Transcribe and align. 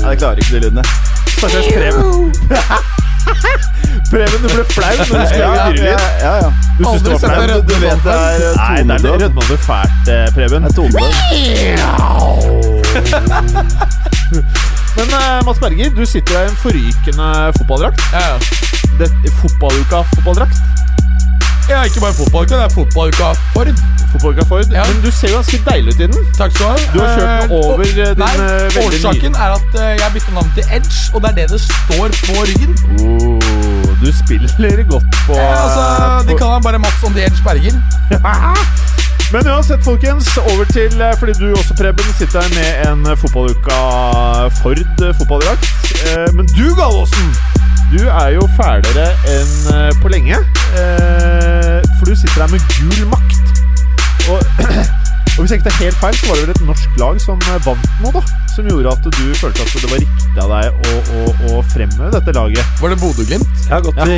Nei, 0.00 0.10
jeg 0.10 0.18
klarer 0.18 0.38
ikke 0.40 0.54
de 0.54 0.60
lydene. 0.64 0.82
Stakkars 1.36 1.66
Preben. 1.76 2.04
Preben, 4.10 4.38
du 4.42 4.48
ble 4.48 4.64
flau 4.70 4.92
når 4.96 5.04
du 5.04 5.10
skulle 5.10 5.42
Ja, 5.42 5.48
lage 5.50 5.60
ja, 5.60 5.64
dyrelyd. 5.72 5.98
ja, 6.22 6.32
ja. 6.40 6.48
Du 6.78 6.84
syns 6.86 7.02
det 7.02 7.10
var 7.10 7.18
Du, 7.18 7.24
flaut? 7.26 7.68
du 7.68 7.74
vet 7.82 8.00
det 8.04 8.14
er 8.14 8.18
eh, 8.46 8.52
Nei, 8.86 8.98
det 9.02 9.10
er 9.10 9.16
rødma 9.24 9.42
du 9.50 9.56
fælt, 9.66 10.04
eh, 10.14 10.26
Preben. 10.36 10.62
Det 10.62 10.72
er. 10.72 11.78
Men 14.96 15.06
eh, 15.18 15.44
Mads 15.44 15.58
Berger, 15.60 15.90
du 15.98 16.04
sitter 16.08 16.32
jo 16.32 16.40
i 16.40 16.48
en 16.52 16.56
forrykende 16.62 17.28
fotballdrakt. 17.58 18.00
Ja, 18.12 18.20
ja. 18.30 18.36
Det, 19.00 19.08
fotballuka-fotballdrakt. 19.42 20.56
Ja, 21.70 21.82
ikke 21.88 22.00
bare 22.04 22.14
fotballuka, 22.20 22.54
det 22.54 22.64
er 22.64 22.74
fotballuka 22.78 23.26
Ford. 23.54 23.70
Fotballuka 24.12 24.44
Ford. 24.50 24.66
Ja. 24.72 24.84
Men 24.88 25.02
du 25.04 25.10
ser 25.18 25.28
jo 25.32 25.40
ganske 25.40 25.58
deilig 25.70 25.94
ut 25.94 26.00
i 26.00 26.06
den. 26.06 26.26
Takk 26.38 26.50
skal 26.54 26.66
du 26.66 26.70
ha. 26.70 26.76
Du 26.94 26.98
har 27.02 27.08
kjørt 27.16 27.28
den 27.42 27.50
Eh, 27.50 27.56
over, 27.58 27.84
uh, 27.84 27.90
eh, 27.90 27.94
din, 27.96 28.22
Nei, 28.22 28.32
veldig 28.38 28.82
nye 28.82 28.86
årsaken 28.86 29.32
er 29.44 29.50
at 29.58 29.70
uh, 29.80 29.90
jeg 30.00 30.12
bytta 30.16 30.36
navn 30.38 30.52
til 30.58 30.64
Edge, 30.76 30.96
og 31.14 31.18
det 31.22 31.30
er 31.30 31.36
det 31.40 31.46
det 31.54 31.60
står 31.66 32.08
på 32.26 32.34
ryggen. 32.50 32.72
Oh, 33.02 33.86
du 34.02 34.08
spiller 34.22 34.82
godt 34.92 35.10
på, 35.26 35.34
ja, 35.34 35.52
altså, 35.64 35.82
De 36.28 36.32
på 36.32 36.38
kaller 36.38 36.58
meg 36.58 36.62
bare 36.68 36.78
Mats 36.78 37.06
on 37.06 37.12
the 37.16 37.24
Edge 37.26 37.40
Berger. 37.46 37.76
Men 39.32 39.48
uansett, 39.48 39.82
folkens, 39.84 40.36
over 40.36 40.64
til 40.70 41.00
eh, 41.02 41.14
Fordi 41.18 41.32
du 41.32 41.46
også, 41.50 41.74
Preben, 41.74 42.10
sitter 42.18 42.42
her 42.42 42.50
med 42.58 42.68
en 42.88 43.06
eh, 43.10 43.18
fotballuka 43.18 43.78
Ford 44.60 44.78
eh, 45.02 45.14
fotballdrakt. 45.18 45.66
Eh, 46.06 46.28
Men 46.36 46.46
du, 46.56 46.66
Gallosen, 46.78 47.26
du 47.92 48.00
er 48.08 48.28
jo 48.34 48.44
fælere 48.58 49.08
enn 49.34 49.52
eh, 49.74 49.90
på 50.02 50.08
lenge. 50.08 50.36
Eh, 50.80 51.80
For 51.98 52.04
du 52.08 52.14
sitter 52.20 52.40
her 52.42 52.48
med 52.54 52.60
gul 52.74 53.06
makt. 53.12 53.46
Og, 54.30 54.38
og 55.36 55.44
hvis 55.44 55.52
jeg 55.52 55.60
ikke 55.60 55.68
tar 55.68 55.80
helt 55.84 55.98
feil, 56.00 56.14
så 56.16 56.28
var 56.30 56.38
det 56.38 56.44
vel 56.46 56.52
et 56.54 56.62
norsk 56.64 56.94
lag 57.00 57.18
som 57.20 57.42
eh, 57.44 57.58
vant 57.66 57.88
nå, 58.00 58.12
da. 58.14 58.22
Som 58.54 58.68
gjorde 58.70 58.92
at 58.94 59.04
du 59.04 59.24
følte 59.36 59.66
at 59.66 59.74
det 59.76 59.90
var 59.90 60.00
riktig 60.00 60.40
av 60.40 60.52
deg 60.54 60.78
å, 60.88 60.94
å, 60.96 61.24
å 61.50 61.58
fremheve 61.74 62.08
dette 62.14 62.32
laget. 62.32 62.70
Var 62.80 62.94
det 62.94 62.98
Bodø-Glimt? 63.02 63.50
Jeg 63.66 63.74
har 63.74 63.84
gått 63.84 64.00
i 64.00 64.16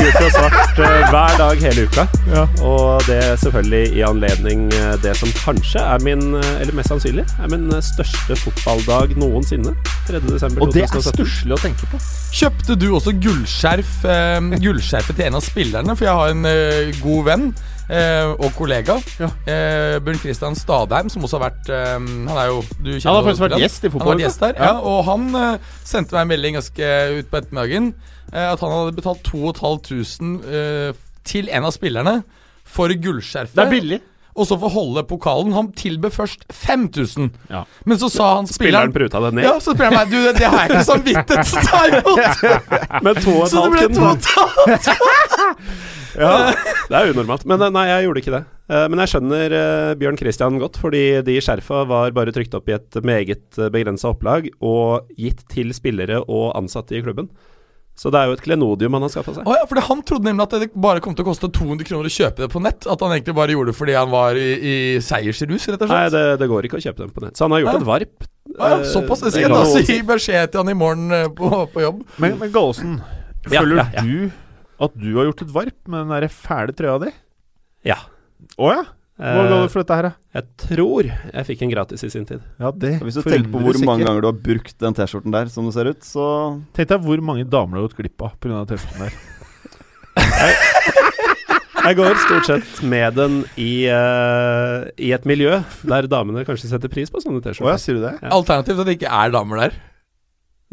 gult 0.00 0.18
og 0.24 0.32
svart 0.34 0.80
eh, 0.82 0.96
hver 1.12 1.38
dag 1.38 1.62
hele 1.68 1.86
uka. 1.86 2.06
Ja. 2.32 2.42
Og 2.66 3.06
det 3.06 3.20
er 3.28 3.38
selvfølgelig 3.44 3.84
i 3.94 4.02
anledning 4.08 4.66
eh, 4.74 4.96
det 5.04 5.14
som 5.20 5.30
kanskje 5.38 5.84
er 5.86 6.02
min, 6.02 6.26
eller 6.34 6.74
mest 6.74 6.90
sannsynlig, 6.90 7.28
er 7.38 7.52
min 7.54 7.70
største 7.78 8.38
fotballdag 8.42 9.14
noensinne. 9.22 9.76
3. 10.10 10.22
desember 10.26 10.66
Og 10.66 10.74
det 10.74 10.82
er 10.82 10.90
2017. 10.90 11.14
stusslig 11.14 11.54
å 11.54 11.60
tenke 11.62 11.88
på. 11.92 12.02
Kjøpte 12.36 12.76
du 12.78 12.88
også 12.90 13.14
gullskjerf 13.22 13.94
eh, 14.10 14.52
gullskjerfet 14.66 15.18
til 15.18 15.30
en 15.30 15.38
av 15.38 15.46
spillerne? 15.46 15.94
For 15.94 16.08
jeg 16.10 16.20
har 16.20 16.34
en 16.34 16.50
eh, 16.50 16.92
god 16.98 17.26
venn 17.30 17.48
eh, 17.88 18.32
og 18.34 18.50
kollega. 18.56 18.98
Ja. 19.20 19.28
Eh, 19.46 19.96
Bjørn 20.04 20.20
Christian 20.22 20.58
Stadheim, 20.58 21.10
som 21.12 21.24
også 21.26 21.38
har 21.38 21.50
vært 21.50 21.70
eh, 21.72 21.94
Han 21.98 22.32
er 22.34 22.50
jo 22.50 22.60
du 22.80 22.90
kjenner 22.94 23.08
Han 23.08 23.18
har 23.18 23.28
faktisk 23.28 23.44
vært 23.46 23.60
gjest 23.62 23.86
i 23.86 23.92
Han 23.92 24.00
har 24.04 24.12
vært 24.14 24.24
gjest 24.26 24.44
der, 24.46 24.58
Ja. 24.58 24.72
ja. 24.72 24.82
Og 24.82 25.04
han 25.10 25.28
eh, 25.42 25.70
sendte 25.84 26.16
meg 26.16 26.26
en 26.26 26.32
melding 26.34 26.58
ganske 26.60 26.90
ut 27.20 27.30
på 27.30 27.40
ettermiddagen 27.42 27.92
eh, 28.32 28.48
at 28.50 28.64
han 28.64 28.74
hadde 28.74 28.98
betalt 28.98 29.22
2500 29.30 30.58
eh, 30.60 31.00
til 31.26 31.48
en 31.50 31.66
av 31.66 31.72
spillerne 31.74 32.20
for 32.66 32.90
gullskjerfet. 32.90 33.56
Det 33.56 33.64
er 33.64 33.72
billig. 33.72 34.02
Og 34.36 34.44
så 34.44 34.58
for 34.60 34.68
å 34.68 34.74
holde 34.74 35.02
pokalen. 35.08 35.54
Han 35.56 35.70
tilbød 35.72 36.12
først 36.12 36.44
5000. 36.52 37.30
Ja. 37.48 37.62
Men 37.88 37.98
så 37.98 38.10
sa 38.12 38.34
han 38.36 38.48
Spilleren 38.50 38.92
spilleren 38.92 38.94
pruta 38.94 39.22
det 39.24 39.30
ned. 39.38 39.46
Ja, 39.48 39.54
så 39.64 39.72
spør 39.72 39.88
jeg 39.88 39.96
meg 39.96 40.12
Du, 40.12 40.18
det, 40.20 40.34
det 40.36 40.50
har 40.52 40.66
jeg 40.66 40.74
ikke 40.74 40.88
samvittighet 40.90 41.48
til 41.48 41.56
å 41.56 41.64
ta 41.70 41.80
imot! 41.88 42.44
men 43.06 43.22
to 43.24 43.36
og 43.40 43.78
et 43.80 43.96
halvt 43.96 44.90
to 44.92 45.46
Ja, 46.16 46.52
det 46.90 46.96
er 47.00 47.10
unormalt. 47.12 47.44
Men 47.48 47.62
eh, 47.66 47.72
nei, 47.74 47.86
jeg 47.90 48.06
gjorde 48.06 48.22
ikke 48.22 48.34
det. 48.36 48.42
Eh, 48.72 48.86
Men 48.92 49.02
jeg 49.02 49.12
skjønner 49.14 49.56
eh, 49.60 49.90
Bjørn 50.00 50.18
Christian 50.20 50.56
godt, 50.62 50.78
fordi 50.82 51.02
de 51.26 51.36
skjerfa 51.44 51.82
var 51.90 52.14
bare 52.16 52.32
trykt 52.34 52.54
opp 52.58 52.70
i 52.72 52.76
et 52.78 52.98
meget 53.06 53.58
begrensa 53.74 54.10
opplag 54.14 54.48
og 54.64 55.10
gitt 55.18 55.44
til 55.52 55.74
spillere 55.76 56.22
og 56.24 56.50
ansatte 56.58 56.96
i 56.98 57.02
klubben. 57.04 57.28
Så 57.96 58.10
det 58.12 58.20
er 58.20 58.28
jo 58.28 58.34
et 58.36 58.42
klenodium 58.44 58.92
han 58.92 59.06
har 59.06 59.08
skaffa 59.14 59.32
seg. 59.38 59.46
Oh, 59.48 59.54
ja, 59.56 59.64
fordi 59.64 59.80
Han 59.86 60.02
trodde 60.04 60.28
nemlig 60.28 60.44
at 60.44 60.56
det 60.60 60.66
bare 60.76 61.00
kom 61.00 61.14
til 61.16 61.24
å 61.24 61.28
koste 61.30 61.48
200 61.48 61.86
kroner 61.88 62.10
å 62.10 62.12
kjøpe 62.12 62.42
det 62.44 62.48
på 62.52 62.60
nett. 62.60 62.84
At 62.92 63.00
han 63.00 63.14
egentlig 63.14 63.32
bare 63.38 63.54
gjorde 63.54 63.72
det 63.72 63.76
fordi 63.78 63.94
han 63.96 64.10
var 64.12 64.36
i, 64.36 64.48
i 64.60 64.74
seiersrus, 65.00 65.64
rett 65.72 65.84
og 65.86 65.92
Nei, 65.94 66.02
det, 66.12 66.24
det 66.42 66.48
går 66.50 66.68
ikke 66.68 66.76
å 66.76 66.84
kjøpe 66.84 67.06
dem 67.06 67.14
på 67.16 67.24
nett. 67.24 67.38
Så 67.40 67.46
han 67.48 67.54
har 67.56 67.62
gjort 67.64 67.72
Nei. 67.78 67.80
et 67.80 67.88
varp. 67.88 68.26
Ah, 68.58 68.74
ja, 68.74 68.82
såpass. 68.92 69.24
Jeg 69.24 69.32
det 69.32 69.46
skal 69.46 69.56
da 69.56 69.84
si 69.88 69.96
beskjed 70.12 70.52
til 70.52 70.60
han 70.60 70.72
i 70.74 70.76
morgen 70.76 71.08
på, 71.40 71.48
på 71.72 71.86
jobb. 71.86 72.02
Men, 72.20 72.36
men 72.42 72.52
Gallosen, 72.52 72.98
Ja, 73.48 73.62
føler 73.62 73.80
ja, 73.80 73.86
ja. 73.96 74.04
du 74.04 74.45
at 74.80 74.92
du 74.98 75.08
har 75.16 75.28
gjort 75.30 75.42
et 75.46 75.54
varp 75.54 75.88
med 75.88 76.04
den 76.04 76.12
der 76.14 76.28
fæle 76.32 76.74
trøya 76.76 76.98
di? 77.06 77.10
Ja. 77.88 77.98
Å 78.60 78.72
ja? 78.74 78.84
Hva 79.16 79.32
Eh, 79.40 79.48
ga 79.48 79.58
du 79.62 79.70
for 79.72 79.80
dette 79.80 79.96
her, 79.96 80.06
da? 80.10 80.12
Jeg 80.36 80.44
tror 80.60 81.06
jeg 81.08 81.46
fikk 81.48 81.62
en 81.64 81.70
gratis 81.72 82.02
i 82.04 82.10
sin 82.12 82.26
tid. 82.28 82.42
Ja, 82.60 82.68
det 82.68 82.98
Hvis 83.00 83.16
du 83.16 83.22
tenker 83.24 83.48
på 83.48 83.62
hvor 83.64 83.78
mange 83.88 84.04
ganger 84.04 84.20
du 84.20 84.28
har 84.28 84.36
brukt 84.36 84.76
den 84.76 84.92
T-skjorten 84.98 85.32
der, 85.32 85.48
som 85.48 85.64
det 85.64 85.72
ser 85.72 85.88
ut, 85.88 86.04
så 86.04 86.26
Tenk 86.76 86.90
deg 86.90 87.00
hvor 87.06 87.22
mange 87.24 87.46
damer 87.48 87.78
du 87.78 87.80
har 87.80 87.88
gått 87.88 87.96
glipp 87.96 88.20
av 88.26 88.36
pga. 88.36 88.60
T-skjorten 88.68 89.06
der. 89.06 89.16
Jeg 91.86 91.96
går 92.00 92.16
stort 92.18 92.48
sett 92.48 92.78
med 92.82 93.14
den 93.14 93.34
i, 93.62 93.86
uh, 93.86 94.84
i 94.98 95.12
et 95.14 95.24
miljø 95.28 95.60
der 95.86 96.08
damene 96.10 96.42
kanskje 96.44 96.68
setter 96.72 96.90
pris 96.90 97.12
på 97.14 97.20
sånne 97.22 97.38
ja, 97.38 97.44
T-skjorter. 97.46 97.78
sier 97.78 97.96
du 97.96 98.02
det? 98.02 98.14
Ja. 98.20 98.32
Alternativt 98.34 98.80
at 98.82 98.88
det 98.90 98.96
ikke 98.98 99.12
er 99.22 99.32
damer 99.32 99.60
der. 99.64 99.76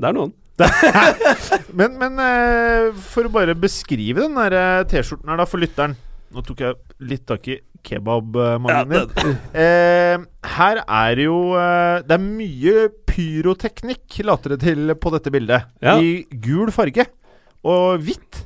Det 0.02 0.10
er 0.10 0.16
noen. 0.18 0.34
Men, 1.80 1.96
men 1.98 2.20
eh, 2.22 2.90
for 3.10 3.26
å 3.26 3.32
bare 3.34 3.56
beskrive 3.58 4.22
den 4.22 4.36
der 4.38 4.54
eh, 4.54 4.84
T-skjorten 4.92 5.32
her, 5.32 5.40
da, 5.42 5.48
for 5.50 5.62
lytteren 5.64 5.96
Nå 6.34 6.44
tok 6.46 6.62
jeg 6.62 6.78
litt 7.10 7.26
tak 7.30 7.48
i 7.50 7.60
kebabmagen 7.86 8.94
din. 8.94 9.34
Eh, 9.64 10.16
her 10.56 10.80
er 10.82 11.20
jo 11.22 11.36
eh, 11.60 12.04
Det 12.06 12.16
er 12.16 12.24
mye 12.24 12.86
pyroteknikk, 13.10 14.20
later 14.26 14.56
det 14.56 14.62
til 14.64 14.96
på 14.98 15.12
dette 15.14 15.34
bildet. 15.34 15.68
Ja. 15.84 15.98
I 16.02 16.24
gul 16.42 16.72
farge 16.74 17.06
og 17.64 18.02
hvitt. 18.04 18.46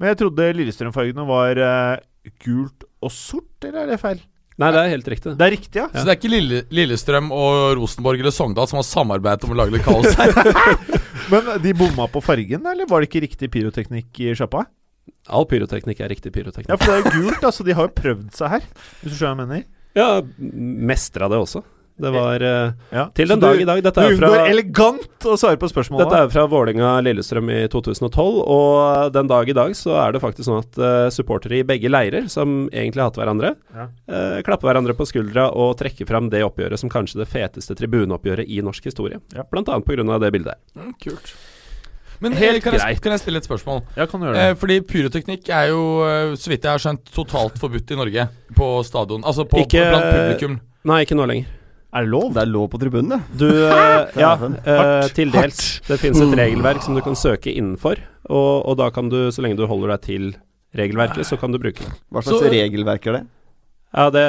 Men 0.00 0.12
jeg 0.12 0.20
trodde 0.22 0.52
Lillestrøm-fargene 0.56 1.26
var 1.28 1.58
eh, 1.60 1.96
gult 2.44 2.86
og 3.02 3.10
sort, 3.12 3.50
eller 3.66 3.82
er 3.82 3.94
det 3.94 4.00
feil? 4.00 4.20
Nei, 4.60 4.68
det 4.74 4.80
er 4.80 4.90
helt 4.92 5.06
riktig. 5.08 5.32
Det 5.40 5.44
er 5.46 5.54
riktig, 5.54 5.78
ja. 5.80 5.86
Så 5.88 6.04
det 6.04 6.12
er 6.12 6.18
ikke 6.18 6.30
Lille, 6.30 6.62
Lillestrøm 6.74 7.30
og 7.32 7.78
Rosenborg 7.78 8.20
eller 8.20 8.34
Sogndal 8.34 8.68
som 8.68 8.78
har 8.80 8.86
samarbeidet 8.86 9.46
om 9.48 9.54
å 9.54 9.58
lage 9.62 9.72
litt 9.72 9.86
kaos 9.86 10.12
her. 10.20 11.00
Men 11.30 11.50
de 11.62 11.72
bomma 11.76 12.06
på 12.10 12.22
fargen, 12.24 12.64
eller 12.66 12.88
var 12.90 13.02
det 13.02 13.10
ikke 13.10 13.24
riktig 13.26 13.50
pyroteknikk 13.52 14.22
i 14.22 14.32
sjappa? 14.38 14.64
All 15.30 15.46
pyroteknikk 15.50 16.00
er 16.00 16.10
riktig 16.12 16.32
pyroteknikk. 16.34 16.70
Ja, 16.72 16.78
for 16.80 16.90
det 16.90 16.96
er 16.96 17.04
jo 17.04 17.26
gult, 17.26 17.44
altså. 17.44 17.66
de 17.66 17.76
har 17.76 17.88
jo 17.88 17.94
prøvd 17.98 18.30
seg 18.36 18.54
her. 18.54 18.66
Hvis 19.02 19.12
du 19.12 19.18
skjønner 19.18 19.36
hva 19.36 19.44
jeg 19.44 19.50
mener? 19.50 19.68
Ja, 19.98 20.08
mestra 20.90 21.28
det 21.30 21.40
også. 21.42 21.64
Det 22.00 22.10
var 22.14 22.40
eh, 22.42 22.72
Ja. 22.92 23.04
Til 23.14 23.28
den 23.28 23.40
du- 23.40 23.46
dag 23.46 23.60
i 23.60 23.64
dag. 23.68 23.82
Dette 23.82 24.00
Du 24.00 24.14
er 24.14 24.16
fra 24.16 24.46
elegant 24.48 25.26
å 25.28 25.36
svare 25.36 25.58
på 25.60 25.68
spørsmålet. 25.68 26.08
Dette 26.08 26.22
er 26.24 26.28
fra 26.32 26.46
Vålerenga-Lillestrøm 26.48 27.50
i 27.52 27.68
2012, 27.68 28.40
og 28.46 29.12
den 29.12 29.26
dag 29.28 29.48
i 29.48 29.52
dag 29.52 29.70
så 29.76 29.96
er 30.08 30.12
det 30.16 30.22
faktisk 30.22 30.48
sånn 30.48 30.62
at 30.64 30.78
uh, 30.80 31.10
supportere 31.12 31.60
i 31.60 31.62
begge 31.68 31.90
leirer, 31.92 32.28
som 32.32 32.68
egentlig 32.72 33.02
hater 33.04 33.22
hverandre, 33.22 33.54
Ja. 33.76 33.86
uh, 34.08 34.40
klapper 34.42 34.70
hverandre 34.72 34.94
på 34.96 35.06
skuldra 35.06 35.50
og 35.54 35.76
trekker 35.78 36.06
fram 36.08 36.30
det 36.32 36.42
oppgjøret 36.42 36.78
som 36.80 36.88
kanskje 36.90 37.20
det 37.24 37.28
feteste 37.28 37.76
tribuneoppgjøret 37.76 38.48
i 38.48 38.60
norsk 38.64 38.84
historie. 38.90 39.20
Ja. 39.36 39.42
Blant 39.50 39.68
annet 39.68 39.84
på 39.84 39.94
grunn 39.96 40.10
av 40.10 40.20
det 40.20 40.32
bildet. 40.32 40.56
Mm, 40.76 40.94
Kult. 41.00 41.34
Men 42.22 42.32
Helt 42.36 42.56
eh, 42.58 42.60
kan, 42.60 42.72
jeg, 42.76 42.80
greit. 42.82 43.00
kan 43.00 43.12
jeg 43.14 43.20
stille 43.22 43.38
et 43.40 43.46
spørsmål? 43.48 43.78
Ja, 43.96 44.04
kan 44.06 44.20
du 44.20 44.26
gjøre 44.26 44.36
Eh, 44.36 44.48
det. 44.52 44.58
fordi 44.60 44.80
pyroteknikk 44.84 45.48
er 45.48 45.68
jo, 45.70 46.02
eh, 46.04 46.34
så 46.36 46.50
vidt 46.52 46.62
jeg 46.68 46.70
har 46.74 46.78
skjønt, 46.82 47.04
totalt 47.16 47.56
forbudt 47.56 47.90
i 47.92 47.96
Norge. 47.96 48.28
På 48.54 48.84
stadion. 48.84 49.22
Altså 49.24 49.46
på, 49.48 49.56
Ikke- 49.64 49.88
blant 49.88 50.04
publikum. 50.04 50.60
Nei, 50.84 51.04
ikke 51.06 51.16
nå 51.16 51.26
lenger. 51.26 51.46
Er 51.92 52.04
det 52.06 52.10
lov? 52.12 52.28
Det 52.36 52.42
er 52.44 52.50
lov 52.50 52.68
på 52.70 52.78
tribunen. 52.78 53.22
Du, 53.34 53.48
eh, 53.66 54.12
ja, 54.20 54.34
eh, 54.38 55.08
til 55.16 55.32
dels. 55.34 55.80
Det 55.88 55.98
finnes 55.98 56.20
et 56.22 56.36
regelverk 56.38 56.84
som 56.86 56.94
du 56.94 57.02
kan 57.02 57.16
søke 57.18 57.50
innenfor, 57.50 57.98
og, 58.30 58.52
og 58.70 58.76
da 58.78 58.90
kan 58.94 59.08
du, 59.10 59.18
så 59.34 59.42
lenge 59.42 59.58
du 59.58 59.66
holder 59.66 59.96
deg 59.96 60.04
til 60.06 60.30
regelverket, 60.78 61.26
så 61.26 61.34
kan 61.40 61.50
du 61.50 61.58
bruke 61.58 61.82
det. 61.82 61.90
Hva 62.14 62.22
slags 62.22 62.44
Så- 62.44 62.52
regelverk 62.54 63.06
er 63.10 63.18
det? 63.18 63.26
Ja, 63.90 64.04
det, 64.14 64.22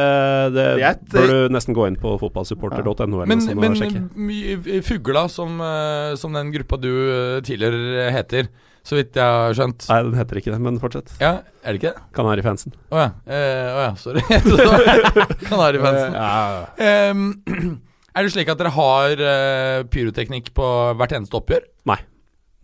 det, 0.55 0.63
Det 0.79 0.85
et- 0.87 1.01
bør 1.13 1.27
du 1.29 1.53
nesten 1.53 1.75
gå 1.77 1.83
inn 1.85 1.95
på 2.01 2.15
fotballsupporter.no 2.17 3.19
eller 3.21 3.29
Men, 3.29 3.43
men 3.61 3.75
sjekke. 3.77 4.81
Fugla, 4.87 5.27
som, 5.29 5.59
eh, 5.61 6.15
som 6.17 6.33
den 6.33 6.49
gruppa 6.55 6.79
du 6.81 6.89
eh, 6.89 7.41
tidligere 7.45 8.07
heter, 8.15 8.49
så 8.87 8.97
vidt 8.97 9.17
jeg 9.17 9.23
har 9.23 9.53
skjønt 9.57 9.85
Nei, 9.91 9.99
den 10.07 10.17
heter 10.17 10.39
ikke 10.41 10.53
det, 10.53 10.59
men 10.65 10.79
fortsett. 10.81 11.13
Ja, 11.21 11.33
er 11.61 11.75
det 11.75 11.81
ikke 11.81 11.93
det? 11.93 12.03
Kanarifansen. 12.17 12.75
Å 12.89 12.99
ja. 13.03 13.07
Eh, 13.29 13.69
oh, 13.69 13.81
ja, 13.85 13.93
sorry. 14.01 14.23
Kanarifansen. 15.51 16.17
Ja. 16.17 17.11
Um, 17.13 17.27
er 18.15 18.25
det 18.25 18.33
slik 18.33 18.49
at 18.51 18.61
dere 18.61 18.73
har 18.75 19.21
uh, 19.21 19.87
pyroteknikk 19.93 20.53
på 20.57 20.67
hvert 20.97 21.17
eneste 21.19 21.37
oppgjør? 21.37 21.67
Nei. 21.93 22.01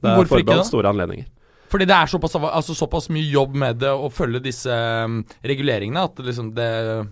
Det 0.01 0.13
er 0.13 0.29
forbeholdt 0.29 0.69
store 0.69 0.93
anledninger. 0.93 1.29
Fordi 1.67 1.87
det 1.87 1.95
er 1.95 2.07
såpass, 2.07 2.35
altså, 2.39 2.73
såpass 2.77 3.09
mye 3.11 3.27
jobb 3.27 3.55
med 3.59 3.81
det 3.81 3.91
å 3.91 4.07
følge 4.13 4.39
disse 4.45 4.71
um, 4.71 5.19
reguleringene 5.43 6.05
at 6.07 6.21
liksom 6.23 6.53
det 6.55 6.67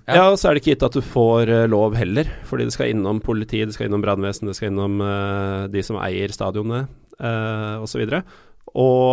Ja. 0.07 0.29
og 0.29 0.37
så 0.39 0.49
er 0.49 0.55
det 0.55 0.63
ikke 0.63 0.75
gitt 0.75 0.85
at 0.87 0.95
du 0.95 1.03
får 1.03 1.51
uh, 1.51 1.63
lov 1.71 1.97
heller, 1.99 2.29
fordi 2.47 2.69
det 2.69 2.75
skal 2.75 2.93
innom 2.93 3.19
politi, 3.23 3.65
det 3.67 3.75
skal 3.75 3.89
innom 3.89 4.05
brannvesen, 4.05 4.47
det 4.47 4.55
skal 4.55 4.71
innom 4.71 5.01
uh, 5.03 5.67
de 5.71 5.83
som 5.83 5.99
eier 5.99 6.31
stadionene, 6.31 6.85
uh, 7.19 7.83
osv. 7.83 8.05
Og 8.07 8.15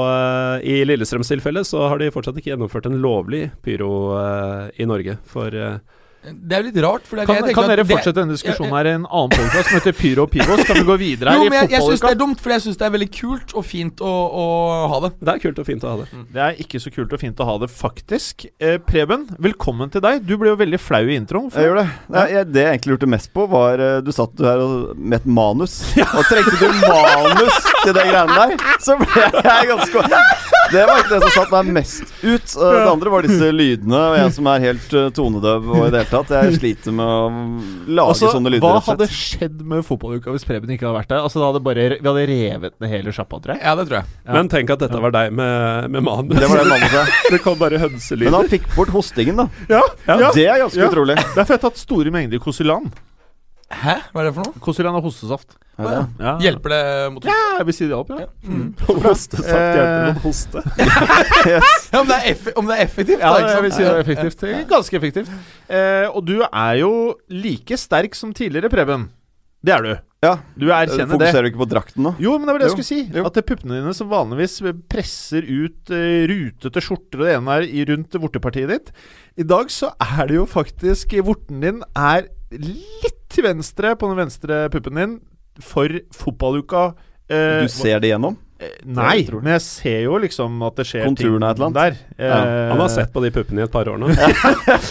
eh, 0.09 0.65
i 0.65 0.85
Lillestrøms 0.87 1.29
tilfelle 1.29 1.65
så 1.67 1.85
har 1.91 2.01
de 2.01 2.11
fortsatt 2.15 2.39
ikke 2.41 2.53
gjennomført 2.55 2.89
en 2.89 3.01
lovlig 3.03 3.45
pyro 3.63 3.93
eh, 4.19 4.71
i 4.83 4.89
Norge. 4.89 5.19
For 5.29 5.55
eh, 5.55 5.77
Det 6.23 6.55
er 6.55 6.63
jo 6.63 6.69
litt 6.69 6.77
rart. 6.85 7.03
For 7.09 7.19
det, 7.19 7.25
er- 7.25 7.27
Kan, 7.33 7.47
jeg 7.51 7.55
kan 7.57 7.67
dere 7.69 7.83
det- 7.83 7.91
fortsette 7.91 8.15
denne 8.21 8.35
diskusjonen 8.37 8.71
her 8.77 8.87
i 8.87 8.91
en 8.95 9.07
annen 9.11 9.33
podcast 9.35 9.69
som 9.71 9.79
heter 9.81 9.93
Pyro 9.99 10.23
og 10.23 10.31
Pivo? 10.31 10.55
Så 10.57 10.67
kan 10.69 10.77
vi 10.79 10.85
gå 10.87 10.97
videre 11.01 11.33
Jo, 11.35 11.47
i 11.47 11.51
men 11.51 11.59
jeg, 11.65 11.71
i 11.71 11.75
jeg 11.75 11.83
syns 11.83 12.01
det 12.05 12.11
er 12.13 12.21
dumt, 12.21 12.39
for 12.45 12.55
jeg 12.55 12.63
syns 12.63 12.79
det 12.79 12.87
er 12.87 12.93
veldig 12.95 13.09
kult 13.17 13.55
og 13.59 13.65
fint 13.67 13.99
å, 14.07 14.13
å 14.43 14.45
ha 14.93 15.01
det. 15.07 15.11
det 15.19 15.33
er 15.35 15.43
kult 15.43 15.59
og 15.59 15.67
fint 15.67 15.83
å 15.83 15.91
ha 15.91 15.97
det. 16.05 16.07
Det 16.37 16.45
er 16.47 16.61
ikke 16.63 16.79
så 16.85 16.93
kult 16.95 17.13
og 17.13 17.21
fint 17.25 17.43
å 17.43 17.49
ha 17.49 17.57
det, 17.59 17.71
faktisk. 17.75 18.47
Eh, 18.63 18.79
Preben, 18.79 19.27
velkommen 19.43 19.91
til 19.91 20.01
deg. 20.05 20.23
Du 20.29 20.37
ble 20.39 20.53
jo 20.53 20.57
veldig 20.63 20.79
flau 20.81 21.03
i 21.11 21.19
introen. 21.19 21.51
Jeg 21.51 21.67
gjør 21.67 21.83
det. 21.83 21.87
Nei, 22.15 22.25
jeg, 22.37 22.51
det 22.55 22.63
jeg 22.69 22.77
egentlig 22.79 22.95
lurte 22.95 23.11
mest 23.19 23.33
på, 23.35 23.49
var 23.51 23.83
eh, 23.83 23.99
Du 24.07 24.13
satt 24.15 24.39
her 24.47 24.63
og, 24.63 24.95
med 24.97 25.19
et 25.21 25.27
manus. 25.27 25.81
Og 26.07 26.23
trengte 26.31 26.55
du 26.61 26.69
manus 26.87 27.59
til 27.83 27.95
de 27.99 28.07
greiene 28.07 28.39
der, 28.39 28.57
så 28.79 28.95
ble 29.03 29.27
jeg 29.43 29.73
ganske 29.75 30.07
Det 30.73 30.83
var 30.89 31.03
ikke 31.03 31.13
det 31.13 31.21
som 31.27 31.33
satt 31.37 31.51
meg 31.53 31.69
mest 31.77 32.03
ut. 32.23 32.55
Eh, 32.57 32.73
Det 32.73 32.89
andre 32.93 33.11
var 33.13 33.27
disse 33.27 33.49
lydene, 33.53 33.99
og 34.13 34.17
jeg 34.19 34.33
som 34.39 34.49
er 34.53 34.65
helt 34.65 34.95
eh, 34.99 35.09
tonedøv 35.15 35.69
og 35.75 35.83
i 35.87 35.91
det 35.93 36.01
hele 36.03 36.11
tatt. 36.13 36.33
Jeg 36.33 36.57
sliter 36.59 36.95
med 36.97 37.05
å 37.07 37.19
lage 37.93 38.09
Altså, 38.15 38.31
sånne 38.33 38.53
lyder. 38.55 38.65
hva 38.65 38.81
hadde 38.89 39.09
skjedd 39.13 39.61
med 39.69 39.85
fotballuka 39.87 40.33
hvis 40.35 40.47
Preben 40.49 40.73
ikke 40.75 40.89
hadde 40.89 40.99
vært 41.03 41.13
der? 41.13 41.23
Altså, 41.27 41.43
da 41.43 41.51
hadde 41.53 41.63
bare, 41.67 41.87
Vi 42.01 42.09
hadde 42.09 42.27
revet 42.33 42.75
ned 42.81 42.91
hele 42.97 43.13
sjappa, 43.15 43.41
tror 43.45 43.55
jeg. 43.57 43.63
Ja, 43.65 43.75
det 43.79 43.87
tror 43.91 44.01
jeg. 44.01 44.07
Ja. 44.27 44.33
Men 44.39 44.49
tenk 44.53 44.71
at 44.75 44.83
dette 44.87 45.01
var 45.05 45.13
deg 45.15 45.33
med, 45.33 45.91
med 45.93 46.03
manus. 46.09 46.39
Det 46.41 46.49
var 46.49 46.63
det 46.65 46.69
manuset. 46.73 47.15
det 47.37 47.43
kom 47.45 47.59
bare 47.61 47.79
Men 47.79 47.87
hønselyder. 47.91 48.33
han 48.39 48.49
fikk 48.53 48.69
bort 48.77 48.89
hostingen, 48.97 49.37
da. 49.45 49.49
Ja, 49.69 49.83
ja. 50.09 50.33
Det 50.33 50.47
er 50.49 50.63
ganske 50.65 50.81
Ja. 50.81 50.89
utrolig. 50.91 51.17
Derfor 51.37 51.53
har 51.53 51.59
jeg 51.59 51.65
tatt 51.69 51.79
store 51.85 52.11
mengder 52.15 52.39
Kosylan. 52.43 52.91
Hæ? 53.73 53.95
Hva 54.13 54.23
er 54.23 54.29
det 54.29 54.33
for 54.37 54.47
noe? 54.47 54.63
Kosylan 54.63 54.99
og 54.99 55.07
hostesaft. 55.07 55.57
Er 55.81 55.89
det? 55.89 56.01
Ja. 56.21 56.33
Hjelper 56.45 56.75
det 56.75 56.83
mot 57.15 57.25
Ja, 57.27 57.37
jeg 57.59 57.67
vil 57.71 57.77
si 57.79 57.87
det 57.89 57.97
opp, 57.97 58.13
ja. 58.13 58.27
Hostesaft 59.07 59.49
hjelper 59.49 60.05
mot 60.11 60.23
hoste. 60.27 60.63
Yes. 61.53 61.89
Ja, 61.93 62.03
om 62.03 62.11
det 62.11 62.19
er, 62.21 62.45
om 62.61 62.69
det 62.69 62.77
er 62.77 62.85
effektivt, 62.85 63.19
Ja, 63.25 63.33
da. 63.35 63.49
jeg 63.57 63.65
vil 63.65 63.75
si 63.75 63.83
det 63.83 63.91
er 63.91 64.05
effektivt. 64.05 64.45
Ganske 64.71 65.01
effektivt. 65.01 65.33
Eh, 65.73 66.07
og 66.13 66.23
du 66.29 66.37
er 66.45 66.79
jo 66.83 66.93
like 67.33 67.79
sterk 67.81 68.15
som 68.19 68.35
tidligere, 68.37 68.71
Preben. 68.73 69.09
Det 69.63 69.73
er 69.75 69.85
du. 69.87 69.93
Ja. 70.23 70.37
Du 70.59 70.69
erkjenner 70.71 71.07
det. 71.07 71.17
Fokuserer 71.17 71.47
du 71.47 71.51
ikke 71.51 71.61
på 71.65 71.69
drakten 71.71 72.05
nå? 72.07 72.13
Jo, 72.23 72.37
men 72.39 72.47
det 72.47 72.55
var 72.55 72.63
det 72.63 72.69
jeg 72.69 72.75
skulle 72.77 72.89
si. 72.89 73.01
Jo. 73.15 73.25
At 73.27 73.39
det 73.39 73.45
puppene 73.47 73.79
dine 73.79 73.95
som 73.95 74.11
vanligvis 74.11 74.57
presser 74.91 75.47
ut 75.47 75.91
uh, 75.95 76.23
rutete 76.31 76.83
skjorter 76.83 77.23
og 77.23 77.27
det 77.27 77.35
ene 77.39 77.57
er 77.59 77.67
i 77.67 77.85
rundt 77.91 78.19
vortepartiet 78.23 78.71
ditt. 78.71 78.93
I 79.39 79.47
dag 79.47 79.71
så 79.75 79.91
er 80.03 80.31
det 80.31 80.39
jo 80.39 80.47
faktisk 80.51 81.15
Vorten 81.27 81.63
din 81.63 81.83
er 81.99 82.29
litt 82.59 83.19
til 83.33 83.45
venstre 83.47 83.95
på 83.97 84.09
den 84.11 84.19
venstre 84.21 84.63
puppen 84.73 84.99
din 85.01 85.19
for 85.61 85.89
fotballuka. 86.17 86.95
Eh, 87.29 87.63
Du 87.65 87.69
ser 87.73 88.01
det 88.01 88.11
gjennom? 88.13 88.37
eh, 88.61 88.69
Nei, 88.85 89.23
jeg 89.25 89.43
men 89.43 89.53
jeg 89.55 89.63
ser 89.65 90.01
jo 90.05 90.19
liksom 90.23 90.61
at 90.67 90.77
det 90.77 90.87
skjer 90.87 91.05
Konturen 91.09 91.43
annet. 91.73 91.75
der. 91.75 91.97
Eh, 92.19 92.71
Han 92.71 92.79
har 92.81 92.89
sett 92.93 93.13
på 93.13 93.23
de 93.25 93.31
puppene 93.35 93.61
i 93.61 93.65
et 93.65 93.73
par 93.73 93.85
år 93.89 93.99
nå. 93.99 94.09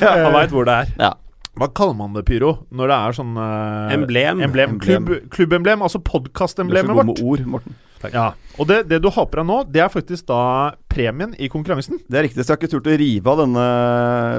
Han 0.02 0.34
veit 0.34 0.52
hvor 0.52 0.66
det 0.66 0.74
er. 0.86 0.94
Ja. 1.00 1.14
Hva 1.60 1.68
kaller 1.76 1.94
man 2.00 2.14
det, 2.16 2.24
Pyro? 2.26 2.66
Når 2.72 2.88
det 2.88 2.98
er 2.98 3.16
sånn 3.18 3.34
eh, 3.38 3.94
Emblem. 3.98 4.42
Emblem. 4.42 4.78
Klubb, 4.80 5.10
klubbemblem, 5.30 5.82
altså 5.84 6.00
Du 6.00 6.08
er 6.08 6.48
så 6.48 6.94
god 6.96 7.06
med 7.06 7.24
ord, 7.24 7.46
Morten. 7.46 7.76
Ja, 8.12 8.32
Og 8.58 8.66
det, 8.68 8.88
det 8.90 9.02
du 9.04 9.10
har 9.14 9.28
på 9.30 9.38
deg 9.38 9.46
nå, 9.46 9.60
det 9.70 9.82
er 9.84 9.90
faktisk 9.94 10.26
da 10.32 10.72
premien 10.92 11.34
i 11.40 11.48
konkurransen. 11.52 12.02
Det 12.06 12.20
er 12.20 12.26
riktig, 12.28 12.44
så 12.44 12.52
jeg 12.52 12.58
har 12.58 12.60
ikke 12.62 12.72
turt 12.74 12.90
å 12.92 12.98
rive 13.02 13.32
av 13.32 13.40
denne 13.44 13.66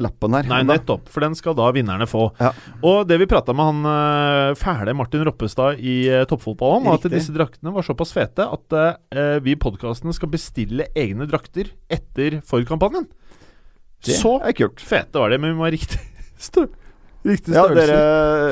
lappen 0.05 0.37
her. 0.37 0.51
Nei, 0.51 0.61
nettopp. 0.69 1.09
For 1.13 1.25
den 1.25 1.37
skal 1.39 1.57
da 1.59 1.71
vinnerne 1.75 2.09
få. 2.11 2.29
Ja. 2.43 2.53
Og 2.89 3.09
det 3.09 3.19
vi 3.23 3.29
prata 3.31 3.55
med 3.57 3.71
han 3.71 3.89
eh, 3.93 4.51
fæle 4.61 4.95
Martin 4.99 5.25
Roppestad 5.27 5.81
i 5.81 5.97
uh, 6.13 6.27
toppfotball 6.29 6.79
om, 6.79 6.91
var 6.91 7.01
at 7.01 7.09
disse 7.13 7.35
draktene 7.35 7.73
var 7.75 7.87
såpass 7.87 8.15
fete 8.15 8.47
at 8.47 8.79
uh, 8.79 9.39
vi 9.45 9.57
i 9.57 9.61
podkasten 9.61 10.13
skal 10.15 10.31
bestille 10.33 10.89
egne 10.99 11.29
drakter 11.31 11.73
etter 11.93 12.41
Ford-kampanjen. 12.47 13.09
Så 14.03 14.39
er 14.43 14.55
kult. 14.59 14.81
fete 14.83 15.21
var 15.21 15.31
det, 15.31 15.41
men 15.43 15.55
vi 15.55 15.61
må 15.61 15.67
ha 15.67 15.73
riktig, 15.73 16.01
stø 16.51 16.67
riktig 17.23 17.55
Ja, 17.55 17.67
dere 17.71 17.99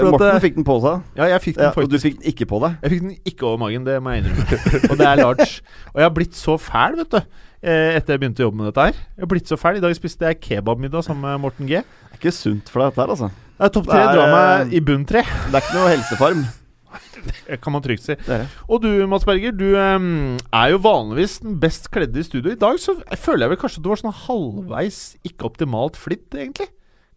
Morten 0.07 0.29
at 0.29 0.45
fikk 0.45 0.57
den 0.61 0.67
på 0.67 0.77
seg, 0.85 1.07
Ja, 1.19 1.29
jeg 1.33 1.43
fikk 1.43 1.59
den 1.59 1.69
ja, 1.69 1.73
og 1.75 1.91
du 1.91 1.99
fikk 1.99 2.21
den 2.21 2.31
ikke 2.31 2.47
på 2.51 2.61
deg. 2.63 2.77
Jeg 2.85 2.95
fikk 2.95 3.05
den 3.07 3.15
ikke 3.33 3.49
over 3.49 3.63
magen, 3.65 3.87
det 3.87 3.97
må 4.03 4.15
jeg 4.15 4.25
innrømme. 4.25 4.83
Og 4.91 5.01
det 5.01 5.09
er 5.09 5.23
large. 5.23 5.49
Og 5.93 6.03
jeg 6.03 6.07
har 6.07 6.15
blitt 6.15 6.39
så 6.39 6.57
fæl, 6.61 6.99
vet 7.01 7.17
du. 7.17 7.41
Eh, 7.63 7.97
Etter 7.97 8.17
jeg 8.17 8.23
begynte 8.23 8.45
å 8.45 8.49
jobbe 8.49 8.61
med 8.61 8.71
dette 8.71 8.87
her. 8.89 9.03
Jeg 9.17 9.25
har 9.25 9.31
blitt 9.33 9.51
så 9.51 9.59
fæl. 9.61 9.79
I 9.79 9.85
dag 9.85 9.97
spiste 9.97 10.31
jeg 10.31 10.41
kebabmiddag 10.45 11.05
sammen 11.07 11.27
med 11.27 11.43
Morten 11.45 11.69
G. 11.69 11.83
Det 11.83 12.15
er 12.15 12.21
ikke 12.21 12.35
sunt 12.35 12.73
for 12.73 12.85
deg, 12.85 12.93
dette 12.93 13.05
her, 13.05 13.13
altså. 13.17 13.31
Det 13.31 13.69
er 13.69 13.75
topp 13.77 13.91
tre. 13.91 14.01
Det 14.01 14.17
Drar 14.17 14.33
meg 14.35 14.49
eh, 14.65 14.75
i 14.79 14.83
bunn 14.85 15.05
tre, 15.09 15.23
Det 15.23 15.53
er 15.53 15.65
ikke 15.65 15.77
noe 15.77 15.93
helsefarm. 15.93 16.49
kan 17.63 17.75
man 17.75 17.85
trygt 17.85 18.05
si. 18.07 18.17
Det 18.17 18.39
det. 18.43 18.49
Og 18.67 18.83
du, 18.83 18.89
Mats 19.11 19.27
Berger, 19.29 19.53
du 19.55 19.69
um, 19.77 20.39
er 20.57 20.73
jo 20.73 20.81
vanligvis 20.83 21.39
den 21.45 21.59
best 21.63 21.91
kledde 21.95 22.21
i 22.21 22.27
studio. 22.27 22.53
I 22.53 22.61
dag 22.61 22.81
så 22.83 22.97
føler 23.15 23.47
jeg 23.47 23.55
vel 23.55 23.61
kanskje 23.61 23.83
at 23.83 23.87
du 23.87 23.91
var 23.93 24.01
sånn 24.01 24.19
halvveis 24.25 25.01
ikke 25.29 25.49
optimalt 25.51 26.01
flitt, 26.01 26.29
egentlig. 26.35 26.71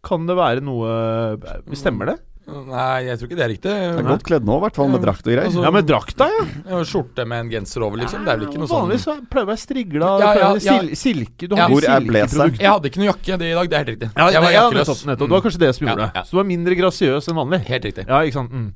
Kan 0.03 0.27
det 0.27 0.35
være 0.35 0.63
noe 0.65 0.91
Stemmer 1.79 2.11
det? 2.11 2.17
Nei, 2.43 3.05
jeg 3.07 3.19
tror 3.19 3.29
ikke 3.29 3.37
det 3.39 3.43
er 3.45 3.51
riktig. 3.53 3.71
Det 3.71 3.99
er 4.01 4.07
godt 4.07 4.25
kledd 4.27 4.47
nå, 4.47 4.57
i 4.59 4.63
hvert 4.65 4.75
fall, 4.75 4.89
med 4.91 5.01
drakt 5.05 5.23
og 5.23 5.31
greier. 5.31 5.45
Altså, 5.47 5.61
Ja, 5.63 5.71
med 5.71 5.85
drakta, 5.87 6.27
ja. 6.27 6.41
Ja, 6.67 6.81
Skjorte 6.87 7.23
med 7.29 7.45
en 7.45 7.51
genser 7.53 7.85
over, 7.87 8.01
liksom. 8.01 8.25
Det 8.27 8.33
er 8.33 8.41
vel 8.41 8.49
ikke 8.49 8.59
noe 8.59 8.67
sånn 8.67 8.83
Vanligvis 8.83 9.05
så 9.07 9.15
pleier 9.31 9.53
jeg 9.53 9.61
strigla. 9.61 10.09
Ja, 10.19 10.31
ja, 10.41 10.49
sil 10.59 10.91
silke. 10.99 11.47
Du 11.47 11.55
har 11.55 11.71
Hvor 11.71 11.87
er 11.87 12.03
silkeprodukt. 12.03 12.59
Jeg 12.59 12.71
hadde 12.73 12.91
ikke 12.91 13.01
noe 13.03 13.09
jakke 13.13 13.39
det 13.39 13.49
i 13.53 13.55
dag, 13.55 13.71
det 13.71 13.77
er 13.79 13.85
helt 13.85 13.93
riktig. 13.93 14.11
Ja, 14.11 14.27
jeg 14.35 14.43
var 14.43 14.51
ja, 14.51 14.59
jakkeløs. 14.59 14.83
nettopp, 14.83 15.07
nettopp. 15.13 15.31
Det 15.31 15.37
var 15.37 15.45
kanskje 15.47 15.63
det 15.63 15.71
som 15.77 15.87
gjorde 15.87 16.03
det. 16.03 16.11
ja. 16.19 16.23
Så 16.27 16.35
du 16.35 16.41
var 16.41 16.49
mindre 16.51 16.79
grasiøs 16.81 17.31
enn 17.31 17.39
vanlig. 17.39 17.61
Helt 17.71 17.89
riktig. 17.89 18.07
Ja, 18.11 18.21
ikke 18.27 18.39
sant. 18.41 18.51
Mm. 18.51 18.69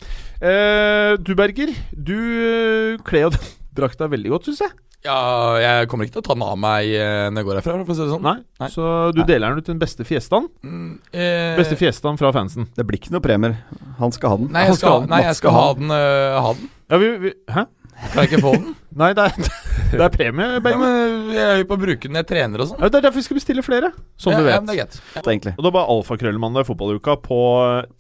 Eh, 0.48 1.12
du, 1.20 1.36
Berger, 1.36 1.76
du 1.92 2.18
uh, 2.18 3.04
kler 3.04 3.28
jo 3.28 3.34
drakta 3.78 4.08
veldig 4.08 4.38
godt, 4.38 4.48
syns 4.48 4.64
jeg. 4.64 4.76
Ja, 5.08 5.18
jeg 5.64 5.88
kommer 5.92 6.08
ikke 6.08 6.18
til 6.18 6.24
å 6.24 6.28
ta 6.28 6.36
den 6.38 6.44
av 6.46 6.58
meg 6.60 6.92
eh, 6.92 7.28
når 7.32 7.42
jeg 7.42 7.48
går 7.50 7.60
herfra, 7.62 7.78
for 7.88 7.94
å 7.94 7.98
si 7.98 8.04
det 8.04 8.12
sånn. 8.12 8.26
Nei, 8.28 8.36
Nei. 8.62 8.70
Så 8.74 8.90
du 9.16 9.22
deler 9.24 9.54
den 9.56 9.62
ut 9.64 9.66
til 9.68 9.74
den 9.78 9.82
beste 9.82 10.04
fiestaen. 10.08 10.50
Mm, 10.68 10.92
eh, 11.16 11.56
Beste 11.60 11.80
fiestaen 11.80 12.20
fra 12.20 12.34
fansen. 12.36 12.68
Det 12.76 12.86
blir 12.88 13.00
ikke 13.00 13.16
noe 13.16 13.24
premier. 13.24 13.58
Han 14.02 14.12
skal 14.16 14.36
ha 14.36 14.42
den. 14.44 14.52
Nei, 14.54 14.68
jeg 14.70 14.80
skal 14.82 15.08
nei, 15.10 15.24
jeg 15.30 15.40
skal 15.40 15.56
ha 15.56 15.66
den. 15.80 15.94
uh, 15.96 16.38
ha 16.44 16.54
den. 16.60 16.70
Ja, 16.92 17.00
vi, 17.02 17.12
vi 17.24 17.34
Hæ? 17.56 17.66
Kan 18.12 18.20
jeg 18.22 18.30
ikke 18.30 18.44
få 18.46 18.52
den? 18.60 18.76
Nei, 19.02 19.08
det 19.18 19.24
er, 19.26 19.48
det 19.94 20.02
er 20.06 20.12
premie, 20.14 20.46
Ja, 20.58 20.62
men 20.78 21.32
jeg 21.34 21.42
er 21.46 21.60
jo 21.62 21.66
på 21.70 21.76
å 21.78 21.82
bruke 21.82 22.10
den 22.10 22.18
jeg 22.18 22.28
trener 22.30 22.62
og 22.64 22.70
sånn. 22.72 22.80
Ja, 22.82 22.90
det 22.94 23.00
er 23.00 23.06
derfor 23.08 23.22
vi 23.22 23.26
skal 23.26 23.38
bestille 23.40 23.64
flere, 23.66 23.90
som 24.22 24.34
ja, 24.34 24.40
du 24.42 24.48
Ja, 24.50 24.56
vet. 24.56 24.56
Ja, 24.58 24.62
det 24.62 24.74
er 24.74 24.80
greit. 25.18 25.30
egentlig. 25.34 25.54
og 25.58 25.66
da 25.66 25.72
bare 25.76 25.90
alfakrøllmandag 25.96 26.66
fotballuka 26.70 27.16
på 27.26 27.40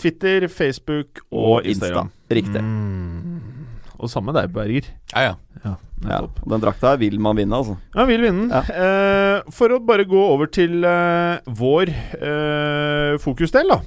Twitter, 0.01 0.47
Facebook 0.53 1.21
og, 1.31 1.65
Instagram. 1.69 2.09
Riktig. 2.33 2.61
Mm. 2.61 3.56
Og 3.97 4.11
samme 4.11 4.33
deg, 4.35 4.51
Berger. 4.53 4.89
Ja, 5.13 5.31
ja. 5.31 5.35
Ja, 5.63 5.73
ja 6.05 6.19
den 6.45 6.63
drakta 6.63 6.93
her 6.93 6.99
vil 7.01 7.17
man 7.23 7.37
vinne, 7.39 7.57
altså. 7.57 7.77
Ja, 7.95 8.05
vil 8.09 8.25
vinne. 8.27 8.47
Ja. 8.51 8.61
Eh, 8.69 9.53
for 9.53 9.73
å 9.73 9.81
bare 9.83 10.05
gå 10.09 10.19
over 10.21 10.49
til 10.53 10.85
eh, 10.85 11.53
vår 11.59 11.93
eh, 11.93 13.15
fokusdel, 13.23 13.73
da. 13.73 13.81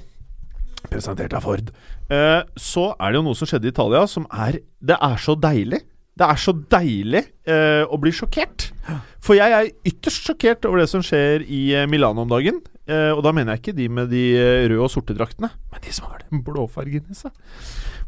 Presentert 0.91 1.35
av 1.37 1.45
Ford. 1.45 1.71
Eh, 2.11 2.41
så 2.59 2.89
er 2.97 3.13
det 3.13 3.21
jo 3.21 3.25
noe 3.29 3.39
som 3.39 3.47
skjedde 3.47 3.69
i 3.69 3.71
Italia 3.71 4.03
som 4.09 4.27
er 4.33 4.59
Det 4.81 4.97
er 4.97 5.21
så 5.21 5.37
deilig. 5.39 5.79
Det 6.19 6.27
er 6.27 6.39
så 6.41 6.51
deilig 6.53 7.21
eh, 7.47 7.83
å 7.87 7.97
bli 8.01 8.11
sjokkert. 8.13 8.67
For 9.23 9.37
jeg 9.37 9.55
er 9.55 9.69
ytterst 9.87 10.27
sjokkert 10.27 10.67
over 10.67 10.83
det 10.83 10.89
som 10.91 11.03
skjer 11.05 11.45
i 11.47 11.61
eh, 11.77 11.87
Milano 11.89 12.25
om 12.25 12.33
dagen. 12.33 12.59
Eh, 12.89 13.11
og 13.15 13.23
da 13.23 13.31
mener 13.35 13.55
jeg 13.55 13.63
ikke 13.63 13.77
de 13.77 13.87
med 13.95 14.11
de 14.11 14.25
røde 14.67 14.83
og 14.83 14.91
sorte 14.91 15.15
draktene, 15.15 15.53
men 15.71 15.85
de 15.85 15.95
som 15.95 16.09
har 16.11 16.25
den 16.25 16.43
blåfargen 16.43 17.07
i 17.07 17.15
seg. 17.15 17.31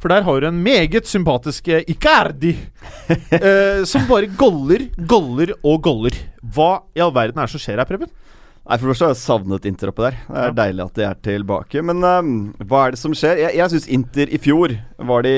For 0.03 0.12
der 0.12 0.25
har 0.27 0.41
du 0.43 0.48
en 0.50 0.57
meget 0.60 1.07
sympatiske 1.07 1.77
Icardi, 1.88 2.57
eh, 3.39 3.86
som 3.88 4.03
bare 4.10 4.27
goller, 4.36 4.89
goller 5.07 5.53
og 5.63 5.77
goller. 5.86 6.17
Hva 6.43 6.74
i 6.91 7.00
all 7.05 7.13
verden 7.15 7.39
er 7.39 7.48
det 7.48 7.53
som 7.55 7.63
skjer 7.63 7.79
her, 7.79 7.88
Preben? 7.88 8.12
Nei, 8.63 8.77
For 8.79 8.83
det 8.83 8.91
første 8.93 9.07
har 9.07 9.13
jeg 9.13 9.22
savnet 9.22 9.65
Inter 9.67 9.91
oppe 9.93 10.03
der. 10.10 10.17
Det 10.27 10.41
er 10.41 10.50
Ja. 10.50 10.55
deilig 10.60 10.83
at 10.86 11.00
de 11.00 11.05
er 11.07 11.15
tilbake. 11.29 11.81
Men 11.88 12.03
um, 12.03 12.33
hva 12.67 12.86
er 12.88 12.91
det 12.95 13.00
som 13.00 13.15
skjer? 13.15 13.39
Jeg, 13.45 13.55
jeg 13.62 13.72
syns 13.74 13.88
Inter 13.95 14.27
i 14.31 14.39
fjor 14.43 14.75
var 15.00 15.24
de 15.24 15.33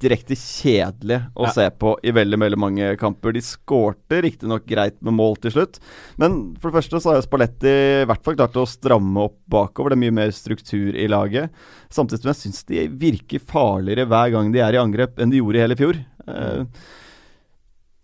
direkte 0.00 0.34
kjedelig 0.38 1.18
å 1.36 1.44
Ja. 1.46 1.50
se 1.52 1.70
på 1.70 1.96
i 2.02 2.10
veldig 2.10 2.38
veldig 2.38 2.58
mange 2.58 2.96
kamper. 2.98 3.32
De 3.32 3.40
skårte 3.40 4.22
riktignok 4.22 4.64
greit 4.66 4.96
med 5.02 5.14
mål 5.14 5.36
til 5.40 5.50
slutt, 5.52 5.78
men 6.16 6.56
for 6.58 6.70
det 6.70 6.78
første 6.82 7.00
så 7.02 7.12
har 7.14 7.22
Spalletti 7.22 8.02
i 8.02 8.06
hvert 8.08 8.24
fall 8.24 8.34
klart 8.36 8.56
å 8.56 8.66
stramme 8.66 9.16
opp 9.28 9.36
bakover. 9.48 9.90
Det 9.90 9.98
er 9.98 10.04
mye 10.10 10.14
mer 10.14 10.30
struktur 10.30 10.94
i 10.96 11.06
laget. 11.06 11.50
Samtidig 11.90 12.22
som 12.22 12.32
jeg 12.32 12.40
syns 12.42 12.64
de 12.66 12.88
virker 12.88 13.40
farligere 13.40 14.06
hver 14.08 14.30
gang 14.32 14.52
de 14.52 14.58
er 14.60 14.72
i 14.74 14.82
angrep 14.82 15.18
enn 15.18 15.30
de 15.30 15.38
gjorde 15.38 15.56
i 15.56 15.66
hele 15.66 15.76
fjor. 15.76 16.04
Mm. 16.28 16.68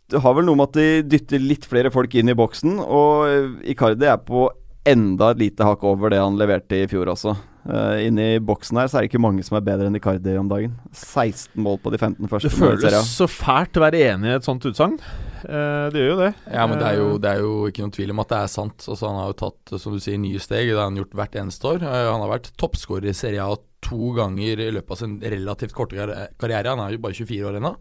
det 0.09 0.21
har 0.21 0.35
vel 0.35 0.45
noe 0.45 0.57
med 0.57 0.69
at 0.69 0.73
de 0.73 1.03
dytter 1.03 1.41
litt 1.41 1.65
flere 1.65 1.91
folk 1.91 2.15
inn 2.15 2.29
i 2.29 2.35
boksen, 2.35 2.79
og 2.79 3.65
Icardi 3.65 4.05
er 4.07 4.19
på 4.19 4.49
enda 4.87 5.31
et 5.33 5.39
lite 5.39 5.65
hakk 5.65 5.83
over 5.83 6.11
det 6.11 6.19
han 6.21 6.37
leverte 6.37 6.77
i 6.85 6.87
fjor 6.87 7.07
også. 7.07 7.35
Uh, 7.65 7.97
Inne 8.05 8.25
i 8.35 8.41
boksen 8.45 8.77
her 8.77 8.89
så 8.91 8.99
er 8.99 9.05
det 9.05 9.11
ikke 9.13 9.23
mange 9.25 9.45
som 9.47 9.57
er 9.57 9.65
bedre 9.65 9.89
enn 9.89 9.97
Icardi 9.97 10.35
om 10.37 10.51
dagen. 10.51 10.75
16 10.93 11.57
mål 11.65 11.79
på 11.81 11.93
de 11.95 12.01
15 12.01 12.29
første. 12.29 12.51
Det 12.51 12.59
føles 12.59 12.85
serien. 12.85 13.07
så 13.09 13.29
fælt 13.31 13.81
å 13.81 13.85
være 13.87 14.03
enig 14.11 14.33
i 14.33 14.37
et 14.37 14.47
sånt 14.49 14.67
utsagn. 14.69 14.99
Uh, 15.45 15.89
det 15.93 16.03
gjør 16.03 16.11
jo 16.13 16.19
det. 16.21 16.33
Ja, 16.53 16.67
men 16.69 16.81
det 16.81 16.89
er, 16.91 16.99
jo, 17.01 17.11
det 17.21 17.33
er 17.33 17.45
jo 17.45 17.55
ikke 17.71 17.85
noen 17.85 17.95
tvil 17.97 18.13
om 18.13 18.25
at 18.25 18.33
det 18.35 18.41
er 18.41 18.53
sant. 18.53 18.85
Altså, 18.85 19.09
han 19.09 19.21
har 19.23 19.33
jo 19.33 19.39
tatt 19.47 19.77
som 19.81 19.97
du 19.97 20.03
sier, 20.05 20.21
nye 20.21 20.43
steg. 20.43 20.69
Det 20.73 20.81
har 20.81 20.91
han 20.91 21.01
gjort 21.01 21.17
hvert 21.21 21.39
eneste 21.41 21.71
år. 21.73 21.85
Uh, 21.85 22.01
Han 22.13 22.25
har 22.27 22.35
vært 22.37 22.53
toppskårer 22.61 23.13
i 23.13 23.17
Serie 23.17 23.45
A 23.45 23.57
to 23.85 24.15
ganger 24.17 24.61
i 24.65 24.71
løpet 24.73 24.95
av 24.95 25.01
sin 25.01 25.19
relativt 25.21 25.75
korte 25.77 26.09
karriere. 26.41 26.73
Han 26.73 26.85
er 26.85 26.95
jo 26.97 27.03
bare 27.05 27.17
24 27.17 27.51
år 27.51 27.61
ennå. 27.61 27.75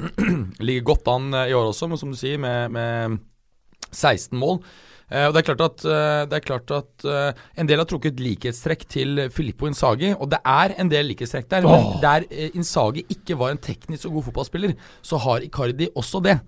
Ligger 0.66 0.86
godt 0.92 1.10
an 1.10 1.34
eh, 1.34 1.50
i 1.50 1.56
år 1.56 1.72
også, 1.72 1.88
men 1.90 2.00
som 2.00 2.12
du 2.12 2.18
sier, 2.18 2.38
med, 2.40 2.70
med 2.74 3.18
16 3.90 4.38
mål. 4.38 4.60
Eh, 5.10 5.26
og 5.26 5.34
Det 5.34 5.40
er 5.42 5.48
klart 5.48 5.64
at, 5.66 5.84
eh, 5.84 6.22
det 6.30 6.36
er 6.38 6.46
klart 6.46 6.70
at 6.70 7.04
eh, 7.04 7.40
en 7.58 7.66
del 7.66 7.82
har 7.82 7.88
trukket 7.90 8.20
likhetstrekk 8.22 8.86
til 8.88 9.24
Filippo 9.34 9.66
Insagi, 9.66 10.12
og 10.14 10.30
det 10.30 10.38
er 10.46 10.76
en 10.78 10.88
del 10.88 11.10
likhetstrekk 11.10 11.50
der. 11.50 11.66
Men 11.66 11.98
der 12.02 12.26
Insagi 12.54 13.04
ikke 13.10 13.38
var 13.38 13.50
en 13.50 13.58
teknisk 13.58 14.06
og 14.06 14.20
god 14.20 14.30
fotballspiller, 14.30 14.76
så 15.02 15.18
har 15.18 15.42
Icardi 15.46 15.90
også 15.96 16.22
det. 16.22 16.38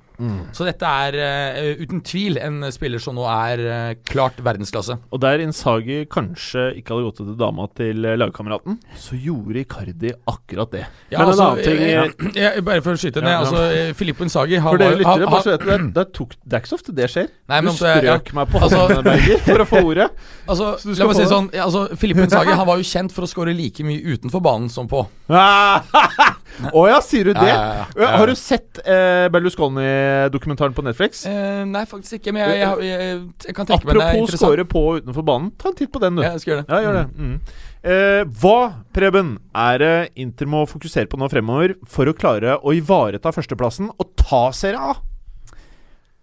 Så 0.52 0.64
dette 0.68 0.86
er 0.86 1.16
uh, 1.18 1.82
uten 1.82 2.00
tvil 2.06 2.38
en 2.38 2.62
spiller 2.72 3.00
som 3.02 3.16
nå 3.16 3.24
er 3.28 3.62
uh, 3.66 3.94
klart 4.08 4.38
verdensklasse. 4.44 4.96
Og 5.12 5.20
der 5.22 5.42
Insagi 5.44 6.02
kanskje 6.10 6.68
ikke 6.78 6.94
hadde 6.94 7.06
gått 7.08 7.16
til 7.22 7.36
dama 7.40 7.66
til 7.78 8.04
eh, 8.06 8.16
lagkameraten, 8.20 8.76
så 8.98 9.16
gjorde 9.18 9.62
Icardi 9.62 10.12
akkurat 10.28 10.70
det. 10.74 10.84
Ja, 11.12 11.18
Men 11.18 11.22
en 11.22 11.32
altså, 11.32 11.46
annen 11.48 11.64
ting- 11.64 12.36
eh, 12.36 12.52
eh, 12.56 12.60
Bare 12.62 12.82
for 12.84 12.94
å 12.94 13.00
skyte 13.00 13.22
ned. 13.22 13.32
Ja, 13.32 13.40
ja. 13.40 13.46
altså, 13.46 13.94
Filippo 13.98 14.24
Insagi 14.26 14.58
han 14.60 14.68
For 14.70 14.80
dere 14.82 14.98
lyttere, 15.00 15.28
bare 15.30 15.42
så 15.46 15.54
vet 15.54 15.66
dere, 15.66 15.88
det, 15.96 16.06
tok, 16.16 16.36
det 16.44 16.56
er 16.58 16.62
ikke 16.62 16.72
så 16.72 16.78
ofte 16.78 16.94
det 16.96 17.08
skjer. 17.12 17.28
Nei, 17.52 17.60
du 17.64 17.70
altså, 17.72 17.88
jeg- 17.90 18.02
strøk 18.04 18.32
meg 18.38 18.52
på 18.52 18.62
altså- 18.62 19.02
Berger, 19.02 19.42
for 19.48 19.64
å 19.64 19.68
få 19.72 19.82
ordet. 19.92 20.10
Altså, 20.52 20.72
la 20.98 21.06
meg 21.06 21.16
si 21.16 21.24
sånn 21.30 21.46
altså, 21.54 21.84
Filippo 21.96 22.24
Insagi 22.26 22.56
han 22.58 22.66
var 22.66 22.80
jo 22.80 22.86
kjent 22.86 23.12
for 23.14 23.24
å 23.24 23.30
skåre 23.30 23.54
like 23.56 23.84
mye 23.86 24.02
utenfor 24.16 24.42
banen 24.44 24.68
som 24.72 24.88
på. 24.90 25.04
Å 26.72 26.82
ja, 26.90 26.98
sier 27.04 27.30
du 27.30 27.32
det? 27.36 27.48
Ja, 27.48 27.86
ja. 27.96 28.08
Har 28.18 28.28
du 28.28 28.34
sett 28.38 28.78
eh, 28.84 29.26
Berlusconi-dokumentaren 29.32 30.74
på 30.76 30.84
Netflix? 30.86 31.24
Eh, 31.28 31.62
nei, 31.68 31.84
faktisk 31.88 32.20
ikke, 32.20 32.34
men 32.36 32.44
jeg, 32.44 32.60
jeg, 32.62 32.88
jeg, 32.88 33.20
jeg 33.48 33.56
kan 33.56 33.68
tenke 33.68 33.88
meg 33.88 33.96
det 33.96 34.02
er 34.02 34.08
Apropos 34.08 34.26
interessant. 34.28 34.46
score 34.46 34.66
på 34.74 34.82
utenfor 35.00 35.26
banen, 35.32 35.52
ta 35.58 35.70
en 35.72 35.78
titt 35.78 35.92
på 35.94 36.02
den, 36.02 36.18
du. 36.18 36.24
Ja, 36.24 36.34
jeg 36.36 36.44
skal 36.44 36.54
gjøre 36.54 36.64
det. 36.64 36.72
Ja, 36.72 36.82
gjør 36.86 36.98
det. 36.98 37.06
Mm. 37.18 37.36
Eh, 37.82 38.20
hva, 38.42 38.58
Preben, 38.94 39.30
er 39.58 39.80
det 39.82 39.94
Inter 40.22 40.46
må 40.50 40.62
fokusere 40.70 41.10
på 41.10 41.18
nå 41.18 41.26
fremover 41.32 41.74
for 41.90 42.06
å 42.06 42.14
klare 42.14 42.58
å 42.62 42.74
ivareta 42.76 43.32
førsteplassen 43.34 43.90
og 43.96 44.12
ta 44.20 44.44
Serie 44.54 44.92
A? 44.92 44.94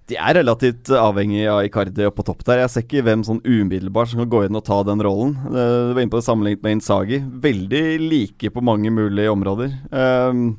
De 0.10 0.18
er 0.18 0.40
relativt 0.40 0.90
avhengig 0.98 1.44
av 1.52 1.62
Icardi 1.68 2.08
på 2.16 2.24
topp 2.26 2.42
der. 2.48 2.64
Jeg 2.64 2.74
ser 2.74 2.86
ikke 2.86 3.04
hvem 3.06 3.22
sånn 3.28 3.42
umiddelbart 3.46 4.10
som 4.10 4.24
kan 4.24 4.32
gå 4.32 4.44
inn 4.48 4.58
og 4.58 4.66
ta 4.66 4.80
den 4.88 5.04
rollen. 5.06 5.36
Eh, 5.46 5.74
Du 5.90 5.94
var 5.94 6.02
inne 6.02 6.14
på 6.14 6.18
det 6.18 6.26
sammenlignet 6.26 6.64
med 6.66 6.78
Insagi. 6.80 7.20
Veldig 7.44 7.84
like 8.02 8.50
på 8.56 8.64
mange 8.66 8.90
mulige 8.94 9.30
områder. 9.30 9.76
Um, 9.94 10.58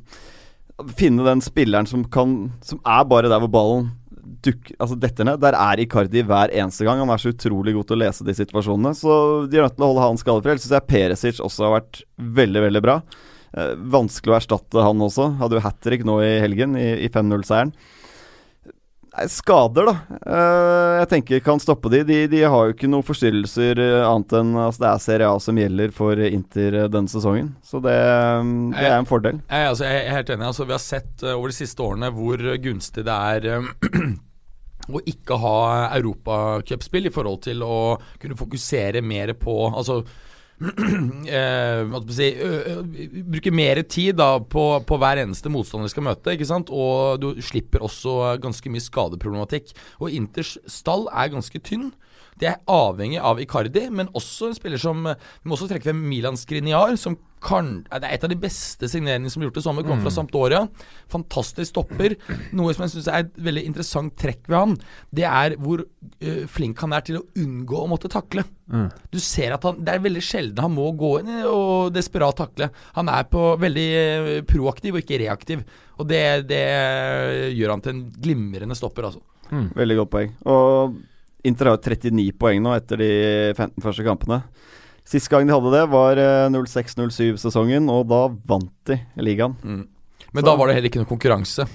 finne 0.95 1.27
den 1.27 1.43
spilleren 1.43 1.85
som 1.85 2.05
kan 2.09 2.53
Som 2.65 2.79
er 2.87 3.03
bare 3.05 3.29
der 3.29 3.43
hvor 3.43 3.51
ballen 3.53 3.91
dukker 4.41 4.73
Altså 4.81 4.95
detter 4.97 5.27
ned. 5.27 5.41
Der 5.43 5.53
er 5.59 5.83
Icardi 5.83 6.23
hver 6.23 6.53
eneste 6.55 6.87
gang. 6.87 7.03
Han 7.03 7.11
er 7.11 7.19
så 7.21 7.33
utrolig 7.35 7.75
god 7.75 7.89
til 7.89 7.99
å 7.99 8.01
lese 8.05 8.25
de 8.25 8.37
situasjonene. 8.37 8.95
Så 8.97 9.11
de 9.51 9.59
er 9.59 9.67
nødt 9.67 9.75
til 9.75 9.85
å 9.85 9.91
holde 9.91 10.07
han 10.07 10.21
skadefri. 10.21 10.55
Ellers 10.55 10.63
syns 10.63 10.77
jeg 10.79 10.87
Peresic 10.89 11.43
også 11.43 11.67
har 11.67 11.75
vært 11.81 12.05
veldig, 12.39 12.63
veldig 12.69 12.83
bra. 12.87 13.01
Uh, 13.51 13.73
vanskelig 13.99 14.31
å 14.31 14.39
erstatte 14.39 14.87
han 14.87 15.03
også. 15.03 15.33
Hadde 15.43 15.59
jo 15.59 15.65
hat 15.67 15.81
trick 15.83 16.07
nå 16.07 16.21
i 16.23 16.37
helgen, 16.39 16.79
i, 16.79 16.93
i 17.03 17.11
5-0-seieren. 17.11 17.75
Skader, 19.11 19.89
da. 19.89 20.17
Eh, 20.23 20.93
jeg 21.01 21.07
tenker 21.11 21.41
kan 21.43 21.59
stoppe 21.59 21.89
de. 21.91 21.99
de. 22.07 22.19
De 22.31 22.41
har 22.47 22.67
jo 22.69 22.75
ikke 22.75 22.87
noen 22.87 23.03
forstyrrelser 23.03 23.81
eh, 23.83 24.05
annet 24.07 24.35
enn 24.39 24.53
altså, 24.55 24.83
det 24.85 24.87
er 24.87 25.03
Serie 25.03 25.27
A 25.27 25.41
som 25.43 25.59
gjelder 25.59 25.91
for 25.95 26.21
Inter 26.23 26.77
eh, 26.79 26.87
denne 26.91 27.11
sesongen. 27.11 27.51
Så 27.65 27.81
det, 27.83 27.91
mm, 27.91 28.71
det 28.77 28.87
er 28.87 28.95
en 28.95 29.09
fordel. 29.09 29.41
Jeg, 29.49 29.67
altså, 29.73 29.85
jeg 29.89 30.05
er 30.05 30.15
helt 30.15 30.31
enig. 30.31 30.47
Altså, 30.47 30.67
vi 30.69 30.77
har 30.77 30.83
sett 30.83 31.25
over 31.27 31.51
de 31.51 31.57
siste 31.59 31.83
årene 31.83 32.11
hvor 32.15 32.45
gunstig 32.63 33.03
det 33.07 33.17
er 33.35 33.67
å 34.95 35.03
ikke 35.11 35.37
ha 35.43 35.57
europacupspill 35.99 37.11
i 37.11 37.13
forhold 37.13 37.43
til 37.49 37.67
å 37.67 37.77
kunne 38.21 38.39
fokusere 38.39 39.03
mer 39.05 39.35
på 39.39 39.57
Altså 39.69 40.01
eh, 40.61 41.81
bruke 43.33 43.53
mer 43.53 43.81
tid 43.89 44.19
da 44.19 44.35
på, 44.39 44.65
på 44.87 44.99
hver 45.01 45.23
eneste 45.23 45.51
motstander 45.53 45.89
du 45.89 45.93
skal 45.93 46.05
møte. 46.05 46.35
ikke 46.35 46.49
sant? 46.49 46.69
Og 46.69 47.21
du 47.21 47.29
slipper 47.43 47.83
også 47.85 48.37
ganske 48.43 48.71
mye 48.73 48.83
skadeproblematikk. 48.83 49.73
Og 49.99 50.13
Inters 50.15 50.57
stall 50.69 51.07
er 51.11 51.33
ganske 51.33 51.63
tynn. 51.65 51.91
De 52.41 52.49
er 52.49 52.61
avhengig 52.71 53.19
av 53.21 53.41
Icardi, 53.41 53.87
men 53.93 54.09
også 54.17 54.49
en 54.49 54.57
spiller 54.57 54.81
som 54.81 55.03
Vi 55.05 55.49
må 55.49 55.57
også 55.57 55.69
trekke 55.69 55.91
frem 55.91 56.01
Milan 56.09 56.39
Skriniar, 56.39 56.95
som 56.99 57.19
kan, 57.41 57.69
det 57.89 58.05
er 58.05 58.13
et 58.13 58.25
av 58.25 58.29
de 58.29 58.37
beste 58.37 58.85
signeringene 58.89 59.31
som 59.33 59.41
er 59.41 59.47
gjort 59.47 59.57
i 59.57 59.63
sommer. 59.65 59.85
Kommer 59.85 60.05
fra 60.05 60.13
Sampdoria. 60.13 60.59
Fantastisk 61.09 61.71
stopper. 61.71 62.13
Noe 62.53 62.75
som 62.75 62.85
jeg 62.85 62.93
syns 62.93 63.09
er 63.09 63.23
et 63.23 63.39
veldig 63.47 63.63
interessant 63.65 64.13
trekk 64.21 64.45
ved 64.45 64.57
han, 64.59 64.75
det 65.09 65.25
er 65.25 65.55
hvor 65.61 65.81
uh, 65.81 66.43
flink 66.53 66.81
han 66.85 66.93
er 66.93 67.05
til 67.07 67.17
å 67.17 67.23
unngå 67.41 67.81
å 67.81 67.89
måtte 67.89 68.11
takle. 68.13 68.45
Du 69.11 69.17
ser 69.19 69.51
at 69.51 69.65
han 69.67 69.81
Det 69.83 69.91
er 69.91 70.03
veldig 70.05 70.21
sjelden 70.23 70.61
han 70.63 70.71
må 70.71 70.85
gå 70.95 71.15
inn 71.19 71.31
og 71.49 71.89
desperat 71.95 72.37
takle. 72.39 72.69
Han 72.95 73.09
er 73.11 73.25
på 73.27 73.55
veldig 73.59 73.89
proaktiv 74.47 74.95
og 74.95 75.01
ikke 75.01 75.19
reaktiv. 75.25 75.65
Og 75.97 76.07
det, 76.07 76.23
det 76.49 76.63
gjør 77.57 77.73
han 77.73 77.83
til 77.83 77.95
en 77.97 78.05
glimrende 78.21 78.77
stopper, 78.77 79.09
altså. 79.09 79.25
Veldig 79.75 79.97
godt 79.99 80.13
poeng. 80.13 80.37
Og 80.47 81.01
Inter 81.47 81.69
har 81.69 81.77
jo 81.77 81.83
39 81.83 82.35
poeng 82.39 82.61
nå 82.63 82.75
etter 82.77 83.01
de 83.01 83.11
15 83.55 83.81
første 83.83 84.05
kampene. 84.05 84.41
Sist 85.07 85.31
gang 85.31 85.47
de 85.47 85.55
hadde 85.55 85.73
det, 85.73 85.85
var 85.91 86.19
eh, 86.21 86.45
06-07-sesongen, 86.53 87.89
og 87.89 88.05
da 88.11 88.21
vant 88.47 88.71
de 88.87 88.99
ligaen. 89.25 89.57
Men 90.31 90.45
da 90.45 90.53
var 90.55 90.69
det 90.69 90.77
heller 90.77 90.91
ikke 90.91 91.01
noe 91.01 91.09
konkurranse. 91.09 91.65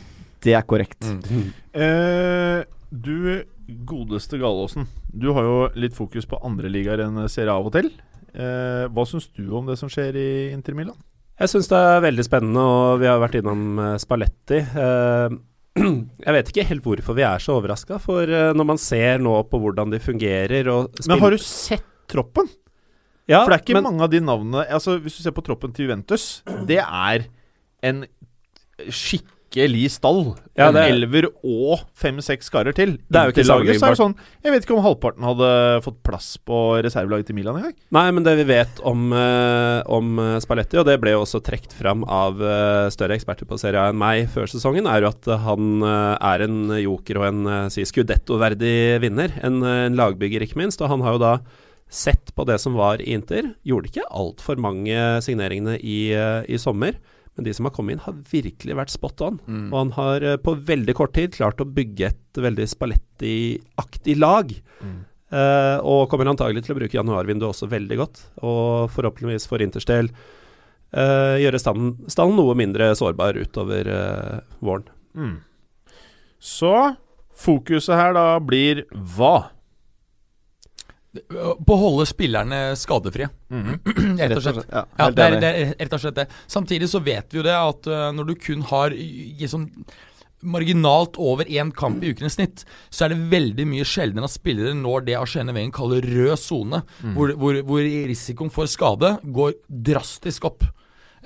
Det 0.46 0.54
er 0.54 0.64
korrekt. 0.68 1.02
Eh, 1.76 2.62
du 2.94 3.42
godeste 3.66 4.38
Galåsen, 4.38 4.86
du 5.10 5.32
har 5.34 5.42
jo 5.42 5.56
litt 5.74 5.96
fokus 5.96 6.28
på 6.30 6.38
andre 6.46 6.70
ligaer 6.70 7.02
enn 7.06 7.24
Serie 7.32 7.50
A 7.50 7.58
av 7.58 7.66
og 7.66 7.74
til. 7.74 7.90
Eh, 8.36 8.86
hva 8.92 9.04
syns 9.08 9.26
du 9.34 9.48
om 9.56 9.66
det 9.66 9.78
som 9.80 9.90
skjer 9.90 10.16
i 10.20 10.28
Inter 10.54 10.76
Milan? 10.78 10.96
Jeg 11.36 11.52
syns 11.52 11.68
det 11.68 11.76
er 11.76 12.04
veldig 12.04 12.24
spennende, 12.24 12.62
og 12.62 13.00
vi 13.02 13.08
har 13.10 13.20
vært 13.20 13.40
innom 13.40 13.80
eh, 13.82 13.96
Spalletti. 14.00 14.60
Eh, 14.62 15.36
jeg 16.26 16.34
vet 16.38 16.50
ikke 16.52 16.66
helt 16.70 16.86
hvorfor 16.86 17.16
vi 17.18 17.24
er 17.26 17.42
så 17.42 17.58
overraska, 17.58 17.98
for 18.02 18.24
eh, 18.24 18.52
når 18.56 18.68
man 18.74 18.80
ser 18.80 19.20
nå 19.22 19.34
på 19.50 19.60
hvordan 19.62 19.92
de 19.92 20.00
fungerer 20.02 20.70
og 20.72 20.96
Men 21.06 21.20
har 21.22 21.36
du 21.36 21.42
sett 21.42 21.84
troppen? 22.08 22.48
ja, 23.28 23.42
For 23.42 23.50
det 23.50 23.58
er 23.58 23.64
ikke 23.64 23.76
men, 23.78 23.88
mange 23.88 24.04
av 24.06 24.12
de 24.12 24.20
navnene 24.22 24.62
Altså 24.70 25.00
Hvis 25.02 25.16
du 25.18 25.24
ser 25.24 25.34
på 25.34 25.42
troppen 25.42 25.72
til 25.74 25.88
Juventus, 25.88 26.42
det 26.68 26.78
er 26.80 27.26
en 27.86 28.04
skikkelig 29.56 29.90
stall. 29.90 30.36
Ja, 30.56 30.70
det 30.72 30.82
er- 30.82 30.92
elver 30.92 31.26
og 31.44 31.80
fem-seks 31.94 32.48
karer 32.50 32.74
til. 32.74 32.98
Det 33.10 33.16
er 33.16 33.24
jo 33.26 33.32
ikke 33.32 33.46
laget, 33.46 33.80
så 33.80 33.86
er 33.86 33.90
det 33.90 33.98
sånn 33.98 34.14
Jeg 34.42 34.52
vet 34.52 34.64
ikke 34.64 34.76
om 34.76 34.84
halvparten 34.84 35.22
hadde 35.22 35.82
fått 35.82 36.02
plass 36.02 36.36
på 36.38 36.82
reservelaget 36.82 37.26
til 37.26 37.34
Milan 37.34 37.56
engang. 37.56 37.74
Nei, 37.90 38.10
men 38.10 38.22
det 38.22 38.36
vi 38.36 38.44
vet 38.44 38.80
om, 38.82 39.12
uh, 39.12 39.82
om 39.86 40.18
eh, 40.18 40.40
Spalletti, 40.40 40.78
og 40.78 40.86
det 40.86 41.00
ble 41.00 41.10
jo 41.10 41.24
også 41.24 41.42
trukket 41.42 41.72
fram 41.72 42.04
av 42.04 42.40
uh, 42.40 42.88
større 42.88 43.16
eksperter 43.16 43.46
på 43.46 43.58
Serie 43.58 43.80
A 43.80 43.90
enn 43.90 43.98
meg 43.98 44.28
før 44.28 44.46
sesongen, 44.46 44.86
er 44.86 45.02
jo 45.02 45.08
at 45.08 45.24
han 45.40 45.82
uh, 45.82 46.16
er 46.20 46.42
en 46.42 46.70
joker 46.70 47.18
og 47.18 47.26
en 47.26 47.70
si 47.70 47.82
Scudetto-verdig 47.82 49.00
vinner. 49.00 49.32
En, 49.42 49.62
en 49.62 49.96
lagbygger, 49.96 50.42
ikke 50.42 50.56
minst. 50.56 50.80
Og 50.80 50.88
han 50.88 51.00
har 51.00 51.12
jo 51.16 51.18
da 51.18 51.38
sett 51.88 52.34
på 52.34 52.44
det 52.44 52.58
som 52.60 52.74
var 52.74 53.00
i 53.00 53.12
Inter. 53.12 53.54
Gjorde 53.64 53.90
ikke 53.90 54.08
altfor 54.10 54.56
mange 54.58 55.20
signeringene 55.22 55.78
i, 55.78 56.12
i 56.48 56.58
sommer. 56.58 56.96
Men 57.36 57.44
de 57.44 57.52
som 57.56 57.68
har 57.68 57.74
kommet 57.76 57.96
inn, 57.96 58.04
har 58.06 58.16
virkelig 58.30 58.78
vært 58.78 58.94
spot 58.94 59.22
on. 59.26 59.40
Mm. 59.44 59.66
Og 59.68 59.76
han 59.78 59.92
har 59.98 60.24
eh, 60.24 60.38
på 60.40 60.56
veldig 60.70 60.94
kort 60.96 61.12
tid 61.16 61.36
klart 61.36 61.60
å 61.60 61.68
bygge 61.68 62.08
et 62.08 62.40
veldig 62.40 62.66
Spalletti-aktig 62.72 64.16
lag. 64.18 64.54
Eh, 65.26 65.78
og 65.82 66.06
kommer 66.12 66.30
antagelig 66.30 66.62
til 66.64 66.76
å 66.76 66.78
bruke 66.78 66.96
januarvinduet 66.96 67.50
også 67.50 67.68
veldig 67.70 67.98
godt. 68.00 68.22
Og 68.40 68.92
forhåpentligvis 68.94 69.48
for 69.50 69.64
Inters 69.64 69.88
del 69.88 70.10
eh, 70.92 71.42
gjøre 71.42 71.60
stallen, 71.60 71.96
stallen 72.12 72.38
noe 72.38 72.56
mindre 72.58 72.92
sårbar 72.98 73.38
utover 73.40 73.90
eh, 73.90 74.38
våren. 74.64 74.88
Mm. 75.16 75.36
Så 76.40 76.72
fokuset 77.36 77.98
her 77.98 78.16
da 78.16 78.28
blir 78.40 78.86
hva? 79.16 79.50
Beholde 81.66 82.06
spillerne 82.08 82.60
skadefrie. 82.78 83.28
rett 83.50 84.36
og 84.36 84.42
slett. 84.44 84.66
Ja, 84.70 84.84
Ja, 84.98 85.08
det 85.10 85.28
er, 85.28 85.38
det 85.42 85.52
er 85.52 85.72
rett 85.78 85.96
og 85.96 86.02
slett 86.02 86.18
det. 86.18 86.26
Samtidig 86.50 86.90
så 86.92 87.02
vet 87.04 87.32
vi 87.32 87.40
jo 87.40 87.46
det 87.46 87.56
at 87.56 87.88
uh, 87.90 88.10
når 88.16 88.30
du 88.30 88.36
kun 88.48 88.66
har 88.70 88.96
sånn 89.46 89.70
marginalt 90.46 91.16
over 91.18 91.48
én 91.48 91.72
kamp 91.74 92.02
i 92.04 92.12
uken 92.12 92.28
i 92.28 92.30
snitt, 92.30 92.64
så 92.92 93.06
er 93.06 93.14
det 93.14 93.28
veldig 93.32 93.64
mye 93.68 93.86
sjeldnere 93.88 94.28
at 94.28 94.34
spillere 94.34 94.74
når 94.78 95.06
det 95.08 95.16
Arsene 95.18 95.54
Wengen 95.56 95.74
kaller 95.74 96.04
rød 96.04 96.36
sone, 96.38 96.82
hvor, 97.16 97.32
hvor, 97.40 97.60
hvor 97.66 97.80
risikoen 97.82 98.52
for 98.52 98.70
skade 98.70 99.16
går 99.24 99.56
drastisk 99.66 100.46
opp. 100.50 100.66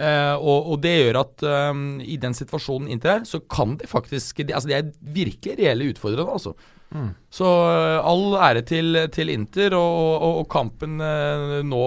Uh, 0.01 0.33
og, 0.39 0.71
og 0.73 0.77
det 0.81 0.95
gjør 0.95 1.19
at 1.21 1.43
um, 1.45 1.99
i 2.01 2.17
den 2.17 2.33
situasjonen 2.37 2.89
inntil 2.89 3.19
her, 3.19 3.25
så 3.29 3.43
kan 3.45 3.75
de 3.77 3.89
faktisk 3.91 4.39
de, 4.47 4.55
Altså 4.57 4.71
de 4.71 4.79
er 4.79 4.93
virkelig 5.03 5.59
reelle 5.59 5.91
utfordrere, 5.93 6.31
altså. 6.39 6.55
Så 7.31 7.47
eh, 7.71 7.99
all 8.03 8.35
ære 8.51 8.63
til, 8.67 8.99
til 9.15 9.31
Inter 9.31 9.77
og, 9.79 9.99
og, 10.21 10.41
og 10.43 10.49
kampen 10.51 11.01
eh, 11.01 11.61
nå 11.67 11.83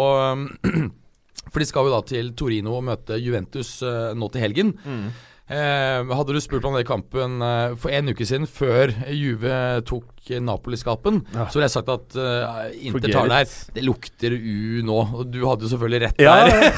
For 1.54 1.62
de 1.62 1.68
skal 1.70 1.86
jo 1.86 1.94
da 1.94 2.00
til 2.08 2.32
Torino 2.40 2.78
og 2.80 2.86
møte 2.88 3.20
Juventus 3.22 3.76
eh, 3.86 4.14
nå 4.18 4.30
til 4.34 4.42
helgen. 4.42 4.72
Eh, 4.88 5.30
hadde 5.50 6.34
du 6.34 6.40
spurt 6.42 6.64
om 6.66 6.76
den 6.78 6.86
kampen 6.88 7.42
eh, 7.44 7.74
for 7.80 7.92
en 7.92 8.10
uke 8.14 8.26
siden, 8.26 8.48
før 8.48 8.94
Juve 9.12 9.82
tok 9.86 10.32
eh, 10.32 10.40
Napoli-skapen, 10.40 11.20
så 11.34 11.58
ville 11.58 11.68
jeg 11.68 11.74
sagt 11.74 11.92
at 11.92 12.16
eh, 12.16 12.78
Inter 12.88 13.12
tar 13.12 13.28
der. 13.28 13.52
Det 13.76 13.84
lukter 13.84 14.34
U 14.38 14.80
nå. 14.88 15.00
Og 15.20 15.28
du 15.34 15.42
hadde 15.44 15.68
jo 15.68 15.74
selvfølgelig 15.74 16.02
rett 16.06 16.24
Ja, 16.24 16.38
der. 16.48 16.72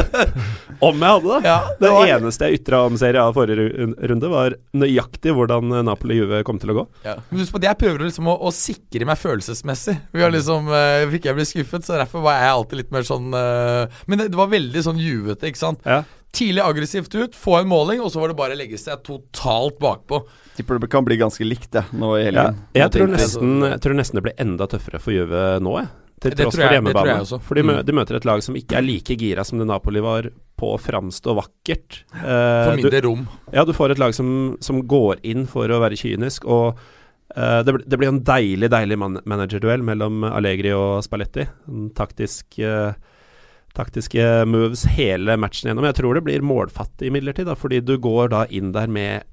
om 0.88 1.04
jeg 1.04 1.12
hadde 1.12 1.28
det! 1.28 1.40
Ja, 1.44 1.58
det 1.80 1.92
var- 1.92 2.14
eneste 2.16 2.48
jeg 2.48 2.62
ytra 2.62 2.82
om 2.88 2.96
Serie 3.00 3.20
A 3.22 3.34
forrige 3.36 3.68
runde, 4.08 4.32
var 4.32 4.56
nøyaktig 4.74 5.36
hvordan 5.36 5.76
Napoli-Juve 5.86 6.40
kom 6.48 6.58
til 6.62 6.72
å 6.72 6.78
gå. 6.80 6.86
Ja. 7.04 7.18
Men 7.28 7.44
husk 7.44 7.54
på 7.54 7.60
at 7.62 7.68
jeg 7.68 7.80
prøver 7.84 8.08
liksom 8.08 8.32
å, 8.32 8.38
å 8.48 8.54
sikre 8.54 9.06
meg 9.08 9.20
følelsesmessig. 9.20 9.98
Vi 10.14 10.24
har 10.24 10.32
liksom 10.32 10.72
uh, 10.72 11.04
Fikk 11.14 11.28
jeg 11.28 11.36
bli 11.36 11.46
skuffet, 11.46 11.84
så 11.86 11.98
derfor 12.00 12.24
var 12.24 12.40
jeg 12.40 12.52
alltid 12.56 12.80
litt 12.80 12.92
mer 12.94 13.04
sånn 13.06 13.34
eh, 13.36 14.00
Men 14.08 14.20
det, 14.20 14.30
det 14.32 14.38
var 14.38 14.48
veldig 14.50 14.82
sånn 14.86 15.00
juvete, 15.00 15.50
ikke 15.50 15.60
sant. 15.60 15.84
Ja. 16.34 16.38
Tidlig 16.40 16.62
aggressivt 16.66 17.14
ut, 17.14 17.34
få 17.38 17.60
en 17.60 17.68
måling, 17.70 18.00
og 18.02 18.10
så 18.10 18.20
var 18.20 18.28
det 18.32 18.36
bare 18.36 18.56
å 18.56 18.58
legge 18.58 18.78
seg 18.80 19.02
totalt 19.06 19.78
bakpå. 19.78 20.24
Tipper 20.58 20.78
det 20.82 20.90
kan 20.90 21.04
bli 21.06 21.16
ganske 21.20 21.46
likt, 21.46 21.70
det 21.72 21.84
nå 21.94 22.16
i 22.18 22.24
Ja, 22.24 22.30
helgen. 22.30 22.58
jeg, 22.74 22.88
Nå 22.88 22.90
tror 22.96 23.12
nesten, 23.14 23.52
jeg 23.70 23.80
tror 23.80 23.94
nesten 23.94 24.18
det 24.20 24.22
blir 24.26 24.34
enda 24.42 24.66
tøffere 24.66 25.00
for 25.00 25.12
Juve 25.14 25.60
nå, 25.62 25.76
jeg. 25.80 25.88
Til 26.24 26.30
Det 26.30 26.38
tross 26.46 26.54
for 26.56 26.72
hjemmebane. 26.72 26.94
det 26.94 27.02
tror 27.04 27.10
jeg 27.12 27.24
også. 27.26 27.38
For 27.42 27.54
de, 27.54 27.62
mø 27.62 27.72
Mm. 27.74 27.84
de 27.84 27.92
møter 27.92 28.16
et 28.16 28.24
lag 28.24 28.42
som 28.42 28.54
ikke 28.56 28.76
er 28.78 28.82
like 28.82 29.16
gira 29.18 29.44
som 29.44 29.58
det 29.58 29.66
Napoli 29.66 30.00
var 30.00 30.22
på 30.56 30.74
å 30.74 30.78
framstå 30.80 31.34
vakkert. 31.36 32.04
Eh, 32.14 32.64
For 32.64 32.76
mindre 32.78 33.02
rom. 33.04 33.28
ja, 33.52 33.64
du 33.64 33.72
får 33.72 33.90
et 33.92 33.98
lag 33.98 34.14
som, 34.14 34.56
som 34.60 34.82
går 34.86 35.18
inn 35.22 35.46
for 35.46 35.66
å 35.68 35.80
være 35.82 35.98
kynisk, 35.98 36.46
og 36.46 36.78
eh, 37.36 37.62
det, 37.62 37.74
det 37.86 37.98
blir 37.98 38.08
en 38.08 38.22
deilig, 38.24 38.70
deilig 38.70 38.96
man 38.98 39.18
managerduell 39.26 39.82
mellom 39.82 40.24
Allegri 40.24 40.72
og 40.72 41.02
Spalletti. 41.04 41.46
En 41.68 41.90
taktisk 41.90 42.58
eh, 42.58 42.94
Taktiske 43.74 44.24
moves 44.46 44.84
hele 44.94 45.34
matchen 45.40 45.68
gjennom. 45.70 45.86
Jeg 45.88 45.96
tror 45.98 46.14
det 46.18 46.24
blir 46.26 46.44
målfattig 46.46 47.08
imidlertid, 47.10 47.48
da, 47.50 47.56
fordi 47.58 47.80
du 47.82 47.96
går 47.98 48.30
da 48.30 48.44
inn 48.54 48.70
der 48.74 48.86
med 48.86 49.24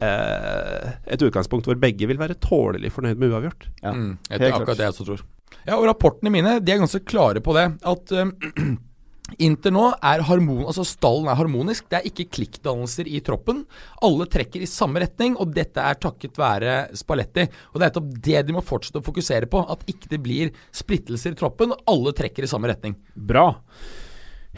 eh, 0.00 0.94
et 1.12 1.24
utgangspunkt 1.26 1.68
hvor 1.68 1.76
begge 1.80 2.08
vil 2.08 2.20
være 2.20 2.38
tålelig 2.40 2.92
fornøyd 2.96 3.20
med 3.20 3.34
uavgjort. 3.34 3.68
Ja, 3.82 3.92
Mm, 3.92 4.14
det 4.28 4.40
er 4.40 4.54
akkurat 4.56 4.78
det 4.80 4.86
jeg 4.88 4.94
også 4.94 5.08
tror. 5.10 5.24
Ja, 5.66 5.76
og 5.76 5.84
rapportene 5.90 6.32
mine 6.32 6.56
de 6.64 6.72
er 6.72 6.80
ganske 6.80 7.02
klare 7.04 7.42
på 7.44 7.52
det. 7.56 7.66
At 7.84 8.12
um, 8.16 8.32
Inter 9.38 9.74
nå 9.74 9.86
er 9.96 10.24
harmon, 10.26 10.64
altså 10.66 10.84
stallen 10.88 11.30
er 11.30 11.38
harmonisk. 11.38 11.86
Det 11.90 12.00
er 12.00 12.08
ikke 12.10 12.28
klikkdannelser 12.38 13.08
i 13.10 13.22
troppen. 13.24 13.62
Alle 14.04 14.26
trekker 14.30 14.64
i 14.64 14.70
samme 14.70 15.02
retning, 15.04 15.36
og 15.40 15.54
dette 15.56 15.84
er 15.84 16.00
takket 16.00 16.40
være 16.40 16.76
Spalletti. 16.98 17.46
Og 17.70 17.78
det 17.78 17.86
er 17.86 17.88
nettopp 17.92 18.12
det 18.26 18.44
de 18.48 18.56
må 18.56 18.64
fortsette 18.66 19.00
å 19.00 19.06
fokusere 19.06 19.50
på. 19.50 19.62
At 19.70 19.86
ikke 19.90 20.10
det 20.12 20.20
blir 20.24 20.54
splittelser 20.74 21.36
i 21.36 21.40
troppen. 21.40 21.74
Alle 21.90 22.14
trekker 22.16 22.46
i 22.46 22.50
samme 22.50 22.70
retning. 22.72 22.98
Bra. 23.14 23.50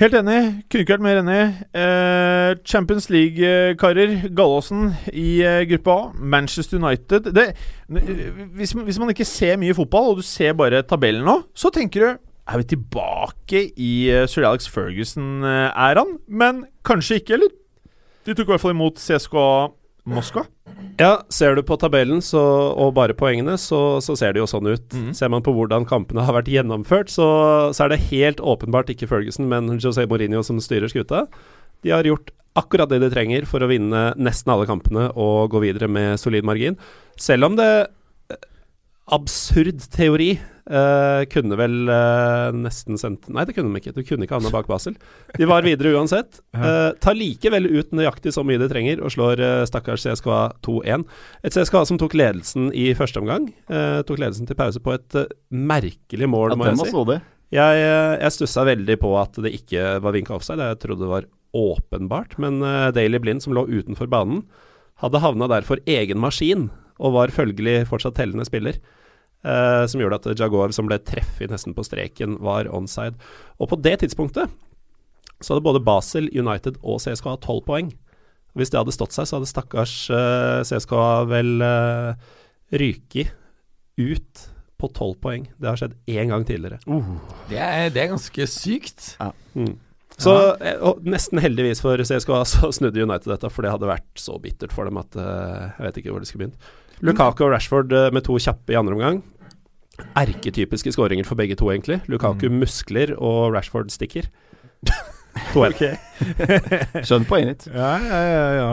Helt 0.01 0.15
enig. 0.17 0.39
Kunne 0.73 0.87
ikke 0.87 0.95
vært 0.95 1.05
mer 1.05 1.21
enig. 1.21 1.41
Eh, 1.77 2.51
Champions 2.65 3.11
League-karer. 3.13 4.15
Gallåsen 4.33 4.95
i 5.13 5.43
eh, 5.45 5.65
gruppe 5.69 5.93
A. 5.93 6.11
Manchester 6.17 6.81
United. 6.81 7.29
Det, 7.37 7.51
hvis, 8.57 8.73
hvis 8.73 9.01
man 9.03 9.13
ikke 9.13 9.29
ser 9.29 9.61
mye 9.61 9.77
fotball, 9.77 10.15
og 10.15 10.23
du 10.23 10.27
ser 10.27 10.57
bare 10.57 10.81
tabellen 10.89 11.27
nå, 11.29 11.43
så 11.53 11.73
tenker 11.75 12.07
du 12.07 12.32
er 12.49 12.63
vi 12.63 12.71
tilbake 12.75 13.67
i 13.79 13.93
eh, 14.11 14.27
sir 14.31 14.47
Alex 14.49 14.67
Ferguson-æraen? 14.73 16.17
Men 16.27 16.65
kanskje 16.87 17.21
ikke, 17.21 17.39
eller? 17.39 17.53
De 18.27 18.35
tok 18.35 18.49
i 18.49 18.53
hvert 18.55 18.63
fall 18.63 18.75
imot 18.75 19.01
CSKA 19.03 19.47
Moskva. 20.11 20.43
Ja, 20.99 21.23
ser 21.31 21.55
du 21.55 21.63
på 21.67 21.77
tabellen 21.79 22.21
så, 22.25 22.41
og 22.75 22.95
bare 22.97 23.15
poengene, 23.17 23.55
så, 23.61 24.01
så 24.03 24.17
ser 24.19 24.35
det 24.35 24.43
jo 24.43 24.49
sånn 24.51 24.67
ut. 24.67 24.87
Mm. 24.91 25.13
Ser 25.17 25.31
man 25.33 25.45
på 25.47 25.55
hvordan 25.55 25.87
kampene 25.89 26.25
har 26.27 26.35
vært 26.35 26.51
gjennomført, 26.51 27.13
så, 27.13 27.27
så 27.75 27.87
er 27.87 27.95
det 27.95 28.05
helt 28.11 28.43
åpenbart 28.43 28.91
ikke 28.93 29.09
Ferguson, 29.11 29.47
men 29.51 29.71
José 29.79 30.09
Mourinho 30.11 30.43
som 30.47 30.59
styrer 30.63 30.91
skuta. 30.91 31.25
De 31.87 31.95
har 31.95 32.07
gjort 32.07 32.35
akkurat 32.59 32.91
det 32.91 33.01
de 33.01 33.11
trenger 33.13 33.47
for 33.49 33.65
å 33.65 33.71
vinne 33.71 34.11
nesten 34.21 34.53
alle 34.53 34.69
kampene 34.69 35.09
og 35.17 35.55
gå 35.55 35.63
videre 35.63 35.89
med 35.89 36.21
solid 36.21 36.45
margin. 36.45 36.77
Selv 37.17 37.49
om 37.49 37.57
det 37.57 37.71
Absurd 39.11 39.83
teori 39.93 40.37
Uh, 40.63 41.25
kunne 41.27 41.57
vel 41.59 41.89
uh, 41.91 42.55
nesten 42.55 42.95
sendt 42.95 43.27
Nei, 43.35 43.43
det 43.49 43.57
kunne 43.57 43.75
de 43.75 43.81
ikke. 43.81 43.95
Du 43.97 44.05
kunne 44.07 44.29
ikke 44.29 44.37
havna 44.37 44.53
bak 44.55 44.69
Basel. 44.71 44.95
De 45.35 45.49
var 45.51 45.67
videre 45.67 45.91
uansett. 45.97 46.39
Uh, 46.63 46.93
tar 47.03 47.17
likevel 47.19 47.65
ut 47.67 47.91
nøyaktig 47.97 48.31
så 48.37 48.45
mye 48.47 48.61
de 48.61 48.69
trenger, 48.71 49.01
og 49.03 49.11
slår 49.11 49.41
eh, 49.43 49.63
stakkars 49.67 50.05
CSKA 50.05 50.37
2-1. 50.63 51.03
Et 51.43 51.55
CSKA 51.57 51.81
som 51.89 51.99
tok 51.99 52.15
ledelsen 52.15 52.69
i 52.77 52.85
første 52.95 53.19
omgang. 53.19 53.49
Eh, 53.67 53.99
tok 54.07 54.21
ledelsen 54.23 54.47
til 54.47 54.59
pause 54.59 54.79
på 54.85 54.95
et 54.95 55.17
eh, 55.19 55.33
merkelig 55.51 56.29
mål, 56.31 56.55
Ja, 56.55 56.61
må 56.61 56.69
jeg 56.69 56.93
si. 56.93 57.19
Jeg, 57.53 57.83
eh, 57.83 58.13
jeg 58.23 58.37
stussa 58.37 58.67
veldig 58.69 58.97
på 59.03 59.11
at 59.19 59.43
det 59.43 59.53
ikke 59.59 59.97
var 60.05 60.15
vinka 60.15 60.37
offside. 60.37 60.71
Jeg 60.71 60.83
trodde 60.85 61.03
det 61.03 61.11
var 61.11 61.27
åpenbart. 61.53 62.39
Men 62.41 62.63
uh, 62.65 62.93
Daily 62.95 63.19
Blind, 63.21 63.43
som 63.45 63.57
lå 63.57 63.67
utenfor 63.69 64.09
banen, 64.13 64.45
hadde 65.03 65.21
havna 65.25 65.51
der 65.51 65.67
for 65.67 65.83
egen 65.91 66.23
maskin, 66.23 66.71
og 67.03 67.17
var 67.17 67.35
følgelig 67.35 67.83
fortsatt 67.91 68.17
tellende 68.19 68.47
spiller. 68.49 68.79
eh, 69.43 69.87
som 69.91 69.99
gjorde 69.99 70.21
at 70.21 70.39
Jaguar, 70.39 70.71
som 70.71 70.87
ble 70.87 71.01
treffet 71.03 71.51
nesten 71.51 71.75
på 71.75 71.83
streken, 71.83 72.39
var 72.39 72.71
onside. 72.71 73.19
Og 73.59 73.73
på 73.73 73.79
det 73.83 73.99
tidspunktet 74.05 74.53
så 75.43 75.55
hadde 75.55 75.67
både 75.67 75.83
Basel, 75.83 76.31
United 76.31 76.79
og 76.83 77.01
CSKA 77.03 77.37
12 77.43 77.65
poeng. 77.67 77.91
Hvis 78.55 78.71
det 78.71 78.79
hadde 78.79 78.95
stått 78.95 79.17
seg, 79.17 79.27
så 79.27 79.39
hadde 79.39 79.51
stakkars 79.51 79.95
uh, 80.13 80.63
CSKA 80.63 81.25
vel 81.27 81.65
uh, 81.65 82.13
ryket 82.71 83.33
ut 83.99 84.45
på 84.79 84.91
12 84.91 85.15
poeng. 85.23 85.49
Det 85.59 85.71
har 85.71 85.81
skjedd 85.81 85.97
én 86.11 86.31
gang 86.31 86.45
tidligere. 86.47 86.79
Det 87.51 87.59
er, 87.59 87.89
det 87.95 88.05
er 88.05 88.13
ganske 88.13 88.47
sykt. 88.51 89.17
Så 90.21 90.35
eh, 90.61 90.79
og 90.85 91.03
nesten 91.09 91.41
heldigvis 91.43 91.81
for 91.83 91.99
CSKA 92.03 92.43
så 92.49 92.71
snudde 92.75 93.03
United 93.03 93.31
dette, 93.33 93.51
for 93.53 93.65
det 93.65 93.73
hadde 93.73 93.91
vært 93.91 94.21
så 94.21 94.37
bittert 94.43 94.75
for 94.75 94.89
dem 94.89 95.01
at 95.01 95.17
uh, 95.19 95.73
jeg 95.79 95.87
vet 95.87 96.01
ikke 96.03 96.15
hvor 96.15 96.23
det 96.23 96.31
skulle 96.31 96.47
begynt. 96.47 96.71
Lukaku 97.03 97.45
og 97.47 97.53
Rashford 97.57 97.93
eh, 97.97 98.11
med 98.15 98.25
to 98.27 98.37
kjappe 98.39 98.75
i 98.75 98.79
andre 98.79 98.95
omgang. 98.95 99.21
Erketypiske 100.19 100.93
skåringer 100.95 101.27
for 101.27 101.39
begge 101.39 101.57
to, 101.59 101.69
egentlig. 101.73 102.01
Lukaku 102.11 102.49
muskler 102.53 103.15
og 103.19 103.53
Rashford 103.57 103.91
stikker. 103.95 104.29
2-1. 105.53 105.97
Skjønner 107.07 107.29
poenget 107.29 107.63
ditt. 107.65 107.69
Ja, 107.75 107.93
ja, 108.05 108.23
ja, 108.29 108.49
ja. 108.59 108.73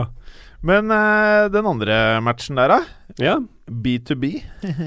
Men 0.60 0.92
uh, 0.92 1.46
den 1.48 1.64
andre 1.64 1.94
matchen 2.20 2.58
der, 2.60 2.74
da? 2.74 2.80
Ja. 3.20 3.38
B2B. 3.70 4.32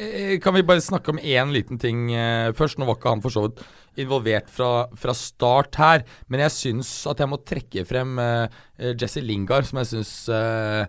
Eh, 0.00 0.38
Kan 0.42 0.56
vi 0.56 0.64
bare 0.66 0.82
snakke 0.82 1.12
om 1.12 1.20
én 1.22 1.52
liten 1.54 1.78
ting 1.78 2.08
uh, 2.10 2.50
først? 2.56 2.80
Nå 2.80 2.88
var 2.88 2.98
ikke 2.98 3.12
han 3.14 3.22
for 3.22 3.34
så 3.34 3.44
vidt 3.46 3.62
involvert 4.00 4.50
fra, 4.50 4.88
fra 4.98 5.14
start 5.16 5.76
her, 5.80 6.04
men 6.30 6.42
jeg 6.44 6.54
syns 6.54 6.90
at 7.10 7.20
jeg 7.20 7.28
må 7.28 7.40
trekke 7.44 7.82
frem 7.84 8.14
eh, 8.22 8.60
Jesse 8.94 9.20
Lingard, 9.20 9.66
som 9.68 9.80
jeg 9.82 9.90
syns 9.90 10.12
er 10.32 10.86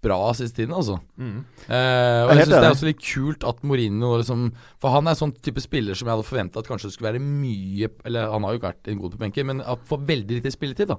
bra 0.00 0.18
siste 0.36 0.62
tiden, 0.62 0.74
altså. 0.76 0.98
Eh, 1.20 2.20
og 2.24 2.30
Jeg 2.32 2.36
jeg 2.38 2.46
syns 2.46 2.52
det 2.54 2.60
er 2.60 2.74
også 2.74 2.88
litt 2.88 3.02
kult 3.04 3.46
at 3.50 3.58
Mourinho 3.68 4.12
liksom 4.16 4.46
For 4.80 4.94
han 4.94 5.10
er 5.10 5.18
sånn 5.18 5.34
type 5.44 5.60
spiller 5.60 5.98
som 5.98 6.08
jeg 6.08 6.16
hadde 6.16 6.28
forventa 6.28 6.62
at 6.62 6.70
kanskje 6.70 6.92
skulle 6.94 7.12
være 7.12 7.20
mye 7.20 7.90
Eller 8.08 8.30
han 8.32 8.46
har 8.46 8.54
jo 8.54 8.60
ikke 8.60 8.70
vært 8.70 8.88
en 8.92 9.02
god 9.02 9.16
på 9.16 9.20
benken, 9.24 9.50
men 9.50 9.60
får 9.90 10.06
veldig 10.08 10.38
lite 10.38 10.54
spilletid, 10.54 10.94
da. 10.94 10.96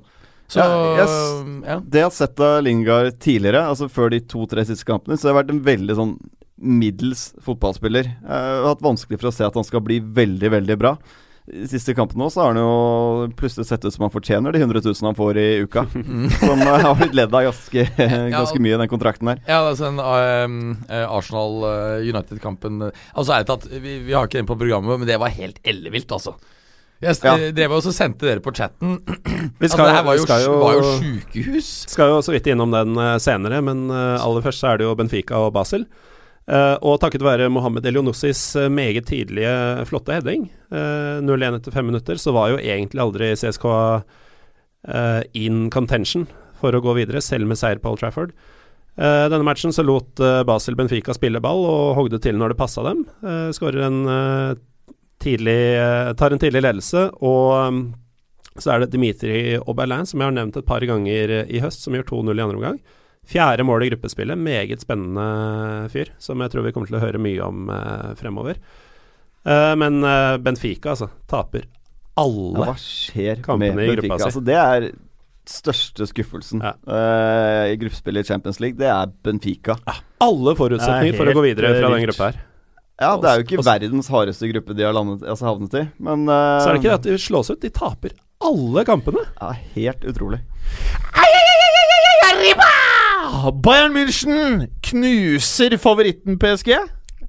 Så 0.51 0.59
Ja, 0.59 0.77
yes. 0.99 1.15
ja. 1.65 1.79
Det 1.79 2.03
jeg 2.03 2.09
har 2.09 2.15
sett 2.15 2.43
av 2.43 2.59
Lingard 2.65 3.17
tidligere, 3.23 3.63
altså 3.71 3.87
før 3.89 4.11
de 4.11 4.19
to-tre 4.19 4.65
siste 4.67 4.85
kampene, 4.85 5.17
så 5.17 5.29
har 5.29 5.33
det 5.33 5.39
vært 5.41 5.53
en 5.55 5.65
veldig 5.69 5.97
sånn 5.97 6.13
middels 6.61 7.31
fotballspiller. 7.41 8.05
Jeg 8.05 8.27
har 8.27 8.67
hatt 8.67 8.83
vanskelig 8.83 9.17
for 9.21 9.31
å 9.31 9.33
se 9.33 9.47
at 9.47 9.55
han 9.57 9.65
skal 9.65 9.81
bli 9.85 9.97
veldig, 10.03 10.51
veldig 10.59 10.77
bra. 10.77 10.95
I 11.49 11.65
siste 11.67 11.95
kampen 11.97 12.21
nå 12.21 12.27
så 12.29 12.43
har 12.43 12.51
han 12.53 12.59
jo 12.61 13.31
plutselig 13.39 13.65
sett 13.65 13.85
ut 13.85 13.93
som 13.93 14.05
han 14.05 14.13
fortjener 14.13 14.53
de 14.53 14.61
100 14.61 14.81
000 14.85 15.07
han 15.09 15.17
får 15.17 15.39
i 15.41 15.47
uka. 15.65 15.85
Som 16.39 16.61
eh, 16.61 16.83
har 16.85 16.95
blitt 16.99 17.17
ledd 17.17 17.33
av 17.33 17.47
ganske, 17.49 17.85
ganske 18.35 18.61
mye 18.61 18.75
i 18.77 18.81
den 18.83 18.91
kontrakten 18.91 19.31
der. 19.31 19.41
Ja, 19.49 19.63
altså 19.65 19.89
den 19.89 19.99
uh, 19.99 21.07
Arsenal-United-kampen 21.17 22.91
Altså 22.91 23.33
ærlig 23.33 23.49
talt, 23.49 23.67
vi, 23.73 23.97
vi 24.05 24.13
har 24.13 24.29
ikke 24.29 24.37
den 24.37 24.49
på 24.49 24.59
programmet, 24.59 25.01
men 25.01 25.09
det 25.09 25.17
var 25.21 25.33
helt 25.33 25.57
ellevilt, 25.65 26.13
altså. 26.13 26.37
Jeg 27.01 27.17
Ja. 27.25 27.33
ja. 27.33 27.49
drev 27.57 27.73
også 27.73 27.91
sendte 27.95 28.27
dere 28.29 28.43
på 28.45 28.53
chatten. 28.53 28.99
Vi 29.61 29.65
altså, 29.65 29.81
det 29.81 29.95
her 29.95 30.03
var 30.05 30.17
jo, 30.19 30.25
skal 30.27 30.43
jo, 30.45 30.53
var 30.61 30.75
jo 30.77 30.91
sjukehus. 30.99 31.69
skal 31.89 32.11
jo 32.13 32.21
så 32.21 32.33
vidt 32.35 32.47
innom 32.53 32.69
den 32.73 32.93
eh, 32.97 33.17
senere, 33.21 33.61
men 33.65 33.87
eh, 33.89 34.21
aller 34.21 34.45
først 34.45 34.61
så 34.61 34.71
er 34.71 34.77
det 34.77 34.85
jo 34.85 34.93
Benfica 34.97 35.39
og 35.41 35.53
Basel. 35.55 35.87
Eh, 36.51 36.77
og 36.83 36.99
takket 36.99 37.23
være 37.23 37.49
Mohammed 37.53 37.85
Elionossis 37.87 38.41
eh, 38.59 38.71
meget 38.71 39.07
tidlige, 39.07 39.51
flotte 39.87 40.17
heading, 40.17 40.49
eh, 40.73 41.21
0-1 41.23 41.59
etter 41.61 41.75
fem 41.75 41.87
minutter, 41.87 42.19
så 42.19 42.33
var 42.35 42.51
jo 42.51 42.59
egentlig 42.59 42.99
aldri 42.99 43.31
CSK 43.39 43.67
eh, 43.71 45.21
in 45.39 45.69
contention 45.71 46.27
for 46.59 46.75
å 46.75 46.83
gå 46.83 46.97
videre, 46.99 47.23
selv 47.23 47.47
med 47.47 47.59
seier 47.61 47.79
på 47.79 47.93
Old 47.93 48.03
Trafford. 48.03 48.35
Uh, 48.99 49.29
denne 49.31 49.45
matchen 49.47 49.71
så 49.71 49.85
lot 49.87 50.19
uh, 50.19 50.41
Basel 50.43 50.75
Benfica 50.75 51.13
spille 51.15 51.39
ball 51.41 51.63
og 51.63 51.93
hogde 51.95 52.19
til 52.21 52.35
når 52.37 52.51
det 52.51 52.57
passa 52.59 52.83
dem. 52.83 53.05
Uh, 53.23 53.47
Skårer 53.55 53.85
en 53.87 54.01
eh, 54.11 54.59
tidlig 55.21 55.77
eh, 55.77 56.13
Tar 56.17 56.31
en 56.31 56.41
tidlig 56.41 56.63
ledelse, 56.65 57.07
og 57.21 57.53
um, 57.67 57.81
så 58.57 58.73
er 58.73 58.83
det 58.83 58.91
Dimitri 58.95 59.35
Oberlin, 59.59 60.07
som 60.09 60.21
jeg 60.21 60.31
har 60.31 60.35
nevnt 60.35 60.57
et 60.59 60.67
par 60.67 60.83
ganger 60.87 61.35
eh, 61.37 61.53
i 61.53 61.61
høst, 61.63 61.85
som 61.85 61.95
gjør 61.95 62.09
2-0 62.09 62.33
i 62.33 62.43
andre 62.45 62.59
omgang. 62.59 62.81
Fjerde 63.27 63.63
mål 63.63 63.83
i 63.85 63.89
gruppespillet. 63.91 64.37
Meget 64.39 64.81
spennende 64.81 65.89
fyr, 65.93 66.09
som 66.19 66.41
jeg 66.41 66.51
tror 66.53 66.65
vi 66.65 66.71
kommer 66.75 66.89
til 66.89 66.97
å 66.97 67.03
høre 67.03 67.21
mye 67.21 67.43
om 67.45 67.69
eh, 67.69 68.09
fremover. 68.19 68.57
Eh, 69.45 69.75
men 69.77 70.01
eh, 70.03 70.37
Benfica, 70.41 70.95
altså. 70.95 71.09
Taper 71.31 71.63
Ja, 71.67 72.25
alle. 72.25 72.65
hva 72.67 72.75
skjer 72.81 73.39
Kampene 73.45 73.75
med 73.77 73.85
i 73.87 73.95
gruppa 73.95 74.01
Benfica? 74.01 74.19
si. 74.19 74.27
Altså, 74.31 74.43
det 74.49 74.57
er 74.59 74.89
største 75.51 76.05
skuffelsen 76.09 76.61
Ja. 76.61 76.73
eh, 76.85 77.71
i 77.73 77.77
gruppespillet 77.81 78.25
i 78.25 78.29
Champions 78.33 78.59
League. 78.61 78.77
Det 78.77 78.89
er 78.89 79.13
Benfica. 79.25 79.77
Alle 80.21 80.55
forutsetninger 80.57 81.13
er 81.13 81.17
for 81.21 81.31
å 81.31 81.37
gå 81.37 81.45
videre 81.45 81.71
fra 81.77 81.87
eh, 81.87 81.95
den 81.95 82.05
gruppa 82.09 82.31
her. 82.31 82.41
Ja, 83.01 83.15
det 83.17 83.29
er 83.31 83.39
jo 83.39 83.45
ikke 83.47 83.55
også, 83.57 83.63
også, 83.63 83.71
verdens 83.79 84.09
hardeste 84.13 84.49
gruppe 84.51 84.75
de 84.77 84.83
har 84.85 84.93
landet, 84.93 85.23
altså 85.25 85.47
havnet 85.47 85.73
i, 85.79 85.85
men 86.05 86.27
eh, 86.29 86.57
Så 86.61 86.69
er 86.69 86.75
det 86.75 86.81
ikke 86.83 86.91
det 86.91 86.99
at 86.99 87.07
de 87.07 87.15
slås 87.17 87.49
ut, 87.49 87.61
de 87.63 87.71
taper 87.73 88.13
alle 88.45 88.83
kampene. 88.85 89.23
Ja, 89.39 89.53
helt 89.77 90.05
utrolig. 90.05 90.41
Ah, 93.31 93.49
Bayern 93.51 93.93
München 93.95 94.67
knuser 94.83 95.77
favoritten 95.79 96.37
PSG. 96.41 96.73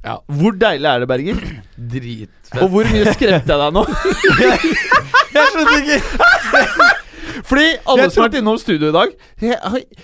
Ja. 0.02 0.16
Hvor 0.26 0.56
deilig 0.58 0.88
er 0.90 1.04
det, 1.04 1.08
Berger? 1.08 1.36
Dritfett. 1.78 2.58
Og 2.62 2.72
hvor 2.72 2.88
mye 2.90 3.12
skremte 3.14 3.54
jeg 3.54 3.60
deg 3.60 3.76
nå? 3.76 3.84
jeg 5.36 5.46
skjønner 5.52 5.78
ikke. 5.78 6.00
Fordi 7.48 7.68
alle 7.88 8.08
som 8.10 8.22
har 8.22 8.28
vært 8.28 8.36
innom 8.40 8.58
studio 8.60 8.90
i 8.90 8.94
dag 8.94 9.12
jeg, 9.42 9.56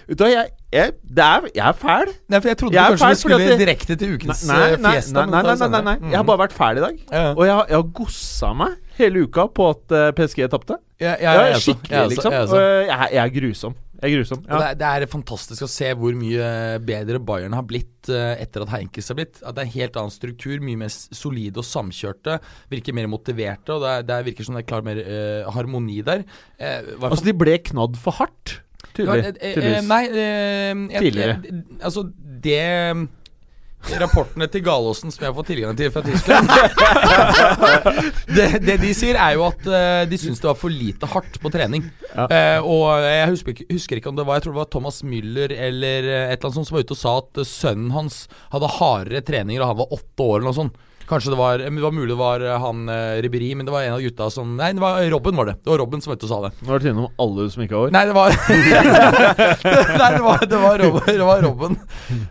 vet 0.08 0.18
du 0.18 0.22
hva, 0.22 0.28
jeg, 0.32 0.48
jeg, 0.74 0.92
er, 1.18 1.44
jeg 1.54 1.64
er 1.66 1.76
fæl. 1.82 2.12
Nei, 2.30 2.40
for 2.40 2.50
jeg 2.50 2.58
trodde 2.61 2.76
Jeg 2.78 2.92
kanskje 2.94 3.11
vi 3.11 3.18
skulle 3.20 3.38
det- 3.42 3.58
direkte 3.61 3.96
til 4.00 4.14
ukens 4.16 4.42
Nei, 4.48 4.56
nei, 4.58 4.70
nei, 4.87 4.92
fiesta. 4.96 5.24
nei, 5.26 5.42
nei, 5.42 5.56
nei, 5.74 5.82
nei. 5.90 5.96
Jeg 6.12 6.18
har 6.20 6.26
bare 6.30 6.42
vært 6.46 6.56
fæl 6.56 6.80
i 6.80 6.84
dag. 6.87 7.02
Og 7.34 7.42
jeg, 7.46 7.54
har- 7.58 7.68
jeg 7.74 7.90
gossa 7.98 8.52
meg 8.62 8.78
hele 8.98 9.26
uka 9.26 9.46
på 9.54 9.68
at 9.74 9.94
eh, 9.98 10.08
PSG 10.18 10.46
tapte. 10.54 10.78
Ja, 10.98 11.14
Ja, 11.22 11.34
jeg 11.42 11.52
er 11.58 11.62
skikkelig, 11.62 11.94
jeg 11.94 12.08
liksom. 12.14 12.32
jeg 12.32 12.48
jeg, 12.48 12.96
er- 12.96 13.12
jeg 13.14 13.22
er 13.26 13.34
grusom. 13.40 13.76
Jeg 13.98 14.12
er 14.12 14.20
grusom. 14.20 14.44
Ja. 14.46 14.58
Det, 14.58 14.66
er, 14.68 14.76
det 14.78 14.88
er 15.08 15.11
fantastisk 15.11 15.64
å 15.66 15.70
se 15.70 15.88
hvor 15.98 16.14
mye 16.14 16.50
bedre 16.87 17.18
Bayern 17.18 17.56
har 17.58 17.66
blitt 17.66 18.11
eh, 18.12 18.37
etter 18.44 18.62
at 18.62 18.70
Heinkes 18.76 19.11
har 19.11 19.18
blitt. 19.18 19.40
At 19.42 19.56
det 19.56 19.64
er 19.64 19.66
en 19.66 19.74
helt 19.74 19.98
annen 19.98 20.14
struktur, 20.14 20.54
mye 20.62 20.78
mer 20.84 20.92
solide 20.94 21.58
og 21.58 21.66
samkjørte. 21.66 22.38
Virker 22.70 22.94
mer 22.94 23.11
motiverte, 23.11 23.74
og 23.74 23.82
det, 23.82 23.96
er, 23.96 24.06
det 24.06 24.16
er 24.16 24.30
virker 24.30 24.46
som 24.46 24.54
det 24.54 24.62
er 24.62 24.70
klar 24.70 24.87
mer 24.87 25.02
uh, 25.02 25.50
harmoni 25.56 25.98
der. 26.06 26.22
Uh, 26.61 26.94
Altså, 27.08 27.24
de 27.26 27.34
ble 27.37 27.58
knadd 27.70 27.98
for 27.98 28.20
hardt. 28.20 28.61
Tydelig. 28.94 29.24
Ja, 29.24 29.30
eh, 29.30 29.50
eh, 29.50 29.54
tydeligvis. 29.54 29.88
Nei, 29.88 30.04
eh, 30.06 31.00
Tidligere. 31.02 31.62
altså, 31.80 32.04
det 32.42 33.08
Rapportene 33.99 34.49
til 34.53 34.61
Galåsen 34.67 35.12
som 35.14 35.23
jeg 35.23 35.31
har 35.31 35.37
fått 35.37 35.49
tilgang 35.53 35.77
til 35.79 35.88
fra 35.95 36.03
Tyskland 36.05 36.51
det, 38.37 38.47
det 38.67 38.75
de 38.83 38.91
sier, 38.97 39.17
er 39.17 39.37
jo 39.38 39.45
at 39.47 39.62
uh, 39.71 40.03
de 40.11 40.19
syns 40.21 40.43
det 40.43 40.49
var 40.51 40.59
for 40.59 40.73
lite 40.73 41.09
hardt 41.09 41.38
på 41.41 41.51
trening. 41.55 41.87
Ja. 42.11 42.27
Uh, 42.29 42.67
og 42.69 43.05
jeg 43.07 43.31
husker, 43.33 43.55
ikke- 43.55 43.69
husker 43.79 44.01
ikke 44.01 44.11
om 44.12 44.19
det 44.19 44.27
var 44.29 44.38
Jeg 44.41 44.47
tror 44.49 44.57
det 44.57 44.62
var 44.64 44.71
Thomas 44.75 45.01
Müller 45.07 45.55
eller 45.55 46.09
eh, 46.11 46.27
et 46.33 46.37
eller 46.38 46.51
annet 46.51 46.59
sånt 46.59 46.69
som 46.71 46.77
var 46.79 46.85
ute 46.85 46.97
og 46.97 47.01
sa 47.01 47.14
at 47.23 47.41
sønnen 47.49 47.95
hans 47.95 48.21
hadde 48.53 48.71
hardere 48.79 49.23
treninger 49.25 49.62
da 49.62 49.71
han 49.71 49.81
var 49.81 49.95
åtte 49.95 50.27
år 50.27 50.37
eller 50.41 50.49
noe 50.51 50.59
sånt. 50.59 50.79
Kanskje 51.09 51.33
det 51.33 51.38
var 51.40 51.62
Det 51.62 51.71
var 51.81 51.94
mulig 51.94 52.11
det 52.12 52.18
var 52.21 52.44
eh, 52.44 52.59
han 52.61 52.85
Riberi, 52.88 53.23
Ribéry, 53.29 53.51
men 53.57 53.66
det 53.68 53.73
var 53.73 53.87
en 53.87 53.97
av 53.97 54.03
gutta 54.05 54.29
som 54.33 54.57
Nei, 54.59 54.73
det 54.77 54.83
var 54.83 55.01
Robben, 55.12 55.37
var 55.38 55.51
det. 55.51 55.57
Det 55.64 55.73
var 55.73 55.81
Robben 55.83 56.03
som 56.05 56.14
og 56.14 56.27
sa 56.29 56.40
det. 56.44 56.53
Nå 56.61 56.68
har 56.68 56.79
du 56.81 56.85
vært 56.85 56.90
innom 56.92 57.09
alle 57.25 57.49
som 57.53 57.64
ikke 57.64 57.77
har 57.77 57.87
hår. 57.87 57.94
Nei, 57.94 58.05
det 58.09 58.16
var 58.16 58.37
Nei, 60.03 60.11
det 60.16 60.25
var, 60.25 60.47
det 60.53 60.62
var 60.62 60.83
Robben. 60.85 61.09
Det 61.09 61.29
var 61.29 61.44
Robben. 61.47 61.79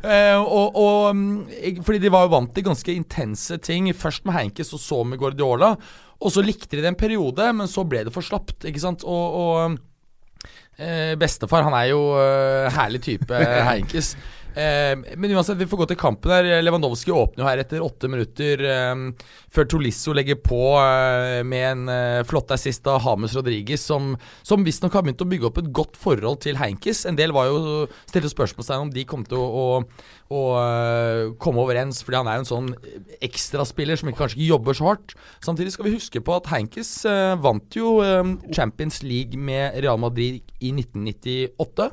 Eh, 0.01 0.37
og, 0.37 0.77
og 0.77 1.15
mm, 1.15 1.81
Fordi 1.85 2.01
de 2.03 2.13
var 2.13 2.27
jo 2.27 2.33
vant 2.35 2.53
til 2.55 2.67
ganske 2.67 2.93
intense 2.93 3.57
ting. 3.65 3.89
Først 3.97 4.27
med 4.27 4.37
Heinkes 4.37 4.73
og 4.77 4.83
så 4.83 5.01
med 5.07 5.21
Guardiola. 5.21 5.73
Og 6.17 6.33
så 6.33 6.41
likte 6.45 6.75
de 6.75 6.81
det 6.81 6.91
en 6.91 6.99
periode, 6.99 7.51
men 7.53 7.69
så 7.69 7.85
ble 7.87 8.05
det 8.07 8.13
for 8.15 8.25
slapt. 8.25 8.65
Ikke 8.65 8.81
sant? 8.81 9.05
Og, 9.05 9.37
og 9.41 10.47
eh, 10.81 11.13
bestefar, 11.19 11.65
han 11.67 11.77
er 11.77 11.91
jo 11.91 12.01
eh, 12.17 12.69
herlig 12.77 13.03
type, 13.05 13.45
Heinkes. 13.69 14.15
Eh, 14.57 14.97
men 15.17 15.31
uansett, 15.35 15.57
vi 15.59 15.67
får 15.69 15.77
gå 15.83 15.85
til 15.91 15.99
kampen 16.01 16.31
her. 16.33 16.47
Lewandowski 16.63 17.13
åpner 17.13 17.43
jo 17.43 17.49
her 17.49 17.61
etter 17.61 17.83
åtte 17.85 18.09
minutter 18.09 18.63
eh, 18.65 19.27
før 19.53 19.69
Tolisso 19.69 20.15
legger 20.17 20.39
på 20.41 20.61
eh, 20.81 21.43
med 21.45 21.65
en 21.67 21.83
eh, 21.93 22.23
flott 22.25 22.49
assist 22.55 22.87
av 22.89 23.03
Hames 23.05 23.35
Rodriguez, 23.37 23.83
som, 23.85 24.15
som 24.47 24.65
visstnok 24.65 24.97
har 24.97 25.05
begynt 25.05 25.21
å 25.21 25.29
bygge 25.29 25.49
opp 25.51 25.61
et 25.61 25.69
godt 25.69 25.99
forhold 26.01 26.41
til 26.47 26.57
Heinkes. 26.57 27.05
En 27.05 27.19
del 27.19 27.35
var 27.37 27.51
jo 27.51 27.85
stilte 28.09 28.33
spørsmålstegn 28.33 28.87
om 28.87 28.93
de 28.93 29.05
kom 29.05 29.27
til 29.29 29.37
å, 29.37 29.45
å, 29.45 30.11
å 30.33 30.43
eh, 30.63 31.23
komme 31.43 31.61
overens, 31.61 32.01
fordi 32.01 32.23
han 32.23 32.33
er 32.33 32.41
en 32.41 32.49
sånn 32.49 32.73
ekstraspiller 33.21 33.99
som 33.99 34.09
kanskje 34.09 34.39
ikke 34.39 34.53
jobber 34.55 34.79
så 34.79 34.89
hardt. 34.89 35.17
Samtidig 35.45 35.77
skal 35.77 35.91
vi 35.91 35.97
huske 35.99 36.23
på 36.23 36.39
at 36.39 36.49
Heinkes 36.49 36.95
eh, 37.05 37.35
vant 37.45 37.77
jo 37.77 37.99
eh, 38.01 38.23
Champions 38.49 39.03
League 39.05 39.37
med 39.37 39.77
Real 39.83 40.01
Madrid 40.01 40.41
i 40.57 40.73
1998 40.73 41.91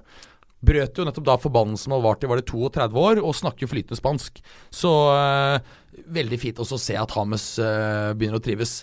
brøt 0.66 1.00
jo 1.00 1.06
nettopp 1.06 1.26
da 1.28 1.38
forbannelsen 1.40 1.94
og 1.96 2.04
varte 2.06 2.26
i 2.26 2.30
var 2.30 2.40
det 2.40 2.48
32 2.50 3.02
år, 3.04 3.22
og 3.22 3.36
snakker 3.38 3.70
flytende 3.70 3.98
spansk. 3.98 4.40
Så 4.74 4.92
eh, 5.14 5.74
veldig 6.18 6.40
fint 6.42 6.62
også 6.62 6.78
å 6.78 6.84
se 6.84 6.96
at 7.00 7.16
Hames 7.16 7.50
eh, 7.62 8.12
begynner 8.16 8.40
å 8.40 8.44
trives. 8.44 8.80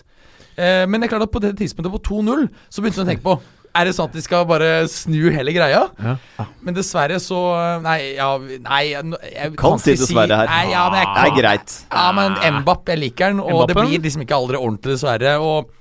Eh, 0.56 0.84
men 0.86 1.00
det 1.00 1.08
er 1.08 1.16
klart 1.16 1.26
at 1.28 1.34
på 1.34 1.42
det 1.42 1.56
tidspunktet 1.60 1.94
på 1.94 2.04
2-0, 2.12 2.48
så 2.68 2.84
begynte 2.84 3.02
hun 3.02 3.08
å 3.08 3.12
tenke 3.12 3.26
på 3.26 3.40
er 3.72 3.88
det 3.88 3.94
at 4.04 4.12
de 4.12 4.20
skal 4.20 4.42
bare 4.44 4.70
snu 4.90 5.30
hele 5.32 5.52
greia? 5.54 5.86
Ja. 5.96 6.46
Men 6.60 6.76
dessverre 6.76 7.16
så 7.24 7.38
Nei, 7.80 8.18
ja, 8.18 8.28
nei 8.36 8.82
jeg, 8.90 9.12
jeg 9.32 9.54
Kan 9.56 9.80
si 9.80 9.94
dessverre 9.96 10.42
her. 10.42 10.50
Nei, 10.50 10.66
ja, 10.74 10.82
men 10.92 11.00
jeg 11.00 11.12
Det 11.14 11.22
er 11.22 11.36
greit. 11.38 11.76
Ja, 11.88 12.02
men 12.16 12.36
Mbapp, 12.58 12.90
jeg 12.92 13.00
liker 13.00 13.32
den, 13.32 13.40
og 13.40 13.64
det 13.70 13.78
blir 13.78 14.04
liksom 14.04 14.26
ikke 14.26 14.36
aldri 14.36 14.60
ordentlig, 14.60 14.98
dessverre. 14.98 15.38
Og 15.40 15.72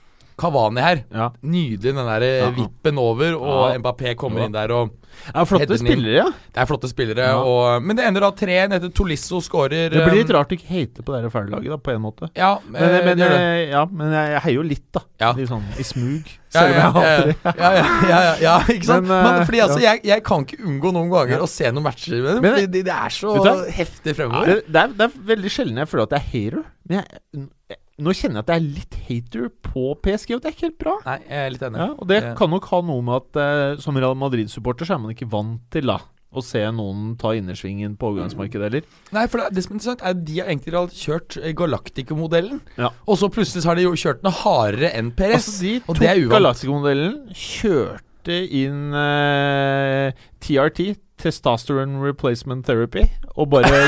Kavani 0.42 0.82
her, 0.82 1.04
Ja. 1.14 1.30
nydelig 1.44 1.94
den 1.94 2.02
der 2.10 2.26
Ja. 2.42 2.50
vippen 2.58 2.98
over, 3.02 3.36
og 3.38 3.72
Ja. 3.72 3.78
Mbappé 3.80 4.16
kommer 4.18 4.46
inn 4.48 4.52
der 4.58 4.72
og 4.74 4.90
det 5.22 5.36
er 5.36 5.46
flotte 5.46 5.76
spillere, 5.78 6.14
ja. 6.16 6.24
Det 6.56 6.62
er 6.64 6.66
flotte 6.66 6.88
spillere, 6.90 7.26
og, 7.46 7.84
men 7.84 7.98
det 8.00 8.06
ender 8.08 8.24
da 8.24 8.30
3-1 8.32 8.74
etter 8.78 8.90
Tolisso 8.96 9.42
skårer 9.44 9.92
Det 9.92 10.00
blir 10.08 10.16
litt 10.24 10.32
um, 10.32 10.38
rart 10.38 10.50
å 10.50 10.56
ikke 10.58 10.70
hate 10.72 11.04
på 11.06 11.14
det 11.14 11.30
fæle 11.34 11.60
da, 11.62 11.78
på 11.78 11.92
en 11.94 12.02
måte. 12.02 12.30
Ja, 12.34 12.56
Men, 12.66 12.82
eh, 12.82 13.06
men, 13.06 13.18
det. 13.20 13.28
eh, 13.30 13.70
ja, 13.70 13.84
men 13.92 14.12
jeg, 14.16 14.32
jeg 14.32 14.42
heier 14.46 14.56
jo 14.56 14.64
litt, 14.66 14.86
da. 14.96 15.02
Ja. 15.20 15.34
Litt 15.38 15.50
sånn 15.52 15.68
i 15.78 15.84
smug. 15.84 16.24
Ja, 16.52 16.60
Selv 16.66 16.68
om 16.68 16.76
ja, 16.76 16.82
jeg 16.82 16.92
hater 16.92 17.28
det. 17.28 17.36
ja, 17.62 17.70
ja, 17.72 17.84
ja, 18.10 18.18
ja, 18.24 18.32
ja, 18.42 18.56
ikke 18.76 18.84
sant? 18.90 19.06
Men, 19.08 19.24
Men, 19.24 19.36
eh, 19.40 19.46
fordi 19.48 19.60
altså, 19.64 19.78
ja. 19.80 19.92
jeg, 19.94 20.02
jeg 20.10 20.24
kan 20.28 20.44
ikke 20.44 20.58
unngå 20.68 20.90
noen 20.92 21.12
ganger 21.14 21.38
Ja. 21.38 21.44
å 21.46 21.48
se 21.48 21.70
noen 21.72 21.84
matcher 21.86 22.18
med 22.18 22.34
dem, 22.36 22.42
Men- 22.42 22.56
fordi 22.58 22.72
det, 22.74 22.82
det 22.90 22.96
er 22.98 23.14
så 23.16 23.36
heftig 23.72 24.16
fremover. 24.18 24.46
Det, 24.50 24.58
det, 24.68 24.82
er, 24.82 24.88
det 24.98 25.06
er 25.06 25.14
veldig 25.36 25.52
sjelden 25.54 25.78
jeg 25.80 25.88
føler 25.88 26.04
at 26.10 26.16
jeg 26.18 26.20
er 26.20 26.32
hater. 26.34 26.66
Men 26.90 26.98
jeg, 27.06 27.48
nå 28.02 28.14
kjenner 28.18 28.42
jeg 28.42 28.46
at 28.46 28.52
jeg 28.52 28.62
er 28.62 28.70
litt 28.80 28.96
hater 29.08 29.50
på 29.72 29.84
PSG, 30.04 30.36
og 30.36 30.42
det 30.42 30.50
er 30.52 30.56
ikke 30.58 30.68
helt 30.70 30.80
bra. 30.82 30.96
Nei, 31.06 31.18
jeg 31.28 31.46
er 31.46 31.52
litt 31.56 31.62
enig. 31.68 31.78
Ja, 31.84 31.90
og 31.98 32.08
det 32.10 32.22
Ja. 32.24 32.34
kan 32.36 32.50
nok 32.50 32.66
ha 32.72 32.82
noe 32.82 33.02
med 33.06 33.16
at 33.22 33.42
eh, 33.44 33.76
som 33.84 33.96
Real 34.02 34.16
Madrid-supporter 34.18 34.86
så 34.90 34.96
er 34.98 35.04
man 35.06 35.14
ikke 35.16 35.30
vant 35.32 35.62
til 35.72 35.86
da 35.92 36.00
å 36.32 36.40
se 36.42 36.62
noen 36.72 37.18
ta 37.20 37.34
innersvingen 37.36 37.98
på 38.00 38.08
overgangsmarkedet 38.14 38.64
heller. 38.70 38.84
Nei, 39.12 39.26
for 39.28 39.42
det, 39.44 39.50
det 39.52 39.64
som 39.66 39.74
er 39.74 39.76
interessant, 39.82 40.02
er 40.02 40.14
at 40.16 40.22
de 40.24 40.38
har 40.40 40.48
egentlig 40.48 40.84
kjørt 40.96 41.36
eh, 41.44 41.52
Galactico-modellen, 41.60 42.62
Ja. 42.80 42.90
og 43.06 43.18
så 43.20 43.28
plutselig 43.28 43.66
har 43.68 43.76
de 43.76 43.84
jo 43.84 43.92
kjørt 44.00 44.22
den 44.24 44.32
hardere 44.32 44.94
enn 44.96 45.12
Perez. 45.12 45.44
Altså, 45.50 45.60
de 45.62 45.82
og 45.88 46.00
det 46.00 46.08
er 46.08 46.16
tok 46.16 46.24
uvant. 46.30 46.36
Galactico-modellen, 46.38 47.18
kjørte 47.36 48.38
inn 48.62 48.94
eh, 48.96 50.12
TRT, 50.40 50.96
Testosterone 51.22 52.02
Replacement 52.02 52.66
Therapy, 52.66 53.06
og 53.36 53.52
bare 53.54 53.84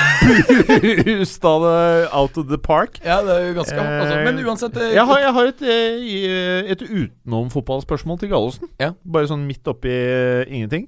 boosta 1.03 1.53
det 1.63 1.79
out 2.13 2.37
of 2.37 2.47
the 2.51 2.59
park. 2.61 2.99
Ja, 3.03 3.19
det 3.25 3.33
er 3.35 3.47
jo 3.49 3.57
ganske 3.59 3.79
altså, 3.79 4.13
Eh, 4.13 4.23
Men 4.27 4.39
uansett 4.45 4.77
eh, 4.77 4.93
Jeg 4.95 5.05
har, 5.09 5.19
jeg 5.23 5.33
har 5.37 5.51
et, 5.51 5.65
eh, 5.65 6.71
et 6.75 6.85
utenom-fotballspørsmål 6.85 8.21
til 8.21 8.31
Gallosen. 8.33 8.71
Ja. 8.81 8.93
Bare 9.03 9.29
sånn 9.29 9.47
midt 9.49 9.67
oppi 9.69 9.91
uh, 9.91 10.43
ingenting. 10.47 10.87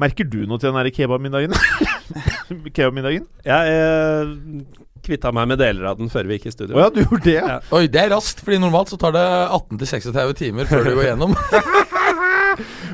Merker 0.00 0.26
du 0.26 0.40
noe 0.48 0.58
til 0.58 0.72
den 0.72 0.80
der 0.80 0.90
kebabmiddagen? 0.94 1.54
kebabmiddagen? 2.76 3.28
Jeg 3.46 3.76
eh, 3.78 4.32
kvitta 5.04 5.30
meg 5.36 5.52
med 5.52 5.60
deler 5.60 5.90
av 5.92 6.00
den 6.00 6.10
før 6.12 6.26
vi 6.26 6.38
gikk 6.38 6.48
i 6.50 6.54
studio. 6.54 6.74
Oh, 6.76 6.82
ja, 6.82 6.90
du 6.90 7.02
gjorde 7.04 7.24
det? 7.28 7.36
Ja. 7.38 7.58
Oi, 7.76 7.84
det 7.92 8.02
er 8.02 8.10
raskt, 8.14 8.42
fordi 8.44 8.58
normalt 8.62 8.90
så 8.90 8.98
tar 9.00 9.14
det 9.14 9.24
18-36 9.54 10.34
timer 10.40 10.70
før 10.70 10.88
du 10.88 10.94
går 10.96 11.10
gjennom. 11.12 11.36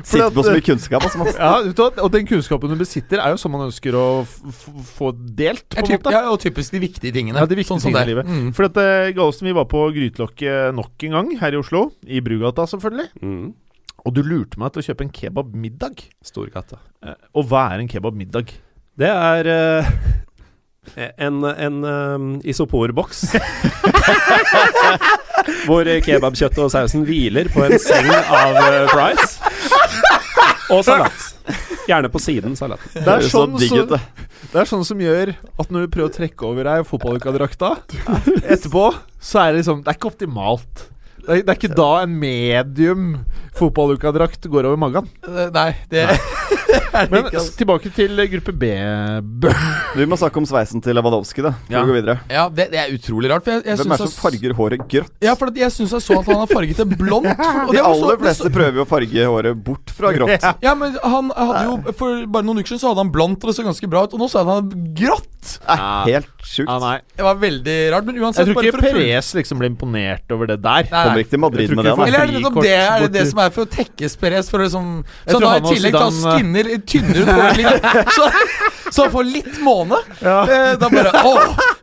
Sitter 0.07 0.33
på 0.35 0.45
så 0.45 0.53
mye 0.55 0.65
kunnskap. 0.65 1.05
Altså. 1.07 1.25
Ja, 1.41 1.51
vet 1.65 1.77
du? 1.77 2.01
Og 2.05 2.11
den 2.13 2.27
kunnskapen 2.29 2.73
du 2.73 2.77
besitter, 2.79 3.21
er 3.23 3.33
jo 3.33 3.39
sånn 3.41 3.53
man 3.53 3.65
ønsker 3.67 3.97
å 3.97 4.05
f 4.25 4.37
f 4.51 4.61
få 4.97 5.11
delt, 5.15 5.65
på 5.71 5.81
en 5.81 5.89
typ, 5.89 6.01
måte. 6.01 6.13
ja, 6.15 6.23
og 6.31 6.39
typisk 6.43 6.75
de 6.75 6.83
viktige 6.83 7.15
tingene. 7.15 7.41
Ja, 7.41 7.49
de 7.49 7.59
viktige 7.59 7.75
Sånn 7.75 7.85
tingene 7.89 8.07
i 8.07 8.11
livet. 8.13 8.29
Mm. 8.29 8.51
For 8.57 8.69
at 8.69 8.79
uh, 8.81 9.09
Gallosen, 9.17 9.49
vi 9.49 9.57
var 9.57 9.67
på 9.71 9.83
Grytelokket 9.95 10.77
nok 10.77 11.07
en 11.07 11.17
gang 11.17 11.33
her 11.41 11.57
i 11.57 11.61
Oslo. 11.61 11.87
I 12.07 12.23
Brugata, 12.25 12.67
selvfølgelig. 12.71 13.11
Mm. 13.21 13.51
Og 14.01 14.15
du 14.17 14.23
lurte 14.25 14.57
meg 14.57 14.73
til 14.73 14.81
å 14.81 14.87
kjøpe 14.89 15.05
en 15.05 15.13
kebabmiddag. 15.13 16.01
Storgata. 16.25 16.81
Uh, 17.05 17.15
og 17.37 17.47
hva 17.51 17.67
er 17.75 17.83
en 17.83 17.91
kebabmiddag? 17.91 18.53
Det 19.01 19.11
er 19.11 19.47
uh, 19.47 19.93
En, 21.21 21.43
en 21.45 21.75
um, 21.85 22.31
isoporboks. 22.41 23.27
hvor 25.67 25.87
kebabkjøttet 26.05 26.61
og 26.63 26.71
sausen 26.73 27.05
hviler 27.07 27.49
på 27.53 27.65
en 27.67 27.77
seng 27.81 28.09
av 28.11 28.57
uh, 28.57 28.87
fries. 28.91 29.37
Og 30.71 30.83
salat. 30.87 31.25
Gjerne 31.89 32.11
på 32.13 32.21
siden 32.21 32.55
salat. 32.59 32.83
Det 32.93 33.03
er, 33.07 33.25
sånn, 33.27 33.57
det. 33.57 33.99
det 34.51 34.61
er 34.61 34.69
sånn 34.69 34.85
som 34.87 35.01
gjør 35.01 35.33
at 35.35 35.73
når 35.73 35.85
du 35.87 35.93
prøver 35.95 36.11
å 36.11 36.15
trekke 36.15 36.47
over 36.47 36.69
deg 36.69 36.87
fotballuka-drakta 36.87 37.73
etterpå, 38.53 38.85
så 39.21 39.43
er 39.43 39.51
det 39.51 39.61
liksom 39.61 39.83
Det 39.83 39.91
er 39.91 39.99
ikke 39.99 40.11
optimalt. 40.13 40.85
Det 41.21 41.29
er, 41.29 41.41
det 41.45 41.49
er 41.53 41.59
ikke 41.59 41.75
da 41.77 41.89
en 42.03 42.15
medium 42.19 43.07
fotballuka-drakt 43.57 44.47
går 44.49 44.65
over 44.69 44.79
magen. 44.79 45.07
Eh, 45.27 45.49
Nei, 45.53 45.69
det 45.91 46.05
er 46.07 46.15
det 46.15 47.09
Men 47.11 47.25
ikke. 47.25 47.37
Altså. 47.39 47.53
tilbake 47.59 47.91
til 47.95 48.21
gruppe 48.31 48.53
B. 48.55 48.69
Vi 49.99 50.05
må 50.09 50.17
snakke 50.19 50.39
om 50.41 50.47
sveisen 50.47 50.81
til 50.83 50.95
Lewandowski, 50.97 51.43
da. 51.45 51.51
Før 51.67 51.75
Ja. 51.75 51.81
vi 51.83 51.91
går 51.91 51.97
videre. 51.99 52.15
Ja, 52.31 52.45
det, 52.49 52.69
det 52.71 52.79
er 52.81 52.93
utrolig 52.95 53.31
rart. 53.31 53.43
For 53.45 53.51
jeg, 53.57 53.65
jeg 53.67 53.77
Hvem 53.81 53.91
er 53.95 54.01
det 54.01 54.07
som 54.09 54.23
farger 54.23 54.55
håret 54.57 54.85
grønt? 54.91 55.11
Ja, 55.23 55.35
for 55.39 55.51
jeg 55.61 55.71
syns 55.75 55.91
jeg 55.97 56.05
så 56.07 56.19
at 56.21 56.29
han 56.31 56.41
har 56.41 56.51
farget 56.51 56.79
det 56.81 56.97
blondt. 56.99 57.27
og 57.31 57.71
De 57.75 57.79
så- 57.79 57.85
aller 57.91 58.15
det 58.15 58.19
fleste 58.25 58.47
så- 58.47 58.53
prøver 58.55 58.81
jo 58.81 58.85
å 58.85 58.89
farge 58.89 59.27
håret 59.33 59.63
bort 59.67 59.93
fra 59.97 60.11
grått. 60.17 60.47
Ja, 60.63 60.75
men 60.79 60.97
han 61.03 61.31
hadde 61.35 61.63
jo 61.67 61.95
For 61.99 62.25
bare 62.31 62.47
noen 62.47 62.59
uker 62.63 62.71
siden 62.73 62.83
så 62.85 62.93
hadde 62.93 63.05
han 63.05 63.11
blondt, 63.13 63.43
og 63.43 63.51
det 63.51 63.57
så 63.59 63.67
ganske 63.67 63.91
bra 63.91 64.05
ut. 64.07 64.15
Og 64.17 64.23
nå 64.23 64.29
så 64.31 64.41
hadde 64.43 64.57
han 64.61 64.93
grått! 64.97 65.27
Nei, 65.67 65.77
helt 66.13 66.27
sjukt. 66.45 66.69
Ja, 66.69 66.77
nei. 66.81 66.97
Det 67.17 67.25
var 67.25 67.39
veldig 67.41 67.77
rart. 67.91 68.05
Men 68.05 68.19
uansett, 68.21 68.45
Jeg 68.45 68.53
tror 68.55 68.63
ikke 68.67 68.77
for 68.77 68.87
Perez 68.93 69.31
liksom 69.39 69.57
ble 69.61 69.71
imponert 69.71 70.29
over 70.35 70.51
det 70.51 70.59
der. 70.61 70.85
Nei, 70.91 71.05
Kommer 71.11 71.23
ikke 71.25 71.33
til 71.35 71.41
Madrid 71.43 71.69
med 71.75 71.83
det, 71.85 71.93
da. 71.97 72.05
Eller 72.07 72.19
er 72.23 72.31
det 72.31 72.39
nettopp 72.41 72.61
det, 72.63 72.71
er 72.79 72.99
det, 73.05 73.11
det 73.13 73.25
som 73.29 73.39
er 73.43 73.49
for 73.55 73.67
å 73.67 73.69
tekkes 73.75 74.15
Perez? 74.21 74.49
For 74.51 74.63
liksom, 74.63 74.89
så 75.27 75.39
da 75.43 75.51
i 75.57 75.61
tillegg 75.67 75.97
Zidane- 75.99 76.35
skinner 76.37 76.71
tynner 76.87 77.21
ut 77.21 77.31
håret 77.35 77.57
litt, 77.61 77.89
så, 78.15 78.29
så 78.91 79.05
han 79.05 79.11
får 79.13 79.29
litt 79.31 79.59
måne. 79.65 79.99
Ja. 80.23 80.39
Eh, 80.47 80.73
Da 80.81 80.89
bare 80.89 81.11
Å, 81.21 81.33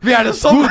vi 0.01 0.13
er 0.17 0.23
det 0.29 0.35
sånn! 0.39 0.65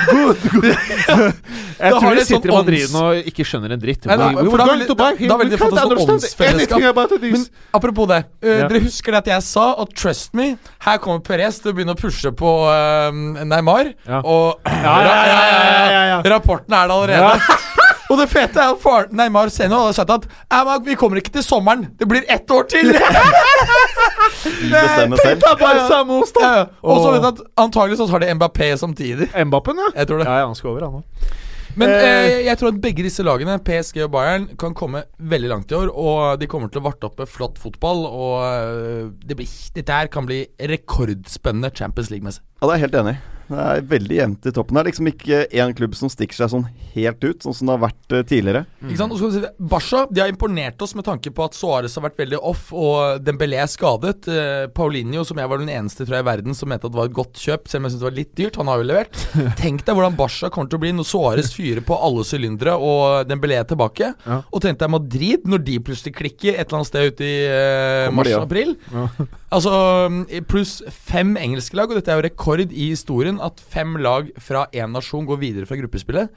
Jeg 1.78 1.92
Da 1.94 1.98
tror 2.02 2.16
de 2.18 2.22
sitter 2.26 2.48
i 2.48 2.50
sånn 2.50 2.56
Madrid 2.58 2.94
og 2.98 3.28
ikke 3.30 3.44
skjønner 3.46 3.74
en 3.76 3.82
dritt. 3.82 4.06
Nei, 4.10 4.16
da- 4.18 4.28
We- 4.34 4.42
we 4.42 4.50
for 4.50 4.58
da 4.58 4.64
vil- 4.66 4.72
going 4.74 4.88
to 4.88 4.94
buy 4.98 5.12
da- 5.14 5.28
da 5.30 5.36
vil 5.38 5.50
de 5.52 5.56
fått 5.60 5.72
et 5.72 5.78
sånt 5.78 6.10
åndsfellesskap. 6.10 6.78
it. 7.12 7.22
Men 7.32 7.46
apropos 7.72 8.06
det. 8.08 8.24
eh. 8.42 8.66
Dere 8.68 8.80
husker 8.82 9.12
det 9.12 9.18
at 9.18 9.26
jeg 9.26 9.42
sa 9.42 9.66
at 9.82 9.94
trust 9.94 10.34
me, 10.34 10.56
her 10.80 10.98
kommer 10.98 11.20
Perez 11.22 11.60
til 11.60 11.72
å 11.72 11.74
begynne 11.76 11.94
å 11.94 12.00
pushe 12.00 12.32
på 12.34 12.50
eh, 12.72 13.44
Neymar. 13.44 13.94
Ja. 14.08 14.20
Og 14.24 14.58
Ja, 14.66 14.72
ja, 14.82 15.14
ja, 15.26 15.42
ja, 15.46 15.90
ja, 15.90 16.02
ja. 16.08 16.22
rapporten 16.34 16.74
er 16.74 16.88
det 16.88 16.94
allerede. 16.98 17.40
Og 18.08 18.16
det 18.20 18.28
fete 18.32 18.56
er 18.62 18.70
at 18.72 18.80
far, 18.80 19.08
Neymar 19.12 19.50
senere 19.52 19.82
hadde 19.84 19.96
sagt 19.98 20.10
at 20.14 20.22
«Ja, 20.50 20.62
men 20.64 20.84
vi 20.86 20.94
kommer 20.96 21.20
ikke 21.20 21.32
til 21.34 21.42
sommeren, 21.44 21.82
det 22.00 22.08
blir 22.08 22.24
ett 22.32 22.48
år 22.50 22.64
til! 22.72 22.88
Bestemme 24.72 25.18
selv. 25.20 25.42
Ja, 25.44 26.54
ja. 26.56 26.64
Og 26.82 27.02
så 27.02 27.12
vet 27.12 27.22
du 27.22 27.28
at 27.28 27.42
antagelig 27.60 27.98
så 28.00 28.06
tar 28.10 28.24
de 28.24 28.30
Mbappé 28.38 28.70
samtidig. 28.80 29.28
Mbappen, 29.44 29.76
ja. 29.84 29.90
Jeg 30.00 30.08
tror 30.10 30.22
det. 30.22 30.26
Ja, 30.30 30.38
ja, 30.42 30.46
han 30.48 30.56
skal 30.58 30.70
over, 30.72 30.86
han 30.88 31.02
òg. 31.02 31.36
Men 31.78 31.90
Eh. 31.92 32.02
eh, 32.02 32.44
jeg 32.46 32.58
tror 32.58 32.72
at 32.72 32.80
begge 32.82 33.04
disse 33.06 33.22
lagene, 33.22 33.58
PSG 33.62 34.00
og 34.02 34.10
Bayern, 34.16 34.48
kan 34.58 34.72
komme 34.74 35.04
veldig 35.20 35.48
langt 35.52 35.70
i 35.70 35.74
år. 35.78 35.92
Og 35.94 36.40
de 36.40 36.46
kommer 36.50 36.68
til 36.72 36.80
å 36.80 36.86
varte 36.88 37.06
opp 37.06 37.18
med 37.20 37.28
flott 37.30 37.58
fotball. 37.60 38.06
Og 38.08 38.42
eh, 38.48 39.10
det 39.28 39.36
blir, 39.38 39.46
dette 39.76 39.92
her 39.92 40.06
kan 40.10 40.26
bli 40.26 40.46
rekordspennende 40.58 41.70
Champions 41.76 42.10
League-messig. 42.10 42.42
Ja, 42.62 42.66
det 42.66 42.72
er 42.72 42.78
jeg 42.80 42.86
helt 42.88 42.98
enig. 43.04 43.14
i. 43.18 43.37
Det 43.48 43.64
er 43.64 43.86
veldig 43.88 44.18
jevnt 44.18 44.48
i 44.48 44.52
toppen. 44.54 44.76
Det 44.76 44.82
er 44.82 44.90
liksom 44.90 45.10
ikke 45.12 45.40
én 45.48 45.74
klubb 45.76 45.96
som 45.98 46.12
stikker 46.12 46.36
seg 46.36 46.52
sånn 46.52 46.66
helt 46.94 47.22
ut, 47.24 47.44
sånn 47.44 47.56
som 47.56 47.68
det 47.68 47.76
har 47.76 47.84
vært 47.86 48.02
tidligere. 48.08 48.26
tidligere. 48.28 48.64
Ikke 48.88 49.00
sant? 49.00 49.14
Og 49.14 49.20
skal 49.20 49.30
vi 49.30 49.38
si, 49.38 49.52
Barca 49.72 50.02
de 50.10 50.22
har 50.22 50.32
imponert 50.32 50.82
oss 50.84 50.94
med 50.98 51.06
tanke 51.06 51.32
på 51.34 51.44
at 51.44 51.56
Suárez 51.56 51.94
har 51.98 52.04
vært 52.04 52.20
veldig 52.20 52.40
off, 52.50 52.68
og 52.72 53.22
Dembélé 53.24 53.60
er 53.62 53.70
skadet. 53.70 54.28
Eh, 54.28 54.66
Paulinho, 54.74 55.24
som 55.28 55.40
jeg 55.40 55.50
var 55.50 55.62
den 55.62 55.72
eneste 55.72 56.06
fra 56.08 56.20
i 56.22 56.26
verden 56.26 56.56
som 56.56 56.70
mente 56.70 56.88
at 56.88 56.94
det 56.94 57.00
var 57.00 57.10
et 57.10 57.16
godt 57.16 57.40
kjøp, 57.40 57.68
selv 57.68 57.82
om 57.82 57.88
jeg 57.88 57.94
syntes 57.94 58.04
det 58.04 58.10
var 58.10 58.18
litt 58.18 58.34
dyrt. 58.38 58.60
Han 58.60 58.72
har 58.72 58.82
jo 58.82 58.88
levert. 58.90 59.24
Tenk 59.62 59.84
deg 59.86 59.98
hvordan 59.98 60.18
Barca 60.18 60.52
kommer 60.54 60.70
til 60.70 60.80
å 60.80 60.84
bli 60.84 60.94
når 60.96 61.08
Suárez 61.08 61.52
fyrer 61.54 61.84
på 61.86 61.98
alle 61.98 62.26
sylindere 62.28 62.76
og 62.78 63.28
Dembélé 63.28 63.60
er 63.60 63.68
tilbake. 63.68 64.12
Ja. 64.26 64.40
Og 64.52 64.62
tenk 64.64 64.80
deg 64.80 64.92
Madrid, 64.92 65.48
når 65.48 65.64
de 65.66 65.78
plutselig 65.84 66.14
klikker 66.18 66.54
et 66.54 66.66
eller 66.66 66.80
annet 66.80 66.90
sted 66.90 67.12
ute 67.12 67.26
i 67.26 67.36
eh, 67.48 68.12
mars-april. 68.14 68.76
ja. 68.92 69.08
Altså 69.48 69.72
mm, 70.12 70.24
pluss 70.48 70.74
fem 70.92 71.30
engelske 71.40 71.76
lag, 71.78 71.88
og 71.88 71.96
dette 71.96 72.12
er 72.12 72.18
jo 72.20 72.26
rekord 72.26 72.60
i 72.68 72.90
historien 72.90 73.37
at 73.44 73.60
fem 73.60 73.96
lag 74.02 74.30
fra 74.42 74.66
én 74.72 74.94
nasjon 74.94 75.26
går 75.28 75.40
videre 75.42 75.68
fra 75.68 75.78
gruppespillet. 75.80 76.32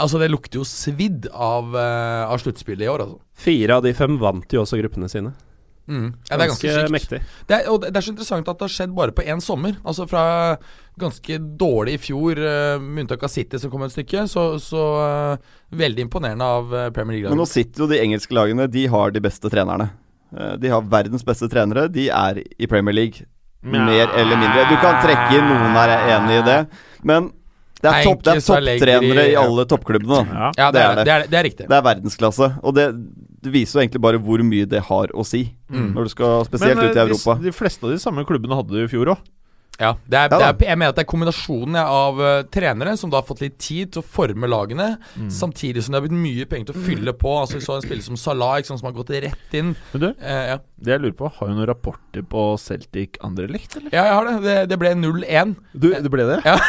Altså, 0.00 0.20
det 0.22 0.30
lukter 0.30 0.60
jo 0.60 0.66
svidd 0.68 1.28
av, 1.34 1.74
uh, 1.74 2.30
av 2.30 2.40
sluttspillet 2.40 2.86
i 2.86 2.90
år, 2.90 3.04
altså. 3.04 3.20
Fire 3.40 3.78
av 3.78 3.86
de 3.86 3.94
fem 3.96 4.18
vant 4.20 4.54
jo 4.54 4.62
også 4.62 4.78
gruppene 4.80 5.10
sine. 5.10 5.32
Mm. 5.90 6.12
Ja, 6.28 6.36
det 6.36 6.44
er 6.44 6.50
ganske 6.52 6.74
sykt. 6.76 6.92
mektig. 6.94 7.18
Det 7.48 7.56
er, 7.56 7.64
og 7.72 7.82
det 7.82 7.96
er 7.98 8.04
så 8.06 8.12
interessant 8.12 8.48
at 8.48 8.60
det 8.60 8.66
har 8.68 8.72
skjedd 8.72 8.92
bare 8.94 9.14
på 9.16 9.24
én 9.26 9.42
sommer. 9.42 9.74
Altså 9.82 10.06
fra 10.08 10.22
ganske 11.00 11.40
dårlig 11.58 11.96
i 11.98 12.02
fjor, 12.04 12.38
uh, 12.38 12.76
med 12.80 13.04
unntak 13.04 13.26
av 13.26 13.32
City 13.32 13.58
som 13.58 13.72
kom 13.72 13.82
et 13.84 13.96
stykke, 13.96 14.28
så, 14.30 14.44
så 14.62 14.84
uh, 15.00 15.50
veldig 15.74 16.06
imponerende 16.06 16.46
av 16.46 16.70
Premier 16.94 17.16
League-lagene 17.16 17.34
Men 17.34 17.42
nå 17.42 17.50
sitter 17.50 17.84
jo 17.84 17.90
de 17.90 17.98
engelske 18.00 18.36
lagene 18.36 18.68
De 18.70 18.86
har 18.92 19.12
de 19.12 19.24
beste 19.24 19.52
trenerne. 19.52 19.90
De 20.62 20.70
har 20.70 20.84
verdens 20.86 21.24
beste 21.26 21.48
trenere. 21.50 21.88
De 21.90 22.06
er 22.14 22.38
i 22.38 22.68
Premier 22.70 22.94
League. 22.94 23.26
Mer 23.60 24.08
eller 24.16 24.40
mindre. 24.40 24.64
Du 24.70 24.76
kan 24.80 25.02
trekke 25.04 25.36
inn 25.36 25.46
noen 25.50 25.76
her, 25.76 25.92
jeg 25.92 26.00
er 26.06 26.16
enig 26.16 26.38
i 26.38 26.44
det. 26.46 26.58
Men 27.04 27.28
det 27.80 27.88
er, 27.88 28.04
topp, 28.04 28.22
det 28.24 28.32
er 28.32 28.38
er 28.38 28.44
topptrenere 28.44 29.24
i 29.30 29.36
alle 29.40 29.64
toppklubbene. 29.68 30.20
Ja. 30.28 30.48
Ja, 30.56 30.68
det, 30.68 30.76
det 30.76 30.82
er, 30.84 30.90
det. 30.90 30.96
det. 30.96 31.04
Det, 31.04 31.12
er, 31.12 31.26
det 31.32 31.38
er 31.38 31.46
riktig. 31.48 31.68
Det 31.70 31.76
er 31.76 31.84
verdensklasse. 31.86 32.48
Og 32.60 32.74
det, 32.76 32.86
det 33.40 33.52
viser 33.54 33.78
jo 33.78 33.84
egentlig 33.84 34.02
bare 34.04 34.20
hvor 34.20 34.44
mye 34.44 34.68
det 34.68 34.82
har 34.88 35.12
å 35.16 35.24
si. 35.24 35.46
Mm. 35.72 35.92
Når 35.96 36.08
du 36.08 36.12
skal 36.12 36.44
spesielt 36.48 36.76
Men, 36.76 36.90
ut 36.90 36.98
i 36.98 37.00
eh, 37.00 37.06
Europa. 37.06 37.36
De, 37.40 37.48
de 37.48 37.56
fleste 37.56 37.86
av 37.88 37.94
de 37.94 38.00
samme 38.02 38.24
klubbene 38.28 38.58
hadde 38.58 38.76
det 38.76 38.84
i 38.84 38.90
fjor 38.92 39.14
òg. 39.14 39.22
Ja, 39.80 39.94
det 40.04 40.18
er, 40.18 40.28
det 40.28 40.38
er, 40.44 40.56
jeg 40.68 40.76
mener 40.78 40.92
at 40.92 40.98
det 40.98 41.04
er 41.06 41.08
kombinasjonen 41.08 41.76
av 41.80 42.18
uh, 42.20 42.42
trenere 42.52 42.92
som 43.00 43.08
da 43.10 43.16
har 43.22 43.24
fått 43.24 43.40
litt 43.40 43.56
tid 43.58 43.94
til 43.94 44.02
å 44.02 44.06
forme 44.06 44.46
lagene, 44.50 44.90
Mm. 45.16 45.30
samtidig 45.32 45.82
som 45.82 45.94
det 45.94 46.00
har 46.02 46.04
blitt 46.08 46.20
mye 46.20 46.44
penger 46.50 46.68
til 46.70 46.76
å 46.76 46.84
fylle 46.84 47.14
på. 47.16 47.32
Altså 47.40 47.56
Vi 47.56 47.64
så 47.64 47.78
en 47.78 47.82
spiller 47.86 48.04
som 48.04 48.18
Salah 48.20 48.60
sant, 48.62 48.78
som 48.82 48.90
har 48.90 48.96
gått 48.98 49.10
rett 49.24 49.56
inn. 49.56 49.74
Men 49.94 50.00
du, 50.04 50.08
Eh, 50.20 50.44
ja. 50.52 50.58
det 50.76 50.92
jeg 50.92 51.00
lurer 51.00 51.16
på, 51.16 51.30
har 51.38 51.48
du 51.48 51.54
noen 51.56 51.66
rapporter 51.70 52.22
på 52.28 52.44
Celtic 52.60 53.16
Anderlecht, 53.24 53.76
eller? 53.80 53.90
ja, 53.96 54.04
jeg 54.04 54.14
har 54.18 54.24
det. 54.28 54.36
Det, 54.44 54.56
det 54.74 54.78
ble 54.82 54.92
0-1. 55.00 55.56
Du, 55.72 55.88
det 55.96 56.10
ble 56.12 56.28
det? 56.28 56.40
Ja. 56.44 56.58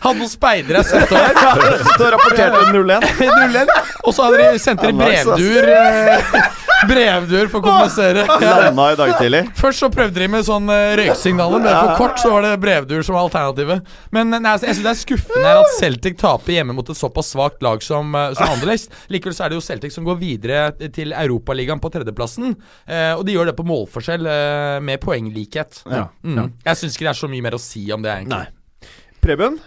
Hadde 0.00 0.16
noen 0.22 0.30
speidere 0.32 0.80
jeg 0.80 0.86
sendte 0.90 1.12
over. 1.14 1.78
Så 2.00 2.10
rapporterte 2.14 2.60
0-1. 2.74 3.08
0-1. 3.20 3.72
Og 4.08 4.14
så 4.16 4.24
hadde 4.24 4.38
de 4.40 4.58
sendt 4.58 4.80
dere 4.80 4.96
nice, 4.96 5.28
ass. 5.28 6.69
Brevduer 6.88 7.44
eh, 7.44 7.50
for 7.50 7.60
å 7.60 7.64
kompensere. 7.64 8.24
Landa 8.40 8.86
i 8.92 8.98
dag 8.98 9.12
tidlig. 9.18 9.42
Først 9.58 9.82
så 9.84 9.90
prøvde 9.92 10.22
de 10.22 10.28
med 10.32 10.46
sånn 10.46 10.70
eh, 10.72 10.94
røyksignaler, 11.00 11.62
men 11.64 11.74
for 11.74 11.94
kort 12.00 12.20
så 12.22 12.32
var 12.34 12.46
det 12.46 12.52
brevduer 12.62 13.04
som 13.06 13.16
var 13.18 13.26
alternativet. 13.28 13.90
Men 14.14 14.32
nei, 14.32 14.40
altså, 14.52 14.68
jeg 14.68 14.78
syns 14.78 14.86
det 14.86 14.92
er 14.92 15.00
skuffende 15.00 15.54
at 15.62 15.74
Celtic 15.78 16.18
taper 16.20 16.56
hjemme 16.56 16.76
mot 16.76 16.92
et 16.92 16.98
såpass 17.00 17.32
svakt 17.34 17.64
lag 17.64 17.82
som, 17.84 18.14
uh, 18.16 18.30
som 18.38 18.54
Anderlecht. 18.54 18.94
Likevel 19.12 19.36
så 19.36 19.46
er 19.46 19.52
det 19.52 19.60
jo 19.60 19.64
Celtic 19.64 19.96
som 19.96 20.06
går 20.08 20.20
videre 20.20 20.62
til 20.94 21.14
Europaligaen 21.16 21.82
på 21.82 21.92
tredjeplassen. 21.92 22.54
eh, 22.86 23.12
og 23.16 23.24
de 23.26 23.34
gjør 23.36 23.50
det 23.50 23.56
på 23.58 23.66
målforskjell 23.68 24.26
eh, 24.30 24.78
med 24.84 25.02
poenglikhet. 25.02 25.82
Ja. 25.90 26.06
Mm. 26.22 26.52
Jeg 26.64 26.80
syns 26.80 26.96
ikke 26.96 27.08
det 27.08 27.14
er 27.14 27.20
så 27.20 27.30
mye 27.30 27.44
mer 27.44 27.56
å 27.58 27.62
si 27.62 27.84
om 27.94 28.04
det, 28.04 28.14
egentlig. 28.20 28.38
Nei. 28.38 28.88
Preben, 29.20 29.58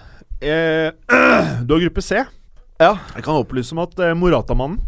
eh, 0.41 0.89
du 1.65 1.76
har 1.76 1.86
gruppe 1.86 2.04
C. 2.06 2.23
Ja. 2.82 2.95
Jeg 3.15 3.26
kan 3.26 3.38
opplyse 3.38 3.76
om 3.76 3.84
at 3.86 3.99
eh, 4.02 4.15
Morata-mannen 4.17 4.82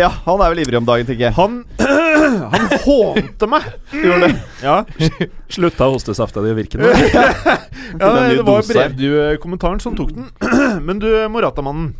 ja, 0.00 0.08
han 0.26 0.42
er 0.44 0.52
vel 0.54 0.62
ivrig 0.64 0.78
om 0.80 0.86
dagen, 0.88 1.06
tenker 1.08 1.28
jeg. 1.28 1.34
Han 1.36 1.60
Han 2.54 2.66
hånte 2.84 3.48
meg! 3.50 3.64
Gjorde 3.94 4.28
det. 4.28 4.34
Ja, 4.62 4.76
Slutta 5.54 5.88
hostesafta 5.90 6.42
di 6.44 6.52
å 6.52 6.58
virke 6.58 6.78
nå? 6.80 6.90
ja 6.90 7.24
det 7.98 8.06
var 8.06 8.36
dose 8.46 8.76
her. 8.76 8.92
brevdu-kommentaren 8.92 9.80
som 9.82 9.96
tok 9.98 10.12
den. 10.16 10.30
Men 10.86 11.00
du, 11.02 11.08
Morata-mannen. 11.32 11.92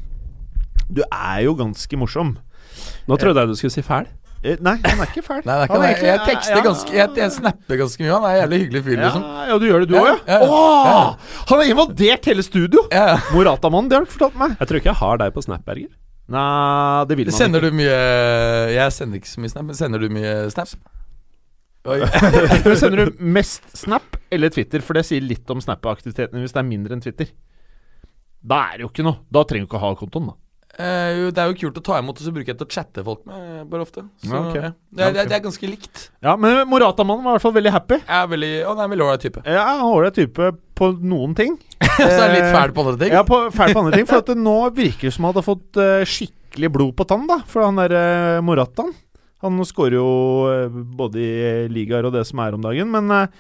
Du 0.90 1.02
er 1.06 1.44
jo 1.46 1.54
ganske 1.58 1.98
morsom. 1.98 2.36
Nå 3.08 3.16
trodde 3.20 3.42
jeg 3.44 3.50
du 3.52 3.58
skulle 3.58 3.74
si 3.74 3.82
fæl. 3.86 4.08
Eh, 4.40 4.56
Nei, 4.64 4.78
han 4.80 5.02
er 5.02 5.10
ikke 5.10 5.20
fæl. 5.26 5.42
Nei, 5.44 5.54
er 5.58 5.66
ikke 5.66 5.76
Han 5.76 5.82
det. 5.84 6.06
Jeg 6.08 6.20
tekster 6.24 6.62
ganske 6.64 6.94
Jeg, 6.96 7.10
jeg 7.20 7.32
snapper 7.34 7.76
ganske 7.82 8.00
mye. 8.06 8.12
Han 8.14 8.24
er 8.24 8.30
en 8.30 8.38
jævlig 8.40 8.60
hyggelig 8.62 8.80
fyr, 8.86 8.94
Ja, 8.96 9.02
liksom. 9.10 9.26
ja, 9.50 9.58
du 9.60 9.66
gjør 9.68 9.82
det, 9.84 9.88
du 9.90 9.96
Ja, 9.98 10.00
òg, 10.00 10.06
ja? 10.08 10.14
ja, 10.24 10.38
ja. 10.38 10.46
Åh, 10.46 11.34
han 11.50 11.60
har 11.60 11.72
invadert 11.74 12.28
hele 12.30 12.44
studio! 12.46 12.86
Ja, 12.88 13.02
ja. 13.12 13.18
Morata-mannen, 13.34 13.90
det 13.90 13.98
har 13.98 14.06
du 14.06 14.08
ikke 14.08 14.16
fortalt 14.16 14.38
meg. 14.40 14.54
Jeg 14.62 14.70
tror 14.70 14.80
ikke 14.80 14.90
jeg 14.94 15.00
har 15.02 15.20
deg 15.20 15.34
på 15.36 15.44
Snap, 15.44 15.66
Berger. 15.68 15.90
Nei, 16.30 17.04
det 17.10 17.16
vil 17.18 17.30
man 17.30 17.34
Sender 17.34 17.64
ikke. 17.64 17.72
du 17.74 17.78
mye 17.80 17.94
Jeg 18.76 18.92
sender 18.94 19.18
ikke 19.18 19.30
så 19.32 19.42
mye 19.42 19.50
snap, 19.50 19.64
men 19.66 19.78
sender 19.78 20.02
du 20.04 20.08
mye 20.14 20.34
snap? 20.54 20.74
Oi. 21.90 21.96
Sender 22.80 23.08
du 23.08 23.22
mest 23.24 23.64
Snap 23.72 24.18
eller 24.30 24.52
Twitter? 24.52 24.82
For 24.84 24.98
det 24.98 25.06
sier 25.08 25.24
litt 25.24 25.48
om 25.50 25.62
Snap-aktiviteten 25.64 26.42
hvis 26.42 26.52
det 26.52 26.60
er 26.60 26.68
mindre 26.68 26.92
enn 26.96 27.00
Twitter. 27.00 27.30
Da 28.44 28.58
er 28.68 28.78
det 28.78 28.84
jo 28.84 28.90
ikke 28.92 29.06
noe. 29.06 29.22
Da 29.32 29.42
trenger 29.48 29.64
du 29.64 29.70
ikke 29.70 29.80
å 29.80 29.84
ha 29.86 29.94
kontoen, 29.96 30.28
da. 30.28 30.36
Eh, 30.80 31.10
jo, 31.18 31.30
det 31.36 31.42
er 31.42 31.50
jo 31.50 31.58
kult 31.60 31.80
å 31.80 31.84
ta 31.84 31.98
imot, 32.00 32.20
og 32.20 32.26
så 32.26 32.32
bruker 32.34 32.52
jeg 32.52 32.60
til 32.60 32.68
å 32.68 32.74
chatte 32.76 33.04
folk 33.06 33.26
med 33.28 33.66
bare 33.70 33.84
ofte. 33.86 34.04
Så, 34.22 34.30
Ja, 34.32 34.40
okay. 34.48 34.62
ja. 34.64 34.72
Det, 34.90 35.10
det, 35.18 35.26
det 35.30 35.36
er 35.38 35.44
ganske 35.44 35.70
likt. 35.70 36.06
Ja, 36.24 36.36
Men 36.40 36.62
Morata-mannen 36.70 37.26
var 37.26 37.36
i 37.36 37.38
hvert 37.38 37.46
fall 37.48 37.56
veldig 37.58 37.74
happy. 37.76 38.00
Jeg 38.00 38.16
er 38.20 38.32
veldig 38.32 38.52
og 38.62 38.70
han 38.72 38.80
er 38.80 38.88
en 38.88 38.94
veldig 38.94 39.06
ålreit 39.08 39.26
type. 39.28 39.44
Ja, 39.44 39.66
Han 39.74 39.84
ålreit 39.90 40.18
type 40.18 40.50
på 40.80 40.90
noen 41.00 41.36
ting. 41.38 41.58
så 41.84 42.08
er 42.08 42.26
jeg 42.26 42.34
litt 42.38 42.50
fæl 42.56 42.74
på 42.74 42.86
andre 42.86 42.96
ting. 43.04 43.14
Ja, 43.18 43.22
på, 43.28 43.42
fæl 43.54 43.76
på 43.76 43.84
andre 43.84 44.00
ting. 44.00 44.08
For 44.08 44.24
at 44.24 44.32
det 44.32 44.40
nå 44.40 44.58
virker 44.76 45.10
det 45.10 45.14
som 45.16 45.28
han 45.28 45.34
hadde 45.34 45.46
fått 45.46 45.80
uh, 45.80 46.00
skikkelig 46.08 46.72
blod 46.78 46.96
på 46.98 47.06
tann, 47.10 47.28
da. 47.30 47.40
For 47.50 47.66
han 47.66 47.80
derre 47.80 48.04
uh, 48.40 48.42
Morataen. 48.46 48.92
Han 49.40 49.56
skårer 49.64 49.96
jo 49.96 50.08
eh, 50.52 50.68
både 50.68 51.20
i 51.22 51.68
ligaer 51.72 52.04
og 52.04 52.12
det 52.12 52.26
som 52.28 52.42
er 52.44 52.56
om 52.56 52.64
dagen, 52.64 52.90
men 52.92 53.08
eh, 53.16 53.38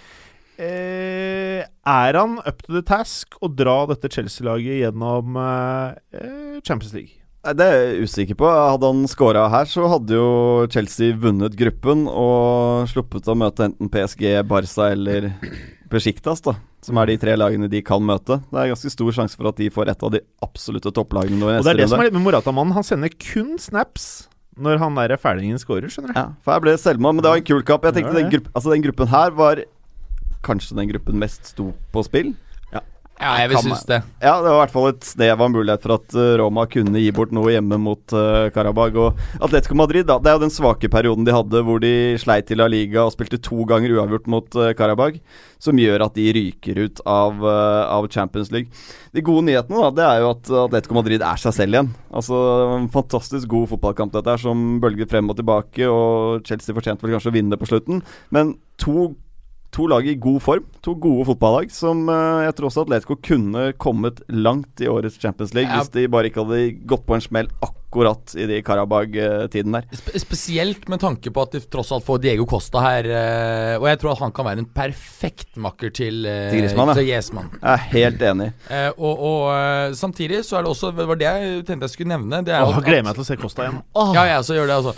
eh, 0.64 1.66
Er 1.66 2.16
han 2.16 2.38
up 2.40 2.62
to 2.64 2.72
the 2.72 2.80
task 2.86 3.36
å 3.44 3.50
dra 3.52 3.82
dette 3.90 4.08
Chelsea-laget 4.12 4.80
gjennom 4.80 5.36
eh, 5.36 6.60
Champions 6.64 6.94
League? 6.96 7.19
Det 7.40 7.64
er 7.64 7.78
jeg 7.78 8.04
usikker 8.04 8.36
på. 8.36 8.48
Hadde 8.48 8.88
han 8.90 9.06
scora 9.08 9.46
her, 9.48 9.68
så 9.68 9.86
hadde 9.88 10.16
jo 10.16 10.66
Chelsea 10.72 11.14
vunnet 11.16 11.54
gruppen 11.56 12.04
og 12.10 12.88
sluppet 12.90 13.30
å 13.32 13.36
møte 13.38 13.70
enten 13.70 13.88
PSG, 13.92 14.26
Barca 14.48 14.90
eller 14.92 15.30
Besiktas, 15.90 16.44
da. 16.44 16.58
Som 16.84 17.00
er 17.00 17.10
de 17.10 17.16
tre 17.20 17.32
lagene 17.36 17.68
de 17.72 17.80
kan 17.84 18.04
møte. 18.04 18.38
Det 18.52 18.60
er 18.60 18.72
ganske 18.72 18.92
stor 18.92 19.16
sjanse 19.16 19.40
for 19.40 19.48
at 19.48 19.56
de 19.60 19.70
får 19.72 19.92
et 19.92 20.04
av 20.04 20.12
de 20.12 20.20
absolutte 20.44 20.92
topplagene 20.96 21.40
Og 21.40 21.64
det 21.64 21.74
er 21.74 21.80
det 21.82 21.88
som 21.92 22.00
er 22.00 22.08
litt 22.08 22.16
med 22.16 22.24
Morata-mannen. 22.28 22.76
Han 22.76 22.86
sender 22.86 23.12
kun 23.16 23.56
snaps 23.60 24.28
når 24.60 24.80
han 24.82 24.96
der 24.98 25.16
fælingen 25.16 25.56
scorer, 25.60 25.88
skjønner 25.88 26.12
du. 26.12 26.18
Ja, 26.18 26.26
for 26.44 26.52
her 26.52 26.60
ble 26.60 26.74
det 26.74 26.82
selvmål, 26.82 27.16
men 27.16 27.24
det 27.24 27.32
var 27.32 27.40
en 27.40 27.48
kul 27.48 27.62
kamp. 27.64 27.86
Jeg 27.88 27.96
tenkte 27.96 28.16
den, 28.18 28.28
grupp, 28.32 28.48
altså 28.52 28.72
den 28.74 28.84
gruppen 28.84 29.08
her 29.08 29.32
var 29.38 29.62
kanskje 30.44 30.76
den 30.76 30.90
gruppen 30.90 31.20
mest 31.20 31.52
sto 31.54 31.70
på 31.94 32.04
spill. 32.04 32.34
Ja, 33.20 33.34
jeg 33.42 33.50
vil 33.52 33.60
synes 33.66 33.82
det. 33.84 33.98
Ja, 34.22 34.38
det 34.40 34.48
var 34.48 34.54
i 34.54 34.60
hvert 34.62 34.72
fall 34.72 34.86
et 34.88 35.04
snev 35.04 35.42
av 35.44 35.50
mulighet 35.52 35.82
for 35.84 35.92
at 35.98 36.14
eh, 36.16 36.30
Roma 36.40 36.64
kunne 36.72 37.02
gi 37.02 37.10
bort 37.12 37.34
noe 37.36 37.52
hjemme 37.52 37.76
mot 37.76 38.14
uh, 38.16 38.48
Karabag. 38.54 38.96
Og 38.96 39.20
Atletico 39.44 39.76
Madrid, 39.76 40.06
da, 40.08 40.16
det 40.16 40.30
er 40.30 40.38
jo 40.38 40.44
den 40.46 40.54
svake 40.54 40.88
perioden 40.92 41.26
de 41.28 41.34
hadde 41.36 41.62
hvor 41.66 41.82
de 41.84 41.92
sleit 42.22 42.48
i 42.48 42.56
La 42.56 42.70
Liga 42.72 43.04
og 43.04 43.12
spilte 43.12 43.40
to 43.44 43.66
ganger 43.68 43.92
uavgjort 43.98 44.32
mot 44.32 44.56
uh, 44.56 44.70
Karabag, 44.78 45.20
som 45.60 45.76
gjør 45.76 46.06
at 46.06 46.16
de 46.16 46.30
ryker 46.32 46.80
ut 46.80 47.04
av, 47.04 47.44
uh, 47.44 47.92
av 47.92 48.08
Champions 48.08 48.54
League. 48.56 48.72
De 49.12 49.24
gode 49.26 49.44
nyhetene 49.50 49.84
da, 49.84 49.92
det 50.00 50.08
er 50.08 50.24
jo 50.24 50.32
at 50.32 50.52
Atletico 50.64 50.96
Madrid 50.96 51.20
er 51.20 51.44
seg 51.44 51.58
selv 51.60 51.76
igjen. 51.76 51.94
Altså 52.08 52.40
En 52.80 52.88
fantastisk 52.92 53.52
god 53.52 53.74
fotballkamp 53.74 54.16
dette 54.16 54.32
her, 54.32 54.40
som 54.48 54.78
bølger 54.80 55.08
frem 55.10 55.28
og 55.28 55.36
tilbake, 55.36 55.84
og 55.92 56.46
Chelsea 56.48 56.76
fortjente 56.76 57.04
vel 57.04 57.18
kanskje 57.18 57.34
å 57.34 57.36
vinne 57.36 57.60
på 57.60 57.68
slutten, 57.68 58.00
men 58.32 58.56
to 58.80 59.10
To 59.76 59.84
lag 59.86 60.06
i 60.06 60.16
god 60.18 60.40
form. 60.42 60.64
To 60.82 60.96
gode 60.98 61.28
fotballag 61.28 61.70
som 61.70 62.08
uh, 62.10 62.42
jeg 62.42 62.56
tror 62.58 62.70
også 62.70 62.82
Atletico 62.86 63.14
kunne 63.22 63.68
kommet 63.78 64.18
langt 64.26 64.80
i 64.82 64.88
årets 64.90 65.18
Champions 65.22 65.52
League 65.54 65.70
Ja. 65.70 65.78
hvis 65.78 65.92
de 65.94 66.08
bare 66.10 66.26
ikke 66.30 66.42
hadde 66.42 66.72
gått 66.90 67.04
på 67.06 67.14
en 67.14 67.22
smell 67.22 67.46
akkurat 67.62 68.34
i 68.34 68.48
de 68.50 68.58
Karabag-tiden 68.66 69.76
der. 69.76 69.86
Sp 69.94 70.10
spesielt 70.18 70.88
med 70.90 70.98
tanke 71.02 71.30
på 71.30 71.44
at 71.46 71.54
de 71.54 71.60
tross 71.70 71.92
alt 71.94 72.06
får 72.06 72.18
Diego 72.24 72.48
Costa 72.50 72.82
her. 72.82 73.06
Uh, 73.06 73.76
og 73.78 73.86
jeg 73.92 74.00
tror 74.02 74.12
at 74.16 74.24
han 74.24 74.34
kan 74.34 74.48
være 74.50 74.64
en 74.64 74.68
perfekt 74.74 75.54
makker 75.62 75.94
til, 75.94 76.18
uh, 76.26 76.50
Til 76.50 76.64
Griezmann, 76.64 76.90
ja. 76.90 76.98
til 76.98 77.06
Griezmann. 77.12 77.54
Jeg 77.60 77.70
er 77.70 77.86
helt 77.94 78.26
enig. 78.32 78.50
Uh, 78.66 78.90
og 78.98 79.24
og 79.30 79.96
samtidig 80.02 80.42
så 80.46 80.58
er 80.58 80.66
det 80.66 80.74
også 80.74 80.90
Det 80.98 81.06
var 81.06 81.18
det 81.22 81.30
jeg 81.30 81.64
tenkte 81.68 81.86
jeg 81.86 81.94
skulle 81.94 82.16
nevne. 82.16 82.42
Det 82.46 82.58
er 82.58 82.66
Åh, 82.66 82.82
gleder 82.82 83.06
meg 83.06 83.14
til 83.14 83.22
å 83.22 83.30
se 83.30 83.38
Costa 83.38 83.68
igjen. 83.68 83.82
Ja, 84.18 84.26
jeg 84.34 84.42
også 84.42 84.58
gjør 84.58 84.70
det, 84.70 84.82
altså. 84.82 84.94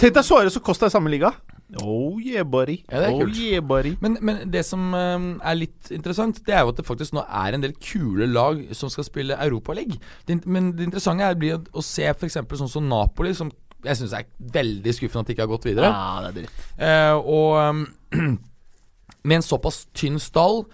Tenk 0.00 0.16
deg 0.16 0.24
Suárez 0.24 0.56
og 0.56 0.64
Costa 0.64 0.88
i 0.88 0.96
samme 0.96 1.12
liga. 1.12 1.34
Oh 1.78 2.18
yeah, 2.18 2.42
buddy. 2.42 2.80
Ja, 2.90 2.98
det 2.98 3.06
er 3.06 3.14
oh 3.14 3.22
kult. 3.22 3.38
yeah, 3.38 3.62
buddy. 3.62 3.94
Men, 4.02 4.16
men 4.26 4.42
det 4.50 4.64
som 4.66 4.90
eh, 4.96 5.26
er 5.46 5.58
litt 5.58 5.90
interessant, 5.94 6.42
det 6.46 6.56
er 6.56 6.64
jo 6.64 6.72
at 6.72 6.80
det 6.80 6.86
faktisk 6.88 7.14
nå 7.14 7.22
er 7.24 7.54
en 7.54 7.64
del 7.64 7.76
kule 7.78 8.26
lag 8.30 8.62
som 8.76 8.90
skal 8.92 9.06
spille 9.06 9.38
Europaliga. 9.38 10.00
Men 10.44 10.72
det 10.74 10.88
interessante 10.88 11.26
er 11.26 11.38
blir 11.38 11.58
å, 11.58 11.62
å 11.78 11.84
se 11.84 12.08
f.eks. 12.10 12.40
sånn 12.62 12.72
som 12.72 12.90
Napoli, 12.90 13.34
som 13.36 13.52
jeg 13.84 13.96
syns 13.96 14.14
er 14.16 14.28
veldig 14.58 14.92
skuffende 14.96 15.24
at 15.24 15.30
de 15.30 15.36
ikke 15.36 15.46
har 15.46 15.52
gått 15.54 15.68
videre. 15.70 15.88
Ja, 15.88 16.20
det 16.24 16.30
er 16.30 16.38
dritt. 16.40 16.62
Uh, 16.76 17.16
og 17.38 17.50
um, 17.70 18.38
med 19.28 19.40
en 19.40 19.46
såpass 19.46 19.84
tynn 19.96 20.20
stall 20.20 20.64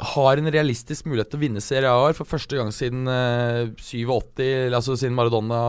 har 0.00 0.40
en 0.40 0.50
realistisk 0.52 1.06
mulighet 1.08 1.30
til 1.32 1.38
å 1.38 1.42
vinne 1.42 1.62
Serie 1.64 1.90
A 1.90 2.12
for 2.16 2.28
første 2.28 2.58
gang 2.58 2.72
siden 2.74 3.06
eh, 3.10 3.68
87, 3.76 4.72
altså 4.74 4.96
siden 4.98 5.16
Maradona 5.16 5.60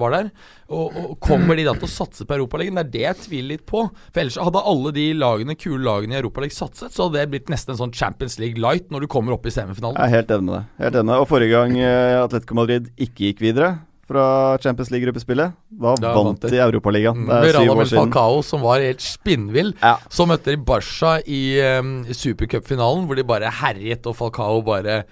var 0.00 0.14
der. 0.16 0.30
Og, 0.70 0.94
og 0.94 1.16
Kommer 1.22 1.58
de 1.58 1.66
da 1.66 1.74
til 1.76 1.88
å 1.88 1.92
satse 1.92 2.26
på 2.26 2.36
Europaligaen? 2.36 2.78
Det 2.78 2.84
er 2.84 2.92
det 2.94 3.04
jeg 3.04 3.20
tviler 3.26 3.50
litt 3.56 3.66
på. 3.68 3.84
For 4.10 4.22
ellers 4.22 4.38
hadde 4.40 4.64
alle 4.72 4.94
de 4.96 5.06
lagene, 5.18 5.58
kule 5.58 5.82
lagene 5.86 6.16
i 6.16 6.20
Europaligaen 6.22 6.58
satset, 6.60 6.94
så 6.94 7.08
hadde 7.08 7.20
det 7.20 7.32
blitt 7.34 7.52
nesten 7.52 7.74
en 7.74 7.82
sånn 7.82 7.94
Champions 7.96 8.38
League 8.42 8.60
light 8.62 8.90
når 8.94 9.06
du 9.06 9.10
kommer 9.12 9.36
opp 9.36 9.46
i 9.48 9.54
semifinalen. 9.54 9.98
Jeg 9.98 10.10
er 10.10 10.20
helt 10.20 10.34
enig 10.36 10.48
med 10.48 10.58
deg. 10.58 10.72
Helt 10.86 11.00
enig. 11.02 11.20
Og 11.20 11.30
forrige 11.30 11.54
gang 11.56 11.78
eh, 11.80 12.16
Atletico 12.20 12.58
Madrid 12.58 12.90
ikke 12.96 13.30
gikk 13.30 13.46
videre 13.50 13.76
fra 14.10 14.24
Champions 14.62 14.90
League-gruppespillet, 14.90 15.54
da, 15.70 15.94
Da 16.02 16.12
vant 16.16 16.42
de. 16.42 16.50
Europaligaen. 16.58 17.22
Mm, 17.22 17.30
Det 17.30 17.38
er 17.38 17.46
Med 17.46 17.54
syv 17.54 17.60
år 17.60 17.68
Radamel 17.70 17.86
siden. 17.92 18.02
Falcao, 18.10 18.42
som 18.50 18.64
var 18.66 18.82
helt 18.82 19.00
spinnvill. 19.06 19.72
Ja. 19.80 19.94
Så 20.10 20.26
møtte 20.26 20.50
de 20.50 20.58
Barca 20.58 21.16
i 21.30 21.42
um, 21.78 21.96
supercupfinalen, 22.10 23.06
hvor 23.06 23.16
de 23.20 23.26
bare 23.30 23.50
herjet, 23.62 24.06
og 24.10 24.18
Falcao 24.18 24.60
bare 24.66 25.02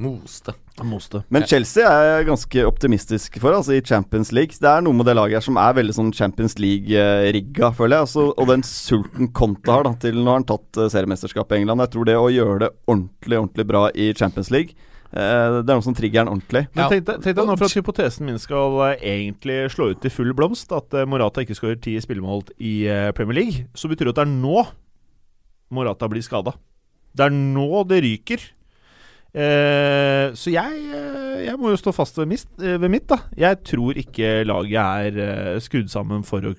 moste. 0.00 0.54
Moste. 0.80 1.20
Men 1.28 1.44
Chelsea 1.44 1.84
er 1.84 2.06
jeg 2.06 2.26
ganske 2.30 2.62
optimistisk 2.64 3.34
for, 3.42 3.52
altså 3.52 3.74
i 3.76 3.82
Champions 3.84 4.30
League. 4.32 4.56
Det 4.56 4.64
er 4.70 4.80
noe 4.80 4.96
med 4.96 5.04
det 5.10 5.12
laget 5.18 5.36
her 5.36 5.44
som 5.44 5.58
er 5.60 5.74
veldig 5.76 5.92
sånn 5.92 6.12
Champions 6.16 6.54
League-rigga, 6.56 7.68
føler 7.76 7.98
jeg. 7.98 8.06
Altså, 8.06 8.24
og 8.32 8.48
den 8.48 8.64
sulten 8.64 9.28
Conte 9.36 9.68
har 9.74 9.84
da, 9.84 9.92
til 10.00 10.16
Nå 10.22 10.30
har 10.32 10.40
han 10.40 10.46
tatt 10.48 10.80
eh, 10.80 10.88
seriemesterskapet 10.94 11.58
i 11.58 11.60
England. 11.60 11.84
Jeg 11.84 11.92
tror 11.98 12.08
det 12.08 12.16
å 12.16 12.30
gjøre 12.32 12.62
det 12.64 12.70
ordentlig, 12.88 13.42
ordentlig 13.42 13.66
bra 13.68 13.82
i 13.92 14.08
Champions 14.16 14.48
League, 14.54 14.72
det 15.10 15.66
er 15.66 15.74
noe 15.74 15.82
som 15.82 15.94
trigger 15.96 16.22
den 16.24 16.30
ordentlig. 16.36 16.62
Men 16.74 16.84
Ja. 16.84 16.88
tenk 16.92 17.04
deg, 17.08 17.16
tenk 17.24 17.36
deg 17.36 17.46
nå 17.48 17.56
for 17.58 17.66
at 17.66 17.74
hypotesen 17.74 18.26
min 18.28 18.38
skal 18.38 18.76
eh, 18.92 19.00
egentlig 19.02 19.56
slå 19.74 19.90
ut 19.90 20.04
i 20.06 20.12
full 20.12 20.30
blomst, 20.38 20.70
at 20.72 20.94
eh, 20.94 21.06
Morata 21.10 21.42
ikke 21.42 21.56
skårer 21.58 21.80
ti 21.82 21.96
spillemål 22.00 22.44
i 22.62 22.86
eh, 22.86 23.10
Premier 23.16 23.40
League, 23.42 23.66
så 23.74 23.90
betyr 23.90 24.06
det 24.10 24.14
at 24.14 24.20
det 24.22 24.28
er 24.28 24.36
nå 24.38 24.64
Morata 25.74 26.08
blir 26.10 26.22
skada. 26.22 26.54
Det 27.14 27.26
er 27.26 27.34
nå 27.34 27.82
det 27.90 28.02
ryker. 28.06 28.40
Eh, 29.34 30.30
så 30.34 30.50
jeg, 30.50 30.78
eh, 30.94 31.44
jeg 31.46 31.58
må 31.58 31.70
jo 31.70 31.78
stå 31.78 31.92
fast 31.94 32.16
ved, 32.18 32.26
mist, 32.32 32.48
eh, 32.58 32.78
ved 32.82 32.90
mitt, 32.90 33.06
da. 33.10 33.20
Jeg 33.38 33.60
tror 33.66 33.94
ikke 33.98 34.44
laget 34.46 34.74
er 35.14 35.20
eh, 35.54 35.60
skrudd 35.62 35.90
sammen 35.92 36.24
for 36.26 36.42
å 36.42 36.54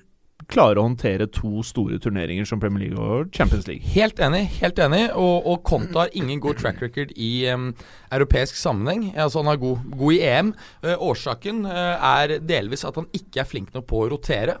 klare 0.52 0.78
å 0.80 0.84
håndtere 0.86 1.26
to 1.32 1.62
store 1.66 1.98
turneringer 2.02 2.46
som 2.48 2.60
Premier 2.62 2.86
League 2.86 3.00
og 3.00 3.30
Champions 3.34 3.66
League. 3.70 3.82
Helt 3.94 4.20
enig, 4.22 4.44
helt 4.60 4.78
enig. 4.84 5.06
Og, 5.16 5.46
og 5.48 5.62
Conte 5.66 5.98
har 6.04 6.12
ingen 6.18 6.40
god 6.44 6.60
track 6.60 6.82
record 6.84 7.14
i 7.16 7.30
um, 7.52 7.70
europeisk 8.12 8.58
sammenheng. 8.60 9.08
Altså 9.16 9.40
Han 9.42 9.52
er 9.54 9.60
god, 9.62 9.86
god 9.96 10.12
i 10.18 10.20
EM. 10.28 10.52
Uh, 10.84 10.94
årsaken 11.12 11.64
uh, 11.66 11.96
er 12.12 12.36
delvis 12.44 12.84
at 12.88 13.00
han 13.00 13.08
ikke 13.16 13.40
er 13.44 13.48
flink 13.48 13.72
nok 13.74 13.88
på 13.90 14.04
å 14.04 14.10
rotere. 14.12 14.58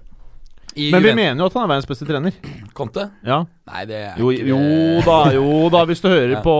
I 0.72 0.86
Men 0.88 1.02
vi 1.04 1.10
Juventus- 1.10 1.18
mener 1.20 1.42
jo 1.44 1.46
at 1.50 1.56
han 1.58 1.64
er 1.66 1.68
verdens 1.74 1.88
beste 1.90 2.06
trener. 2.08 2.36
Conte? 2.72 3.02
Ja 3.28 3.42
Nei, 3.68 3.82
det 3.90 3.98
er 4.08 4.14
Jo, 4.16 4.30
ikke 4.32 4.46
jo 4.48 4.60
da, 5.04 5.16
jo 5.36 5.50
da. 5.74 5.82
Hvis 5.90 6.00
du 6.00 6.08
hører 6.08 6.32
Ja. 6.38 6.40
på 6.40 6.54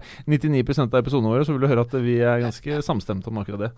eh, 0.00 0.14
99 0.32 0.78
av 0.88 0.96
episodene 1.02 1.28
våre, 1.28 1.44
så 1.44 1.52
vil 1.52 1.60
du 1.60 1.68
høre 1.68 1.84
at 1.84 1.92
vi 2.00 2.14
er 2.24 2.40
ganske 2.40 2.78
samstemte 2.86 3.28
om 3.28 3.42
akkurat 3.42 3.66
det. 3.66 3.70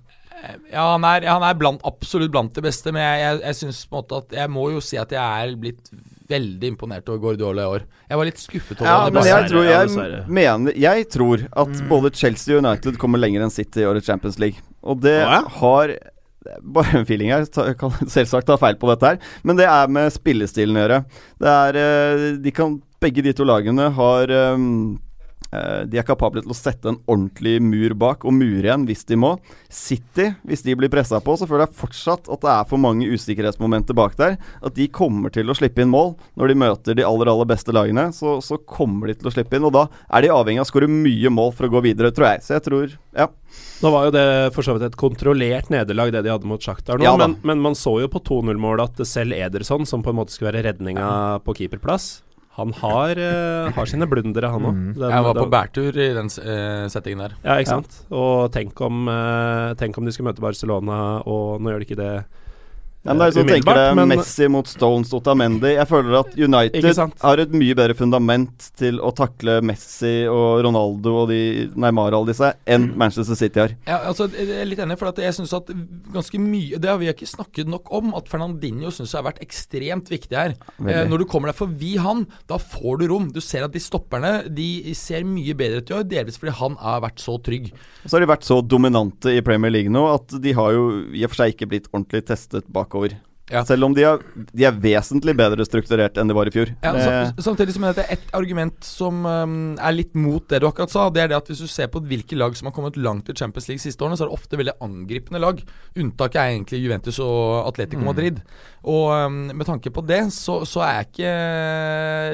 Ja, 0.72 0.84
han 0.92 1.06
er, 1.08 1.26
han 1.30 1.44
er 1.46 1.56
blant, 1.58 1.84
absolutt 1.88 2.32
blant 2.34 2.54
de 2.56 2.64
beste, 2.64 2.92
men 2.94 3.02
jeg, 3.02 3.22
jeg, 3.22 3.40
jeg 3.44 3.58
synes 3.62 3.80
på 3.86 3.96
en 3.96 4.04
måte 4.04 4.20
at 4.22 4.36
Jeg 4.38 4.52
må 4.52 4.68
jo 4.74 4.82
si 4.84 4.98
at 5.00 5.12
jeg 5.14 5.46
er 5.46 5.56
blitt 5.60 5.90
veldig 6.26 6.72
imponert 6.72 7.08
over 7.10 7.22
Guardiola 7.22 7.62
i 7.62 7.72
år. 7.76 7.86
Jeg 8.10 8.20
var 8.20 8.28
litt 8.28 8.42
skuffet 8.42 8.80
over 8.80 8.88
Ja, 8.88 8.96
han 9.04 9.12
i 9.12 9.16
men 9.16 9.28
jeg 9.28 9.50
tror, 9.52 9.68
jeg 9.68 10.24
mener 10.38 10.80
Jeg 10.82 11.06
tror 11.14 11.46
at 11.62 11.80
både 11.90 12.12
Chelsea 12.18 12.56
og 12.56 12.64
United 12.64 12.98
kommer 13.02 13.22
lenger 13.22 13.46
enn 13.46 13.54
City 13.54 13.84
i 13.84 13.88
årets 13.88 14.08
Champions 14.10 14.40
League. 14.42 14.62
Og 14.82 15.00
det 15.04 15.18
ja, 15.20 15.40
ja? 15.40 15.56
har 15.60 15.96
Bare 16.62 17.00
en 17.00 17.06
feeling 17.06 17.32
her. 17.34 17.46
Ta, 17.50 17.72
kan 17.78 17.94
selvsagt 18.16 18.46
ta 18.46 18.54
feil 18.60 18.76
på 18.78 18.90
dette 18.92 19.08
her. 19.14 19.16
Men 19.42 19.58
det 19.58 19.66
er 19.66 19.90
med 19.90 20.12
spillestilen 20.14 20.78
å 20.78 20.84
gjøre. 20.84 21.00
Det 21.42 21.54
er 21.54 21.80
eh, 21.80 22.28
De 22.42 22.52
kan 22.54 22.80
Begge 23.02 23.20
de 23.20 23.34
to 23.36 23.44
lagene 23.44 23.90
har 23.92 24.30
eh, 24.32 24.62
de 25.52 25.98
er 26.00 26.06
kapable 26.06 26.42
til 26.42 26.52
å 26.52 26.56
sette 26.56 26.90
en 26.90 26.98
ordentlig 27.06 27.56
mur 27.62 27.94
bak, 27.98 28.24
og 28.26 28.34
mure 28.36 28.64
igjen 28.64 28.86
hvis 28.88 29.04
de 29.08 29.18
må. 29.20 29.34
City, 29.72 30.30
hvis 30.46 30.64
de 30.66 30.74
blir 30.78 30.90
pressa 30.92 31.20
på, 31.22 31.36
så 31.38 31.48
føler 31.48 31.66
jeg 31.66 31.78
fortsatt 31.78 32.30
at 32.32 32.42
det 32.44 32.52
er 32.52 32.68
for 32.70 32.82
mange 32.82 33.08
usikkerhetsmomenter 33.08 33.96
bak 33.96 34.16
der. 34.18 34.36
At 34.66 34.76
de 34.76 34.88
kommer 34.92 35.32
til 35.34 35.48
å 35.50 35.56
slippe 35.56 35.84
inn 35.84 35.92
mål. 35.92 36.14
Når 36.36 36.52
de 36.52 36.58
møter 36.64 36.98
de 36.98 37.06
aller 37.06 37.30
aller 37.32 37.48
beste 37.48 37.74
lagene, 37.74 38.08
så, 38.16 38.38
så 38.44 38.58
kommer 38.58 39.10
de 39.10 39.16
til 39.20 39.30
å 39.30 39.34
slippe 39.34 39.58
inn. 39.58 39.66
Og 39.68 39.74
da 39.76 39.86
er 40.10 40.26
de 40.26 40.34
avhengig 40.34 40.62
av 40.62 40.68
å 40.68 40.72
skåre 40.72 40.90
mye 40.90 41.32
mål 41.32 41.54
for 41.56 41.68
å 41.68 41.72
gå 41.76 41.84
videre, 41.88 42.12
tror 42.14 42.32
jeg. 42.34 42.46
Så 42.46 42.56
jeg 42.58 42.66
tror 42.68 42.98
Ja. 43.16 43.30
Nå 43.80 43.90
var 43.92 44.06
jo 44.08 44.12
det 44.12 44.26
for 44.52 44.66
så 44.66 44.74
vidt 44.76 44.84
et 44.88 44.98
kontrollert 45.00 45.70
nederlag, 45.72 46.10
det 46.12 46.24
de 46.26 46.32
hadde 46.32 46.48
mot 46.48 46.60
Sjaktar 46.60 46.98
nå. 46.98 47.06
Ja 47.06 47.14
men, 47.20 47.38
men 47.46 47.60
man 47.62 47.76
så 47.78 47.94
jo 48.02 48.08
på 48.12 48.20
2-0-målet 48.24 49.00
at 49.00 49.08
selv 49.08 49.36
Ederson, 49.36 49.86
som 49.88 50.04
på 50.04 50.12
en 50.12 50.18
måte 50.18 50.34
skulle 50.34 50.50
være 50.50 50.66
redninga 50.70 51.06
på 51.44 51.54
keeperplass, 51.60 52.18
han 52.56 52.72
har, 52.78 53.18
uh, 53.20 53.68
har 53.76 53.88
sine 53.90 54.08
blundere, 54.08 54.48
han 54.48 54.64
òg. 54.64 54.76
Jeg 54.96 55.24
var 55.26 55.36
på 55.36 55.48
bærtur 55.52 55.98
i 56.00 56.08
den 56.16 56.30
uh, 56.32 56.86
settingen 56.92 57.26
der. 57.26 57.36
Ja, 57.44 57.58
ikke 57.60 57.74
sant. 57.74 57.98
Og 58.08 58.48
tenk 58.54 58.80
om, 58.86 59.04
uh, 59.10 59.74
tenk 59.76 59.98
om 60.00 60.08
de 60.08 60.14
skulle 60.14 60.30
møte 60.30 60.44
Barcelona, 60.44 60.98
og 61.28 61.60
nå 61.60 61.74
gjør 61.74 61.84
de 61.84 61.88
ikke 61.90 62.00
det. 62.00 62.14
Ja, 63.06 63.14
men 63.14 63.22
det 63.22 63.26
er 63.28 63.36
sånn, 63.36 63.50
tenker 63.52 63.78
det 63.78 63.94
men- 63.94 64.08
Messi 64.16 64.48
mot 64.50 64.66
Stones 64.66 65.12
Otamendi. 65.14 65.74
Jeg 65.76 65.86
føler 65.86 66.18
at 66.18 66.34
United 66.34 67.12
har 67.22 67.38
et 67.38 67.52
mye 67.52 67.74
bedre 67.78 67.94
fundament 67.94 68.70
til 68.76 68.98
å 68.98 69.12
takle 69.14 69.60
Messi 69.62 70.26
og 70.26 70.64
Ronaldo 70.66 71.12
og 71.22 71.28
de 71.30 71.68
Neymar 71.76 72.12
og 72.12 72.18
alle 72.26 72.32
disse 72.32 72.50
enn 72.66 72.88
Manchester 72.98 73.38
City 73.38 73.60
har. 73.62 73.76
Ja, 73.86 74.00
altså, 74.10 74.26
jeg 74.34 74.48
er 74.50 74.66
litt 74.66 74.82
enig, 74.82 74.98
for 74.98 75.08
at 75.12 75.20
jeg 75.22 75.32
synes 75.36 75.52
at 75.54 75.70
ganske 76.12 76.38
mye 76.42 76.80
Det 76.80 76.90
har 76.90 76.98
vi 76.98 77.06
ikke 77.12 77.28
snakket 77.28 77.68
nok 77.70 77.92
om, 77.94 78.12
at 78.18 78.26
Fernandinho 78.28 78.90
synes 78.90 79.12
jeg 79.12 79.22
har 79.22 79.30
vært 79.30 79.42
ekstremt 79.44 80.10
viktig 80.10 80.36
her. 80.36 80.54
Eh, 80.82 81.06
når 81.06 81.18
du 81.22 81.24
kommer 81.30 81.52
deg 81.52 81.58
forbi 81.60 81.96
han, 82.02 82.26
da 82.48 82.58
får 82.58 82.98
du 82.98 83.06
rom. 83.12 83.30
Du 83.30 83.40
ser 83.40 83.64
at 83.64 83.72
de 83.72 83.78
stopperne 83.78 84.52
De 84.52 84.94
ser 84.94 85.22
mye 85.22 85.54
bedre 85.54 85.78
ut 85.78 85.90
i 85.90 85.94
år, 85.94 86.04
delvis 86.10 86.38
fordi 86.38 86.56
han 86.58 86.76
har 86.80 87.00
vært 87.02 87.22
så 87.22 87.38
trygg. 87.42 87.70
Og 88.02 88.10
så 88.10 88.16
har 88.16 88.20
de 88.26 88.32
vært 88.32 88.46
så 88.46 88.60
dominante 88.66 89.30
i 89.36 89.40
Premier 89.46 89.70
League 89.70 89.92
nå 89.92 90.02
at 90.12 90.40
de 90.42 90.52
har 90.56 90.72
jo 90.72 90.86
i 91.14 91.22
og 91.24 91.30
for 91.30 91.42
seg 91.44 91.54
ikke 91.54 91.68
blitt 91.70 91.88
ordentlig 91.92 92.24
testet 92.26 92.66
bakover. 92.72 92.95
Ja. 93.46 93.60
Selv 93.62 93.86
om 93.86 93.92
de 93.94 94.02
er, 94.02 94.22
de 94.50 94.64
er 94.66 94.74
vesentlig 94.82 95.30
bedre 95.38 95.62
strukturert 95.62 96.16
enn 96.18 96.26
de 96.26 96.34
var 96.34 96.48
i 96.48 96.50
fjor. 96.50 96.72
Ja, 96.82 96.90
sam- 96.98 97.44
samtidig 97.46 97.76
som 97.76 97.84
det 97.86 98.02
er 98.02 98.16
et 98.16 98.32
argument 98.34 98.82
som 98.82 99.20
um, 99.22 99.52
er 99.78 99.94
litt 99.94 100.16
mot 100.18 100.42
det 100.50 100.58
du 100.58 100.66
akkurat 100.66 100.90
sa. 100.90 101.04
Det 101.14 101.22
er 101.22 101.28
det 101.30 101.36
at 101.38 101.46
Hvis 101.52 101.60
du 101.62 101.68
ser 101.70 101.86
på 101.86 102.02
hvilke 102.02 102.34
lag 102.34 102.56
som 102.58 102.66
har 102.66 102.74
kommet 102.74 102.98
langt 102.98 103.30
i 103.30 103.36
Champions 103.38 103.68
League 103.70 103.84
siste 103.84 104.02
årene, 104.02 104.18
så 104.18 104.26
er 104.26 104.32
det 104.32 104.38
ofte 104.40 104.58
veldig 104.58 104.74
angripende 104.82 105.38
lag. 105.44 105.62
Unntaket 105.94 106.40
er 106.42 106.56
egentlig 106.56 106.80
Juventus 106.82 107.20
og 107.22 107.68
Atletico 107.68 108.02
Madrid. 108.02 108.40
Og 108.82 109.12
um, 109.14 109.38
med 109.54 109.66
tanke 109.70 109.92
på 109.94 110.02
det, 110.10 110.24
så, 110.34 110.64
så 110.66 110.82
ikke 111.04 111.30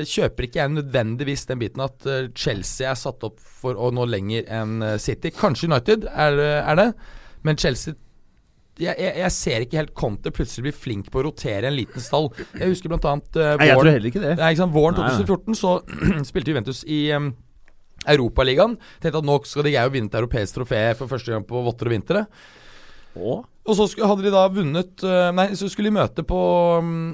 Kjøper 0.08 0.48
ikke 0.48 0.62
jeg 0.62 0.72
nødvendigvis 0.78 1.44
den 1.50 1.60
biten 1.60 1.84
at 1.84 2.08
uh, 2.08 2.30
Chelsea 2.32 2.88
er 2.88 2.96
satt 2.96 3.28
opp 3.28 3.36
for 3.62 3.76
å 3.76 3.92
nå 3.92 4.08
lenger 4.08 4.48
enn 4.48 4.78
uh, 4.80 4.96
City. 4.96 5.28
Kanskje 5.36 5.68
United 5.68 6.08
er, 6.08 6.40
er 6.64 6.80
det, 6.80 6.88
men 7.44 7.60
Chelsea 7.60 7.98
jeg, 8.80 8.96
jeg, 8.96 9.12
jeg 9.20 9.34
ser 9.36 9.64
ikke 9.64 9.78
helt 9.82 9.94
Conte 9.98 10.32
plutselig 10.32 10.64
bli 10.64 10.72
flink 10.72 11.10
på 11.12 11.20
å 11.20 11.26
rotere 11.26 11.68
en 11.68 11.76
liten 11.76 12.02
stall. 12.02 12.30
Jeg 12.56 12.72
husker 12.72 12.92
blant 12.92 13.04
annet 13.10 13.36
uh, 13.36 13.52
Nei, 13.60 13.68
jeg 13.68 13.76
tror 13.76 13.90
heller 13.90 14.10
ikke 14.12 14.22
det. 14.22 14.34
Nei, 14.38 14.50
ikke 14.54 14.62
sant? 14.62 14.74
våren 14.74 14.96
Nei, 14.96 15.10
nei. 15.10 15.26
2014 15.28 15.58
så 15.60 15.74
spilte 16.30 16.54
Juventus 16.54 16.82
i 16.88 17.02
um, 17.16 17.28
Europaligaen. 18.08 18.78
Tenkte 19.02 19.20
at 19.20 19.28
nå 19.28 19.36
skal 19.48 19.68
de 19.68 19.76
å 19.76 19.92
vinne 19.92 20.08
et 20.08 20.18
europeisk 20.22 20.56
trofé 20.56 20.82
for 20.98 21.12
første 21.12 21.34
gang 21.34 21.44
på 21.48 21.64
votter 21.66 21.90
og 21.90 21.96
vintre. 21.98 22.24
Og 23.12 23.76
så 23.76 23.84
skulle, 23.90 24.08
hadde 24.08 24.24
de 24.24 24.32
da 24.32 24.46
vunnet 24.48 25.04
uh, 25.04 25.28
Nei, 25.36 25.50
så 25.58 25.68
skulle 25.68 25.92
de 25.92 25.98
møte 25.98 26.24
på 26.24 26.40
um, 26.80 27.12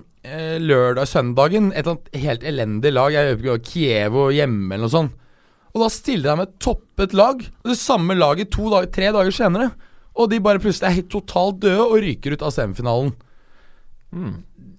lørdag 0.63 1.11
søndagen 1.11 1.73
et 1.73 1.83
eller 1.83 1.97
annet 1.97 2.23
helt 2.23 2.47
elendig 2.47 2.95
lag. 2.95 3.11
Jeg 3.17 3.35
vet 3.35 3.43
ikke, 3.43 3.73
Kiev 3.73 4.23
hjemme 4.37 4.77
eller 4.77 4.87
noe 4.87 4.95
sånt. 4.95 5.25
Og 5.75 5.83
da 5.83 5.91
stiller 5.93 6.31
de 6.31 6.39
med 6.39 6.49
et 6.49 6.57
toppet 6.63 7.13
lag. 7.19 7.43
Det 7.67 7.77
samme 7.79 8.15
laget 8.17 8.55
to 8.55 8.71
dager, 8.71 8.89
tre 8.95 9.11
dager 9.15 9.35
senere. 9.35 9.73
Og 10.19 10.31
de 10.33 10.43
bare 10.43 10.61
plutselig 10.63 10.89
er 10.89 10.99
helt 10.99 11.11
totalt 11.13 11.61
døde 11.63 11.85
og 11.85 11.99
ryker 12.03 12.35
ut 12.35 12.45
av 12.45 12.55
semifinalen. 12.55 13.13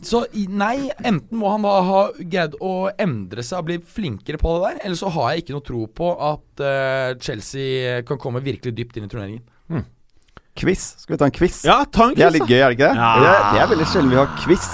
Så 0.03 0.23
nei, 0.33 0.89
enten 1.05 1.37
må 1.37 1.51
han 1.53 1.63
da 1.63 1.75
ha 1.85 2.01
greid 2.17 2.55
å 2.63 2.89
endre 2.99 3.43
seg 3.45 3.61
og 3.61 3.69
bli 3.69 3.77
flinkere 3.83 4.39
på 4.41 4.55
det 4.55 4.65
der, 4.65 4.81
eller 4.87 4.99
så 4.99 5.11
har 5.15 5.31
jeg 5.31 5.43
ikke 5.43 5.55
noe 5.57 5.65
tro 5.67 5.85
på 6.01 6.11
at 6.31 6.63
uh, 6.63 7.19
Chelsea 7.23 8.01
kan 8.07 8.19
komme 8.21 8.41
virkelig 8.43 8.73
dypt 8.75 8.99
inn 8.99 9.07
i 9.07 9.11
turneringen. 9.11 9.45
Quiz. 10.59 10.95
Skal 10.99 11.13
vi 11.13 11.19
ta 11.21 11.27
en 11.29 11.31
quiz? 11.31 11.61
Ja, 11.63 11.85
ta 11.87 12.09
en 12.09 12.15
Det 12.17 12.25
er 12.25 12.33
litt 12.35 12.49
gøy, 12.49 12.59
er 12.59 12.73
det 12.73 12.79
ikke 12.79 12.89
det? 12.89 12.99
Ja. 12.99 13.11
Det, 13.15 13.29
er, 13.29 13.43
det 13.53 13.61
er 13.63 13.69
veldig 13.71 13.87
sjelden 13.87 14.11
vi 14.11 14.19
har 14.19 14.31
quiz. 14.41 14.67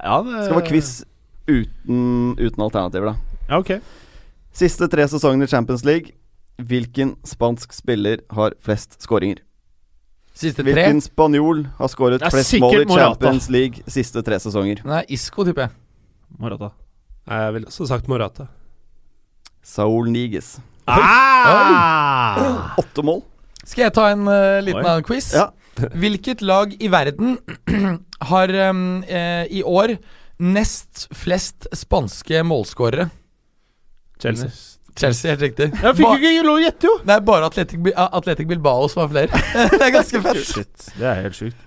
Ja, 0.00 0.16
det 0.26 0.42
Skal 0.44 0.56
være 0.58 0.68
quiz 0.68 0.90
uten, 1.48 2.02
uten 2.40 2.64
alternativer, 2.66 3.12
da. 3.12 3.38
Ja, 3.48 3.60
ok. 3.60 3.70
Siste 4.60 4.88
tre 4.92 5.06
sesongene 5.08 5.48
i 5.48 5.50
Champions 5.50 5.84
League. 5.86 6.12
Hvilken 6.60 7.14
spansk 7.24 7.72
spiller 7.72 8.20
har 8.36 8.56
flest 8.60 8.98
skåringer? 9.00 9.40
Siste 10.40 10.64
tre? 10.64 10.72
Hvilken 10.72 11.02
spanjol 11.04 11.66
har 11.76 11.90
skåret 11.92 12.22
flest 12.32 12.54
mål 12.62 12.78
i 12.78 12.84
Morata. 12.88 13.10
Champions 13.10 13.48
League 13.52 13.84
siste 13.92 14.22
tre 14.24 14.38
sesonger? 14.40 14.80
Nei, 14.88 15.02
Isco, 15.12 15.44
tipper 15.44 15.66
jeg. 15.66 15.74
Morata. 16.40 16.70
Jeg 17.28 17.56
ville 17.56 17.68
også 17.68 17.88
sagt 17.90 18.08
Morata. 18.08 18.46
Saul 19.60 20.08
Niges. 20.10 20.54
Ah! 20.88 22.72
Åtte 22.80 23.04
mål. 23.04 23.20
Skal 23.60 23.84
jeg 23.84 23.94
ta 23.98 24.06
en 24.14 24.24
uh, 24.24 24.58
liten 24.64 24.80
Oi. 24.80 24.88
annen 24.88 25.04
quiz? 25.06 25.28
Ja. 25.36 25.50
Hvilket 26.00 26.40
lag 26.42 26.72
i 26.72 26.88
verden 26.92 27.36
har 28.30 28.52
um, 28.70 29.02
eh, 29.04 29.44
i 29.52 29.60
år 29.64 29.94
nest 30.40 31.06
flest 31.16 31.68
spanske 31.76 32.42
målskårere? 32.48 33.10
Chelsea. 34.20 34.50
Chelsea, 35.00 35.32
helt 35.32 35.42
riktig. 35.48 35.70
Jeg 35.80 35.96
fikk 35.98 36.06
Ba- 36.06 36.18
jo 36.20 36.34
ikke 36.34 36.46
lov 36.50 36.60
å 36.60 36.62
gjette, 36.66 36.90
jo! 36.90 36.98
det 37.08 37.16
er 37.16 37.24
bare 37.32 37.48
Atletic, 37.50 37.90
Atletic 37.96 38.50
Bilbao 38.52 38.86
som 38.92 39.06
har 39.06 39.10
flere. 39.16 39.42
det 39.78 39.82
er 39.88 39.96
ganske 39.96 40.22
fett. 40.28 40.44
Shit, 40.52 40.88
det 41.00 41.08
er 41.14 41.20
helt 41.26 41.38
sjukt. 41.40 41.66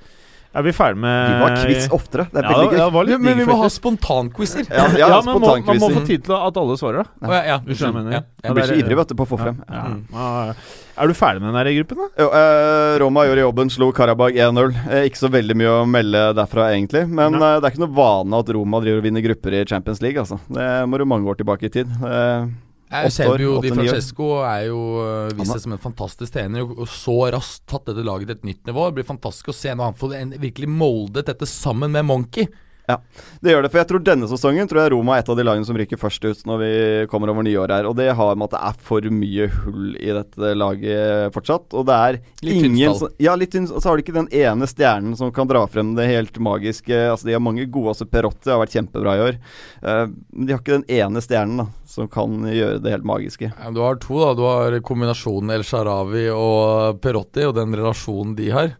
Er 0.53 0.61
vi 0.61 0.69
ferdig 0.69 0.99
med 1.01 1.29
Vi 1.31 1.37
må 1.41 1.45
ha 1.49 1.61
quiz 1.65 1.85
oftere. 1.95 2.23
Det 2.29 2.37
er 2.37 2.43
Ja, 2.45 2.49
veldig 2.53 2.65
det, 2.69 2.75
gøy. 2.77 2.77
det 2.77 2.93
var 2.93 3.07
Men 3.23 3.37
vi 3.39 3.45
må 3.49 3.55
ha 3.57 3.69
spontankvisser 3.73 4.67
spontanquizer. 4.67 4.67
Ja, 4.69 4.83
Ja, 5.01 5.07
ja, 5.15 5.21
men 5.25 5.39
må, 5.41 5.49
man 5.65 5.79
må 5.81 5.87
få 5.95 6.03
tid 6.05 6.21
til 6.27 6.35
at 6.37 6.59
alle 6.61 6.75
svarer, 6.77 7.07
da. 7.07 7.25
Å, 7.25 7.31
ja, 7.33 7.39
ja. 7.47 7.55
Du 7.65 7.71
skjønner 7.73 8.03
jeg 8.03 8.05
mener. 8.05 8.13
Ja, 8.13 8.21
Jeg 8.45 8.53
blir 8.59 8.67
så 8.69 8.75
ivrig 8.83 8.97
vet 8.99 9.09
du, 9.09 9.15
på 9.17 9.25
å 9.25 9.29
få 9.31 9.39
frem. 9.41 9.57
Ja. 9.65 9.81
Ja. 10.13 10.53
Er 10.93 11.09
du 11.09 11.15
ferdig 11.17 11.41
med 11.41 11.49
den 11.49 11.57
der 11.57 11.73
gruppen, 11.79 12.03
da? 12.03 12.07
Jo, 12.21 12.27
eh, 12.37 12.97
Roma 13.01 13.23
gjorde 13.25 13.45
jobben, 13.47 13.71
slo 13.73 13.87
Karabag 13.97 14.37
1-0. 14.37 14.77
Eh, 14.93 15.07
ikke 15.09 15.23
så 15.23 15.31
veldig 15.33 15.55
mye 15.57 15.71
å 15.79 15.87
melde 15.89 16.21
derfra, 16.37 16.67
egentlig. 16.77 17.07
Men 17.09 17.33
Nei. 17.39 17.49
eh, 17.55 17.57
det 17.57 17.71
er 17.71 17.73
ikke 17.73 17.85
noe 17.87 17.97
vane 17.97 18.43
at 18.45 18.53
Roma 18.53 18.83
driver 18.85 19.01
og 19.01 19.07
vinner 19.09 19.25
grupper 19.25 19.57
i 19.57 19.63
Champions 19.73 20.03
League. 20.05 20.21
Altså. 20.21 20.37
Det 20.53 20.69
må 20.85 21.01
du 21.01 21.07
mange 21.09 21.33
år 21.33 21.41
tilbake 21.41 21.65
i 21.65 21.73
tid. 21.79 21.89
Eh, 21.97 22.45
Jeg 22.93 23.13
ser 23.15 23.41
jo 23.41 23.55
Di. 23.63 23.71
Francesco 23.73 24.27
er 24.45 24.67
jo 24.67 24.81
uh, 24.99 25.31
vist 25.37 25.55
seg 25.55 25.63
som 25.65 25.75
en 25.75 25.81
fantastisk 25.81 26.35
trener, 26.35 26.67
og 26.67 26.85
så 26.91 27.15
raskt 27.33 27.65
tatt 27.71 27.89
dette 27.89 28.05
laget 28.05 28.29
til 28.29 28.37
et 28.37 28.45
nytt 28.51 28.69
nivå. 28.69 28.89
Det 28.89 28.99
blir 28.99 29.07
fantastisk 29.07 29.49
å 29.49 29.57
se 29.57 29.73
når 29.73 29.91
han 29.91 29.97
får 29.97 30.15
en, 30.19 30.35
virkelig 30.43 30.69
moldet 30.69 31.31
dette 31.31 31.49
sammen 31.49 31.93
med 31.95 32.05
Monkey. 32.09 32.49
Det 32.87 33.53
gjør 33.53 33.63
det, 33.63 33.69
for 33.71 33.79
jeg 33.79 33.87
tror 33.87 34.01
denne 34.03 34.27
sesongen 34.27 34.67
tror 34.67 34.81
jeg 34.83 34.91
Roma 34.91 35.15
er 35.15 35.21
et 35.23 35.29
av 35.31 35.37
de 35.39 35.43
lagene 35.47 35.63
som 35.67 35.77
rykker 35.79 35.99
først 36.01 36.25
ut 36.27 36.41
når 36.49 36.57
vi 36.59 36.71
kommer 37.11 37.31
over 37.31 37.45
nyåret 37.47 37.71
her. 37.77 37.87
Og 37.87 37.95
det 37.95 38.09
har 38.17 38.35
med 38.35 38.49
at 38.49 38.55
det 38.57 38.61
er 38.67 38.81
for 38.89 39.07
mye 39.07 39.47
hull 39.63 39.93
i 39.95 40.09
dette 40.17 40.51
laget 40.59 41.31
fortsatt. 41.35 41.71
Og 41.79 41.85
det 41.87 41.95
er 41.95 42.19
Litt 42.43 42.65
ingen 42.67 42.95
som- 42.99 43.13
Ja, 43.23 43.35
litt 43.39 43.51
tynn. 43.55 43.67
Så 43.71 43.81
har 43.87 43.95
de 43.97 44.03
ikke 44.03 44.13
den 44.17 44.27
ene 44.35 44.67
stjernen 44.67 45.15
som 45.15 45.31
kan 45.31 45.47
dra 45.47 45.65
frem 45.67 45.95
det 45.95 46.09
helt 46.11 46.35
magiske. 46.43 46.91
Altså 47.13 47.23
De 47.25 47.31
har 47.37 47.39
mange 47.39 47.65
gode, 47.71 47.93
Altså 47.95 48.05
Perotti 48.09 48.51
har 48.51 48.59
vært 48.59 48.75
kjempebra 48.75 49.15
i 49.15 49.23
år. 49.29 49.39
Uh, 49.83 50.05
men 50.33 50.45
de 50.47 50.53
har 50.53 50.59
ikke 50.59 50.81
den 50.83 50.89
ene 50.89 51.21
stjernen 51.23 51.57
da 51.63 51.67
som 51.87 52.07
kan 52.11 52.41
gjøre 52.51 52.81
det 52.83 52.91
helt 52.91 53.05
magiske. 53.05 53.53
Ja, 53.53 53.71
Du 53.71 53.79
har 53.79 53.95
to, 53.95 54.19
da. 54.19 54.33
Du 54.33 54.41
har 54.43 54.79
kombinasjonen 54.81 55.51
El 55.55 55.63
Sharawi 55.63 56.27
og 56.35 56.99
Perotti, 56.99 57.45
og 57.47 57.55
den 57.55 57.71
relasjonen 57.73 58.35
de 58.35 58.49
har. 58.49 58.75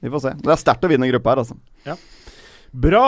Vi 0.00 0.08
får 0.12 0.20
se. 0.22 0.30
Det 0.40 0.52
er 0.52 0.60
sterkt 0.60 0.84
å 0.86 0.88
vinne 0.88 1.04
en 1.04 1.12
gruppe 1.12 1.26
her, 1.32 1.42
altså. 1.42 1.56
Bra. 2.76 3.04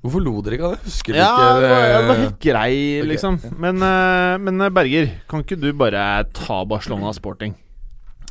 Hvorfor 0.00 0.22
lo 0.22 0.36
dere 0.46 0.56
ikke 0.56 0.68
av 0.68 0.76
det? 0.76 0.84
Husker 0.86 1.16
Ja, 1.18 1.30
ikke 1.32 1.64
det 1.64 1.70
var, 1.72 1.86
det 1.88 2.04
var 2.10 2.20
helt 2.20 2.38
grei, 2.44 2.74
liksom. 3.08 3.40
Men, 3.58 3.82
ja. 3.82 4.38
men 4.38 4.60
men, 4.60 4.70
Berger, 4.76 5.10
kan 5.30 5.42
ikke 5.42 5.58
du 5.58 5.72
bare 5.74 6.04
ta 6.36 6.62
Barcelona 6.68 7.10
Sporting? 7.16 7.56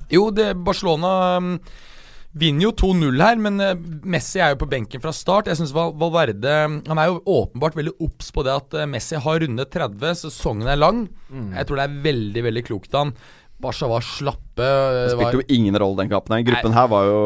Jo, 0.10 0.30
det, 0.34 0.54
Barcelona 0.66 1.12
um, 1.38 1.52
vinner 2.40 2.70
jo 2.70 2.72
2-0 2.82 3.22
her, 3.22 3.42
men 3.42 3.60
eh, 3.62 3.76
Messi 4.10 4.42
er 4.42 4.54
jo 4.54 4.62
på 4.64 4.70
benken 4.72 5.04
fra 5.04 5.14
start. 5.16 5.50
Jeg 5.52 5.60
synes 5.60 5.74
Valverde 5.76 6.56
Han 6.88 7.02
er 7.02 7.12
jo 7.12 7.22
åpenbart 7.26 7.78
veldig 7.78 7.96
obs 8.06 8.32
på 8.34 8.46
det 8.46 8.56
at 8.56 8.80
eh, 8.80 8.90
Messi 8.90 9.20
har 9.20 9.44
rundet 9.46 9.74
30, 9.76 10.22
sesongen 10.24 10.70
er 10.70 10.80
lang. 10.80 11.08
Jeg 11.30 11.68
tror 11.70 11.82
det 11.82 11.88
er 11.88 12.02
veldig, 12.10 12.46
veldig 12.50 12.66
klokt 12.70 12.94
av 12.94 13.08
han. 13.08 13.16
Barca 13.60 13.90
var 13.92 14.06
slappe. 14.06 14.64
Det 14.64 15.06
eh, 15.06 15.10
spilte 15.14 15.34
var, 15.34 15.42
jo 15.42 15.58
ingen 15.58 15.78
rolle, 15.82 16.04
den 16.04 16.14
kampen 16.14 16.38
Gruppen 16.38 16.54
Gruppen 16.54 16.78
her 16.78 16.92
var 16.92 17.10
jo 17.10 17.24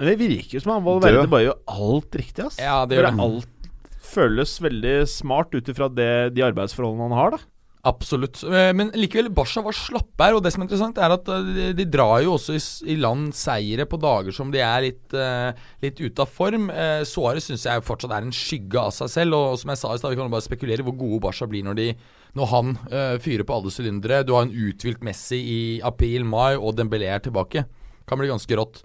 Men 0.00 0.08
Det 0.08 0.16
virker 0.20 0.56
jo 0.56 0.64
som 0.64 0.74
han 0.78 0.84
Valverde 0.86 1.28
bare 1.30 1.46
gjør 1.50 1.58
alt 1.76 2.20
riktig, 2.22 2.44
ass. 2.48 2.58
Ja, 2.58 2.82
det 2.88 2.96
gjør 2.98 3.10
det. 3.10 3.16
Alt 3.28 3.70
føles 4.10 4.56
veldig 4.64 4.98
smart 5.06 5.52
ut 5.54 5.68
ifra 5.70 5.86
de 5.92 6.42
arbeidsforholdene 6.42 7.10
han 7.10 7.18
har, 7.18 7.36
da. 7.36 7.42
Absolutt. 7.82 8.42
Eh, 8.44 8.72
Men 8.76 8.90
likevel, 8.92 9.30
Barca 9.32 9.62
var 9.64 9.76
slappe 9.76 10.26
her. 10.26 10.36
Og 10.36 10.44
det 10.44 10.52
som 10.52 10.62
er 10.62 10.68
interessant, 10.68 11.00
er 11.00 11.14
at 11.14 11.28
eh, 11.32 11.48
de, 11.56 11.68
de 11.78 11.86
drar 11.88 12.18
jo 12.24 12.34
også 12.36 12.56
i, 12.56 12.60
i 12.92 12.98
land 13.00 13.30
seire 13.36 13.86
på 13.88 14.00
dager 14.00 14.36
som 14.36 14.52
de 14.52 14.60
er 14.60 14.84
litt, 14.84 15.16
uh, 15.16 15.56
litt 15.80 16.00
ute 16.00 16.24
av 16.24 16.28
form. 16.28 16.68
Uh, 16.68 17.00
Suárez 17.08 17.48
syns 17.48 17.64
jeg 17.64 17.86
fortsatt 17.86 18.12
er 18.16 18.26
en 18.26 18.36
skygge 18.36 18.82
av 18.82 18.92
seg 18.96 19.12
selv. 19.14 19.38
Og 19.38 19.60
som 19.62 19.72
jeg 19.72 19.80
sa 19.80 19.94
i 19.94 20.02
stad, 20.02 20.12
vi 20.12 20.20
kan 20.20 20.32
bare 20.32 20.44
spekulere 20.44 20.84
hvor 20.84 20.98
gode 21.00 21.22
Barca 21.24 21.48
blir 21.48 21.64
når, 21.66 21.80
de, 21.80 21.88
når 22.36 22.52
han 22.52 22.76
fyrer 23.24 23.46
på 23.48 23.56
alle 23.56 23.72
sylindere. 23.72 24.22
Du 24.28 24.34
har 24.36 24.44
en 24.46 24.52
uthvilt 24.54 25.04
Messi 25.06 25.40
i 25.40 25.60
april-mai, 25.84 26.58
og 26.58 26.76
Dembélé 26.78 27.08
er 27.14 27.24
tilbake. 27.24 27.64
Kan 28.10 28.18
bli 28.20 28.30
ganske 28.30 28.58
rått. 28.58 28.82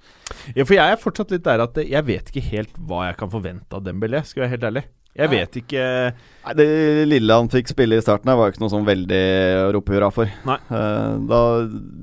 Ja, 0.54 0.64
for 0.64 0.76
jeg 0.78 0.86
er 0.86 1.02
fortsatt 1.02 1.34
litt 1.34 1.46
der 1.48 1.64
at 1.66 1.80
jeg 1.82 2.06
vet 2.06 2.30
ikke 2.30 2.46
helt 2.52 2.78
hva 2.78 3.08
jeg 3.10 3.18
kan 3.20 3.34
forvente 3.34 3.74
av 3.74 3.84
Dembélé, 3.86 4.22
skal 4.24 4.44
jeg 4.44 4.46
være 4.46 4.56
helt 4.56 4.70
ærlig. 4.70 4.86
Jeg 5.16 5.32
vet 5.32 5.58
ikke 5.62 5.84
Nei, 6.12 6.54
Det 6.60 6.68
lille 7.08 7.38
han 7.40 7.48
fikk 7.52 7.70
spille 7.72 7.98
i 7.98 8.04
starten, 8.04 8.28
her 8.28 8.38
var 8.38 8.50
jo 8.50 8.56
ikke 8.56 8.64
noe 8.66 8.74
sånn 8.74 8.88
veldig 8.88 9.22
å 9.62 9.70
rope 9.78 9.96
hurra 9.96 10.10
for. 10.14 10.32
Nei. 10.48 10.58
Eh, 10.68 11.14
da 11.32 11.40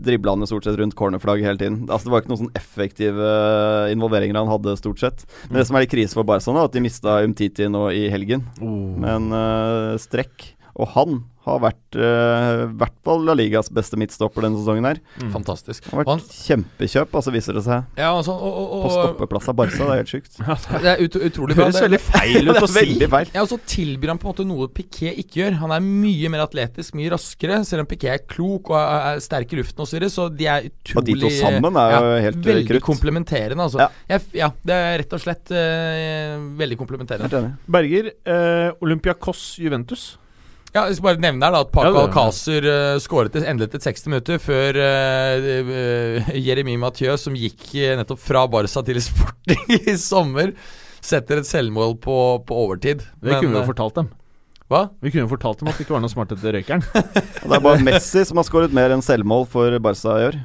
dribla 0.07 0.35
han 0.35 0.45
jo 0.45 0.49
stort 0.49 0.67
sett 0.67 0.79
rundt 0.81 0.97
cornerflagg 0.99 1.45
hele 1.45 1.61
tiden. 1.61 1.83
Altså 1.89 2.09
Det 2.09 2.15
var 2.15 2.25
ikke 2.25 2.33
noen 2.33 2.43
sånn 2.47 2.57
effektive 2.59 3.35
involveringer 3.93 4.41
han 4.41 4.51
hadde, 4.51 4.79
stort 4.81 5.05
sett. 5.05 5.27
Men 5.51 5.61
det 5.61 5.69
som 5.69 5.77
er 5.77 5.85
litt 5.85 5.93
krise 5.93 6.17
for 6.17 6.27
Barca 6.27 6.55
nå, 6.55 6.65
er 6.65 6.73
at 6.73 6.79
de 6.79 6.85
mista 6.85 7.21
Umtiti 7.27 7.69
nå 7.71 7.85
i 7.93 8.07
helgen. 8.13 8.49
Men 9.05 9.29
uh, 9.31 10.01
strekk. 10.01 10.55
Og 10.81 10.89
han 10.97 11.23
har 11.43 11.59
vært 11.59 11.97
i 11.99 12.03
i 12.03 12.67
hvert 12.79 12.95
fall 13.03 13.25
La 13.27 13.35
Ligas 13.35 13.67
beste 13.75 13.99
midtstopper 13.99 14.45
denne 14.47 14.61
sesongen 14.61 14.87
her. 14.87 15.01
Fantastisk. 15.33 15.89
Han 15.91 15.99
har 15.99 16.05
vært 16.05 16.11
han, 16.13 16.21
kjempekjøp, 16.47 17.17
altså 17.19 17.33
viser 17.35 17.57
det 17.59 17.65
seg. 17.67 17.89
ja, 17.99 18.13
altså, 18.15 18.37
og, 18.37 18.53
og, 18.63 18.69
På 18.71 18.79
og, 18.87 18.93
stoppeplass 18.95 19.49
av 19.51 19.57
Barca, 19.59 19.81
det 19.81 19.89
er 19.97 20.01
helt 20.05 20.13
sjukt. 20.13 20.39
det 20.39 20.93
er 20.93 21.03
ut, 21.03 21.19
utrolig 21.19 21.57
Det 21.57 21.59
bra. 21.59 21.67
høres 21.67 21.83
veldig 21.83 22.01
feil 22.07 22.39
ut 22.47 22.53
det 22.55 22.63
å 22.63 22.69
er 22.69 22.71
si. 22.71 22.79
veldig 22.79 23.09
feil. 23.17 23.33
Ja, 23.35 23.43
og 23.43 23.51
så 23.51 23.59
tilbyr 23.75 24.13
han 24.15 24.21
på 24.23 24.29
en 24.29 24.33
måte 24.37 24.47
noe 24.47 24.71
Piquet 24.73 25.19
ikke 25.25 25.43
gjør. 25.43 25.59
Han 25.65 25.75
er 25.75 25.83
mye 25.89 26.31
mer 26.37 26.45
atletisk, 26.47 26.95
mye 27.01 27.11
raskere. 27.17 27.59
Selv 27.69 27.85
om 27.85 27.91
Piquet 27.91 28.15
er 28.15 28.25
klok 28.31 28.71
og 28.73 28.79
er 28.79 29.11
er 29.13 29.21
sterk 29.27 29.53
i 29.53 29.61
luften 29.61 29.83
osv., 29.83 29.91
så, 29.93 29.99
videre, 29.99 30.15
så 30.15 30.29
de 30.31 30.47
er 30.55 30.71
utrolig 30.71 31.03
Og 31.03 31.11
de 31.11 31.19
to 31.27 31.35
sammen 31.43 31.83
er 31.83 31.93
jo 31.99 32.17
helt, 32.29 32.41
eh, 32.41 32.49
Veldig 32.53 32.71
krutt. 32.71 32.87
komplementerende, 32.87 33.67
altså. 33.67 33.83
Ja. 33.83 34.23
Ja, 34.33 34.53
det 34.63 34.79
er 34.79 34.99
rett 35.03 35.19
og 35.19 35.27
slett 35.27 35.51
uh, 35.53 36.39
veldig 36.63 36.79
komplementerende. 36.81 37.55
Berger, 37.67 38.13
uh, 38.31 38.71
Olympiakos 38.85 39.57
Juventus. 39.59 40.13
Ja, 40.73 40.87
jeg 40.89 40.97
skal 40.97 41.05
bare 41.11 41.21
nevne 41.21 41.45
her 41.45 41.53
da 41.53 41.65
at 41.67 41.73
Paco 41.75 41.91
Ja, 41.93 42.05
Alcázar 42.07 42.65
uh, 42.65 43.01
skåret 43.05 43.35
endelig 43.37 43.75
til 43.75 43.83
60 43.85 44.07
minutter 44.09 44.39
før 44.41 44.79
uh, 44.81 46.31
Jeremy 46.33 46.79
Mathieu, 46.81 47.13
som 47.21 47.37
gikk 47.37 47.67
nettopp 48.01 48.23
fra 48.23 48.47
Barca 48.49 48.81
til 48.87 49.03
Sporting 49.05 49.77
i 49.93 49.99
sommer 50.01 50.57
setter 51.03 51.43
et 51.43 51.49
selvmål 51.49 51.97
på, 52.03 52.17
på 52.47 52.59
overtid. 52.65 53.03
Det 53.21 53.37
kunne 53.37 53.53
vi 53.53 53.61
jo 53.61 53.69
fortalt 53.69 53.99
dem. 53.99 54.11
Hva? 54.73 54.87
Vi 55.05 55.11
kunne 55.13 55.27
jo 55.27 55.33
fortalt 55.35 55.61
dem 55.61 55.69
at 55.69 55.77
det 55.77 55.85
ikke 55.85 55.97
var 55.97 56.05
noe 56.05 56.13
smart 56.13 56.33
etter 56.33 56.57
røykeren. 56.57 56.85
Det 57.43 57.59
er 57.59 57.65
bare 57.67 57.83
Messi 57.85 58.23
som 58.25 58.39
har 58.41 58.47
skåret 58.49 58.73
mer 58.73 58.95
enn 58.95 59.05
selvmål 59.05 59.45
for 59.53 59.77
Barca 59.85 60.17
i 60.17 60.29
år. 60.31 60.39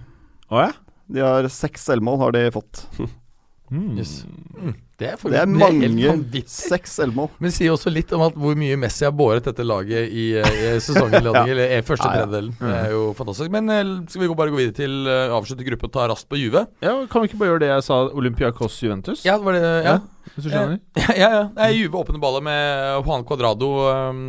Å 0.51 0.65
ja? 0.65 0.73
De 1.07 1.23
har 1.23 1.47
seks 1.53 1.87
selvmål, 1.87 2.19
har 2.25 2.35
de 2.35 2.43
fått. 2.57 2.83
Mm. 3.67 3.97
Yes. 3.99 4.11
Mm, 4.55 4.75
det 4.97 5.07
er 5.11 5.17
Det 5.19 5.39
er 5.41 5.49
mange. 5.51 6.43
Seks 6.47 6.93
selvmål. 7.01 7.27
Men 7.37 7.49
det 7.49 7.55
sier 7.57 7.73
også 7.73 7.91
litt 7.91 8.11
om 8.15 8.23
at 8.23 8.37
hvor 8.39 8.55
mye 8.57 8.77
Messi 8.79 9.03
har 9.03 9.11
båret 9.11 9.43
dette 9.43 9.65
laget 9.67 10.07
i, 10.07 10.29
i 10.39 10.39
i 10.39 10.71
ja. 10.79 11.43
eller 11.43 11.73
i 11.75 11.81
første 11.83 12.07
Ja, 12.07 12.13
ja. 12.13 12.23
tredjedelen. 12.23 12.53
Det 12.61 12.77
er 12.79 12.93
jo 12.95 13.01
fantastisk. 13.17 13.51
Men 13.51 13.69
eh, 13.69 13.91
skal 14.07 14.23
vi 14.23 14.29
bare 14.39 14.53
gå 14.53 14.61
videre 14.61 14.77
til 14.77 14.95
uh, 15.09 15.35
avslutte 15.35 15.67
gruppe 15.67 15.89
og 15.89 15.93
ta 15.97 16.07
raskt 16.07 16.29
på 16.31 16.39
Juve? 16.39 16.65
ja, 16.81 16.95
Kan 17.11 17.21
vi 17.25 17.31
ikke 17.31 17.41
bare 17.41 17.51
gjøre 17.51 17.63
det 17.65 17.71
jeg 17.73 17.87
sa, 17.89 17.99
Olympiakos 18.15 18.79
Juventus? 18.83 19.25
Ja, 19.27 19.37
var 19.37 19.59
det 19.59 19.65
Ja. 19.87 19.97
Hvis 20.35 20.45
du 20.45 20.49
skjønner? 20.51 20.79
Ja, 20.95 21.09
ja. 21.23 21.29
ja. 21.35 21.43
Nei, 21.57 21.73
Juve 21.81 21.99
åpner 22.05 22.23
ballet 22.23 22.43
med 22.47 23.03
Juan 23.03 23.27
Cuadrado 23.27 23.73
um, 23.91 24.23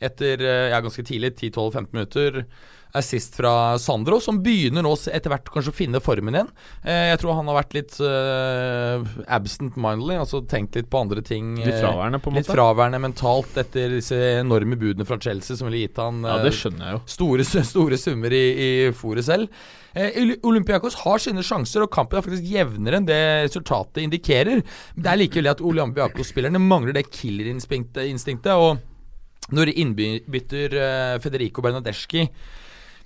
etter 0.00 0.40
ja, 0.72 0.78
ganske 0.80 1.04
tidlig, 1.04 1.34
10-12-15 1.38 1.90
minutter. 1.92 2.44
Assist 2.96 3.36
fra 3.38 3.78
Sandro, 3.78 4.18
som 4.22 4.40
begynner 4.42 4.82
nå 4.82 4.92
etter 5.10 5.30
hvert 5.32 5.50
kanskje 5.54 5.72
å 5.72 5.76
finne 5.76 6.00
formen 6.02 6.36
igjen. 6.36 6.50
Eh, 6.82 7.10
jeg 7.12 7.20
tror 7.22 7.36
han 7.38 7.50
har 7.50 7.58
vært 7.60 7.76
litt 7.76 7.98
uh, 8.02 9.04
absent-mindedly, 9.30 10.16
altså 10.18 10.42
tenkt 10.50 10.78
litt 10.78 10.90
på 10.90 11.02
andre 11.04 11.22
ting. 11.26 11.52
Litt 11.60 11.76
eh, 11.76 11.82
fraværende, 11.84 12.22
på 12.22 12.30
en 12.32 12.36
måte? 12.36 12.46
Litt 12.46 12.54
fraværende 12.54 13.02
mentalt 13.02 13.60
etter 13.62 13.94
disse 13.98 14.18
enorme 14.40 14.78
budene 14.80 15.06
fra 15.06 15.20
Chelsea 15.22 15.58
som 15.58 15.70
ville 15.70 15.84
gitt 15.84 16.00
han 16.02 16.24
Ja, 16.26 16.40
eh, 16.40 16.48
det 16.48 16.54
skjønner 16.58 16.90
jeg 16.92 17.04
store, 17.14 17.46
store 17.74 18.00
summer 18.00 18.34
i, 18.34 18.44
i 18.50 18.70
fòret 18.96 19.28
selv. 19.28 19.62
Eh, 19.94 20.36
Olympiakos 20.46 20.98
har 21.04 21.22
sine 21.22 21.42
sjanser, 21.46 21.84
og 21.84 21.92
kampen 21.94 22.18
er 22.18 22.26
faktisk 22.26 22.46
jevnere 22.46 23.00
enn 23.00 23.08
det 23.08 23.20
resultatet 23.48 24.04
indikerer. 24.04 24.62
Men 24.94 25.06
det 25.06 25.12
er 25.12 25.22
likevel 25.24 25.48
det 25.48 25.56
at 25.56 25.66
Olympiakos-spillerne 25.66 26.62
mangler 26.62 26.96
det 26.96 27.08
killerinstinktet. 27.10 28.06
instinktet, 28.10 28.52
Og 28.54 28.78
når 29.54 29.74
innbytter 29.74 30.74
eh, 30.78 31.20
Federico 31.22 31.62
Bernadeschi 31.62 32.26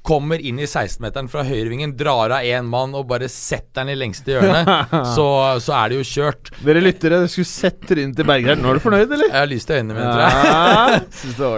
kommer 0.05 0.41
inn 0.41 0.59
i 0.61 0.67
16-meteren 0.67 1.31
fra 1.33 1.43
høyrevingen, 1.49 1.95
drar 1.97 2.35
av 2.37 2.45
én 2.45 2.67
mann 2.69 2.93
og 2.97 3.07
bare 3.09 3.29
setter 3.33 3.83
den 3.83 3.95
i 3.95 3.97
lengste 3.97 4.35
hjørne, 4.35 4.77
så, 5.17 5.27
så 5.65 5.75
er 5.79 5.93
det 5.93 6.01
jo 6.01 6.07
kjørt. 6.11 6.51
Dere 6.65 6.83
lyttere 6.85 7.23
dere 7.23 7.31
skulle 7.33 7.49
sett 7.49 7.81
Trine 7.89 8.13
til 8.17 8.29
Bergeren. 8.29 8.61
Nå 8.61 8.71
er 8.71 8.79
du 8.79 8.85
fornøyd, 8.85 9.07
eller? 9.09 9.31
Jeg 9.31 9.39
har 9.39 9.49
lyst 9.51 9.71
til 9.71 9.81
øynene 9.81 9.97
mine, 9.97 10.11
tror 10.13 10.25
jeg. 10.25 10.35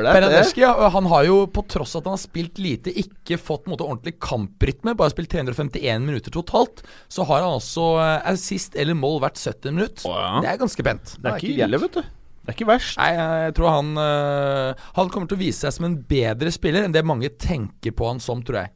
Ja, 0.06 0.14
det 0.26 0.30
det? 0.30 0.44
Ja, 0.62 0.72
han 0.94 1.10
har 1.10 1.26
jo, 1.26 1.40
på 1.50 1.64
tross 1.70 1.96
av 1.96 2.04
at 2.04 2.10
han 2.10 2.16
har 2.16 2.22
spilt 2.22 2.60
lite, 2.62 2.94
ikke 3.02 3.38
fått 3.40 3.66
måte, 3.70 3.86
ordentlig 3.86 4.16
kamprytme. 4.22 4.94
Bare 4.98 5.14
spilt 5.14 5.32
351 5.34 6.06
minutter 6.06 6.34
totalt. 6.34 6.84
Så 7.12 7.26
har 7.26 7.42
han 7.42 7.58
også 7.58 7.88
eh, 8.02 8.30
assist 8.32 8.78
eller 8.78 8.98
mål 8.98 9.20
hvert 9.24 9.42
70 9.42 9.74
minutt. 9.74 10.06
Oh, 10.06 10.14
ja. 10.14 10.44
Det 10.44 10.52
er 10.52 10.62
ganske 10.62 10.86
pent. 10.86 11.16
Det 11.18 11.32
er 11.32 11.42
ikke 11.42 11.66
ille, 11.66 11.82
vet 11.86 11.98
du. 11.98 12.06
Det 12.46 12.52
er 12.52 12.58
ikke 12.60 12.68
verst. 12.68 12.94
Nei, 13.00 13.08
jeg 13.18 13.54
tror 13.56 13.72
han 13.74 13.88
eh, 13.98 14.84
Han 14.94 15.08
kommer 15.10 15.26
til 15.26 15.34
å 15.34 15.40
vise 15.40 15.64
seg 15.64 15.74
som 15.74 15.88
en 15.88 15.96
bedre 16.06 16.52
spiller 16.54 16.86
enn 16.86 16.94
det 16.94 17.02
mange 17.02 17.32
tenker 17.42 17.90
på 17.90 18.06
han 18.06 18.22
som, 18.22 18.44
tror 18.46 18.60
jeg. 18.60 18.70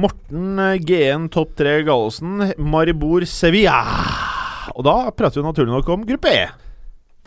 Morten 0.00 0.56
eh, 0.64 0.78
GN 0.80 1.26
topp 1.34 1.52
tre 1.60 1.82
Gallosen, 1.84 2.54
Maribor 2.56 3.26
Sevilla. 3.28 3.82
Og 4.72 4.86
da 4.88 4.96
prater 5.12 5.42
vi 5.42 5.44
naturlig 5.50 5.74
nok 5.74 5.92
om 5.92 6.08
gruppe 6.08 6.32
E. 6.32 6.48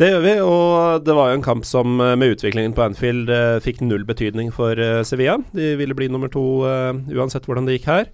Det 0.01 0.09
gjør 0.09 0.23
vi, 0.23 0.33
og 0.41 1.03
det 1.05 1.13
var 1.13 1.29
jo 1.29 1.37
en 1.37 1.45
kamp 1.45 1.69
som 1.69 2.01
eh, 2.01 2.15
med 2.17 2.33
utviklingen 2.33 2.73
på 2.73 2.87
Anfield 2.87 3.29
fikk 3.61 3.85
null 3.85 4.07
betydning 4.09 4.49
for 4.55 4.81
Sevilla. 5.05 5.37
De 5.53 5.75
ville 5.77 5.93
bli 5.93 6.09
nummer 6.09 6.33
to 6.33 6.63
uansett 6.65 7.45
hvordan 7.45 7.69
det 7.69 7.77
gikk 7.77 7.91
her. 7.93 8.09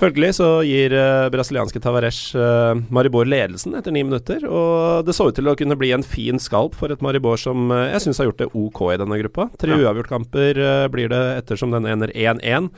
Følgelig 0.00 0.30
så 0.38 0.46
gir 0.64 0.94
eh, 0.96 1.26
brasilianske 1.30 1.78
Tavares 1.84 2.18
eh, 2.34 2.78
Maribor 2.94 3.28
ledelsen 3.28 3.74
etter 3.78 3.92
ni 3.94 4.00
minutter, 4.06 4.40
og 4.48 5.04
det 5.06 5.12
så 5.14 5.26
ut 5.28 5.36
til 5.36 5.50
å 5.50 5.54
kunne 5.58 5.76
bli 5.78 5.90
en 5.94 6.02
fin 6.06 6.40
skalp 6.42 6.74
for 6.78 6.90
et 6.94 7.02
Maribor 7.04 7.36
som 7.38 7.68
eh, 7.70 7.90
jeg 7.92 8.06
syns 8.06 8.22
har 8.22 8.30
gjort 8.30 8.40
det 8.40 8.48
ok 8.56 8.80
i 8.94 8.98
denne 9.02 9.18
gruppa. 9.20 9.46
Tre 9.60 9.76
Ja. 9.76 9.82
uavgjortkamper 9.84 10.58
eh, 10.64 10.86
blir 10.90 11.12
det 11.12 11.20
ettersom 11.42 11.74
den 11.76 11.86
ender 11.92 12.10
1-1. 12.16 12.70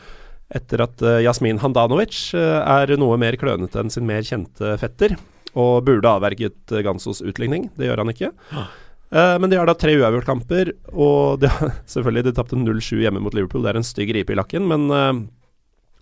Etter 0.58 0.82
at 0.84 1.00
eh, 1.06 1.20
Jasmin 1.24 1.62
Handanovic 1.62 2.18
eh, 2.36 2.58
er 2.82 2.92
noe 3.00 3.16
mer 3.22 3.38
klønete 3.40 3.80
enn 3.80 3.94
sin 3.94 4.04
mer 4.10 4.26
kjente 4.26 4.74
fetter, 4.82 5.14
og 5.54 5.84
burde 5.86 6.10
avverget 6.18 6.74
Gansos 6.84 7.22
utligning. 7.24 7.70
Det 7.78 7.86
gjør 7.88 8.02
han 8.02 8.10
ikke. 8.12 8.32
Eh, 9.14 9.36
men 9.38 9.48
de 9.54 9.56
har 9.62 9.70
da 9.70 9.76
tre 9.78 9.94
uavgjortkamper, 10.02 10.74
og 10.92 11.38
de 11.46 11.48
har, 11.54 11.72
selvfølgelig 11.94 12.26
de 12.26 12.34
tapte 12.42 12.58
0-7 12.58 12.98
hjemme 13.06 13.22
mot 13.22 13.38
Liverpool. 13.38 13.62
Det 13.64 13.72
er 13.72 13.80
en 13.80 13.86
stygg 13.86 14.12
ripe 14.18 14.34
i 14.34 14.38
lakken, 14.42 14.66
men 14.68 14.90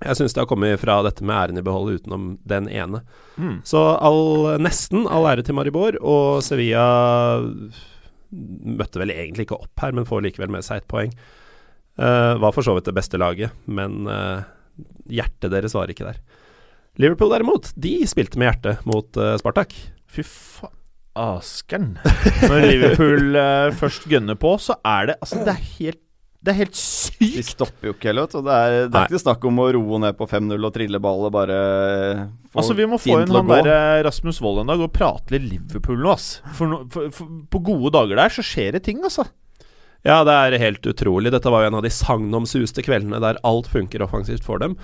jeg 0.07 0.19
syns 0.19 0.35
det 0.35 0.43
har 0.43 0.51
kommet 0.51 0.81
fra 0.83 0.99
dette 1.07 1.25
med 1.25 1.37
æren 1.37 1.61
i 1.61 1.65
behold 1.65 1.99
utenom 1.99 2.37
den 2.49 2.69
ene. 2.71 3.03
Mm. 3.37 3.61
Så 3.69 3.81
all, 3.95 4.59
nesten 4.63 5.07
all 5.07 5.29
ære 5.31 5.45
til 5.47 5.57
Maribor, 5.59 5.99
og 6.01 6.43
Sevilla 6.47 6.87
møtte 8.33 9.01
vel 9.03 9.13
egentlig 9.15 9.47
ikke 9.47 9.61
opp 9.61 9.83
her, 9.85 9.95
men 9.97 10.09
får 10.09 10.25
likevel 10.27 10.53
med 10.53 10.67
seg 10.67 10.83
ett 10.83 10.91
poeng. 10.91 11.13
Uh, 12.01 12.39
var 12.41 12.55
for 12.57 12.65
så 12.65 12.75
vidt 12.77 12.89
det 12.89 12.97
beste 12.97 13.21
laget, 13.21 13.53
men 13.69 14.07
uh, 14.09 14.45
hjertet 15.13 15.53
deres 15.53 15.77
var 15.77 15.93
ikke 15.93 16.09
der. 16.09 16.21
Liverpool 17.01 17.33
derimot, 17.33 17.73
de 17.81 17.99
spilte 18.09 18.41
med 18.41 18.51
hjertet 18.51 18.87
mot 18.89 19.21
uh, 19.21 19.35
Spartak. 19.41 19.77
Fy 20.13 20.25
faen. 20.27 20.79
Askeren. 21.13 21.99
Når 22.49 22.63
Liverpool 22.65 23.35
først 23.77 24.07
gønner 24.09 24.39
på, 24.41 24.55
så 24.57 24.79
er 24.81 25.11
det 25.11 25.17
Altså, 25.19 25.43
det 25.45 25.53
er 25.53 25.67
helt 25.75 26.01
Det 26.43 26.51
er 26.51 26.59
helt 26.59 26.75
sykt! 26.75 27.37
De 27.37 27.43
stopper 27.47 27.89
jo 27.89 27.93
ikke 27.95 28.09
heller, 28.11 28.27
vet 28.27 28.35
du. 28.35 28.47
Det 28.49 28.55
er, 28.55 28.73
det 28.91 28.99
er 28.99 29.13
ikke 29.13 29.23
snakk 29.23 29.45
om 29.47 29.61
å 29.63 29.67
roe 29.77 30.01
ned 30.03 30.17
på 30.19 30.27
5-0 30.27 30.57
og 30.59 30.73
trille 30.75 30.99
ballet, 31.03 31.35
bare 31.35 31.59
få 32.51 32.59
Altså, 32.59 32.75
vi 32.79 32.87
må 32.91 32.99
få 32.99 33.21
inn 33.23 33.37
han 33.37 33.53
der 33.53 34.03
Rasmus 34.09 34.41
Wold 34.43 34.65
en 34.65 34.73
dag 34.73 34.83
og 34.83 34.91
prate 34.95 35.37
litt 35.37 35.47
Liverpool 35.47 36.03
nå, 36.03 36.17
ass. 36.17 36.41
For, 36.59 36.67
no, 36.67 36.83
for, 36.91 37.15
for 37.15 37.31
på 37.53 37.63
gode 37.71 37.95
dager 37.95 38.19
der 38.19 38.35
så 38.35 38.43
skjer 38.47 38.75
det 38.75 38.83
ting, 38.89 38.99
altså. 39.07 39.29
Ja, 40.03 40.25
det 40.27 40.35
er 40.35 40.59
helt 40.59 40.87
utrolig. 40.91 41.31
Dette 41.31 41.51
var 41.53 41.63
jo 41.63 41.71
en 41.71 41.79
av 41.79 41.87
de 41.87 41.95
sagnomsuste 41.95 42.83
kveldene 42.83 43.23
der 43.23 43.39
alt 43.47 43.71
funker 43.71 44.03
offensivt 44.03 44.43
for 44.47 44.59
dem. 44.59 44.75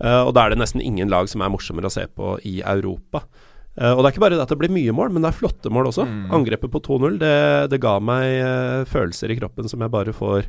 Uh, 0.00 0.24
og 0.24 0.32
da 0.32 0.46
er 0.46 0.54
det 0.54 0.62
nesten 0.62 0.80
ingen 0.80 1.12
lag 1.12 1.28
som 1.28 1.44
er 1.44 1.52
morsommere 1.52 1.90
å 1.90 1.92
se 1.92 2.06
på 2.08 2.38
i 2.48 2.62
Europa. 2.64 3.26
Uh, 3.76 3.92
og 3.92 4.00
det 4.00 4.06
er 4.06 4.14
ikke 4.14 4.24
bare 4.24 4.38
det 4.38 4.46
at 4.46 4.52
det 4.54 4.62
blir 4.64 4.72
mye 4.72 4.96
mål, 4.96 5.12
men 5.12 5.24
det 5.24 5.28
er 5.28 5.40
flotte 5.42 5.72
mål 5.72 5.92
også. 5.92 6.08
Angrepet 6.32 6.72
på 6.72 6.80
2-0, 6.88 7.20
det, 7.20 7.36
det 7.72 7.84
ga 7.84 7.98
meg 8.00 8.38
uh, 8.40 8.88
følelser 8.88 9.32
i 9.32 9.36
kroppen 9.42 9.68
som 9.68 9.84
jeg 9.84 9.92
bare 9.92 10.16
får 10.16 10.48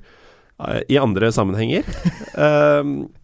i 0.87 0.97
andre 1.01 1.31
sammenhenger. 1.33 1.83
Eh, 2.33 2.83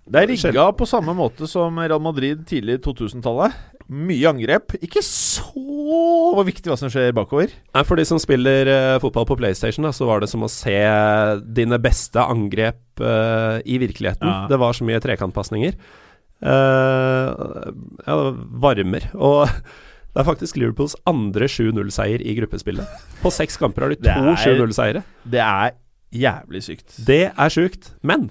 Det 0.09 0.21
er 0.23 0.27
rigga 0.31 0.63
på 0.73 0.87
samme 0.89 1.13
måte 1.15 1.47
som 1.47 1.77
Real 1.79 2.01
Madrid 2.01 2.41
tidlig 2.49 2.79
i 2.79 2.81
2000-tallet. 2.83 3.53
Mye 3.89 4.27
angrep. 4.29 4.73
Ikke 4.85 5.01
så 5.05 6.43
viktig 6.45 6.69
hva 6.69 6.75
som 6.77 6.89
skjer 6.93 7.13
bakover. 7.17 7.49
For 7.85 7.97
de 7.97 8.05
som 8.05 8.19
spiller 8.21 8.69
eh, 8.69 8.97
fotball 9.01 9.25
på 9.29 9.37
PlayStation, 9.39 9.87
så 9.93 10.05
var 10.09 10.21
det 10.21 10.29
som 10.29 10.43
å 10.45 10.49
se 10.51 10.75
dine 11.57 11.79
beste 11.81 12.21
angrep 12.21 13.01
eh, 13.01 13.61
i 13.65 13.79
virkeligheten. 13.81 14.27
Ja. 14.29 14.45
Det 14.51 14.59
var 14.61 14.77
så 14.77 14.85
mye 14.85 15.01
trekantpasninger. 15.01 15.77
Eh, 16.41 17.29
ja, 18.05 18.15
det 18.17 18.33
varmer. 18.63 19.09
Og 19.17 19.49
det 20.13 20.21
er 20.23 20.27
faktisk 20.27 20.57
Liverpools 20.59 20.95
andre 21.09 21.49
7-0-seier 21.49 22.21
i 22.25 22.35
gruppespillet. 22.39 22.97
På 23.23 23.31
seks 23.33 23.57
kamper 23.61 23.85
har 23.87 23.93
de 23.95 24.01
to 24.05 24.13
er- 24.13 24.41
7-0-seiere. 24.45 25.03
Det 25.29 25.41
er 25.45 25.73
jævlig 26.15 26.61
sykt. 26.65 26.95
Det 27.05 27.21
er 27.31 27.49
sjukt. 27.53 27.91
Men 28.01 28.29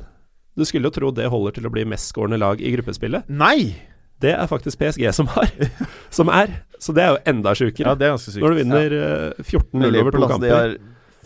du 0.59 0.65
skulle 0.67 0.89
jo 0.91 0.95
tro 0.97 1.11
det 1.15 1.29
holder 1.31 1.55
til 1.59 1.69
å 1.69 1.73
bli 1.75 1.85
mestskårende 1.89 2.39
lag 2.43 2.61
i 2.61 2.73
gruppespillet. 2.75 3.29
Nei! 3.31 3.77
Det 4.19 4.33
er 4.35 4.49
faktisk 4.51 4.81
PSG 4.81 5.05
som 5.15 5.29
har. 5.31 5.47
Som 6.11 6.27
er. 6.35 6.51
Så 6.83 6.91
det 6.97 7.05
er 7.05 7.13
jo 7.15 7.19
enda 7.31 7.53
sjukere. 7.55 7.93
Ja, 7.93 7.95
det 7.95 8.09
er 8.09 8.17
ganske 8.17 8.33
sykt. 8.35 8.43
Når 8.43 8.51
du 8.51 8.59
vinner 8.59 8.95
ja. 8.97 9.11
14-0 9.47 9.99
over 10.01 10.11
to 10.17 10.23
kamper. 10.33 10.43
de 10.43 10.51
har 10.57 10.75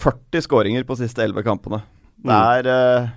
40 0.03 0.45
skåringer 0.45 0.85
på 0.85 0.97
siste 1.01 1.25
11 1.25 1.47
kampene. 1.47 1.81
Det 2.21 2.29
Mm. 2.29 2.37
er 2.37 2.69
uh, 2.69 3.09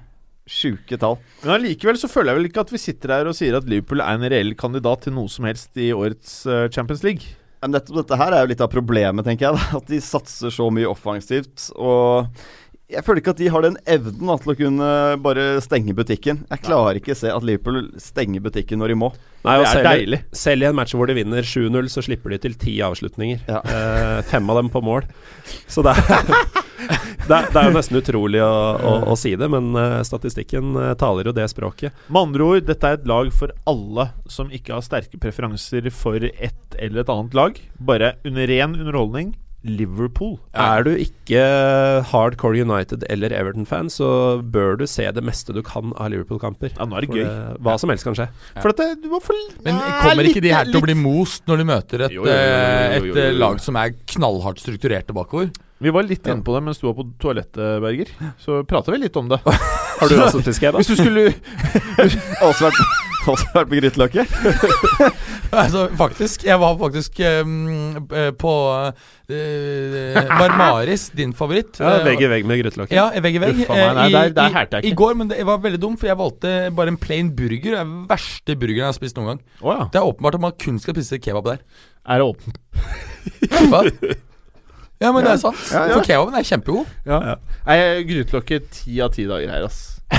sjuke 0.50 0.98
tall. 0.98 1.18
Men 1.44 1.52
allikevel 1.58 2.00
så 2.00 2.08
føler 2.10 2.32
jeg 2.32 2.40
vel 2.40 2.48
ikke 2.50 2.64
at 2.64 2.72
vi 2.72 2.80
sitter 2.82 3.12
her 3.18 3.28
og 3.30 3.36
sier 3.38 3.58
at 3.60 3.68
Liverpool 3.70 4.00
er 4.02 4.16
en 4.16 4.26
reell 4.32 4.56
kandidat 4.58 5.04
til 5.06 5.14
noe 5.18 5.28
som 5.30 5.46
helst 5.50 5.76
i 5.78 5.92
årets 5.94 6.38
eh, 6.48 6.64
Champions 6.74 7.04
League. 7.06 7.36
Men 7.62 7.76
dette, 7.76 7.92
dette 7.94 8.18
her 8.18 8.32
er 8.34 8.46
jo 8.46 8.50
litt 8.54 8.64
av 8.64 8.72
problemet, 8.72 9.26
tenker 9.28 9.50
jeg. 9.50 9.60
Da. 9.60 9.80
At 9.82 9.92
de 9.92 10.00
satser 10.02 10.54
så 10.54 10.70
mye 10.74 10.88
offensivt. 10.90 11.68
Og 11.78 12.32
jeg 12.86 13.02
føler 13.02 13.18
ikke 13.22 13.34
at 13.34 13.40
de 13.42 13.48
har 13.50 13.64
den 13.66 13.78
evnen 13.90 14.28
da, 14.30 14.36
til 14.42 14.52
å 14.52 14.58
kunne 14.60 14.88
bare 15.26 15.46
stenge 15.66 15.96
butikken. 15.98 16.44
Jeg 16.52 16.62
klarer 16.68 17.00
ikke 17.00 17.16
se 17.18 17.32
at 17.34 17.46
Liverpool 17.46 17.88
stenger 18.02 18.44
butikken 18.46 18.78
når 18.82 18.94
de 18.94 18.98
må. 19.02 19.10
Nei, 19.46 19.56
Det 19.58 19.66
er 19.66 19.72
selv, 19.72 19.88
deilig. 19.90 20.20
selv 20.38 20.62
i 20.66 20.68
en 20.70 20.78
match 20.78 20.94
hvor 20.98 21.10
de 21.10 21.16
vinner 21.18 21.46
7-0, 21.46 21.90
så 21.90 22.04
slipper 22.06 22.34
de 22.36 22.40
til 22.44 22.54
ti 22.62 22.76
avslutninger. 22.86 23.42
Ja. 23.50 23.62
Eh, 23.66 24.20
fem 24.30 24.50
av 24.54 24.60
dem 24.62 24.70
på 24.74 24.82
mål. 24.86 25.08
Så 25.74 25.82
det 25.86 25.94
er, 25.98 26.30
det 27.30 27.36
er, 27.40 27.48
det 27.54 27.60
er 27.62 27.68
jo 27.70 27.76
nesten 27.76 28.00
utrolig 28.00 28.42
å, 28.46 28.52
å, 28.78 28.94
å 29.14 29.18
si 29.18 29.34
det, 29.38 29.50
men 29.54 29.72
eh, 29.78 30.00
statistikken 30.06 30.74
eh, 30.82 30.92
taler 31.02 31.30
jo 31.30 31.36
det 31.38 31.46
språket. 31.54 31.94
Med 32.10 32.22
andre 32.30 32.50
ord, 32.52 32.66
dette 32.70 32.90
er 32.90 33.00
et 33.00 33.10
lag 33.10 33.30
for 33.34 33.54
alle 33.70 34.08
som 34.30 34.54
ikke 34.54 34.78
har 34.78 34.86
sterke 34.86 35.22
preferanser 35.22 35.90
for 35.94 36.22
ett 36.22 36.78
eller 36.78 37.02
et 37.02 37.14
annet 37.14 37.38
lag. 37.38 37.58
Bare 37.82 38.14
under 38.26 38.50
ren 38.50 38.78
underholdning. 38.78 39.34
Liverpool. 39.66 40.36
Er 40.54 40.86
du 40.86 40.92
ikke 41.02 41.42
hardcore 42.12 42.62
United 42.62 43.04
eller 43.10 43.34
Everton-fan, 43.36 43.90
så 43.94 44.08
bør 44.42 44.78
du 44.80 44.86
se 44.90 45.08
det 45.16 45.24
meste 45.26 45.56
du 45.56 45.62
kan 45.66 45.92
av 45.98 46.12
Liverpool-kamper. 46.14 46.76
Ja, 46.78 46.86
nå 46.86 47.00
er 47.00 47.06
det 47.06 47.10
For 47.12 47.20
gøy. 47.20 47.60
hva 47.66 47.76
som 47.82 47.92
helst 47.94 48.06
kan 48.08 48.18
skje. 48.18 48.28
For 48.62 48.72
at 48.74 48.82
det, 48.82 48.90
du 49.04 49.10
var 49.14 49.24
for 49.26 49.36
Men 49.66 49.80
kommer 50.04 50.30
ikke 50.30 50.44
de 50.46 50.54
her 50.54 50.70
til 50.70 50.80
å 50.80 50.86
bli 50.86 50.96
most 51.00 51.46
når 51.50 51.62
de 51.64 51.68
møter 51.72 52.06
et, 52.08 52.16
Jo, 52.16 52.26
jo, 52.26 52.32
jo, 52.32 52.34
jo, 52.34 52.40
jo, 52.40 52.56
eh, 52.56 52.98
jo, 53.10 53.14
et 53.16 53.22
eh, 53.26 53.38
lag 53.42 53.60
som 53.64 53.80
er 53.82 53.96
knallhardt 54.16 54.62
strukturerte 54.64 55.16
bakover? 55.18 55.50
Vi 55.84 55.92
var 55.92 56.06
litt 56.08 56.24
inne 56.24 56.40
på 56.46 56.54
det 56.56 56.62
mens 56.64 56.80
du 56.80 56.86
var 56.88 56.96
på 56.96 57.04
toalettet, 57.20 57.82
Berger. 57.84 58.12
Så 58.40 58.62
prata 58.70 58.94
vi 58.96 59.02
litt 59.02 59.18
om 59.20 59.28
det. 59.34 59.42
Har 59.46 60.08
du 60.12 60.16
også 60.24 60.40
fiske, 60.46 60.72
da? 60.72 60.80
Hvis 60.80 60.94
du 60.94 60.96
skulle 61.00 61.26
Også 62.46 62.68
vært, 62.70 62.80
også 63.34 63.48
vært 63.56 63.70
på 63.72 63.80
Gryteløkket. 63.82 64.28
Altså, 65.56 65.86
faktisk. 65.96 66.42
Jeg 66.44 66.58
var 66.60 66.74
faktisk 66.80 67.20
eh, 67.24 67.44
på 68.42 68.52
uh, 68.76 70.18
Marmaris, 70.36 71.06
din 71.16 71.32
favoritt. 71.38 71.78
Ja, 71.80 72.02
vegg 72.04 72.24
i 72.26 72.28
vegg 72.32 72.48
med 72.50 72.60
grytelokket. 72.60 72.96
Ja, 72.98 73.06
vegg 73.24 73.38
i 73.38 73.42
vegg. 73.44 73.62
Nei, 73.70 74.08
I, 74.10 74.12
der- 74.12 74.34
der 74.36 74.50
i- 74.50 74.58
jeg 74.58 74.68
ikke. 74.72 74.90
I 74.90 74.94
går, 75.00 75.14
men 75.22 75.30
det 75.32 75.46
var 75.48 75.62
veldig 75.64 75.80
dumt, 75.86 76.00
for 76.02 76.08
jeg 76.10 76.18
valgte 76.20 76.52
bare 76.76 76.92
en 76.92 76.98
plain 77.00 77.30
burger. 77.38 77.62
Det 77.62 77.72
er 77.78 77.84
den 77.86 78.06
verste 78.10 78.56
burgeren 78.60 78.84
jeg 78.84 78.90
har 78.90 78.98
spist 78.98 79.16
noen 79.22 79.28
gang. 79.32 79.42
Oh, 79.62 79.72
ja. 79.78 79.88
Det 79.94 80.02
er 80.02 80.10
åpenbart 80.10 80.36
at 80.36 80.42
man 80.50 80.58
kun 80.66 80.80
skal 80.84 80.98
spise 80.98 81.22
kebab 81.24 81.46
der. 81.54 81.64
Er 82.06 82.20
det 82.20 82.28
åpent? 82.28 82.60
Hva? 83.72 83.86
Ja, 85.00 85.12
men 85.12 85.24
det 85.24 85.32
er 85.38 85.42
sant. 85.42 85.62
Ja, 85.72 85.86
ja. 85.88 85.94
For 85.96 86.04
kebaben 86.10 86.36
er 86.36 86.44
kjempegod. 86.52 86.86
Ja. 87.08 87.22
ja. 87.36 88.02
Grytelokket 88.08 88.70
ti 88.82 89.00
av 89.04 89.14
ti 89.16 89.24
dager 89.30 89.52
her, 89.56 89.70
ass. 89.70 89.95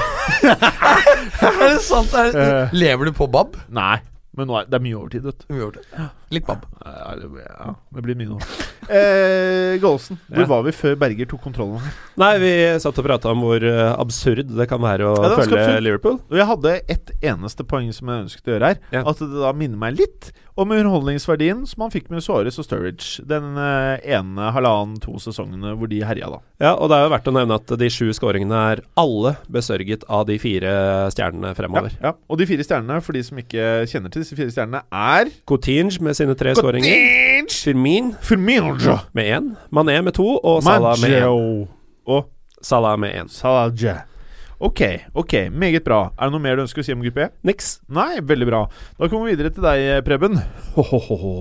Er 1.47 1.75
det 1.77 1.81
sant? 1.85 2.13
Er, 2.17 2.37
Eh. 2.37 2.75
lever 2.77 3.09
du 3.11 3.13
på 3.17 3.27
bab? 3.31 3.57
Nei, 3.73 3.99
men 4.37 4.49
nå 4.51 4.59
er 4.61 4.67
det 4.69 4.79
er 4.79 4.85
mye 4.85 4.97
overtid, 4.99 5.25
vet 5.25 5.45
du. 5.47 5.55
Uavgjort. 5.55 6.11
Litt 6.35 6.47
bab. 6.47 6.65
Ja, 6.85 7.15
det, 7.21 7.29
ja, 7.45 7.75
det 7.95 8.03
blir 8.07 8.19
mye 8.19 8.33
nå. 8.35 8.41
Eh, 8.87 9.81
Gålsen, 9.83 10.15
hvor 10.31 10.45
Ja. 10.45 10.47
var 10.47 10.61
vi 10.63 10.71
før 10.71 10.93
Berger 10.95 11.27
tok 11.27 11.41
kontrollen? 11.43 11.81
her? 11.83 11.95
Nei, 12.23 12.29
vi 12.39 12.51
satt 12.79 13.01
og 13.01 13.05
prata 13.09 13.33
om 13.33 13.41
hvor 13.43 13.59
eh, 13.67 13.89
absurd 13.99 14.47
det 14.47 14.69
kan 14.71 14.79
være 14.79 15.09
å 15.09 15.17
Ja, 15.17 15.23
det 15.25 15.27
er 15.27 15.35
ganske 15.41 15.49
følge 15.51 15.65
absurd. 15.65 15.83
Liverpool. 15.83 16.21
Og 16.31 16.37
jeg 16.39 16.47
hadde 16.47 16.75
ett 16.95 17.11
eneste 17.33 17.67
poeng 17.67 17.89
som 17.97 18.07
jeg 18.13 18.23
ønsket 18.29 18.47
å 18.47 18.53
gjøre 18.55 18.69
her. 18.71 18.79
Ja. 18.95 19.03
At 19.11 19.19
det 19.19 19.29
da 19.43 19.51
minner 19.59 19.77
meg 19.83 19.99
litt 19.99 20.31
om 20.57 20.73
underholdningsverdien 20.73 21.67
som 21.69 21.85
han 21.85 21.93
fikk 21.93 22.09
med 22.13 22.25
Suárez 22.25 22.57
og 22.61 22.65
Sturridge 22.65 23.25
den 23.29 23.59
eh, 23.61 24.01
ene 24.17 24.51
halvannen, 24.57 24.97
to 25.03 25.19
sesongene 25.21 25.75
hvor 25.77 25.91
de 25.91 26.01
herja, 26.07 26.31
da. 26.33 26.41
Ja, 26.63 26.73
og 26.73 26.89
det 26.89 26.97
er 26.97 27.05
jo 27.05 27.13
verdt 27.13 27.29
å 27.29 27.35
nevne 27.37 27.59
at 27.61 27.75
de 27.83 27.91
sju 27.93 28.09
skåringene 28.17 28.63
er 28.73 28.83
alle 28.97 29.35
besørget 29.53 30.07
av 30.09 30.25
de 30.31 30.39
fire 30.41 30.73
stjernene 31.13 31.53
fremover. 31.59 31.93
Ja, 32.01 32.11
ja. 32.11 32.15
Og 32.33 32.41
de 32.41 32.49
fire 32.49 32.65
stjernene, 32.65 32.99
for 33.05 33.19
de 33.19 33.25
som 33.27 33.43
ikke 33.43 33.69
kjenner 33.91 34.13
til 34.13 34.25
disse 34.25 34.39
fire 34.39 34.55
stjernene, 34.55 34.83
er 34.89 35.33
Coutinge 35.49 36.01
med 36.01 36.17
sine 36.17 36.37
tre 36.39 36.57
skåringer. 36.57 37.47
Firmin 37.53 38.15
Firmin 38.25 38.73
med 39.13 39.25
én. 39.29 39.55
Mané 39.71 40.01
med 40.01 40.17
to, 40.17 40.39
og 40.41 40.63
Salah 40.65 40.97
med 41.05 41.21
én. 41.21 41.67
Og 42.09 42.31
Salah 42.65 42.97
med 42.99 43.13
én. 43.13 43.29
Salah. 43.29 44.16
Ok, 44.57 44.81
ok, 45.13 45.33
meget 45.53 45.85
bra. 45.85 45.99
Er 46.17 46.31
det 46.31 46.33
noe 46.33 46.41
mer 46.41 46.57
du 46.57 46.63
ønsker 46.65 46.81
å 46.81 46.87
si 46.87 46.95
om 46.95 47.03
gruppe 47.05 47.27
E? 47.27 47.33
Niks. 47.45 47.75
Nei, 47.93 48.23
veldig 48.25 48.47
bra. 48.49 48.63
Da 48.97 49.09
kommer 49.13 49.29
vi 49.29 49.35
videre 49.35 49.53
til 49.53 49.67
deg, 49.67 50.01
Preben. 50.07 50.39
Ho, 50.79 50.85
ho, 50.95 51.01
ho, 51.11 51.17
ho. 51.21 51.33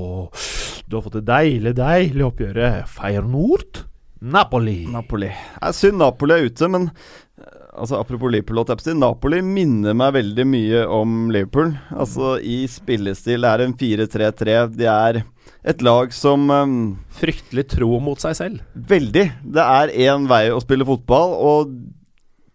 Du 0.83 0.97
har 0.97 1.05
fått 1.05 1.21
det 1.21 1.27
deilig, 1.29 1.77
deilig 1.79 2.25
oppgjøret. 2.27 2.89
Feyenoord 2.91 3.85
Napoli. 4.19 4.81
Napoli. 4.91 5.31
Jeg 5.31 5.77
synes 5.79 5.99
Napoli 6.01 6.35
er 6.35 6.49
ute, 6.49 6.69
men 6.75 6.89
eh, 6.89 7.47
altså, 7.79 8.01
apropos 8.01 8.35
Liverpool, 8.35 8.59
og 8.59 8.67
jeg 8.69 8.81
på 8.81 8.83
å 8.83 8.89
si, 8.89 8.99
Napoli 8.99 9.41
minner 9.47 9.95
meg 9.95 10.15
veldig 10.19 10.49
mye 10.51 10.85
om 10.99 11.17
Liverpool. 11.31 11.71
Altså 11.95 12.35
I 12.43 12.65
spillestil 12.71 13.47
det 13.47 13.51
er 13.55 13.65
en 13.65 13.79
4-3-3. 13.79 14.61
De 14.75 14.91
er 14.91 15.23
et 15.65 15.83
lag 15.85 16.11
som 16.13 16.49
um, 16.51 16.79
Fryktelig 17.15 17.69
tro 17.77 17.95
mot 18.03 18.19
seg 18.19 18.35
selv. 18.43 18.63
Veldig. 18.75 19.29
Det 19.55 19.67
er 19.79 19.99
én 20.11 20.27
vei 20.27 20.49
å 20.51 20.59
spille 20.63 20.87
fotball, 20.87 21.39
og 21.39 21.77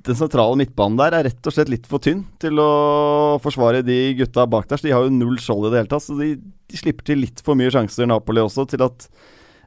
den 0.07 0.17
sentrale 0.17 0.57
midtbanen 0.57 0.97
der 1.01 1.17
er 1.17 1.27
rett 1.29 1.49
og 1.49 1.55
slett 1.55 1.71
litt 1.73 1.89
for 1.89 2.03
tynn 2.03 2.23
til 2.41 2.61
å 2.63 2.71
forsvare 3.45 3.83
de 3.85 3.99
gutta 4.21 4.47
bak 4.49 4.69
der. 4.71 4.81
Så 4.81 4.89
de 4.89 4.95
har 4.95 5.05
jo 5.05 5.13
null 5.13 5.37
skjold 5.43 5.69
i 5.69 5.75
det 5.75 5.83
hele 5.83 5.93
tatt. 5.93 6.07
Så 6.07 6.17
de, 6.19 6.33
de 6.41 6.81
slipper 6.81 7.11
til 7.11 7.23
litt 7.25 7.43
for 7.45 7.59
mye 7.59 7.73
sjanser, 7.73 8.09
Napoli 8.09 8.43
også, 8.43 8.67
til 8.71 8.87
at 8.87 9.09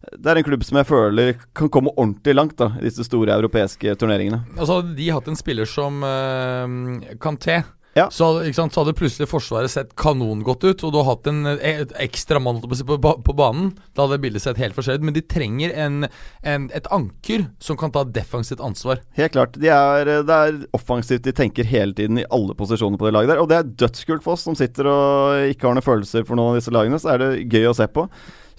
det 0.04 0.32
er 0.32 0.40
en 0.40 0.46
klubb 0.46 0.66
som 0.68 0.78
jeg 0.80 0.90
føler 0.90 1.38
kan 1.56 1.70
komme 1.72 1.94
ordentlig 1.94 2.34
langt 2.36 2.58
da 2.60 2.74
i 2.80 2.84
disse 2.88 3.06
store 3.08 3.38
europeiske 3.38 3.94
turneringene. 4.00 4.42
Altså, 4.58 4.82
de 4.84 5.08
hatt 5.16 5.30
en 5.32 5.40
spiller 5.40 5.70
som 5.70 6.04
uh, 6.04 7.16
Kanté, 7.24 7.62
Ja. 7.94 8.08
så, 8.12 8.28
sant, 8.54 8.74
så 8.74 8.82
hadde 8.82 8.96
plutselig 8.98 9.28
Forsvaret 9.30 9.70
sett 9.72 9.92
kanongodt 10.00 10.64
ut, 10.66 10.84
og 10.84 10.94
du 10.94 10.98
har 11.00 11.12
hatt 11.12 11.30
en 11.30 11.46
et 11.54 11.94
ekstra 12.02 12.40
mann 12.42 12.62
på, 12.62 12.98
på, 12.98 13.36
banen. 13.38 13.72
Da 13.94 14.08
hadde 14.08 14.22
bildet 14.24 14.44
sett 14.44 14.62
helt 14.62 14.76
forskjellig 14.78 15.04
ut. 15.04 15.08
Men 15.10 15.18
de 15.18 15.24
trenger 15.30 15.74
en, 15.86 16.08
en, 16.42 16.68
et 16.74 16.90
anker 16.94 17.46
som 17.64 17.78
kan 17.80 17.94
ta 17.94 18.06
defensivt 18.08 18.64
ansvar. 18.64 19.04
Helt 19.18 19.36
klart. 19.36 19.58
De 19.62 19.70
er, 19.70 20.10
det 20.26 20.40
er 20.48 20.62
offensivt. 20.76 21.26
De 21.28 21.36
tenker 21.36 21.70
hele 21.70 21.96
tiden 21.98 22.22
i 22.22 22.28
alle 22.34 22.58
posisjoner 22.58 23.00
på 23.00 23.08
det 23.08 23.16
laget 23.16 23.34
der. 23.34 23.44
Og 23.44 23.52
det 23.52 23.60
er 23.60 23.74
dødskult 23.86 24.26
for 24.26 24.38
oss 24.38 24.48
som 24.48 24.58
sitter 24.58 24.90
og 24.90 25.52
ikke 25.54 25.70
har 25.70 25.78
noen 25.78 25.86
følelser 25.86 26.26
for 26.28 26.40
noen 26.40 26.56
av 26.56 26.62
disse 26.62 26.74
lagene. 26.74 27.02
Så 27.02 27.14
er 27.14 27.22
det 27.22 27.32
gøy 27.46 27.70
å 27.70 27.78
se 27.78 27.90
på. 27.94 28.08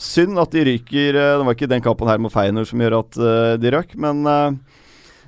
Synd 0.01 0.39
at 0.43 0.55
de 0.55 0.65
ryker 0.67 1.15
eh, 1.15 1.35
Det 1.39 1.45
var 1.47 1.55
ikke 1.55 1.71
den 1.71 1.85
kampen 1.85 2.11
her 2.11 2.23
mot 2.23 2.33
Feinor 2.35 2.67
som 2.67 2.81
gjør 2.83 2.99
at 3.03 3.19
eh, 3.19 3.53
de 3.63 3.71
røk, 3.75 3.95
men 4.01 4.25
eh, 4.27 4.81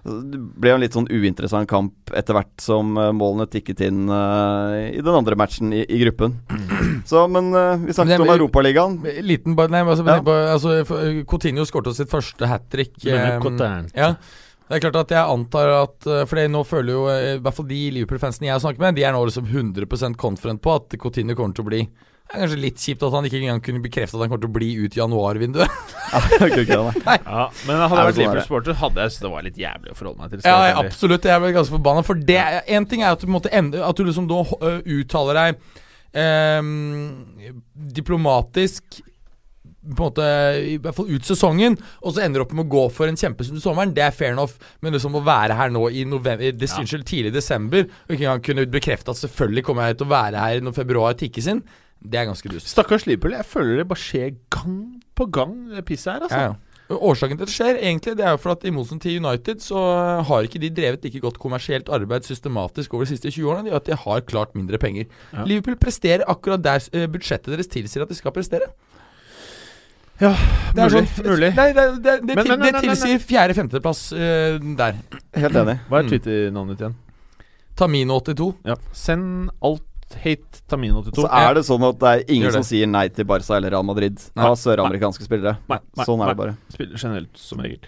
det 0.07 0.39
ble 0.39 0.71
jo 0.71 0.77
en 0.79 0.83
litt 0.85 0.95
sånn 0.97 1.09
uinteressant 1.11 1.69
kamp 1.71 2.13
etter 2.15 2.37
hvert 2.37 2.63
som 2.63 2.95
eh, 3.01 3.13
målene 3.17 3.49
tikket 3.51 3.83
inn 3.89 4.07
uh, 4.07 4.77
i 4.87 5.03
den 5.03 5.19
andre 5.19 5.39
matchen 5.39 5.73
i, 5.75 5.83
i 5.83 6.01
gruppen. 6.05 6.37
Så, 7.11 7.25
men 7.31 7.51
uh, 7.55 7.75
vi 7.83 7.95
snakket 7.97 8.21
men, 8.21 8.27
om 8.27 8.35
Europaligaen. 8.37 8.99
Liten 9.27 9.57
bare 9.59 9.75
Nei, 9.75 9.83
altså, 9.83 10.07
Ja. 10.07 10.21
bare- 10.23 10.53
altså 10.55 11.23
Coutinho 11.29 11.67
skåret 11.67 11.97
sitt 11.99 12.13
første 12.13 12.51
hat 12.51 12.69
trick. 12.73 12.95
Ja. 13.05 14.13
Det 14.67 14.79
er 14.79 14.83
klart 14.83 14.99
at 15.05 15.13
jeg 15.15 15.23
antar 15.23 15.71
at 15.77 16.07
For 16.27 16.41
nå 16.51 16.65
føler 16.67 16.91
jo 16.91 17.03
I 17.07 17.37
hvert 17.39 17.55
fall 17.55 17.69
de 17.69 17.79
Liverpool-fansene 17.95 18.49
jeg 18.49 18.65
snakker 18.65 18.83
med, 18.83 18.97
de 18.99 19.05
er 19.07 19.15
nå 19.15 19.21
liksom 19.29 19.47
100% 19.47 20.19
confident 20.19 20.63
på 20.63 20.75
at 20.75 20.97
Coutinho 20.99 21.37
kommer 21.39 21.55
til 21.55 21.67
å 21.67 21.71
bli 21.71 21.83
det 22.27 22.35
er 22.35 22.43
kanskje 22.43 22.59
litt 22.59 22.81
kjipt 22.83 23.05
at 23.07 23.15
han 23.15 23.27
ikke 23.29 23.39
engang 23.39 23.61
kunne 23.63 23.81
bekrefte 23.85 24.17
at 24.19 24.25
han 24.25 24.31
kommer 24.33 24.43
til 24.43 24.51
å 24.51 24.57
bli 24.57 24.71
ut 24.83 24.97
i 24.97 24.99
januarvinduet. 24.99 25.83
Ja, 27.27 27.45
men 27.69 27.79
hadde 27.79 28.01
jeg 28.01 28.09
vært 28.09 28.17
det? 28.17 28.23
Liverpool-sporter, 28.25 28.77
hadde 28.81 29.05
jeg 29.05 29.15
syntes 29.15 29.23
det 29.23 29.31
var 29.31 29.47
litt 29.47 29.61
jævlig 29.61 29.93
å 29.93 29.97
forholde 29.99 30.25
meg 30.25 30.33
til. 30.35 30.43
Ja, 30.43 30.57
jeg 30.67 30.75
ja, 30.75 30.83
absolutt. 30.83 31.29
Jeg 31.31 31.43
ble 31.45 31.53
ganske 31.55 31.77
forbanna. 31.77 32.03
For 32.07 32.19
det 32.19 32.43
En 32.77 32.87
ting 32.91 33.05
er 33.05 33.15
at 33.15 33.23
du 33.23 33.31
måtte 33.31 33.53
ende 33.55 33.83
At 33.87 33.99
du 33.99 34.03
liksom 34.07 34.27
da 34.31 34.41
uh, 34.43 34.81
uttaler 34.83 35.39
deg 35.39 35.61
ehm, 36.19 37.53
diplomatisk 37.95 39.01
på 39.87 39.95
en 39.95 40.03
måte, 40.03 40.27
i 40.67 40.77
hvert 40.83 40.97
fall 40.97 41.11
ut 41.13 41.27
sesongen, 41.29 41.77
og 42.03 42.15
så 42.15 42.25
ender 42.25 42.43
du 42.43 42.45
opp 42.47 42.55
med 42.59 42.67
å 42.67 42.73
gå 42.75 42.81
for 42.91 43.07
en 43.07 43.19
kjempesund 43.19 43.63
sommeren. 43.63 43.93
Det 43.95 44.03
er 44.03 44.15
fair 44.15 44.35
enough, 44.35 44.57
men 44.83 44.97
liksom 44.97 45.15
å 45.15 45.23
være 45.23 45.55
her 45.55 45.71
nå 45.71 45.85
i 45.95 46.03
november, 46.09 46.59
des, 46.59 46.75
unnskyld, 46.75 47.07
tidlig 47.07 47.31
i 47.31 47.37
desember, 47.37 47.87
og 47.87 48.17
ikke 48.17 48.27
engang 48.27 48.43
kunne 48.49 48.67
bekrefte 48.73 49.15
at 49.15 49.21
selvfølgelig 49.23 49.63
kommer 49.69 49.87
jeg 49.87 50.01
til 50.01 50.09
å 50.09 50.15
være 50.17 50.43
her 50.43 50.65
når 50.67 50.75
februar 50.81 51.15
tikkes 51.21 51.53
inn, 51.55 51.63
det 52.11 52.21
er 52.21 52.29
ganske 52.31 52.49
dust. 52.53 52.69
Stakkars 52.73 53.07
Liverpool. 53.07 53.33
Jeg 53.37 53.45
føler 53.45 53.77
det 53.83 53.89
bare 53.89 53.99
skjer 54.03 54.31
gang 54.51 54.77
på 55.17 55.27
gang, 55.33 55.57
det 55.75 55.85
pisset 55.89 56.13
her, 56.13 56.21
altså. 56.29 56.37
Ja, 56.39 56.53
ja. 56.53 56.63
Årsaken 56.87 57.35
til 57.37 57.43
at 57.43 57.49
det 57.51 57.55
skjer, 57.57 57.79
egentlig, 57.83 58.13
det 58.17 58.23
er 58.25 58.31
jo 58.37 58.39
for 58.39 58.53
at 58.55 58.63
i 58.63 58.71
motsetning 58.71 59.01
til 59.03 59.17
United, 59.25 59.59
så 59.65 59.81
har 60.29 60.45
ikke 60.47 60.61
de 60.63 60.69
drevet 60.71 61.03
like 61.03 61.19
godt 61.21 61.39
kommersielt 61.43 61.89
arbeid 61.91 62.23
systematisk 62.29 62.95
over 62.95 63.03
de 63.03 63.11
siste 63.11 63.31
20 63.35 63.49
årene. 63.51 63.65
Det 63.65 63.73
gjør 63.73 63.81
at 63.81 63.87
de 63.91 63.97
har 64.05 64.21
klart 64.29 64.55
mindre 64.55 64.79
penger. 64.79 65.09
Ja. 65.33 65.43
Liverpool 65.51 65.75
presterer 65.83 66.23
akkurat 66.31 66.63
der 66.63 66.79
eh, 66.93 67.09
budsjettet 67.11 67.57
deres 67.57 67.67
tilsier 67.67 68.03
at 68.07 68.09
de 68.09 68.15
skal 68.15 68.31
prestere. 68.37 68.69
Ja, 70.21 70.31
Det 70.75 70.81
er 70.81 70.89
mulig. 70.95 71.09
sånn- 71.11 71.27
mulig. 71.27 71.51
Nei, 71.57 71.67
det, 71.73 71.83
det, 72.05 72.15
det, 72.29 72.37
Men- 72.37 72.47
til, 72.47 72.63
det 72.63 72.83
tilsier 72.87 73.19
fjerde-femteplass 73.21 74.05
uh, 74.13 74.77
der. 74.79 74.95
Helt 75.35 75.57
enig. 75.57 75.79
Hva 75.91 75.99
er 75.99 76.03
Mm. 76.07 76.09
Twitter-navnet 76.15 76.79
ditt 76.79 76.87
igjen? 76.87 76.97
Tamino82. 77.77 78.55
Ja. 78.65 78.77
Send 78.93 79.51
alt 79.61 79.83
hate 80.23 80.61
Tamino82. 80.71 81.15
Så 81.23 81.29
er 81.31 81.55
det 81.59 81.63
sånn 81.69 81.85
at 81.89 81.99
det 82.03 82.11
er 82.13 82.23
ingen 82.35 82.49
det. 82.49 82.55
som 82.59 82.65
sier 82.67 82.87
nei 82.91 83.07
til 83.15 83.25
Barca 83.29 83.57
eller 83.57 83.71
Real 83.75 83.85
Madrid 83.87 84.19
Nei. 84.37 84.45
av 84.49 84.57
søramerikanske 84.61 85.25
spillere. 85.27 85.57
Nei, 85.69 85.79
nei, 85.97 86.05
Sånn 86.09 86.21
er 86.21 86.25
nei. 86.25 86.33
det 86.33 86.39
bare. 86.41 86.55
Spiller 86.75 86.97
generelt, 87.03 87.31
som 87.39 87.61
regel. 87.65 87.79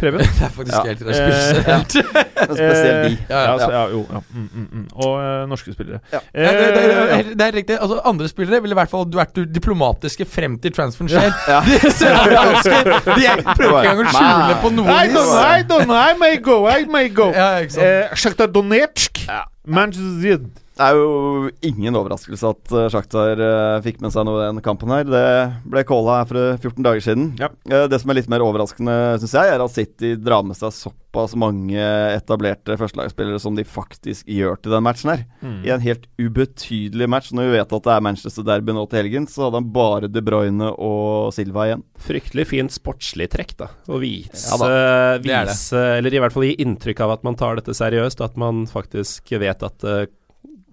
Preben? 0.00 0.20
Det 0.38 0.46
er 0.48 0.54
faktisk 0.54 0.74
Ja. 0.74 0.82
helt 0.84 1.00
helt 1.04 1.94
Men 2.34 2.56
spesielt 2.58 3.04
de. 3.04 3.18
Ja, 3.30 3.42
ja. 3.44 3.68
Ja, 3.74 3.82
jo, 3.92 4.00
ja. 4.10 4.20
Mm, 4.34 4.48
mm, 4.54 4.68
mm. 4.72 4.86
Og 5.06 5.14
eh, 5.22 5.46
norske 5.48 5.72
spillere. 5.76 6.00
Ja. 6.12 6.20
Eh, 6.34 6.42
Ja, 6.44 6.52
det, 6.52 6.66
det, 6.74 6.82
det, 6.84 7.18
er- 7.18 7.34
det 7.34 7.46
er 7.48 7.52
riktig. 7.58 7.78
Altså, 7.80 8.00
andre 8.04 8.28
spillere 8.28 8.60
ville 8.64 8.74
i 8.76 8.80
hvert 8.80 8.90
fall 8.92 9.06
vært 9.14 9.38
diplomatiske 9.54 10.26
frem 10.28 10.58
til 10.58 10.72
transferen 10.76 11.08
skjer. 11.12 11.30
Ja. 11.54 11.60
De, 11.64 11.78
søramerikanske, 11.92 13.14
de 13.14 13.26
er- 13.30 13.42
prøver 13.54 13.80
ikke 13.80 13.94
engang 13.94 14.10
å 14.10 14.16
skjule 14.18 14.58
på 14.64 14.72
noe 14.74 14.88
I 14.90 15.06
don't, 15.08 15.30
vis. 15.30 15.34
I 15.44 15.62
don't 15.70 15.88
know, 15.88 15.96
I 15.96 16.14
may 16.18 16.36
go, 16.36 16.58
I 16.68 16.84
may 16.90 17.08
go. 17.08 17.30
Ja, 17.34 17.48
ikke 17.64 17.76
sant. 17.78 18.40
Eh, 18.40 18.46
Donetsk, 18.54 19.24
Manchester 19.66 20.04
United. 20.20 20.50
Det 20.74 20.82
er 20.88 20.96
jo 20.98 21.50
ingen 21.62 21.94
overraskelse 21.94 22.50
at 22.50 22.62
Sjaktar 22.90 22.90
Shakhtar 22.90 23.40
uh, 23.40 23.82
fikk 23.84 24.00
med 24.02 24.10
seg 24.14 24.26
noe 24.26 24.40
i 24.42 24.48
den 24.48 24.62
kampen 24.64 24.90
her. 24.90 25.06
Det 25.06 25.26
ble 25.70 25.84
calla 25.86 26.20
her 26.20 26.28
for 26.30 26.40
14 26.58 26.86
dager 26.86 27.04
siden. 27.04 27.28
Ja. 27.38 27.50
Det 27.86 28.00
som 28.02 28.10
er 28.10 28.18
litt 28.18 28.30
mer 28.32 28.42
overraskende, 28.42 28.96
syns 29.22 29.36
jeg, 29.38 29.52
er 29.54 29.62
at 29.62 29.74
City 29.74 30.14
drar 30.18 30.42
med 30.46 30.58
seg 30.58 30.74
såpass 30.74 31.36
mange 31.38 31.78
etablerte 32.16 32.74
førstelagsspillere 32.80 33.38
som 33.42 33.54
de 33.54 33.62
faktisk 33.68 34.26
gjør 34.26 34.58
til 34.64 34.74
den 34.74 34.82
matchen 34.86 35.12
her. 35.12 35.22
Mm. 35.44 35.60
I 35.62 35.72
en 35.76 35.84
helt 35.84 36.08
ubetydelig 36.18 37.08
match. 37.10 37.30
Når 37.34 37.48
vi 37.48 37.54
vet 37.58 37.76
at 37.78 37.86
det 37.86 37.94
er 37.94 38.04
Manchester 38.08 38.46
Derby 38.46 38.74
nå 38.74 38.84
til 38.90 39.02
helgen, 39.04 39.28
så 39.30 39.46
hadde 39.46 39.60
han 39.62 39.70
bare 39.74 40.10
De 40.10 40.24
Bruyne 40.26 40.72
og 40.74 41.30
Silva 41.36 41.68
igjen. 41.68 41.86
Fryktelig 42.02 42.48
fint 42.50 42.74
sportslig 42.74 43.30
trekk, 43.32 43.54
da. 43.62 43.70
Å 43.86 44.02
vise, 44.02 44.42
Ja 44.50 44.58
da. 44.58 44.72
vise 45.22 45.54
det. 45.54 45.54
det. 45.70 45.86
Eller 46.00 46.18
i 46.18 46.24
hvert 46.24 46.34
fall 46.34 46.48
gi 46.50 46.58
inntrykk 46.66 47.06
av 47.06 47.14
at 47.18 47.24
man 47.30 47.38
tar 47.38 47.62
dette 47.62 47.78
seriøst. 47.78 48.24
At 48.24 48.38
man 48.40 48.64
faktisk 48.70 49.30
vet 49.38 49.62
at 49.66 49.86
eh, 49.86 50.06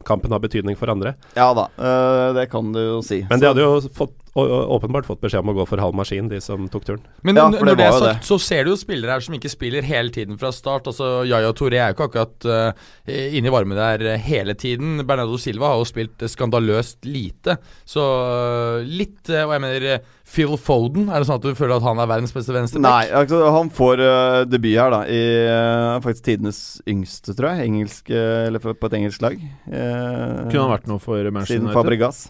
kampen 0.08 0.34
har 0.34 0.42
betydning 0.44 0.78
for 0.80 0.92
andre. 0.94 1.16
Ja 1.38 1.52
da, 1.58 1.68
uh, 1.78 2.34
det 2.38 2.48
kan 2.52 2.74
du 2.74 2.82
jo 2.82 3.00
si. 3.06 3.22
Men 3.30 3.42
de 3.42 3.50
hadde 3.52 3.66
jo 3.66 3.80
fått, 3.96 4.16
åpenbart 4.34 5.06
fått 5.06 5.20
beskjed 5.20 5.44
om 5.44 5.52
å 5.52 5.56
gå 5.58 5.66
for 5.68 5.82
halv 5.84 5.96
maskin, 5.98 6.30
de 6.32 6.40
som 6.44 6.64
tok 6.72 6.86
turen. 6.88 7.02
Men 7.22 7.36
Ja, 7.36 7.50
når 7.52 7.76
det 7.76 7.84
er 7.84 7.98
sagt, 8.00 8.28
så 8.28 8.38
ser 8.40 8.64
du 8.64 8.72
jo 8.72 8.78
spillere 8.80 9.18
her 9.18 9.26
som 9.26 9.36
ikke 9.36 9.52
spiller 9.52 9.84
hele 9.84 10.14
tiden 10.14 10.40
fra 10.40 10.54
start. 10.56 10.88
Altså 10.88 11.26
Yaya 11.28 11.52
Tore 11.58 11.76
er 11.76 11.92
jo 11.92 11.98
ikke 11.98 12.08
akkurat 12.08 12.48
uh, 12.48 12.88
inne 13.12 13.52
i 13.52 13.54
varmen 13.54 13.76
der 13.76 14.06
eh, 14.14 14.24
hele 14.24 14.56
tiden. 14.56 15.04
Bernardo 15.04 15.36
Silva 15.42 15.74
har 15.74 15.82
jo 15.82 15.90
spilt 15.90 16.24
skandaløst 16.32 17.04
lite. 17.10 17.58
Så 17.84 18.00
uh, 18.00 18.88
litt 18.88 19.28
uh, 19.28 19.44
Og 19.50 19.56
jeg 19.58 19.64
mener 19.66 19.88
Phil 20.32 20.56
Foden, 20.56 21.10
er 21.12 21.20
det 21.20 21.28
sånn 21.28 21.42
at 21.42 21.50
du 21.50 21.58
føler 21.58 21.76
at 21.76 21.84
han 21.90 22.00
er 22.00 22.08
verdens 22.08 22.32
beste 22.32 22.56
venstreback? 22.56 22.88
Nei, 22.88 23.12
altså, 23.20 23.44
han 23.52 23.72
får 23.76 24.00
uh, 24.00 24.40
debut 24.48 24.78
her, 24.80 24.96
da. 24.96 25.04
I 25.12 25.22
uh, 25.44 26.00
faktisk 26.06 26.30
tidenes 26.30 26.62
yngste, 26.88 27.36
tror 27.36 27.52
jeg. 27.52 27.68
Engelsk, 27.68 28.08
uh, 28.16 28.48
eller 28.48 28.64
på 28.64 28.76
et 28.80 29.00
engelsk 29.02 29.28
lag. 29.28 29.36
Uh, 29.68 30.48
Kunne 30.48 30.64
han 30.70 30.76
vært 30.78 30.88
noe 30.88 31.04
for 31.04 31.20
Manchester 31.20 31.58
Siden 31.58 31.68
United? 31.68 31.82
Fabregas. 31.82 32.30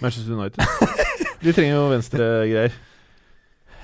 Manchester 0.00 0.32
United. 0.32 1.08
De 1.42 1.52
trenger 1.52 1.74
jo 1.76 1.86
venstregreier. 1.90 2.74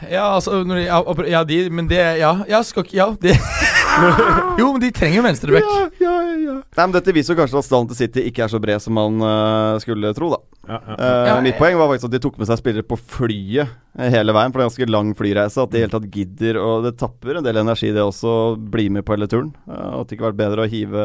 Ja, 0.06 0.34
altså 0.36 0.60
de, 0.62 0.84
ja, 1.26 1.40
de 1.42 1.70
Men 1.74 1.88
det 1.90 1.98
Ja, 2.20 2.36
ja 2.48 2.62
skal 2.62 2.86
Ja, 2.94 3.08
de 3.22 3.34
Jo, 4.58 4.72
men 4.72 4.82
de 4.82 4.90
trenger 4.94 5.20
jo 5.20 5.24
venstreback. 5.26 5.68
Nei, 6.02 6.84
men 6.84 6.94
Dette 6.94 7.14
viser 7.14 7.34
jo 7.34 7.40
kanskje 7.40 7.60
at 7.60 7.66
stallen 7.66 7.88
til 7.90 7.98
City 7.98 8.24
ikke 8.28 8.44
er 8.46 8.52
så 8.52 8.60
bred 8.62 8.82
som 8.82 8.96
man 8.98 9.18
uh, 9.22 9.78
skulle 9.82 10.12
tro, 10.16 10.30
da. 10.34 10.40
Ja, 10.68 10.78
ja. 10.78 10.96
Uh, 10.98 11.26
Ja, 11.28 11.34
mitt 11.44 11.58
poeng 11.60 11.78
var 11.80 11.90
faktisk 11.92 12.10
at 12.10 12.16
de 12.16 12.22
tok 12.22 12.38
med 12.40 12.50
seg 12.50 12.60
spillere 12.60 12.86
på 12.86 12.98
flyet 12.98 13.64
eh, 13.98 14.10
hele 14.12 14.34
veien. 14.36 14.52
For 14.52 14.60
det 14.60 14.64
er 14.64 14.68
en 14.68 14.72
ganske 14.72 14.90
lang 14.92 15.12
flyreise. 15.18 15.64
At 15.64 15.72
de 15.72 15.80
i 15.80 15.84
hele 15.84 15.94
tatt 15.94 16.08
gidder, 16.12 16.60
og 16.62 16.86
det 16.86 16.96
tapper 17.00 17.40
en 17.40 17.46
del 17.46 17.60
energi 17.62 17.92
det 17.94 18.04
også, 18.04 18.38
å 18.52 18.56
bli 18.58 18.88
med 18.94 19.06
på 19.06 19.16
hele 19.16 19.30
turen. 19.30 19.52
Uh, 19.68 20.00
at 20.00 20.08
det 20.08 20.18
ikke 20.18 20.28
hadde 20.28 20.34
vært 20.34 20.42
bedre 20.44 20.66
å 20.66 20.72
hive 20.72 21.04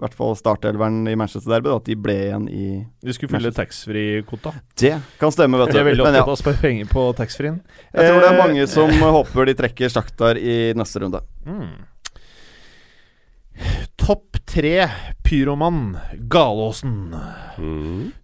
i 0.00 0.02
hvert 0.02 0.14
fall 0.16 0.32
startelveren 0.32 1.02
i 1.10 1.12
Manchester 1.18 1.52
Derby, 1.52 1.68
at 1.76 1.84
de 1.84 1.94
ble 2.00 2.14
igjen 2.22 2.46
i 2.48 2.66
De 3.04 3.12
skulle 3.12 3.34
fylle 3.34 3.50
taxfree-kvota. 3.52 4.54
Det 4.80 4.94
kan 5.20 5.34
stemme, 5.34 5.60
vet 5.60 5.74
du. 5.74 5.76
Jeg 5.76 5.84
er 5.84 5.88
veldig 5.90 6.06
opptatt 6.06 6.22
av 6.22 6.32
å 6.32 6.40
spare 6.40 6.60
penger 6.62 6.88
på 6.88 7.02
taxfree-en. 7.18 7.58
jeg 7.92 8.08
tror 8.08 8.24
det 8.24 8.30
er 8.30 8.38
mange 8.38 8.64
som 8.72 8.94
håper 9.18 9.50
de 9.50 9.56
trekker 9.58 9.92
Sjaktar 9.92 10.40
i 10.40 10.72
neste 10.72 11.04
runde. 11.04 11.20
Mm. 11.44 11.74
Topp 14.00 14.40
tre 14.48 14.88
pyromann 15.26 15.96
Galåsen. 16.32 17.12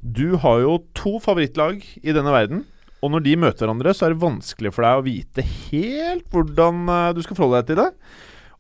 Du 0.01 0.37
har 0.43 0.63
jo 0.65 0.79
to 0.97 1.17
favorittlag 1.23 1.83
i 2.03 2.15
denne 2.17 2.33
verden. 2.35 2.65
Og 3.05 3.13
når 3.13 3.27
de 3.27 3.37
møter 3.39 3.67
hverandre, 3.67 3.93
så 3.95 4.07
er 4.07 4.15
det 4.15 4.25
vanskelig 4.25 4.73
for 4.75 4.87
deg 4.87 4.99
å 4.99 5.05
vite 5.07 5.45
helt 5.45 6.25
hvordan 6.33 6.89
eh, 6.91 7.13
du 7.15 7.21
skal 7.23 7.39
forholde 7.39 7.61
deg 7.61 7.69
til 7.71 7.83
det. 7.83 7.91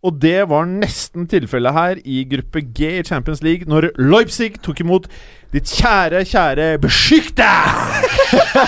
Og 0.07 0.18
det 0.22 0.39
var 0.51 0.68
nesten 0.68 1.27
tilfellet 1.31 1.74
her 1.74 2.01
i 2.05 2.20
gruppe 2.31 2.62
G 2.77 2.99
i 3.01 3.07
Champions 3.07 3.43
League, 3.43 3.66
når 3.66 3.89
Leipzig 3.99 4.53
tok 4.62 4.85
imot 4.85 5.09
ditt 5.57 5.73
kjære, 5.79 6.21
kjære 6.29 6.67
Beskytte! 6.83 7.49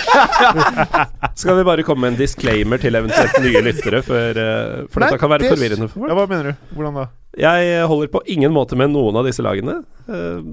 Skal 1.39 1.59
vi 1.59 1.65
bare 1.69 1.85
komme 1.87 2.07
med 2.07 2.15
en 2.15 2.21
disclaimer 2.21 2.81
til 2.83 2.97
eventuelt 2.99 3.39
nye 3.45 3.63
lyttere, 3.67 4.03
for, 4.07 4.39
eh, 4.41 4.85
for 4.91 5.03
Nei, 5.03 5.09
dette 5.11 5.21
kan 5.23 5.33
være 5.33 5.45
det- 5.47 5.53
forvirrende 5.55 5.89
for 5.89 6.01
folk? 6.01 6.11
Ja, 6.11 6.19
hva 6.19 6.27
mener 6.31 6.51
du? 6.53 6.69
Hvordan 6.77 7.01
da? 7.03 7.07
Jeg 7.39 7.87
holder 7.87 8.09
på 8.11 8.23
ingen 8.27 8.53
måte 8.55 8.75
med 8.77 8.91
noen 8.91 9.17
av 9.21 9.27
disse 9.29 9.45
lagene. 9.45 9.83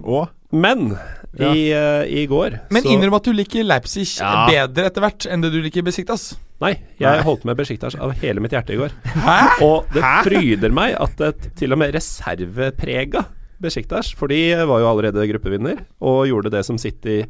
Og? 0.04 0.28
Men 0.52 0.98
Ja. 1.38 1.50
i, 1.52 1.64
uh, 1.74 2.06
i 2.08 2.26
går 2.32 2.60
Men 2.72 2.84
så 2.84 2.88
innrøm 2.94 3.16
at 3.18 3.24
du 3.24 3.34
liker 3.34 3.64
Leipzig 3.64 4.06
Ja. 4.22 4.46
bedre 4.48 4.86
etter 4.88 5.02
hvert 5.04 5.26
enn 5.28 5.42
det 5.42 5.52
du 5.52 5.58
liker 5.62 5.84
Besiktas. 5.84 6.36
Nei, 6.62 6.78
jeg 7.00 7.24
holdt 7.24 7.44
med 7.44 7.58
Besjiktas 7.58 7.96
av 8.00 8.14
hele 8.22 8.40
mitt 8.40 8.52
hjerte 8.52 8.72
i 8.72 8.78
går. 8.80 8.92
Hæ? 9.04 9.62
Og 9.66 9.84
det 9.92 10.04
fryder 10.24 10.72
meg 10.72 10.96
at 10.96 11.20
et 11.22 11.50
til 11.60 11.74
og 11.74 11.80
med 11.82 11.94
reserveprega 11.94 13.26
Besjiktas, 13.66 14.14
for 14.18 14.32
de 14.32 14.40
var 14.70 14.82
jo 14.84 14.90
allerede 14.92 15.28
gruppevinner 15.34 15.84
og 16.00 16.26
gjorde 16.30 16.54
det 16.54 16.64
som 16.68 16.80
City 16.82 17.24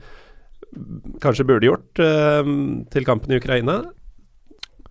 kanskje 1.24 1.46
burde 1.48 1.70
gjort 1.70 2.02
eh, 2.04 2.50
til 2.92 3.08
kampen 3.08 3.32
i 3.34 3.40
Ukraina. 3.40 3.82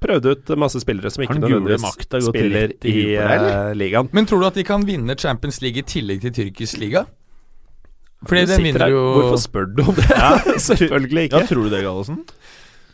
Prøvde 0.04 0.34
ut 0.34 0.54
masse 0.60 0.80
spillere 0.82 1.10
som 1.12 1.24
ikke 1.24 1.38
nødvendigvis 1.40 2.24
spiller 2.28 2.74
i 2.84 2.94
i 2.94 3.04
eh, 3.16 3.72
ligaen. 3.76 4.10
Men 4.12 4.28
tror 4.28 4.42
du 4.42 4.48
at 4.50 4.58
de 4.58 4.64
kan 4.66 4.84
vinne 4.84 5.16
Champions 5.16 5.62
League 5.64 5.80
i 5.80 5.86
tillegg 5.88 6.24
til 6.24 6.34
tyrkisk 6.40 6.80
liga? 6.82 7.06
Fordi 8.24 8.44
den 8.48 8.62
vinner 8.64 8.88
jo 8.92 9.00
Hvorfor 9.18 9.40
spør 9.40 9.66
du 9.76 9.82
om 9.84 9.96
det? 9.98 10.06
Selvfølgelig 10.68 11.28
ikke. 11.28 11.40
Ja, 11.42 11.48
tror 11.48 11.66
du 11.66 11.72
det, 11.72 11.82
Gallosen? 11.84 12.20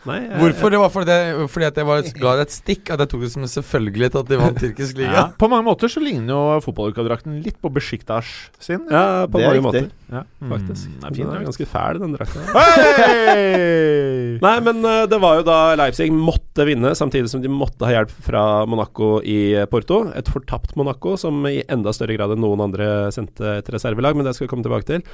Nei, 0.08 0.14
jeg- 0.24 0.38
Hvorfor? 0.40 0.70
Det 0.72 0.78
var 0.80 0.88
fordi, 0.88 1.04
det, 1.12 1.44
fordi 1.52 1.66
at 1.66 1.76
jeg 1.76 1.84
var, 1.84 2.00
ga 2.22 2.30
det 2.38 2.42
et 2.46 2.54
stikk. 2.54 2.88
At 2.94 3.00
jeg 3.04 3.08
tok 3.12 3.20
det 3.20 3.28
som 3.34 3.42
en 3.44 3.50
selvfølgelighet 3.52 4.14
at 4.16 4.28
de 4.30 4.36
vant 4.40 4.56
tyrkisk 4.56 4.96
liga. 4.96 5.12
Ja. 5.12 5.24
På 5.36 5.44
mange 5.52 5.64
måter 5.66 5.88
så 5.92 6.00
ligner 6.00 6.32
jo 6.32 6.60
fotballuka-drakten 6.64 7.42
litt 7.44 7.58
på 7.60 7.68
Besjiktas 7.74 8.24
sin. 8.58 8.80
Ja, 8.90 9.26
på 9.28 9.36
Det 9.36 9.44
mange 9.44 9.60
riktig. 9.60 9.66
måter, 9.66 9.90
Ja. 10.10 10.22
faktisk. 10.48 10.88
Mm, 10.88 11.00
det 11.00 11.04
er 11.04 11.10
Den 11.24 11.36
er 11.36 11.44
ganske 11.44 11.66
fæl, 11.68 11.98
den 12.00 12.12
drakta. 12.16 12.40
Nei, 14.40 14.54
men 14.64 14.80
eh, 14.88 15.02
det 15.10 15.18
var 15.20 15.40
jo 15.40 15.44
da 15.46 15.58
Leipzig 15.78 16.08
måtte 16.14 16.64
vinne, 16.68 16.94
samtidig 16.96 17.28
som 17.32 17.42
de 17.44 17.50
måtte 17.52 17.84
ha 17.84 17.92
hjelp 17.98 18.12
fra 18.24 18.44
Monaco 18.64 19.18
i 19.20 19.52
Porto. 19.70 20.06
Et 20.16 20.28
fortapt 20.32 20.72
Monaco 20.80 21.16
som 21.20 21.44
i 21.50 21.58
enda 21.68 21.92
større 21.92 22.16
grad 22.16 22.32
enn 22.34 22.40
noen 22.44 22.64
andre 22.70 23.10
sendte 23.14 23.58
et 23.58 23.68
reservelag, 23.74 24.16
men 24.16 24.24
det 24.24 24.32
skal 24.36 24.46
vi 24.48 24.52
komme 24.54 24.64
tilbake 24.66 24.88
til. 24.88 25.04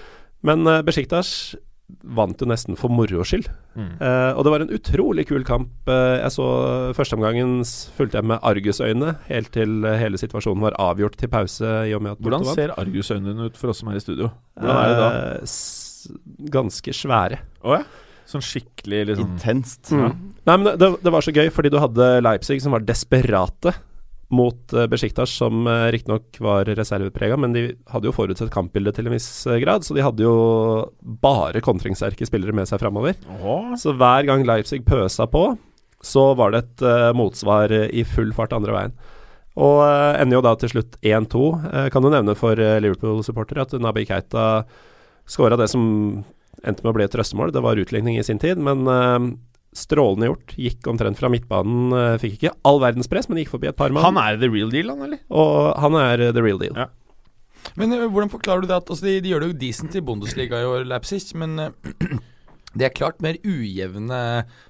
Men 0.47 0.62
uh, 0.68 0.78
Besjiktas 0.87 1.57
vant 2.16 2.41
jo 2.43 2.49
nesten 2.51 2.78
for 2.78 2.93
moro 2.93 3.24
skyld. 3.26 3.49
Mm. 3.76 3.91
Eh, 4.03 4.30
og 4.34 4.43
det 4.47 4.53
var 4.53 4.64
en 4.64 4.72
utrolig 4.74 5.26
kul 5.28 5.45
kamp. 5.47 5.70
Eh, 5.91 6.16
jeg 6.22 6.34
så 6.34 6.47
førsteomgangen 6.99 7.61
fulgte 7.97 8.20
jeg 8.20 8.30
med 8.32 8.43
argusøyne 8.47 9.14
helt 9.28 9.53
til 9.55 9.87
hele 10.01 10.20
situasjonen 10.20 10.66
var 10.66 10.78
avgjort 10.82 11.18
til 11.20 11.30
pause. 11.32 11.70
i 11.87 11.95
og 11.95 12.03
med 12.03 12.16
at 12.16 12.24
Hvordan 12.24 12.49
ser 12.55 12.74
argusøynene 12.74 13.47
ut 13.47 13.61
for 13.61 13.70
oss 13.70 13.84
som 13.84 13.93
er 13.93 14.01
i 14.01 14.03
studio? 14.03 14.32
Hvordan 14.59 14.82
er 14.82 14.89
det 14.91 14.99
da? 14.99 15.11
Eh, 15.37 16.51
ganske 16.53 16.95
svære. 16.95 17.41
Oh, 17.62 17.76
ja? 17.78 17.84
Sånn 18.26 18.43
skikkelig 18.43 19.05
liksom 19.12 19.28
Intenst. 19.37 19.93
Mm. 19.95 20.34
Nei, 20.47 20.57
men 20.57 20.72
det, 20.78 20.89
det 21.03 21.12
var 21.14 21.22
så 21.22 21.34
gøy, 21.34 21.47
fordi 21.55 21.70
du 21.70 21.78
hadde 21.78 22.09
Leipzig 22.26 22.59
som 22.62 22.74
var 22.74 22.82
desperate 22.87 23.76
mot 24.35 24.74
uh, 24.74 24.87
Besjiktas, 24.91 25.31
som 25.39 25.66
uh, 25.68 25.87
riktignok 25.95 26.41
var 26.43 26.66
reserveprega, 26.66 27.39
men 27.39 27.55
de 27.55 27.66
hadde 27.93 28.09
jo 28.09 28.14
forutsett 28.16 28.51
kampbildet 28.55 28.99
til 28.99 29.07
en 29.07 29.14
viss 29.14 29.29
eh, 29.47 29.61
grad, 29.62 29.87
så 29.87 29.95
de 29.95 30.03
hadde 30.03 30.24
jo 30.24 30.35
bare 31.22 31.62
kontringssterke 31.64 32.27
spillere 32.27 32.55
med 32.57 32.66
seg 32.66 32.83
framover. 32.83 33.14
Så 33.79 33.95
hver 33.95 34.27
gang 34.27 34.43
Leipzig 34.49 34.83
pøsa 34.89 35.29
på, 35.31 35.53
så 36.03 36.31
var 36.39 36.53
det 36.53 36.64
et 36.64 36.87
uh, 36.87 37.12
motsvar 37.16 37.72
eh, 37.72 37.91
i 37.95 38.05
full 38.07 38.33
fart 38.37 38.55
andre 38.57 38.74
veien. 38.74 38.97
Og 39.57 39.81
uh, 39.81 40.12
ender 40.20 40.39
jo 40.39 40.45
da 40.45 40.53
til 40.61 40.74
slutt 40.74 40.99
1-2. 41.01 41.45
Uh, 41.64 41.87
kan 41.93 42.05
du 42.05 42.11
nevne 42.12 42.37
for 42.39 42.61
eh, 42.61 42.79
Liverpool-supportere 42.85 43.64
at 43.64 43.77
Nabi 43.81 44.05
Keita 44.09 44.66
skåra 45.27 45.57
det 45.59 45.70
som 45.72 45.87
endte 46.66 46.85
med 46.85 46.93
å 46.93 46.97
bli 46.97 47.07
et 47.07 47.14
trøstemål. 47.14 47.55
Det 47.55 47.62
var 47.64 47.81
utligning 47.81 48.18
i 48.18 48.24
sin 48.27 48.41
tid, 48.43 48.61
men 48.61 48.85
eh, 48.91 49.31
strålende 49.79 50.31
gjort. 50.31 50.55
Gikk 50.59 50.87
omtrent 50.91 51.18
fra 51.20 51.31
midtbanen. 51.33 51.93
eh, 51.97 52.18
fikk 52.22 52.39
ikke 52.39 52.55
all 52.66 52.81
verdens 52.83 53.11
press, 53.11 53.29
men 53.29 53.43
gikk 53.43 53.55
forbi 53.55 53.70
et 53.70 53.79
par 53.79 53.93
mann. 53.95 54.05
Han 54.05 54.20
er 54.20 54.39
the 54.41 54.51
real 54.53 54.72
deal, 54.72 54.93
han, 54.93 55.03
eller? 55.09 55.20
Og 55.31 55.74
han 55.83 55.99
er 56.01 56.29
eh, 56.29 56.33
the 56.37 56.45
real 56.45 56.62
deal. 56.62 56.77
Ja. 56.77 56.89
Men 57.74 57.93
eh, 57.93 58.07
hvordan 58.07 58.33
forklarer 58.33 58.64
du 58.64 58.70
det 58.70 58.79
at 58.79 58.89
altså, 58.91 59.07
de, 59.07 59.18
de 59.24 59.33
gjør 59.33 59.45
det 59.45 59.51
jo 59.53 59.61
decent 59.66 59.99
i 59.99 60.05
Bundesliga 60.05 60.62
i 60.62 60.70
år, 60.70 60.87
Leipzig, 60.89 61.22
men 61.39 61.59
eh, 61.62 61.70
de 62.77 62.87
er 62.87 62.95
klart 62.95 63.22
mer 63.24 63.39
ujevne, 63.45 64.20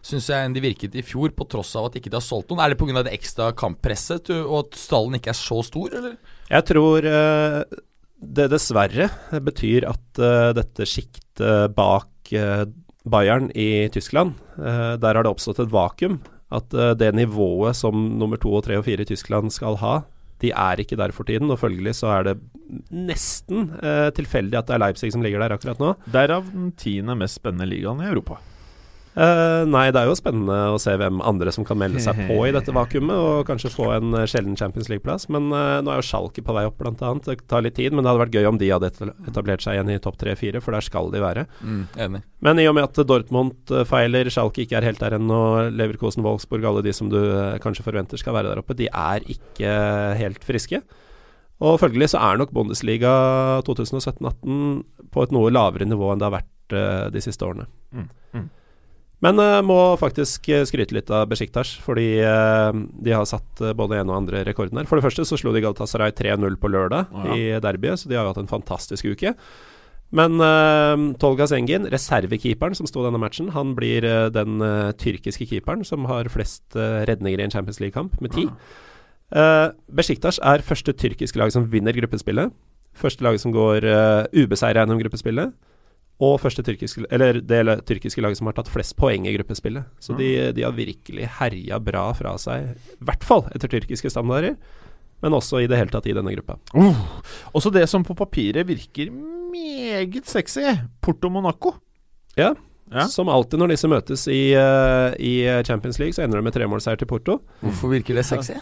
syns 0.05 0.31
jeg, 0.31 0.47
enn 0.47 0.55
de 0.57 0.65
virket 0.65 0.97
i 0.97 1.05
fjor, 1.07 1.35
på 1.37 1.49
tross 1.51 1.75
av 1.79 1.91
at 1.91 1.99
ikke 1.99 2.13
de 2.13 2.21
har 2.21 2.25
solgt 2.25 2.53
noen. 2.53 2.63
Er 2.65 2.73
det 2.73 2.81
pga. 2.81 3.03
det 3.03 3.17
ekstra 3.17 3.51
kamppresset 3.59 4.31
og 4.39 4.61
at 4.63 4.79
stallen 4.79 5.19
ikke 5.19 5.35
er 5.35 5.41
så 5.41 5.61
stor, 5.67 5.99
eller? 5.99 6.17
Jeg 6.47 6.67
tror 6.69 7.09
uh, 7.11 7.63
det 8.23 8.47
dessverre 8.53 9.11
betyr 9.43 9.89
at 9.91 10.21
dette 10.57 10.87
sjiktet 10.89 11.75
bak 11.75 12.31
Bayern 13.07 13.51
i 13.55 13.89
Tyskland, 13.93 14.39
der 14.57 15.19
har 15.19 15.25
det 15.27 15.31
oppstått 15.31 15.61
et 15.63 15.73
vakuum. 15.73 16.21
At 16.55 16.75
eh, 16.75 16.95
det 16.99 17.15
nivået 17.17 17.77
som 17.77 17.95
nummer 18.21 18.39
to 18.41 18.53
og 18.55 18.67
tre 18.67 18.79
og 18.79 18.87
fire 18.87 19.03
i 19.03 19.09
Tyskland 19.09 19.51
skal 19.55 19.79
ha, 19.83 19.97
de 20.45 20.53
er 20.53 20.83
ikke 20.83 20.99
der 20.99 21.15
for 21.17 21.27
tiden. 21.27 21.51
Og 21.51 21.61
følgelig 21.61 21.97
så 22.01 22.13
er 22.15 22.29
det 22.29 22.37
nesten 22.91 23.73
eh, 23.81 24.11
tilfeldig 24.15 24.61
at 24.61 24.69
det 24.69 24.77
er 24.77 24.85
Leipzig 24.85 25.13
som 25.15 25.25
ligger 25.25 25.43
der 25.43 25.57
akkurat 25.57 25.83
nå. 25.83 25.95
Derav 26.13 26.47
den 26.53 26.71
tiende 26.79 27.19
mest 27.19 27.41
spennende 27.41 27.69
ligaen 27.71 28.05
i 28.05 28.11
Europa. 28.11 28.39
Eh, 29.17 29.63
nei, 29.65 29.87
det 29.95 30.01
er 30.03 30.11
jo 30.11 30.17
spennende 30.19 30.57
å 30.75 30.81
se 30.81 30.93
hvem 31.01 31.23
andre 31.25 31.53
som 31.55 31.65
kan 31.65 31.79
melde 31.81 32.03
seg 32.05 32.19
på 32.29 32.37
i 32.45 32.53
dette 32.53 32.75
vakuumet, 32.77 33.17
og 33.17 33.47
kanskje 33.49 33.73
få 33.73 33.89
en 33.95 34.13
eh, 34.13 34.27
sjelden 34.29 34.59
Champions 34.61 34.91
League-plass. 34.93 35.31
Men 35.33 35.49
uh, 35.55 35.81
nå 35.81 35.93
er 35.93 36.03
jo 36.03 36.07
Schalke 36.11 36.45
på 36.45 36.57
vei 36.57 36.67
opp, 36.69 36.77
blant 36.83 37.01
annet. 37.01 37.25
Det 37.25 37.47
tar 37.49 37.65
litt 37.65 37.79
tid, 37.79 37.97
men 37.97 38.05
det 38.05 38.13
hadde 38.13 38.25
vært 38.27 38.37
gøy 38.37 38.51
om 38.51 38.61
de 38.61 38.69
hadde 38.75 38.93
etablert 39.31 39.65
seg 39.65 39.79
igjen 39.79 39.95
i 39.95 39.99
topp 40.05 40.21
tre-fire, 40.21 40.61
for 40.65 40.77
der 40.77 40.85
skal 40.85 41.09
de 41.15 41.25
være. 41.25 41.47
Mm. 41.65 42.21
Men 42.45 42.61
i 42.61 42.69
og 42.69 42.77
med 42.77 42.91
at 42.91 43.01
Dortmund 43.09 43.73
feiler, 43.89 44.29
Schalke 44.33 44.67
ikke 44.67 44.77
er 44.83 44.91
helt 44.91 45.01
der 45.01 45.17
ennå, 45.17 45.41
Leverkosen, 45.73 46.25
Wolfsburg, 46.27 46.69
alle 46.69 46.85
de 46.85 46.93
som 46.97 47.09
du 47.13 47.19
kanskje 47.65 47.87
forventer 47.87 48.21
skal 48.21 48.37
være 48.37 48.53
der 48.53 48.61
oppe, 48.61 48.77
de 48.77 48.91
er 48.93 49.25
ikke 49.33 49.73
helt 50.21 50.45
friske. 50.45 50.83
Og 51.65 51.79
følgelig 51.81 52.11
så 52.13 52.21
er 52.21 52.37
nok 52.41 52.53
Bundesliga 52.53 53.15
2017-18 53.65 55.09
på 55.13 55.25
et 55.25 55.33
noe 55.33 55.53
lavere 55.53 55.89
nivå 55.89 56.11
enn 56.13 56.21
det 56.21 56.29
har 56.29 56.35
vært 56.35 56.77
uh, 56.77 57.07
de 57.13 57.23
siste 57.25 57.47
årene. 57.47 57.65
Mm, 57.97 58.09
mm. 58.37 58.47
Men 59.25 59.41
uh, 59.41 59.63
må 59.65 59.79
faktisk 59.97 60.49
eh, 60.53 60.65
skryte 60.69 60.93
litt 60.93 61.09
av 61.15 61.25
Besjiktas, 61.31 61.71
fordi 61.81 62.19
uh, 62.21 62.69
de 62.75 63.15
har 63.17 63.25
satt 63.29 63.63
både 63.79 64.03
en 64.03 64.11
og 64.13 64.19
andre 64.19 64.43
rekorden 64.45 64.77
her. 64.77 64.89
For 64.89 65.01
det 65.01 65.07
første 65.07 65.25
så 65.25 65.39
slo 65.41 65.55
de 65.55 65.63
Galatasaray 65.65 66.13
3-0 66.19 66.59
på 66.61 66.71
lørdag 66.73 67.15
Ja. 67.15 67.33
i 67.33 67.47
derbyet, 67.65 68.03
så 68.03 68.11
de 68.11 68.19
har 68.19 68.27
jo 68.27 68.35
hatt 68.35 68.43
en 68.45 68.53
fantastisk 68.53 69.09
uke. 69.09 69.33
Men 70.17 70.37
uh, 70.39 71.17
Tolga 71.19 71.49
Zengin, 71.51 71.89
reservekeeperen 71.91 72.77
som 72.77 72.87
sto 72.87 73.07
denne 73.07 73.21
matchen, 73.23 73.49
han 73.57 73.73
blir 73.79 74.05
uh, 74.05 74.29
den 74.33 74.61
tyrkiske 75.01 75.49
keeperen 75.49 75.87
som 75.89 76.05
har 76.13 76.29
flest 76.33 76.77
redninger 76.77 77.41
i 77.41 77.49
en 77.49 77.57
Champions 77.57 77.81
League-kamp, 77.81 78.21
med 78.21 78.37
ti. 78.37 78.47
Uh, 79.33 79.73
Besjiktas 79.91 80.39
er 80.45 80.63
første 80.63 80.93
tyrkiske 80.95 81.41
lag 81.41 81.51
som 81.51 81.67
vinner 81.73 81.97
gruppespillet. 81.97 82.53
Første 82.97 83.25
laget 83.25 83.43
som 83.43 83.53
går 83.57 83.85
uh, 83.85 84.29
ubeseira 84.37 84.85
gjennom 84.85 85.01
gruppespillet. 85.01 85.57
Og 86.25 86.39
første 86.41 86.63
tyrkiske, 86.65 87.05
eller 87.13 87.43
det 87.45 87.61
tyrkiske 87.85 88.23
laget 88.25 88.39
som 88.39 88.49
har 88.49 88.57
tatt 88.57 88.71
flest 88.73 88.95
poeng 88.97 89.27
i 89.29 89.35
gruppespillet. 89.35 89.85
Så 90.01 90.17
de, 90.17 90.31
de 90.57 90.63
har 90.65 90.73
virkelig 90.73 91.27
herja 91.41 91.77
bra 91.83 92.07
fra 92.17 92.33
seg, 92.41 92.71
i 92.97 93.05
hvert 93.05 93.27
fall 93.27 93.45
etter 93.53 93.69
tyrkiske 93.69 94.09
standarder. 94.13 94.57
Men 95.25 95.37
også 95.37 95.61
i 95.61 95.69
det 95.69 95.77
hele 95.77 95.93
tatt 95.93 96.09
i 96.09 96.15
denne 96.17 96.33
gruppa. 96.33 96.57
Uh, 96.73 96.97
også 97.57 97.73
det 97.73 97.85
som 97.93 98.05
på 98.05 98.17
papiret 98.17 98.65
virker 98.69 99.13
meget 99.13 100.25
sexy, 100.29 100.65
Porto 101.05 101.29
Monaco. 101.33 101.75
Ja, 102.37 102.55
Ja. 102.87 103.09
Som 103.11 103.27
alltid 103.27 103.59
når 103.59 103.73
disse 103.73 103.89
møtes 103.91 104.29
i, 104.31 104.55
uh, 104.55 105.11
i 105.19 105.43
Champions 105.67 105.99
League, 105.99 106.15
så 106.15 106.23
ender 106.23 106.39
det 106.39 106.45
med 106.47 106.55
tremålseier 106.55 107.01
til 107.01 107.09
Porto. 107.11 107.41
Hvorfor 107.65 107.91
virker 107.91 108.15
det 108.15 108.23
sexy? 108.29 108.55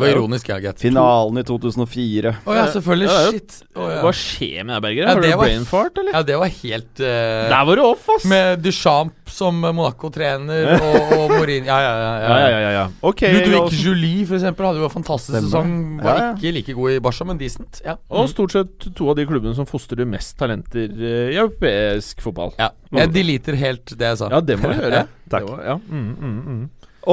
Det 0.00 0.06
var 0.08 0.14
ironisk, 0.16 0.48
jeg, 0.48 0.62
Get. 0.64 0.80
Finalen 0.80 1.38
i 1.38 1.44
2004. 1.46 2.32
Å 2.48 2.56
ja, 2.56 2.64
selvfølgelig. 2.72 3.08
Shit. 3.30 3.56
Å, 3.76 3.86
ja. 3.92 3.98
Hva 4.04 4.12
skjer 4.16 4.64
med 4.64 4.74
deg, 4.74 4.82
Berger? 4.86 5.02
Ja, 5.04 5.12
Har 5.14 5.20
du 5.20 5.28
var- 5.28 5.44
brain 5.44 5.66
fart, 5.68 6.00
eller? 6.00 6.12
ja, 6.16 6.22
det 6.30 6.38
var 6.40 6.52
helt 6.56 7.02
uh... 7.04 7.48
Der 7.52 7.64
var 7.68 7.76
du 7.76 7.82
off, 7.84 8.08
ass! 8.16 8.24
Med 8.32 8.62
Duchamp 8.64 9.16
som 9.30 9.60
Monaco-trener 9.62 10.72
og, 10.74 11.12
og 11.14 11.30
Morin 11.36 11.68
Ja, 11.68 11.76
ja, 11.84 11.90
ja. 12.00 12.14
ja, 12.18 12.38
ja, 12.40 12.58
ja, 12.64 12.70
ja. 12.74 12.84
Ok. 13.06 13.20
Ludvig. 13.30 13.76
Julie 13.78 14.24
for 14.26 14.34
eksempel 14.40 14.66
hadde 14.66 14.80
jo 14.82 14.88
en 14.88 14.94
fantastisk 14.96 15.36
Stemmer. 15.36 15.52
sesong. 15.52 15.76
Var 16.02 16.10
Ja, 16.10 16.24
ja. 16.24 16.32
ikke 16.34 16.52
like 16.56 16.74
god 16.80 16.96
i 16.96 16.98
Barca, 17.06 17.26
men 17.28 17.38
decent. 17.38 17.80
Ja. 17.86 17.94
Og 18.10 18.26
stort 18.32 18.56
sett 18.56 18.88
to 18.98 19.06
av 19.12 19.16
de 19.20 19.28
klubbene 19.30 19.54
som 19.54 19.68
fostrer 19.70 20.02
mest 20.08 20.34
talenter 20.40 20.90
eh, 20.90 21.30
i 21.30 21.38
europeisk 21.38 22.24
fotball. 22.24 22.56
ja. 22.58 22.72
Jeg 22.90 23.12
deleter 23.14 23.54
helt 23.54 23.92
det 23.94 24.08
jeg 24.08 24.18
sa. 24.18 24.26
Ja, 24.34 24.40
det 24.42 24.56
må 24.58 24.72
du 24.72 24.80
gjøre. 24.82 25.04
Takk. 25.30 25.44
Var, 25.46 25.60
ja. 25.68 25.76
mm, 25.78 26.08
mm, 26.18 26.38
mm. 26.50 26.62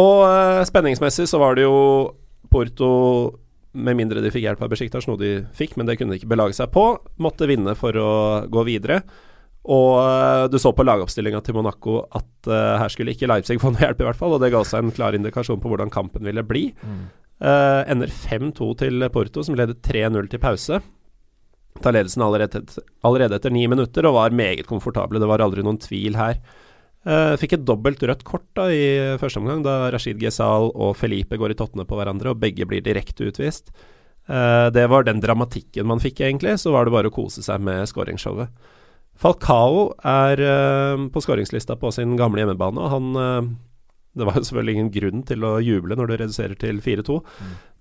Og 0.02 0.24
uh, 0.26 0.64
spenningsmessig 0.68 1.28
så 1.30 1.38
var 1.40 1.54
det 1.60 1.68
jo 1.68 1.76
Porto, 2.58 2.90
med 3.78 3.98
mindre 4.00 4.24
de 4.24 4.34
fikk 4.34 4.48
hjelp 4.48 4.66
av 4.66 4.74
Besjiktas, 4.74 5.06
noe 5.06 5.22
de 5.22 5.32
fikk, 5.56 5.78
men 5.78 5.86
det 5.88 6.00
kunne 6.00 6.16
de 6.16 6.22
ikke 6.22 6.34
belage 6.34 6.58
seg 6.58 6.72
på, 6.74 6.90
måtte 7.22 7.50
vinne 7.50 7.78
for 7.78 7.98
å 8.02 8.12
gå 8.50 8.66
videre. 8.68 9.04
Og 9.68 9.98
eh, 10.00 10.48
du 10.52 10.58
så 10.62 10.72
på 10.74 10.86
lagoppstillinga 10.88 11.42
til 11.44 11.58
Monaco 11.58 12.00
at 12.16 12.48
uh, 12.48 12.78
her 12.80 12.92
skulle 12.94 13.12
ikke 13.12 13.28
Leipzig 13.28 13.60
få 13.64 13.74
noe 13.74 13.84
hjelp, 13.84 14.02
i 14.02 14.08
hvert 14.08 14.20
fall. 14.20 14.36
Og 14.38 14.44
det 14.44 14.52
ga 14.54 14.62
også 14.64 14.80
en 14.80 14.94
klar 14.96 15.18
indikasjon 15.18 15.62
på 15.64 15.72
hvordan 15.72 15.92
kampen 15.94 16.26
ville 16.28 16.46
bli. 16.48 16.70
Eh, 17.38 17.82
ender 17.92 18.10
5-2 18.10 18.70
til 18.80 19.10
Porto, 19.14 19.44
som 19.46 19.58
ledet 19.60 19.84
3-0 19.86 20.32
til 20.32 20.42
pause. 20.42 20.80
Tar 21.84 21.94
ledelsen 21.94 22.24
allerede, 22.26 22.64
allerede 23.06 23.38
etter 23.38 23.54
ni 23.54 23.68
minutter 23.70 24.08
og 24.10 24.16
var 24.18 24.34
meget 24.34 24.66
komfortable. 24.70 25.22
Det 25.22 25.30
var 25.30 25.44
aldri 25.46 25.66
noen 25.66 25.78
tvil 25.82 26.18
her. 26.18 26.40
Eh, 27.08 27.34
fikk 27.40 27.56
et 27.56 27.68
dobbelt 27.68 28.02
rødt 28.04 28.26
kort 28.28 28.48
da 28.58 28.66
i 28.74 29.16
første 29.22 29.40
omgang, 29.40 29.62
da 29.64 29.88
Rashid 29.94 30.20
Ghezal 30.20 30.74
og 30.74 30.98
Felipe 31.00 31.38
går 31.40 31.54
i 31.54 31.60
tottene 31.60 31.86
på 31.88 31.96
hverandre, 31.96 32.34
og 32.34 32.42
begge 32.42 32.68
blir 32.68 32.84
direkte 32.84 33.30
utvist. 33.30 33.72
Uh, 34.28 34.68
det 34.76 34.90
var 34.92 35.06
den 35.08 35.22
dramatikken 35.24 35.88
man 35.88 36.02
fikk, 36.04 36.20
egentlig. 36.20 36.58
Så 36.60 36.74
var 36.74 36.84
det 36.84 36.92
bare 36.92 37.08
å 37.08 37.16
kose 37.16 37.40
seg 37.46 37.64
med 37.64 37.88
skåringsshowet. 37.88 38.52
Falcao 39.18 39.94
er 40.04 40.42
uh, 40.44 41.06
på 41.14 41.24
skåringslista 41.24 41.78
på 41.80 41.94
sin 41.96 42.18
gamle 42.20 42.44
hjemmebane, 42.44 42.84
og 42.84 42.92
han 42.92 43.56
Det 44.18 44.26
var 44.26 44.34
jo 44.40 44.44
selvfølgelig 44.50 44.74
ingen 44.74 44.92
grunn 44.92 45.24
til 45.30 45.44
å 45.46 45.52
juble 45.62 45.96
når 45.96 46.10
du 46.10 46.14
reduserer 46.18 46.58
til 46.58 46.80
4-2, 46.82 47.20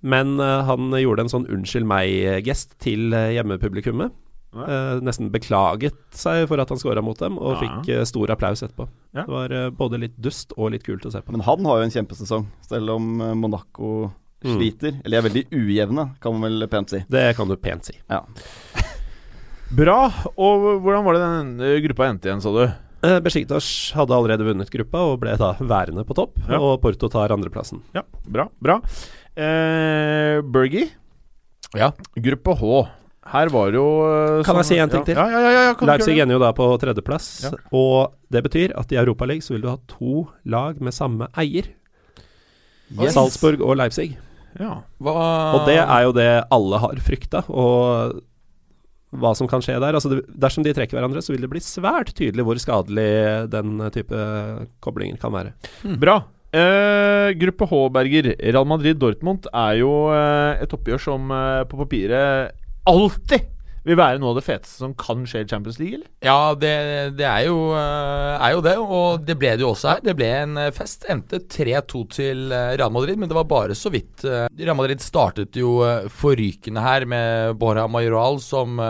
men 0.04 0.34
eh, 0.36 0.66
han 0.68 0.92
gjorde 0.92 1.24
en 1.24 1.30
sånn 1.32 1.46
unnskyld 1.48 1.88
meg-gest 1.88 2.74
til 2.84 3.08
hjemmepublikummet. 3.08 4.12
Eh, 4.54 5.00
nesten 5.04 5.30
beklaget 5.30 5.96
seg 6.16 6.46
for 6.48 6.58
at 6.62 6.68
han 6.68 6.78
scora 6.78 7.02
mot 7.02 7.18
dem, 7.18 7.36
og 7.38 7.56
Ja. 7.56 7.60
fikk 7.82 7.90
uh, 7.98 8.04
stor 8.04 8.30
applaus 8.30 8.62
etterpå. 8.62 8.86
Ja. 9.12 9.24
Det 9.26 9.28
var 9.28 9.52
uh, 9.52 9.70
både 9.70 9.98
litt 10.00 10.16
dust 10.16 10.52
og 10.56 10.70
litt 10.72 10.84
kult 10.86 11.04
å 11.04 11.12
se 11.12 11.20
på. 11.20 11.32
Men 11.32 11.40
han 11.44 11.64
har 11.64 11.78
jo 11.82 11.84
en 11.84 11.90
kjempesesong, 11.90 12.46
selv 12.68 12.90
om 12.90 13.18
Monaco 13.40 14.12
Mm. 14.44 14.58
sliter. 14.60 15.00
Eller 15.04 15.18
er 15.18 15.22
veldig 15.28 15.46
ujevne, 15.50 16.14
kan 16.20 16.32
man 16.38 16.42
vel 16.60 16.68
pent 16.68 16.90
si. 16.90 16.98
Det 17.08 17.34
kan 17.36 17.48
du 17.48 17.56
pent 17.56 17.84
si. 17.88 17.94
Ja. 18.08 18.20
Bra. 19.74 20.12
Og 20.38 20.66
hvordan 20.84 21.04
var 21.06 21.16
det 21.16 21.22
den 21.24 21.82
gruppa 21.88 22.06
endte 22.10 22.28
igjen, 22.30 22.42
sa 22.44 22.52
du? 22.54 22.62
Eh, 23.06 23.18
Besiktas 23.24 23.92
hadde 23.96 24.14
allerede 24.14 24.44
vunnet 24.46 24.70
gruppa 24.70 25.00
og 25.10 25.18
ble 25.24 25.34
da 25.40 25.54
værende 25.58 26.04
på 26.06 26.14
topp, 26.14 26.38
Ja. 26.48 26.60
og 26.60 26.80
Porto 26.82 27.08
tar 27.10 27.28
andreplassen. 27.34 27.80
Ja, 27.94 28.02
bra. 28.28 28.48
bra. 28.62 28.80
Eh, 29.36 30.40
Bergie, 30.42 30.90
Ja. 31.74 31.90
gruppe 32.14 32.54
H. 32.56 32.88
Her 33.32 33.50
var 33.50 33.72
jo 33.74 33.84
eh, 34.06 34.42
Kan 34.46 34.56
jeg 34.60 34.64
sånn- 34.64 34.68
si 34.68 34.78
en 34.78 34.92
ting 34.92 35.02
ja, 35.02 35.06
til? 35.08 35.16
Ja, 35.18 35.40
ja, 35.42 35.50
ja, 35.56 35.86
Leipzig 35.88 36.18
ender 36.22 36.36
jo 36.36 36.42
da 36.44 36.52
på 36.54 36.68
tredjeplass, 36.78 37.26
Ja. 37.48 37.50
og 37.74 38.14
det 38.30 38.44
betyr 38.46 38.74
at 38.78 38.92
i 38.92 39.00
Europaligaen 39.00 39.42
så 39.42 39.54
vil 39.56 39.64
du 39.64 39.68
ha 39.72 39.78
to 39.90 40.28
lag 40.44 40.80
med 40.80 40.94
samme 40.94 41.28
eier. 41.36 41.66
Yes. 42.94 43.14
Salzburg 43.16 43.60
og 43.66 43.76
Leipzig. 43.80 44.16
Ja. 44.60 44.82
Hva 45.02 45.14
Og 45.58 45.66
det 45.66 45.80
er 45.82 46.02
jo 46.06 46.12
det 46.16 46.30
alle 46.54 46.78
har 46.78 47.02
frykta, 47.02 47.42
og 47.50 48.22
hva 49.16 49.34
som 49.36 49.48
kan 49.48 49.60
skje 49.64 49.78
der. 49.80 49.96
Altså 49.96 50.10
det, 50.12 50.22
dersom 50.38 50.64
de 50.64 50.72
trekker 50.76 50.96
hverandre, 50.98 51.22
så 51.24 51.32
vil 51.34 51.42
det 51.44 51.50
bli 51.50 51.60
svært 51.62 52.12
tydelig 52.16 52.44
hvor 52.46 52.58
skadelig 52.60 53.50
den 53.52 53.78
type 53.94 54.22
koblinger 54.84 55.18
kan 55.20 55.32
være. 55.34 55.52
Bra. 55.98 56.20
Uh, 56.56 57.32
gruppe 57.36 57.66
H, 57.68 57.80
Berger. 57.92 58.30
Real 58.38 58.64
Madrid-Dortmund 58.70 59.48
er 59.52 59.80
jo 59.80 59.90
uh, 60.08 60.54
et 60.62 60.72
oppgjør 60.72 61.02
som 61.02 61.26
uh, 61.34 61.64
på 61.68 61.76
papiret 61.82 62.54
alltid 62.86 63.52
vil 63.86 63.98
være 63.98 64.18
noe 64.18 64.32
av 64.32 64.40
det 64.40 64.46
feteste 64.46 64.80
som 64.82 64.94
kan 64.98 65.22
skje 65.28 65.44
i 65.44 65.48
Champions 65.48 65.78
League, 65.78 66.00
eller? 66.00 66.08
Ja, 66.24 66.54
det, 66.58 66.72
det 67.18 67.26
er, 67.28 67.44
jo, 67.46 67.58
eh, 67.78 68.32
er 68.42 68.54
jo 68.56 68.62
det, 68.64 68.74
og 68.82 69.26
det 69.26 69.36
ble 69.38 69.52
det 69.54 69.62
jo 69.62 69.70
også 69.72 69.92
her. 69.92 70.02
Det 70.02 70.16
ble 70.18 70.30
en 70.40 70.58
eh, 70.58 70.72
fest. 70.74 71.06
Endte 71.12 71.40
3-2 71.44 72.02
til 72.16 72.54
eh, 72.54 72.72
Real 72.74 72.94
Madrid, 72.94 73.20
men 73.20 73.30
det 73.30 73.38
var 73.38 73.46
bare 73.50 73.76
så 73.78 73.92
vidt. 73.94 74.26
Real 74.26 74.78
Madrid 74.78 75.04
startet 75.04 75.58
jo 75.58 75.78
forrykende 76.10 76.82
her 76.82 77.06
med 77.08 77.54
Bora 77.60 77.86
Majoral 77.90 78.40
som, 78.42 78.80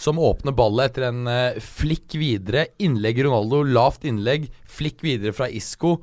som 0.00 0.20
åpner 0.22 0.56
ballet 0.56 0.88
etter 0.88 1.10
en 1.10 1.28
flikk 1.60 2.16
videre. 2.20 2.70
Innlegg 2.80 3.20
Ronaldo, 3.26 3.62
lavt 3.68 4.08
innlegg. 4.08 4.48
Flikk 4.70 5.04
videre 5.04 5.36
fra 5.36 5.50
Isco. 5.52 5.98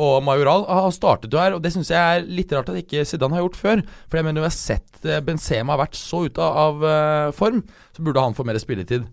Og 0.00 0.22
Majoral 0.24 0.64
har 0.68 0.88
startet 0.94 1.32
jo 1.32 1.40
her, 1.40 1.56
og 1.56 1.62
det 1.64 1.74
syns 1.74 1.92
jeg 1.92 2.00
er 2.00 2.24
litt 2.24 2.52
rart 2.54 2.70
at 2.72 2.80
ikke 2.80 3.04
Zidane 3.08 3.36
har 3.36 3.44
gjort 3.44 3.60
før. 3.60 3.84
For 4.08 4.18
jeg 4.18 4.28
mener 4.28 4.44
vi 4.44 4.48
har 4.48 4.56
sett 4.56 5.04
eh, 5.04 5.22
Benzema 5.24 5.74
har 5.74 5.84
vært 5.84 5.98
så 6.00 6.24
ute 6.28 6.42
av 6.42 6.84
uh, 6.84 7.32
form, 7.36 7.64
så 7.92 8.04
burde 8.04 8.24
han 8.24 8.36
få 8.36 8.46
mer 8.48 8.60
spilletid. 8.62 9.04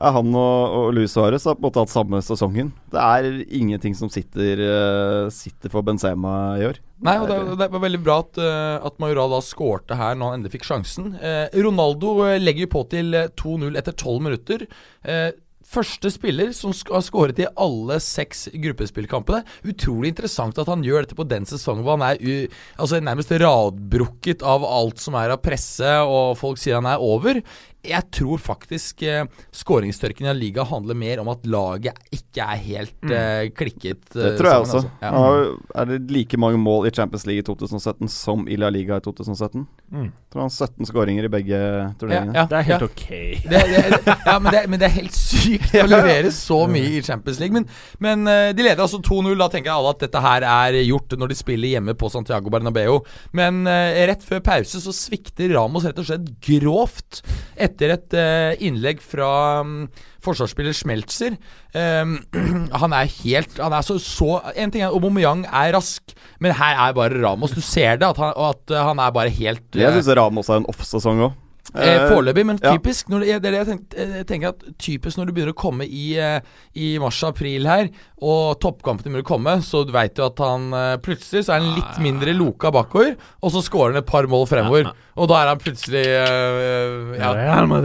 Ja, 0.00 0.12
han 0.16 0.30
og, 0.32 0.76
og 0.76 0.92
Luis 0.96 1.12
Suárez 1.12 1.44
har 1.44 1.58
på 1.58 1.64
en 1.64 1.66
måte 1.66 1.82
hatt 1.82 1.92
samme 1.92 2.22
sesongen. 2.24 2.70
Det 2.94 3.02
er 3.02 3.42
ingenting 3.50 3.96
som 3.98 4.12
sitter, 4.12 4.62
uh, 4.62 5.32
sitter 5.34 5.72
for 5.72 5.84
Benzema 5.86 6.54
i 6.60 6.68
år. 6.70 6.78
Nei, 7.04 7.16
og 7.16 7.28
det, 7.30 7.40
det 7.60 7.70
var 7.72 7.82
veldig 7.82 8.00
bra 8.04 8.18
at, 8.20 8.38
at 8.84 8.98
Majoral 9.00 9.32
da 9.32 9.38
skårte 9.44 9.96
her 9.96 10.18
når 10.18 10.30
han 10.30 10.40
endelig 10.40 10.58
fikk 10.58 10.66
sjansen. 10.68 11.14
Eh, 11.16 11.46
Ronaldo 11.64 12.12
legger 12.36 12.66
jo 12.66 12.72
på 12.74 12.82
til 12.92 13.16
eh, 13.16 13.30
2-0 13.40 13.78
etter 13.80 13.96
12 13.96 14.18
minutter. 14.26 14.66
Eh, 15.00 15.30
Første 15.70 16.10
spiller 16.10 16.50
som 16.56 16.72
har 16.88 17.02
skåret 17.06 17.38
i 17.38 17.46
alle 17.62 18.00
seks 18.02 18.48
gruppespillkampene. 18.58 19.44
Utrolig 19.70 20.10
interessant 20.10 20.58
at 20.58 20.70
han 20.70 20.82
gjør 20.82 21.04
dette 21.04 21.18
på 21.18 21.26
den 21.30 21.46
sesongen 21.46 21.84
hvor 21.86 21.94
han 21.94 22.08
er 22.08 22.48
altså 22.74 22.98
nærmest 22.98 23.30
radbrukket 23.38 24.42
av 24.42 24.66
alt 24.66 24.98
som 25.02 25.14
er 25.20 25.30
av 25.30 25.42
presse, 25.44 25.92
og 26.02 26.34
folk 26.40 26.58
sier 26.58 26.80
han 26.80 26.90
er 26.90 27.04
over. 27.04 27.38
Jeg 27.80 28.06
tror 28.12 28.40
faktisk 28.42 29.02
eh, 29.08 29.24
skåringstørken 29.56 30.26
i 30.26 30.28
La 30.28 30.34
Liga 30.36 30.64
handler 30.68 30.98
mer 30.98 31.22
om 31.22 31.30
at 31.32 31.46
laget 31.48 31.96
ikke 32.12 32.44
er 32.44 32.62
helt 32.64 33.06
eh, 33.08 33.48
klikket. 33.56 34.02
Det 34.12 34.34
eh, 34.34 34.38
tror 34.38 34.50
jeg 34.50 34.66
sammen, 34.66 34.66
også. 34.66 34.76
altså. 34.76 34.90
Ja. 35.00 35.12
Har 35.16 35.82
er 35.82 35.90
det 35.90 36.00
like 36.12 36.40
mange 36.40 36.60
mål 36.60 36.90
i 36.90 36.94
Champions 36.94 37.26
League 37.26 37.40
i 37.40 37.46
2017 37.46 38.10
som 38.12 38.44
i 38.48 38.58
La 38.60 38.68
Liga 38.72 38.98
i 39.00 39.04
2017? 39.04 39.66
Mm. 39.90 40.10
Tror 40.30 40.44
han 40.44 40.50
har 40.50 40.68
17 40.68 40.90
skåringer 40.90 41.26
i 41.26 41.32
begge 41.32 41.60
turneringene. 42.00 42.36
Ja, 42.36 42.44
Det 42.50 42.58
er 42.58 42.68
helt 42.68 42.84
ja. 42.84 42.90
ok. 42.90 43.06
Det, 43.50 43.62
det, 43.70 44.16
ja, 44.26 44.36
men 44.38 44.52
det, 44.54 44.62
men 44.70 44.82
det 44.82 44.86
er 44.90 44.96
helt 45.00 45.16
sykt 45.16 45.74
å 45.80 45.86
levere 45.96 46.30
så 46.34 46.60
mye 46.70 47.00
i 47.00 47.02
Champions 47.02 47.40
League. 47.40 47.56
Men, 47.56 47.66
men 47.98 48.54
de 48.54 48.66
leder 48.66 48.84
altså 48.84 49.00
2-0. 49.02 49.32
Da 49.40 49.48
tenker 49.50 49.72
alle 49.74 49.94
at 49.96 50.04
dette 50.04 50.22
her 50.22 50.46
er 50.46 50.78
gjort 50.84 51.16
når 51.18 51.32
de 51.32 51.38
spiller 51.40 51.74
hjemme 51.74 51.96
på 51.98 52.12
Santiago 52.12 52.52
Bernabeu. 52.52 53.00
Men 53.36 53.64
eh, 53.66 54.04
rett 54.10 54.22
før 54.26 54.44
pause 54.44 54.82
så 54.84 54.94
svikter 54.94 55.50
Ramos 55.56 55.88
rett 55.88 55.98
og 55.98 56.06
slett 56.06 56.28
grovt 56.44 57.22
etter 57.56 57.69
et 57.78 58.16
eh, 58.18 58.62
innlegg 58.66 59.02
fra 59.04 59.62
mm, 59.66 59.88
forsvarsspiller 60.24 60.74
Schmelzer. 60.76 61.36
Um, 61.74 62.16
han 62.82 62.94
er 62.96 63.06
helt 63.22 63.60
Han 63.62 63.70
er 63.76 63.84
så, 63.86 63.94
så 64.02 64.40
En 64.58 64.72
ting 64.74 64.82
er 64.82 64.90
Aubameyang 64.90 65.44
er 65.46 65.70
rask, 65.76 66.10
men 66.42 66.56
her 66.58 66.74
er 66.88 66.96
bare 66.96 67.20
Ramos. 67.22 67.54
Du 67.54 67.62
ser 67.62 68.00
det, 68.00 68.08
at 68.08 68.18
han, 68.18 68.34
at 68.34 68.74
eh, 68.74 68.88
han 68.90 68.98
er 68.98 69.14
bare 69.14 69.30
helt 69.30 69.78
Jeg 69.78 69.86
eh, 69.86 70.00
syns 70.00 70.10
Ramos 70.18 70.50
er 70.50 70.62
en 70.62 70.68
off-sesong 70.72 71.22
òg. 71.28 71.38
Eh, 71.70 72.06
Foreløpig, 72.10 72.44
men 72.48 72.58
ja. 72.58 72.72
typisk 72.74 73.10
når 73.12 73.22
det, 73.22 73.34
det 73.44 73.50
er 73.50 73.54
det 73.54 73.58
jeg, 73.60 73.68
tenk, 73.68 73.82
eh, 73.94 74.14
jeg 74.20 74.26
tenker 74.26 74.54
at 74.54 74.64
Typisk 74.80 75.20
når 75.20 75.28
du 75.28 75.34
begynner 75.36 75.54
å 75.54 75.60
komme 75.60 75.86
i, 75.86 76.06
eh, 76.18 76.40
i 76.74 76.94
mars-april 77.02 77.68
her, 77.70 77.90
og 78.20 78.58
toppkampene 78.62 79.12
begynner 79.12 79.26
å 79.26 79.30
komme, 79.30 79.54
så 79.62 79.84
du 79.86 79.92
veit 79.94 80.18
jo 80.18 80.26
at 80.26 80.42
han 80.42 80.66
eh, 80.74 80.96
plutselig 81.04 81.46
så 81.46 81.54
er 81.54 81.62
han 81.62 81.76
litt 81.78 82.00
mindre 82.02 82.34
loka 82.34 82.72
bakover, 82.74 83.14
og 83.40 83.54
så 83.54 83.62
scorer 83.64 83.94
han 83.94 84.02
et 84.02 84.10
par 84.10 84.26
mål 84.30 84.48
fremover. 84.50 84.90
Og 85.20 85.28
da 85.28 85.40
er 85.40 85.50
han 85.50 85.60
plutselig 85.60 86.02
uh, 86.06 87.16
ja. 87.18 87.30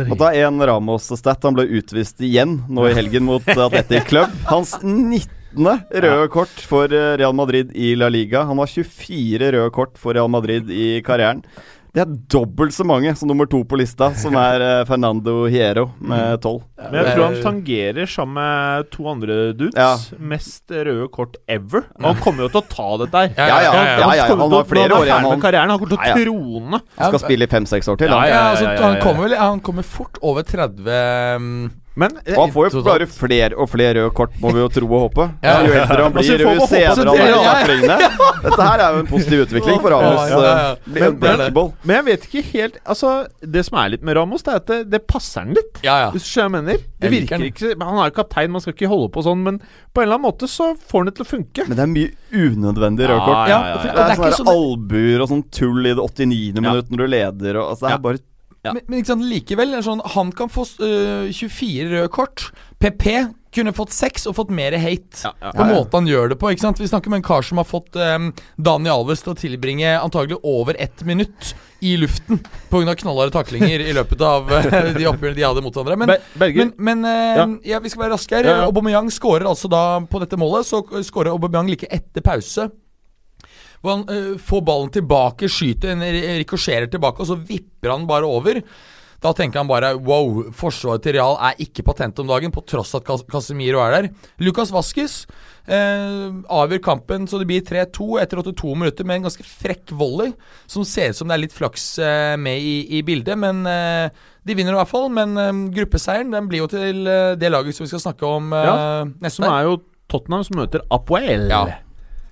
Og 0.06 0.18
da 0.20 0.32
er 0.32 0.48
en 0.48 0.62
Ramos-stat. 0.70 1.44
Han 1.44 1.58
ble 1.58 1.68
utvist 1.80 2.22
igjen 2.24 2.62
nå 2.72 2.86
i 2.90 2.94
helgen 2.96 3.26
mot 3.28 3.48
Atletic 3.50 4.08
Club. 4.12 4.34
Hans 4.48 4.76
19. 4.82 5.26
røde 6.06 6.30
kort 6.32 6.64
for 6.68 6.92
eh, 6.92 7.16
Real 7.20 7.36
Madrid 7.36 7.74
i 7.76 7.94
La 8.00 8.08
Liga. 8.12 8.46
Han 8.48 8.62
har 8.62 8.72
24 8.72 9.52
røde 9.58 9.74
kort 9.76 10.00
for 10.00 10.16
Real 10.16 10.32
Madrid 10.32 10.72
i 10.72 11.02
karrieren. 11.06 11.44
Det 11.96 12.02
er 12.04 12.10
dobbelt 12.34 12.74
så 12.76 12.84
mange 12.84 13.14
som 13.16 13.30
nummer 13.32 13.48
to 13.48 13.62
på 13.64 13.78
lista, 13.80 14.10
som 14.20 14.36
er 14.42 14.60
eh, 14.66 14.82
Fernando 14.90 15.46
Hierro 15.48 15.86
med 16.04 16.42
12. 16.44 16.58
Men 16.92 16.98
jeg 17.00 17.14
tror 17.16 17.24
han 17.24 17.38
tangerer 17.46 18.10
sammen 18.12 18.36
med 18.36 18.90
to 18.92 19.06
andre 19.08 19.38
dudes 19.56 19.78
Ja. 19.80 19.94
mest 20.20 20.74
røde 20.76 21.08
kort 21.16 21.38
ever. 21.48 21.86
Og 22.02 22.10
han 22.10 22.20
kommer 22.20 22.46
jo 22.46 22.50
til 22.52 22.60
å 22.60 22.66
ta 22.68 22.90
dette 23.06 23.22
her. 23.24 23.32
Ja, 23.38 23.48
Ja, 23.48 23.62
ja, 23.64 23.72
ja, 23.72 23.86
ja, 24.04 24.12
ja, 24.20 24.28
kommer 24.28 24.44
han 24.50 24.58
har 24.58 24.68
flere 24.74 25.00
år 25.00 25.08
igjen, 25.08 25.30
han. 25.30 25.80
kommer 25.80 25.94
til 25.96 25.98
å 25.98 26.20
trone 26.20 26.82
Han. 27.00 27.08
Skal 27.14 27.24
spille 27.24 27.48
i 27.48 27.52
fem-seks 27.56 27.88
år 27.96 27.98
til. 28.04 28.12
Han. 28.12 29.00
Kommer 29.02 29.30
vel 29.30 29.38
Han 29.40 29.64
kommer 29.64 29.88
fort 29.88 30.20
over 30.22 30.44
30 30.44 31.40
mm, 31.40 31.72
Men 31.96 32.12
Og 32.36 32.40
han 32.42 32.52
får 32.52 32.74
jo 32.74 32.82
bare 32.84 33.06
flere 33.08 33.56
og 33.56 33.70
flere 33.72 33.94
røde 34.02 34.12
kort, 34.18 34.34
må 34.44 34.50
vi 34.52 34.60
jo 34.60 34.68
tro 34.68 34.88
og 34.90 35.04
håpe. 35.06 35.26
Ja. 35.46 35.54
Jo 35.64 35.72
eldre 35.80 36.04
han 36.04 36.14
blir, 36.16 36.42
jo 36.44 36.66
senere 36.68 37.06
han 37.06 37.08
er 37.16 37.30
ja, 37.30 37.54
ja. 37.96 38.32
Dette 38.44 38.66
her 38.68 38.82
er 38.84 38.96
jo 38.98 39.00
en 39.04 39.08
positiv 39.08 39.44
utvikling 39.46 39.80
for 39.80 39.94
Ramos. 39.96 40.26
Ja, 40.28 40.40
ja, 40.42 40.42
ja. 40.42 40.72
eh, 40.74 40.90
Men 40.92 41.04
en 41.04 41.06
det 41.06 41.08
det. 41.14 41.20
breakable. 41.38 41.66
Men 41.84 41.96
jeg 41.96 42.06
vet 42.10 42.26
ikke 42.28 42.44
helt 42.52 42.76
Altså 42.86 43.12
Det 43.56 43.64
som 43.66 43.78
er 43.80 43.94
litt 43.96 44.04
med 44.06 44.18
Ramos, 44.20 44.44
Det 44.44 44.52
er 44.54 44.60
at 44.62 44.68
det, 44.74 44.80
det 44.92 45.02
passer 45.08 45.46
han 45.46 45.56
litt. 45.56 45.80
Ja, 45.88 45.96
ja. 46.04 46.10
Hvis 46.12 46.28
du 46.28 46.30
skjønner 46.34 46.52
hva 46.52 46.60
jeg 46.60 46.66
mener. 46.68 46.84
Det 47.00 47.08
Jeg 47.10 47.14
virker 47.16 47.48
ikke 47.48 47.72
Han 47.86 48.02
er 48.04 48.12
jo 48.12 48.16
kaptein, 48.20 48.52
man 48.58 48.62
skal 48.66 48.76
ikke 48.76 48.92
holde 48.92 49.10
på 49.16 49.24
sånn, 49.26 49.44
men 49.48 49.60
på 49.62 50.04
en 50.04 50.08
eller 50.10 50.18
annen 50.20 50.28
måte 50.28 50.52
så 50.52 50.74
får 50.76 51.00
han 51.00 51.10
det 51.12 51.16
til 51.16 51.26
å 51.26 51.30
funke. 51.32 51.66
Men 51.70 51.78
det 51.80 51.84
er 51.86 51.92
mye 51.96 52.12
unødvendig 52.36 53.08
røde 53.10 53.24
kort. 53.24 53.48
Ja, 53.48 53.56
ja, 53.56 53.60
ja, 53.72 53.76
for- 53.80 53.96
Det 53.96 54.04
er 54.04 54.12
er 54.12 54.20
sånne 54.20 54.40
sånn 54.42 54.52
albuer 54.52 55.22
og 55.24 55.30
sånn 55.32 55.44
tull 55.56 55.86
i 55.88 55.94
det 55.96 56.04
89. 56.04 56.62
minutt 56.62 56.90
når 56.92 56.98
du 56.98 57.08
leder 57.16 57.60
og 57.62 57.70
altså, 57.72 57.86
Det 57.88 57.94
Ja. 57.96 57.96
er 57.96 58.04
bare 58.10 58.20
Ja. 58.66 58.74
Men, 58.74 58.86
men 58.90 59.02
ikke 59.02 59.14
sant, 59.14 59.26
likevel 59.30 59.76
sånn, 59.86 60.02
Han 60.16 60.32
kan 60.36 60.50
få 60.50 60.66
øh, 60.82 61.32
24 61.34 61.90
røde 61.94 62.12
kort. 62.14 62.50
PP 62.82 63.06
kunne 63.56 63.72
fått 63.76 63.94
6 63.96 64.28
og 64.30 64.36
fått 64.38 64.52
mer 64.56 64.76
hate. 64.80 65.22
Ja, 65.24 65.32
ja. 65.40 65.52
På 65.56 65.68
måten 65.70 66.02
han 66.02 66.10
gjør 66.10 66.34
det 66.34 66.38
på. 66.42 66.52
ikke 66.52 66.66
sant? 66.66 66.82
Vi 66.82 66.90
snakker 66.90 67.14
med 67.14 67.22
en 67.22 67.28
kar 67.28 67.46
som 67.46 67.62
har 67.62 67.68
fått 67.70 67.96
um, 67.96 68.32
Dani 68.60 68.92
Alves 68.92 69.24
til 69.24 69.32
å 69.32 69.38
tilbringe 69.40 69.96
antagelig 70.00 70.42
over 70.44 70.76
ett 70.82 71.06
minutt 71.08 71.54
i 71.86 71.96
luften 72.02 72.42
pga. 72.72 72.96
knallharde 73.00 73.32
taklinger 73.36 73.84
i 73.84 73.94
løpet 73.96 74.24
av 74.26 74.52
uh, 74.52 74.92
de 74.98 75.08
oppgjørene 75.08 75.38
de 75.38 75.46
hadde 75.48 75.64
mot 75.64 75.76
hverandre. 75.76 76.00
Men, 76.04 76.26
Be 76.36 76.52
men, 76.58 76.74
men 76.90 77.06
uh, 77.08 77.14
Ja. 77.36 77.46
ja. 77.76 77.84
vi 77.84 77.94
skal 77.94 78.06
være 78.06 78.16
raske 78.18 78.40
her. 78.40 78.50
Ja, 78.50 78.58
ja. 78.64 78.70
Aubameyang 78.70 79.12
skårer 79.14 79.48
altså 79.48 79.72
da 79.72 79.86
på 80.10 80.20
dette 80.24 80.40
målet. 80.42 80.68
Så 80.68 80.84
skårer 81.08 81.32
Aubameyang 81.32 81.72
like 81.72 81.88
etter 81.94 82.26
pause. 82.26 82.68
Hvor 83.86 84.00
han 84.00 84.04
uh, 84.10 84.34
får 84.42 84.66
ballen 84.66 84.92
tilbake, 84.98 85.48
skyter, 85.52 85.94
en 85.94 86.02
ri- 86.04 86.26
rikosjerer 86.42 86.90
tilbake, 86.92 87.22
og 87.22 87.30
så 87.30 87.38
vipper 87.38 87.94
han 87.94 88.10
bare 88.10 88.26
over. 88.26 88.62
Da 89.24 89.32
tenker 89.34 89.62
han 89.62 89.70
bare 89.70 89.94
wow, 90.06 90.44
forsvaret 90.54 91.02
til 91.06 91.16
Real 91.16 91.38
er 91.42 91.56
ikke 91.64 91.86
patent 91.88 92.20
om 92.22 92.28
dagen, 92.30 92.52
på 92.54 92.62
tross 92.68 92.92
at 92.98 93.08
Casemiro 93.08 93.80
er 93.82 93.96
der. 93.96 94.10
Lucas 94.44 94.70
Vasques 94.76 95.16
eh, 95.66 96.28
avgjør 96.52 96.82
kampen 96.84 97.26
så 97.30 97.40
det 97.42 97.48
blir 97.50 97.64
3-2 97.66 98.20
etter 98.22 98.42
82 98.44 98.76
minutter 98.78 99.08
med 99.08 99.22
en 99.22 99.26
ganske 99.30 99.46
frekk 99.48 99.96
volley, 99.98 100.34
som 100.70 100.86
ser 100.86 101.10
ut 101.14 101.18
som 101.18 101.32
det 101.32 101.38
er 101.40 101.44
litt 101.46 101.56
flaks 101.56 101.88
eh, 102.04 102.36
med 102.38 102.60
i, 102.62 102.76
i 103.00 103.02
bildet. 103.08 103.40
Men 103.42 103.64
eh, 103.72 104.12
de 104.46 104.58
vinner 104.60 104.76
i 104.76 104.80
hvert 104.82 104.92
fall. 104.94 105.10
Men 105.16 105.34
eh, 105.42 105.64
gruppeseieren 105.80 106.36
den 106.36 106.52
blir 106.52 106.66
jo 106.66 106.70
til 106.76 107.08
eh, 107.10 107.34
det 107.40 107.50
laget 107.56 107.80
som 107.80 107.88
vi 107.88 107.94
skal 107.96 108.04
snakke 108.10 108.30
om 108.30 108.54
Ja, 108.54 108.78
neste 109.16 109.40
som 109.42 109.50
er 109.50 109.72
jo 109.72 109.80
Tottenham 110.12 110.46
som 110.46 110.60
møter 110.62 110.86
Apoel. 110.94 111.48
ja. 111.50 111.64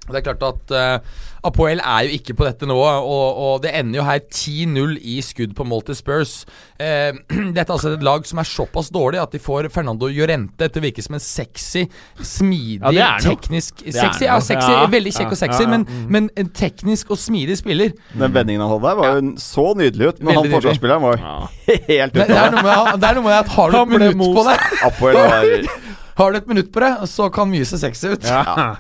Det 0.04 0.20
er 0.20 0.24
klart 0.26 0.42
at 0.44 0.72
uh, 0.76 1.20
Apoel 1.48 1.80
er 1.80 2.08
jo 2.08 2.18
ikke 2.18 2.34
på 2.36 2.44
dette 2.44 2.68
nivået, 2.68 3.06
og, 3.08 3.38
og 3.44 3.54
det 3.64 3.72
ender 3.76 4.02
jo 4.02 4.04
her 4.08 4.20
10-0 4.20 4.98
i 5.00 5.16
skudd 5.24 5.54
på 5.56 5.64
mål 5.68 5.86
til 5.88 5.96
Spurs. 5.96 6.34
Uh, 6.76 7.16
dette 7.56 7.64
er 7.64 7.72
altså 7.76 7.94
et 7.96 8.04
lag 8.04 8.28
som 8.28 8.42
er 8.44 8.50
såpass 8.50 8.92
dårlig 8.92 9.22
at 9.22 9.32
de 9.32 9.40
får 9.44 9.70
Fernando 9.72 10.10
Llorente 10.12 10.68
til 10.68 10.82
å 10.82 10.86
virke 10.86 11.06
som 11.06 11.16
en 11.16 11.24
sexy, 11.24 11.86
smidig, 12.20 12.94
Ja, 12.98 13.14
teknisk 13.24 13.80
Sexy, 13.84 14.28
ja, 14.28 14.36
sexy, 14.44 14.72
Ja, 14.74 14.84
veldig 14.92 15.14
kjekk 15.16 15.30
ja, 15.30 15.38
og 15.38 15.40
sexy, 15.40 15.64
ja, 15.64 15.70
ja. 15.70 15.72
Men, 15.78 16.04
men 16.12 16.30
en 16.40 16.52
teknisk 16.52 17.16
og 17.16 17.22
smidig 17.24 17.58
spiller. 17.62 17.96
Den 18.12 18.36
vendingen 18.36 18.66
han 18.66 18.74
hadde 18.76 18.90
der, 18.90 19.00
var 19.00 19.16
jo 19.16 19.34
så 19.40 19.70
nydelig 19.80 20.12
ut. 20.12 20.20
Men 20.20 20.34
Veldig 20.34 20.52
han 20.52 20.58
forsvarsspilleren 20.58 21.08
var 21.08 21.24
helt 21.90 22.20
ute. 22.20 22.28
det, 22.28 22.42
er 22.44 22.54
noe 22.58 22.68
med, 22.68 22.94
det 23.00 23.10
er 23.10 23.20
noe 23.20 23.28
med 23.30 23.40
at 23.40 23.56
har 23.56 23.72
du 23.72 23.80
et 23.80 23.96
minutt 23.96 24.24
på 24.36 24.46
deg 24.50 24.68
det, 24.68 24.84
Apoel 24.90 25.20
var 25.22 25.50
har 26.20 26.32
du 26.34 26.38
et 26.38 26.52
minutt 26.52 26.70
på 26.76 26.84
det, 26.84 26.94
så 27.10 27.32
kan 27.34 27.50
mye 27.50 27.66
se 27.68 27.80
sexy 27.82 28.14
ut. 28.14 28.28
Ja. 28.28 28.74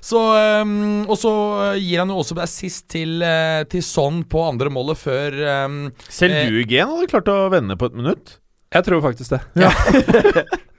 Så, 0.00 0.20
um, 0.62 1.04
og 1.04 1.18
så 1.20 1.32
øh, 1.74 1.78
gir 1.80 2.00
han 2.00 2.12
jo 2.12 2.20
også 2.22 2.36
assist 2.40 2.86
til, 2.92 3.20
uh, 3.20 3.60
til 3.68 3.84
Son 3.84 4.22
på 4.24 4.46
andre 4.48 4.72
målet 4.72 4.96
før 5.00 5.36
um, 5.66 5.82
Selv 6.08 6.38
Eh, 6.40 6.48
du, 6.48 6.62
Gen, 6.68 6.88
hadde 6.88 7.10
klart 7.10 7.28
å 7.28 7.50
vende 7.52 7.76
på 7.76 7.90
et 7.90 7.98
minutt. 7.98 8.38
Jeg 8.72 8.86
tror 8.86 9.02
faktisk 9.04 9.34
det. 9.34 9.42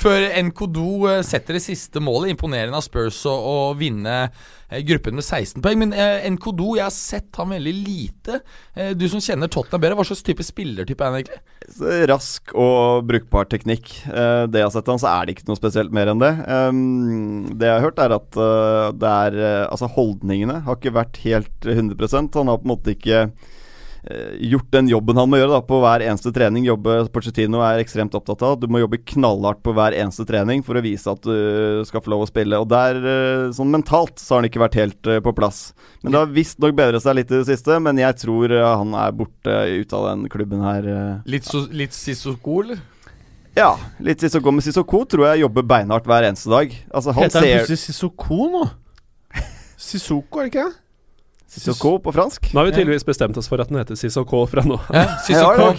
Før 0.00 0.26
Nkodo 0.46 0.88
øh, 1.10 1.20
setter 1.26 1.58
det 1.58 1.64
siste 1.64 2.02
målet. 2.02 2.34
Imponerende 2.34 2.78
av 2.78 2.86
Spurs 2.86 3.22
å, 3.28 3.34
å 3.34 3.56
vinne 3.78 4.16
øh, 4.26 4.80
gruppen 4.88 5.18
med 5.18 5.26
16 5.26 5.62
poeng. 5.64 5.80
Men 5.84 5.94
eh, 5.96 6.26
Nkodo, 6.34 6.74
jeg 6.78 6.86
har 6.86 6.94
sett 6.94 7.40
han 7.40 7.54
veldig 7.54 7.74
lite. 7.76 8.40
Eh, 8.74 8.92
du 8.98 9.06
som 9.10 9.22
kjenner 9.22 9.50
Tottenham 9.50 9.84
bedre, 9.84 9.98
hva 10.00 10.06
slags 10.08 10.24
type 10.26 10.46
spillertype 10.46 11.04
er 11.04 11.12
han 11.12 11.20
egentlig? 11.20 11.40
Rask 12.10 12.54
og 12.58 13.06
brukbar 13.08 13.48
teknikk. 13.50 13.92
Eh, 14.08 14.46
det 14.50 14.62
jeg 14.62 14.68
har 14.68 14.74
sett 14.74 14.90
han, 14.90 15.00
så 15.02 15.12
er 15.12 15.26
det 15.26 15.36
ikke 15.36 15.50
noe 15.50 15.60
spesielt 15.60 15.94
mer 15.94 16.10
enn 16.12 16.22
det. 16.22 16.32
Um, 16.48 17.50
det 17.54 17.68
jeg 17.68 17.76
har 17.76 17.86
hørt, 17.86 18.00
er 18.02 18.16
at 18.16 18.40
uh, 18.40 18.90
det 18.96 19.10
er 19.10 19.38
uh, 19.38 19.48
Altså, 19.70 19.88
holdningene 19.94 20.60
har 20.66 20.78
ikke 20.78 20.94
vært 20.96 21.20
helt 21.24 21.66
100% 21.66 22.38
Han 22.38 22.50
har 22.50 22.60
på 22.60 22.66
en 22.66 22.72
måte 22.72 22.94
ikke 22.94 23.24
eh, 23.26 23.50
gjort 24.40 24.70
den 24.72 24.88
jobben 24.88 25.18
han 25.20 25.28
må 25.28 25.36
gjøre 25.36 25.52
da 25.58 25.60
på 25.66 25.78
hver 25.82 26.00
eneste 26.06 26.30
trening. 26.32 26.64
Jobbe 26.64 26.94
Pochettino 27.12 27.60
er 27.64 27.82
ekstremt 27.82 28.14
opptatt 28.16 28.40
av. 28.46 28.54
Du 28.62 28.64
må 28.72 28.80
jobbe 28.80 29.00
knallhardt 29.12 29.60
på 29.66 29.74
hver 29.76 29.92
eneste 29.98 30.24
trening 30.28 30.62
for 30.64 30.78
å 30.80 30.82
vise 30.84 31.10
at 31.12 31.20
du 31.26 31.82
skal 31.84 32.00
få 32.04 32.14
lov 32.14 32.24
å 32.24 32.28
spille. 32.30 32.56
Og 32.62 32.68
der, 32.70 32.96
eh, 32.96 33.50
sånn 33.56 33.68
mentalt, 33.74 34.16
så 34.22 34.34
har 34.36 34.40
han 34.42 34.48
ikke 34.48 34.62
vært 34.64 34.78
helt 34.80 35.10
eh, 35.10 35.20
på 35.20 35.34
plass. 35.36 35.74
Men 36.02 36.12
det 36.14 36.22
har 36.22 36.32
visstnok 36.32 36.74
bedret 36.78 37.04
seg 37.04 37.18
litt 37.20 37.30
i 37.30 37.42
det 37.42 37.48
siste. 37.50 37.76
Men 37.84 38.00
jeg 38.00 38.16
tror 38.22 38.50
eh, 38.56 38.64
han 38.80 38.94
er 38.94 39.12
borte 39.20 39.58
ut 39.82 39.92
av 39.98 40.08
den 40.08 40.24
klubben 40.32 40.64
her. 40.64 40.88
eh. 40.88 41.12
Litt, 41.28 41.44
so, 41.44 41.66
litt 41.70 41.92
Sissoko, 41.96 42.62
eller? 42.64 42.80
Ja, 43.58 43.74
litt 44.00 44.22
Sissoko. 44.22 44.52
Men 44.54 44.64
Sissoko 44.64 45.04
tror 45.04 45.28
jeg 45.32 45.44
jobber 45.44 45.66
beinhardt 45.76 46.08
hver 46.08 46.24
eneste 46.30 46.48
dag. 46.52 46.72
Altså, 46.88 47.12
han 47.12 47.26
Heter 47.28 47.44
han 47.44 47.66
plutselig 47.66 47.82
Sissoko 47.84 48.46
nå? 48.54 48.64
Sissoko, 49.90 50.40
er 50.40 50.48
det 50.48 50.54
ikke 50.54 50.68
det? 50.70 50.78
Sissoko 51.50 51.96
på 51.98 52.12
fransk? 52.14 52.44
Nå 52.54 52.60
har 52.60 52.68
vi 52.68 52.72
tydeligvis 52.76 53.02
bestemt 53.08 53.38
oss 53.40 53.48
for 53.50 53.58
at 53.62 53.70
den 53.72 53.80
heter 53.80 53.98
Sissoko 53.98 54.44
fra 54.46 54.62
nå. 54.62 54.76
Ja, 54.94 55.02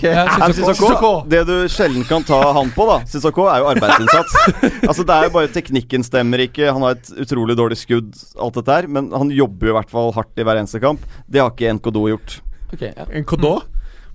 Ja, 0.04 0.50
Sissoko. 0.52 1.12
Ja, 1.24 1.30
det 1.32 1.42
du 1.48 1.54
sjelden 1.72 2.04
kan 2.10 2.26
ta 2.28 2.42
han 2.58 2.74
på, 2.76 2.88
da 2.90 2.98
Sissoko 3.08 3.46
er 3.48 3.64
jo 3.64 3.70
arbeidsinnsats. 3.72 4.36
altså 4.90 5.06
Det 5.08 5.16
er 5.16 5.30
jo 5.30 5.34
bare 5.38 5.52
teknikken 5.56 6.04
stemmer 6.04 6.44
ikke. 6.44 6.68
Han 6.76 6.84
har 6.84 6.98
et 6.98 7.14
utrolig 7.24 7.56
dårlig 7.60 7.80
skudd, 7.80 8.12
alt 8.36 8.60
dette 8.60 8.78
her. 8.82 8.90
Men 8.92 9.08
han 9.16 9.32
jobber 9.32 9.70
jo 9.72 9.74
i 9.74 9.78
hvert 9.80 9.94
fall 9.94 10.12
hardt 10.18 10.44
i 10.44 10.48
hver 10.48 10.60
eneste 10.60 10.82
kamp. 10.84 11.06
Det 11.32 11.40
har 11.40 11.54
ikke 11.56 11.72
Nkodo 11.80 12.04
gjort. 12.12 12.42
Okay, 12.74 12.92
ja. 12.92 13.08
En 13.08 13.28
Kodå? 13.28 13.58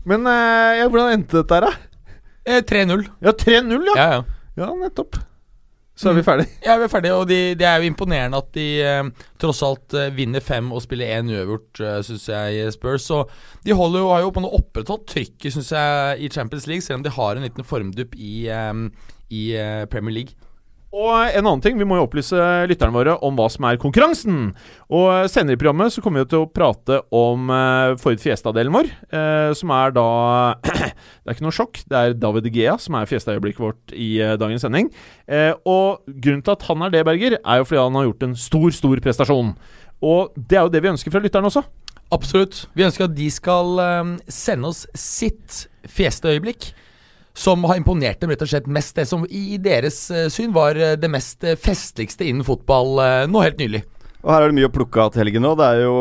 Men 0.06 0.28
eh, 0.28 0.82
ja, 0.82 0.90
hvordan 0.92 1.16
endte 1.16 1.40
dette 1.40 1.56
her, 1.56 1.70
da? 1.70 2.12
Eh, 2.46 2.60
3-0. 2.68 3.08
Ja, 3.24 3.32
3-0, 3.32 3.72
ja. 3.90 3.96
Ja, 3.96 4.06
ja. 4.18 4.20
Ja, 4.56 4.70
nettopp. 4.76 5.18
Så 5.96 6.10
er 6.10 6.18
vi 6.18 6.22
ferdige. 6.26 6.52
Ja, 6.60 6.74
vi 6.76 6.84
er 6.84 6.92
ferdige, 6.92 7.16
og 7.16 7.28
de, 7.30 7.38
det 7.56 7.64
er 7.64 7.80
jo 7.80 7.88
imponerende 7.88 8.36
at 8.42 8.50
de 8.52 8.66
eh, 8.84 9.28
tross 9.40 9.62
alt 9.64 9.96
eh, 9.96 10.10
vinner 10.12 10.44
fem 10.44 10.68
og 10.68 10.82
spiller 10.84 11.14
én 11.16 11.30
uavgjort, 11.32 11.80
uh, 11.80 12.00
syns 12.04 12.26
jeg, 12.28 12.72
Spurs. 12.74 13.06
Så 13.08 13.22
de 13.64 13.76
holder 13.76 14.04
jo, 14.04 14.10
har 14.12 14.26
jo 14.26 14.34
på 14.36 14.42
noe 14.44 14.58
opprettholdt 14.58 15.06
trykket, 15.08 15.54
syns 15.54 15.72
jeg, 15.72 16.18
i 16.20 16.28
Champions 16.32 16.68
League, 16.68 16.84
selv 16.84 17.00
om 17.00 17.06
de 17.06 17.14
har 17.16 17.36
en 17.40 17.48
liten 17.48 17.64
formdupp 17.64 18.12
i, 18.12 18.34
eh, 18.52 18.74
i 19.32 19.46
eh, 19.56 19.86
Premier 19.92 20.18
League. 20.18 20.36
Og 20.96 21.12
en 21.12 21.44
annen 21.44 21.60
ting, 21.60 21.76
vi 21.76 21.84
må 21.84 21.98
jo 21.98 22.06
opplyse 22.06 22.40
lytterne 22.70 22.94
våre 22.94 23.16
om 23.26 23.36
hva 23.36 23.50
som 23.52 23.66
er 23.68 23.76
konkurransen. 23.80 24.54
Og 24.88 25.28
senere 25.28 25.56
i 25.56 25.60
programmet 25.60 25.92
så 25.92 26.00
kommer 26.00 26.24
vi 26.24 26.30
til 26.32 26.46
å 26.46 26.48
prate 26.48 27.02
om 27.14 27.50
eh, 27.52 27.96
Ford 28.00 28.22
Fiesta-delen 28.22 28.72
vår, 28.72 28.88
eh, 29.12 29.50
som 29.58 29.74
er 29.76 29.92
da 29.96 30.06
Det 30.64 31.28
er 31.28 31.36
ikke 31.36 31.44
noe 31.44 31.56
sjokk, 31.56 31.82
det 31.90 31.98
er 32.00 32.16
David 32.16 32.48
Gea 32.54 32.78
som 32.80 32.96
er 32.96 33.10
Fiesta-øyeblikket 33.10 33.64
vårt 33.66 33.92
i 33.92 34.14
eh, 34.24 34.36
dagens 34.40 34.64
sending. 34.64 34.88
Og 35.66 36.06
grunnen 36.06 36.44
til 36.46 36.54
at 36.54 36.64
han 36.70 36.86
er 36.86 36.94
det, 36.94 37.04
Berger, 37.08 37.36
er 37.42 37.60
jo 37.60 37.68
fordi 37.68 37.82
han 37.82 37.98
har 37.98 38.08
gjort 38.08 38.26
en 38.28 38.38
stor, 38.40 38.68
stor 38.78 39.04
prestasjon. 39.04 39.52
Og 40.06 40.32
det 40.38 40.56
er 40.56 40.64
jo 40.64 40.72
det 40.72 40.84
vi 40.84 40.92
ønsker 40.94 41.12
fra 41.12 41.20
lytterne 41.24 41.50
også. 41.50 41.66
Absolutt. 42.14 42.64
Vi 42.78 42.86
ønsker 42.86 43.08
at 43.08 43.16
de 43.18 43.28
skal 43.34 43.80
sende 44.30 44.70
oss 44.70 44.84
sitt 44.96 45.66
Fiesta-øyeblikk. 45.90 46.70
Som 47.36 47.66
har 47.68 47.76
imponert 47.76 48.22
dem 48.22 48.32
rett 48.32 48.42
og 48.42 48.48
slett 48.48 48.68
mest. 48.72 48.94
Det 48.96 49.04
som 49.08 49.26
i 49.28 49.58
deres 49.60 49.98
eh, 50.10 50.30
syn 50.32 50.54
var 50.56 50.78
eh, 50.80 50.94
det 50.96 51.10
mest 51.12 51.44
eh, 51.44 51.58
festligste 51.60 52.24
innen 52.24 52.46
fotball 52.46 52.96
nå 53.28 53.42
helt 53.44 53.60
nylig. 53.60 53.82
Og 54.24 54.32
her 54.32 54.42
er 54.42 54.50
det 54.50 54.56
mye 54.56 54.70
å 54.70 54.72
plukke 54.72 55.02
av 55.04 55.12
til 55.12 55.22
helgen 55.22 55.44
nå. 55.44 55.52
Det 55.58 55.66
er 55.68 55.82
jo 55.84 55.98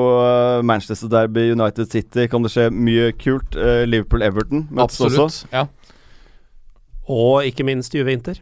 Manchester 0.66 1.12
Derby, 1.12 1.50
United 1.54 1.92
City. 1.92 2.26
Kan 2.32 2.42
det 2.42 2.50
skje 2.56 2.72
mye 2.74 3.12
kult? 3.20 3.54
Liverpool-Everton 3.86 4.64
møtes 4.74 4.98
også. 5.04 5.52
Ja. 5.52 5.68
Og 7.12 7.46
ikke 7.46 7.68
minst 7.68 7.94
Juve 7.94 8.16
Inter. 8.16 8.40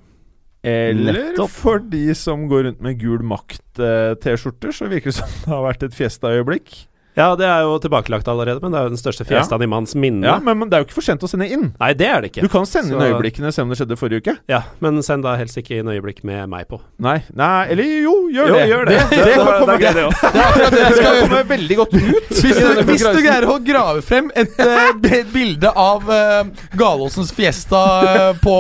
Eller 0.64 1.18
Nettopp. 1.18 1.52
for 1.52 1.84
de 1.92 2.06
som 2.16 2.46
går 2.48 2.70
rundt 2.70 2.86
med 2.86 3.02
gul 3.02 3.26
makt-T-skjorter, 3.28 4.72
så 4.72 4.88
virker 4.88 5.12
det 5.12 5.18
som 5.18 5.36
det 5.42 5.52
har 5.52 5.66
vært 5.66 5.84
et 5.90 5.98
Fiesta-øyeblikk. 5.98 6.78
Ja, 7.18 7.34
det 7.38 7.46
er 7.46 7.62
jo 7.68 7.76
tilbakelagt 7.82 8.28
allerede, 8.32 8.58
men 8.64 8.74
det 8.74 8.80
er 8.80 8.88
jo 8.88 8.94
den 8.96 9.02
største 9.02 9.26
fiestaen 9.28 9.62
i 9.62 9.70
manns 9.70 9.94
minne. 9.94 10.26
Ja, 10.26 10.40
men, 10.42 10.58
men 10.58 10.70
det 10.72 10.78
er 10.78 10.84
jo 10.84 10.88
ikke 10.88 10.98
for 10.98 11.06
sent 11.06 11.24
å 11.26 11.30
sende 11.30 11.46
inn. 11.46 11.68
Nei, 11.78 11.92
det 11.98 12.08
er 12.10 12.24
det 12.24 12.32
ikke. 12.32 12.46
Du 12.48 12.52
kan 12.52 12.66
sende 12.70 12.96
inn 12.96 13.04
øyeblikkene, 13.06 13.52
se 13.54 13.62
om 13.62 13.70
det 13.70 13.78
skjedde 13.78 13.98
forrige 14.00 14.24
uke. 14.24 14.36
Ja, 14.50 14.64
men 14.84 14.98
send 15.06 15.26
da 15.28 15.36
helst 15.38 15.60
ikke 15.62 15.78
inn 15.82 15.92
øyeblikk 15.94 16.24
med 16.28 16.50
meg 16.50 16.66
på. 16.72 16.80
Nei, 17.04 17.20
nei 17.38 17.68
eller 17.74 17.92
jo, 18.04 18.16
gjør 18.34 18.50
Jo, 18.50 18.56
det. 18.58 18.64
gjør 18.72 18.90
det. 18.90 18.98
Det, 19.14 19.20
det, 19.20 19.36
kan 19.38 19.52
komme, 19.62 19.78
det 19.78 19.94
det. 19.94 20.06
Det 20.34 20.72
det 20.72 20.72
det 20.80 20.96
skal 20.98 21.20
komme 21.22 21.44
veldig 21.54 21.80
godt 21.84 21.98
ut. 22.00 22.32
Hvis 22.44 22.58
du, 22.60 22.80
hvis 22.90 23.04
du 23.06 23.20
greier 23.24 23.46
å 23.48 23.56
grave 23.64 24.02
frem 24.04 24.28
et, 24.36 24.58
eh, 24.60 24.90
et 25.20 25.30
bilde 25.32 25.70
av 25.80 26.10
uh, 26.10 26.66
Galåsens 26.78 27.32
Fiesta 27.36 27.84
eh, 28.10 28.42
på, 28.42 28.56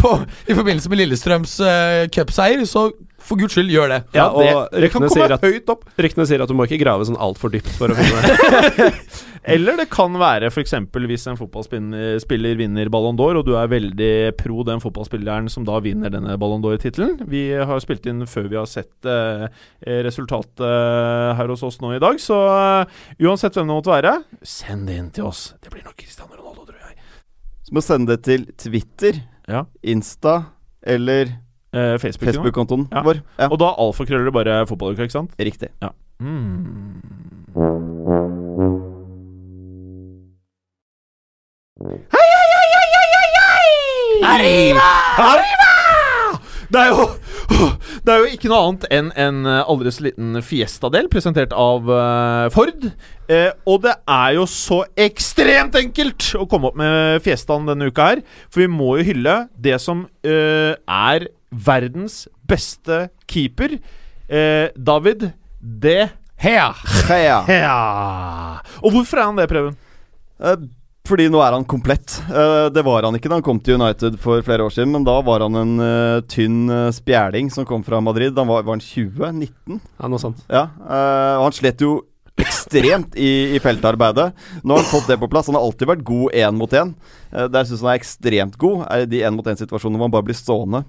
på, 0.00 0.12
i 0.48 0.56
forbindelse 0.56 0.92
med 0.92 1.02
Lillestrøms 1.02 1.58
uh, 1.60 2.06
cupseier, 2.14 2.64
så 2.68 2.88
for 3.24 3.40
guds 3.40 3.56
skyld, 3.56 3.70
gjør 3.72 3.92
det. 3.94 4.00
Ja, 4.16 4.28
og 4.30 4.42
det 4.44 4.50
kan 4.52 4.82
ryktene 4.84 5.08
komme 5.08 5.12
sier, 5.14 5.34
at, 5.36 5.44
høyt 5.44 5.70
opp. 5.72 5.84
ryktene 6.00 6.26
sier 6.28 6.44
at 6.44 6.50
du 6.50 6.56
må 6.58 6.66
ikke 6.68 6.80
grave 6.82 7.06
sånn 7.08 7.20
altfor 7.20 7.52
dypt 7.54 7.70
for 7.78 7.92
å 7.92 7.96
finne 7.98 8.20
det. 8.24 8.90
Eller 9.54 9.76
det 9.76 9.84
kan 9.92 10.14
være 10.16 10.48
f.eks. 10.48 10.72
hvis 10.88 11.26
en 11.28 11.36
fotballspiller 11.36 12.56
vinner 12.56 12.88
Ballon 12.92 13.16
d'Or, 13.18 13.36
og 13.40 13.44
du 13.44 13.52
er 13.60 13.68
veldig 13.68 14.12
pro 14.40 14.62
den 14.64 14.80
fotballspilleren 14.80 15.50
som 15.52 15.66
da 15.68 15.76
vinner 15.84 16.12
denne 16.14 16.38
Ballon 16.40 16.64
d'Or-tittelen. 16.64 17.18
Vi 17.28 17.42
har 17.52 17.82
spilt 17.84 18.08
inn 18.08 18.24
før 18.30 18.48
vi 18.48 18.56
har 18.56 18.68
sett 18.70 19.04
eh, 19.04 19.44
resultatet 20.06 20.64
her 21.36 21.52
hos 21.52 21.64
oss 21.68 21.76
nå 21.84 21.92
i 21.96 22.00
dag, 22.00 22.16
så 22.24 22.40
eh, 22.54 23.04
uansett 23.28 23.58
hvem 23.58 23.68
det 23.68 23.76
måtte 23.82 23.92
være, 23.92 24.14
send 24.40 24.88
det 24.88 24.96
inn 25.02 25.12
til 25.12 25.28
oss. 25.28 25.50
Det 25.60 25.72
blir 25.74 25.84
nok 25.84 25.98
Cristiano 26.00 26.32
Ronaldo, 26.38 26.64
tror 26.70 26.80
jeg. 26.80 26.96
Så 27.68 27.76
må 27.76 27.84
sende 27.84 28.16
det 28.16 28.24
til 28.24 28.48
Twitter, 28.64 29.20
Ja. 29.44 29.66
Insta 29.84 30.38
eller 30.80 31.34
Eh, 31.74 31.96
Facebook-kontoen 31.98 32.86
Ja. 32.92 33.02
vår. 33.02 33.20
Ja, 33.38 33.48
Og 33.50 33.58
da 33.58 33.72
alfakrøller 33.82 34.24
det 34.30 34.32
bare 34.36 34.60
fotballuka, 34.70 35.02
ikke 35.08 35.18
sant? 35.18 35.34
riktig. 35.38 35.68
Mm. 36.20 37.00
Det 46.72 46.80
er 46.80 46.90
jo 46.94 47.04
Det 48.04 48.12
er 48.12 48.20
jo 48.20 48.30
ikke 48.34 48.48
noe 48.50 48.60
annet 48.66 48.84
enn 48.92 49.06
en 49.20 49.36
eh, 49.48 49.60
aldri 49.70 49.90
så 49.94 50.04
liten 50.04 50.34
Fiesta-del, 50.44 51.06
presentert 51.12 51.54
av 51.56 51.86
eh, 51.88 52.48
Ford. 52.52 52.82
Eh, 53.32 53.50
og 53.70 53.78
det 53.86 53.94
er 54.10 54.34
jo 54.36 54.44
så 54.50 54.82
ekstremt 55.06 55.76
enkelt 55.80 56.26
å 56.36 56.44
komme 56.50 56.68
opp 56.68 56.76
med 56.76 57.22
Fiestaen 57.24 57.64
denne 57.68 57.88
uka 57.88 58.10
her. 58.10 58.20
For 58.52 58.64
vi 58.64 58.68
må 58.68 58.90
jo 59.00 59.06
hylle 59.08 59.36
det 59.56 59.78
som 59.80 60.02
eh, 60.20 60.74
er 60.84 61.28
verdens 61.54 62.24
beste 62.48 63.08
keeper. 63.30 63.78
Eh, 64.28 64.68
David 64.76 65.30
De 65.60 65.98
Hea! 66.44 66.70
Heia. 67.08 67.42
Hea. 67.46 67.74
Og 68.82 68.92
hvorfor 68.92 69.20
er 69.20 69.28
han 69.30 69.38
det, 69.38 69.46
Preben? 69.48 69.76
Eh, 70.42 70.64
fordi 71.04 71.26
nå 71.28 71.40
er 71.44 71.52
han 71.52 71.66
komplett. 71.68 72.16
Eh, 72.32 72.66
det 72.72 72.80
var 72.84 73.04
han 73.06 73.16
ikke 73.16 73.30
da 73.30 73.38
han 73.38 73.44
kom 73.44 73.60
til 73.60 73.76
United 73.76 74.18
for 74.20 74.40
flere 74.44 74.64
år 74.66 74.72
siden, 74.72 74.94
men 74.96 75.06
da 75.06 75.18
var 75.24 75.44
han 75.44 75.56
en 75.60 75.74
eh, 75.84 76.22
tynn 76.32 76.62
uh, 76.72 76.88
spjæling 76.92 77.50
som 77.52 77.66
kom 77.68 77.84
fra 77.84 78.00
Madrid. 78.00 78.34
Da 78.36 78.44
var, 78.48 78.64
var 78.64 78.78
han 78.78 78.84
20? 78.84 79.20
19? 79.36 79.80
Ja, 80.00 80.10
noe 80.10 80.22
sånt. 80.22 80.40
Ja. 80.48 80.66
eh, 80.80 81.34
og 81.38 81.46
han 81.46 81.56
slet 81.56 81.84
jo 81.84 81.98
ekstremt 82.40 83.14
i, 83.20 83.54
i 83.54 83.60
feltarbeidet. 83.62 84.30
Nå 84.64 84.74
har 84.74 84.82
han 84.82 84.90
fått 84.90 85.12
det 85.12 85.20
på 85.20 85.28
plass. 85.30 85.52
Han 85.52 85.58
har 85.58 85.68
alltid 85.68 85.92
vært 85.92 86.06
god 86.08 86.34
én 86.40 86.56
mot 86.56 86.76
én. 86.80 86.96
Uh, 87.30 87.46
der 87.52 87.68
syns 87.68 87.84
han 87.84 87.92
er 87.94 88.00
ekstremt 88.00 88.56
god, 88.60 88.86
er 88.88 89.04
i 89.04 89.10
de 89.12 89.20
én 89.28 89.36
mot 89.36 89.52
én-situasjonene 89.52 90.00
hvor 90.00 90.08
han 90.08 90.16
bare 90.16 90.28
blir 90.28 90.40
stående. 90.40 90.82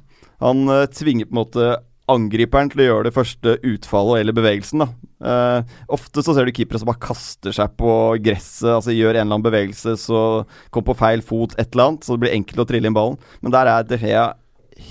Han 0.44 0.66
uh, 0.70 0.86
tvinger 0.92 1.30
på 1.30 1.36
en 1.36 1.42
måte 1.44 1.76
angriperen 2.12 2.70
til 2.70 2.84
å 2.84 2.88
gjøre 2.90 3.08
det 3.08 3.16
første 3.16 3.56
utfallet 3.66 4.22
eller 4.22 4.36
bevegelsen. 4.38 4.84
Eh, 4.86 5.76
ofte 5.96 6.22
så 6.22 6.36
ser 6.36 6.46
du 6.46 6.54
keepere 6.54 6.82
som 6.82 6.90
bare 6.92 7.02
kaster 7.02 7.56
seg 7.56 7.74
på 7.80 7.92
gresset, 8.22 8.70
altså 8.76 8.94
gjør 8.94 9.16
en 9.16 9.24
eller 9.24 9.40
annen 9.40 9.46
bevegelse, 9.48 9.96
så 10.02 10.20
kommer 10.70 10.92
på 10.92 11.00
feil 11.02 11.26
fot, 11.26 11.56
et 11.58 11.74
eller 11.74 11.90
annet, 11.90 12.06
så 12.06 12.16
det 12.16 12.26
blir 12.26 12.36
enkelt 12.38 12.62
å 12.62 12.68
trille 12.70 12.92
inn 12.92 12.98
ballen. 12.98 13.18
Men 13.42 13.56
der 13.56 13.72
er 13.72 13.90
De 13.90 14.00
Gea 14.02 14.28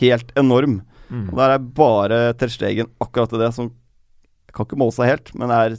helt 0.00 0.34
enorm. 0.40 0.80
Mm. 1.06 1.28
Og 1.30 1.38
der 1.38 1.54
er 1.54 1.66
bare 1.78 2.20
Terstegen 2.40 2.88
akkurat 3.02 3.34
det 3.38 3.50
som 3.52 3.68
Kan 4.54 4.64
ikke 4.64 4.78
måle 4.80 4.94
seg 4.94 5.10
helt, 5.10 5.32
men 5.34 5.50
er 5.50 5.72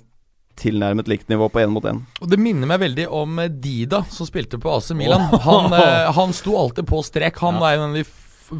tilnærmet 0.59 1.07
likt 1.07 1.29
nivå 1.31 1.47
på 1.51 1.61
én 1.61 1.71
mot 1.71 1.83
én. 1.87 2.01
Det 2.27 2.39
minner 2.39 2.67
meg 2.67 2.81
veldig 2.81 3.05
om 3.07 3.39
Dida, 3.63 4.01
som 4.11 4.27
spilte 4.27 4.59
på 4.59 4.71
AC 4.71 4.89
Milan. 4.95 5.29
Han, 5.47 5.71
eh, 5.75 6.11
han 6.11 6.35
sto 6.35 6.57
alltid 6.59 6.87
på 6.87 6.99
strek. 7.03 7.39
Han 7.39 7.61
er 7.63 7.77
jo 7.77 7.85
en 7.85 7.93
av 7.93 7.95
de 7.95 8.03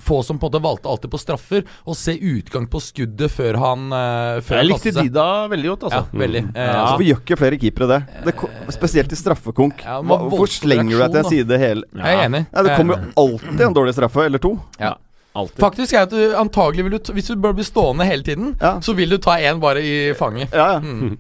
få 0.01 0.19
som 0.25 0.39
på 0.41 0.47
en 0.47 0.51
måte 0.51 0.61
valgte 0.65 0.89
alltid 0.89 1.11
på 1.13 1.19
straffer, 1.21 1.63
og 1.86 1.95
se 1.99 2.15
utgang 2.17 2.65
på 2.71 2.81
skuddet 2.83 3.31
før 3.31 3.59
han 3.61 3.86
uh, 3.93 4.41
før 4.45 4.59
Jeg 4.61 4.69
likte 4.71 4.93
de 4.97 5.09
da 5.13 5.27
veldig 5.51 5.71
godt, 5.73 5.88
Ja, 5.93 6.03
veldig. 6.11 6.43
Mm. 6.47 6.51
Uh, 6.55 6.59
Ja. 6.59 6.67
altså, 6.71 6.86
Hvorfor 6.95 7.07
gjør 7.09 7.21
ikke 7.23 7.38
flere 7.43 7.57
keepere 7.61 7.88
det? 7.93 8.01
det 8.25 8.36
spesielt 8.73 9.11
i 9.11 9.19
straffekonk. 9.19 9.83
Ja, 9.86 9.99
hvorfor 10.01 10.47
slenger 10.51 10.91
du 10.91 10.97
deg 11.03 11.11
til 11.11 11.21
en 11.23 11.31
side 11.31 11.59
hele 11.61 11.83
jeg 11.95 12.15
er 12.19 12.25
enig. 12.27 12.45
ja, 12.51 12.63
Det 12.63 12.77
kommer 12.77 12.95
jo 12.97 13.11
alltid 13.25 13.61
en 13.69 13.73
dårlig 13.77 13.93
straffe, 13.97 14.25
eller 14.25 14.39
to. 14.39 14.55
ja. 14.79 14.95
Altid. 15.36 15.59
Faktisk 15.59 15.93
er 15.93 16.05
at 16.05 16.13
du 16.15 16.36
antagelig 16.39 16.83
vil 16.86 16.93
du 16.95 17.11
Hvis 17.11 17.27
du 17.27 17.36
bør 17.36 17.51
bli 17.57 17.63
stående 17.67 18.05
hele 18.07 18.23
tiden, 18.23 18.53
Ja. 18.61 18.77
så 18.79 18.93
vil 18.95 19.09
du 19.09 19.17
ta 19.17 19.31
én 19.36 19.59
bare 19.59 19.81
i 19.83 20.13
fanget. 20.15 20.47
Ja, 20.55 20.73
ja. 20.73 20.79
Mm. 20.79 21.17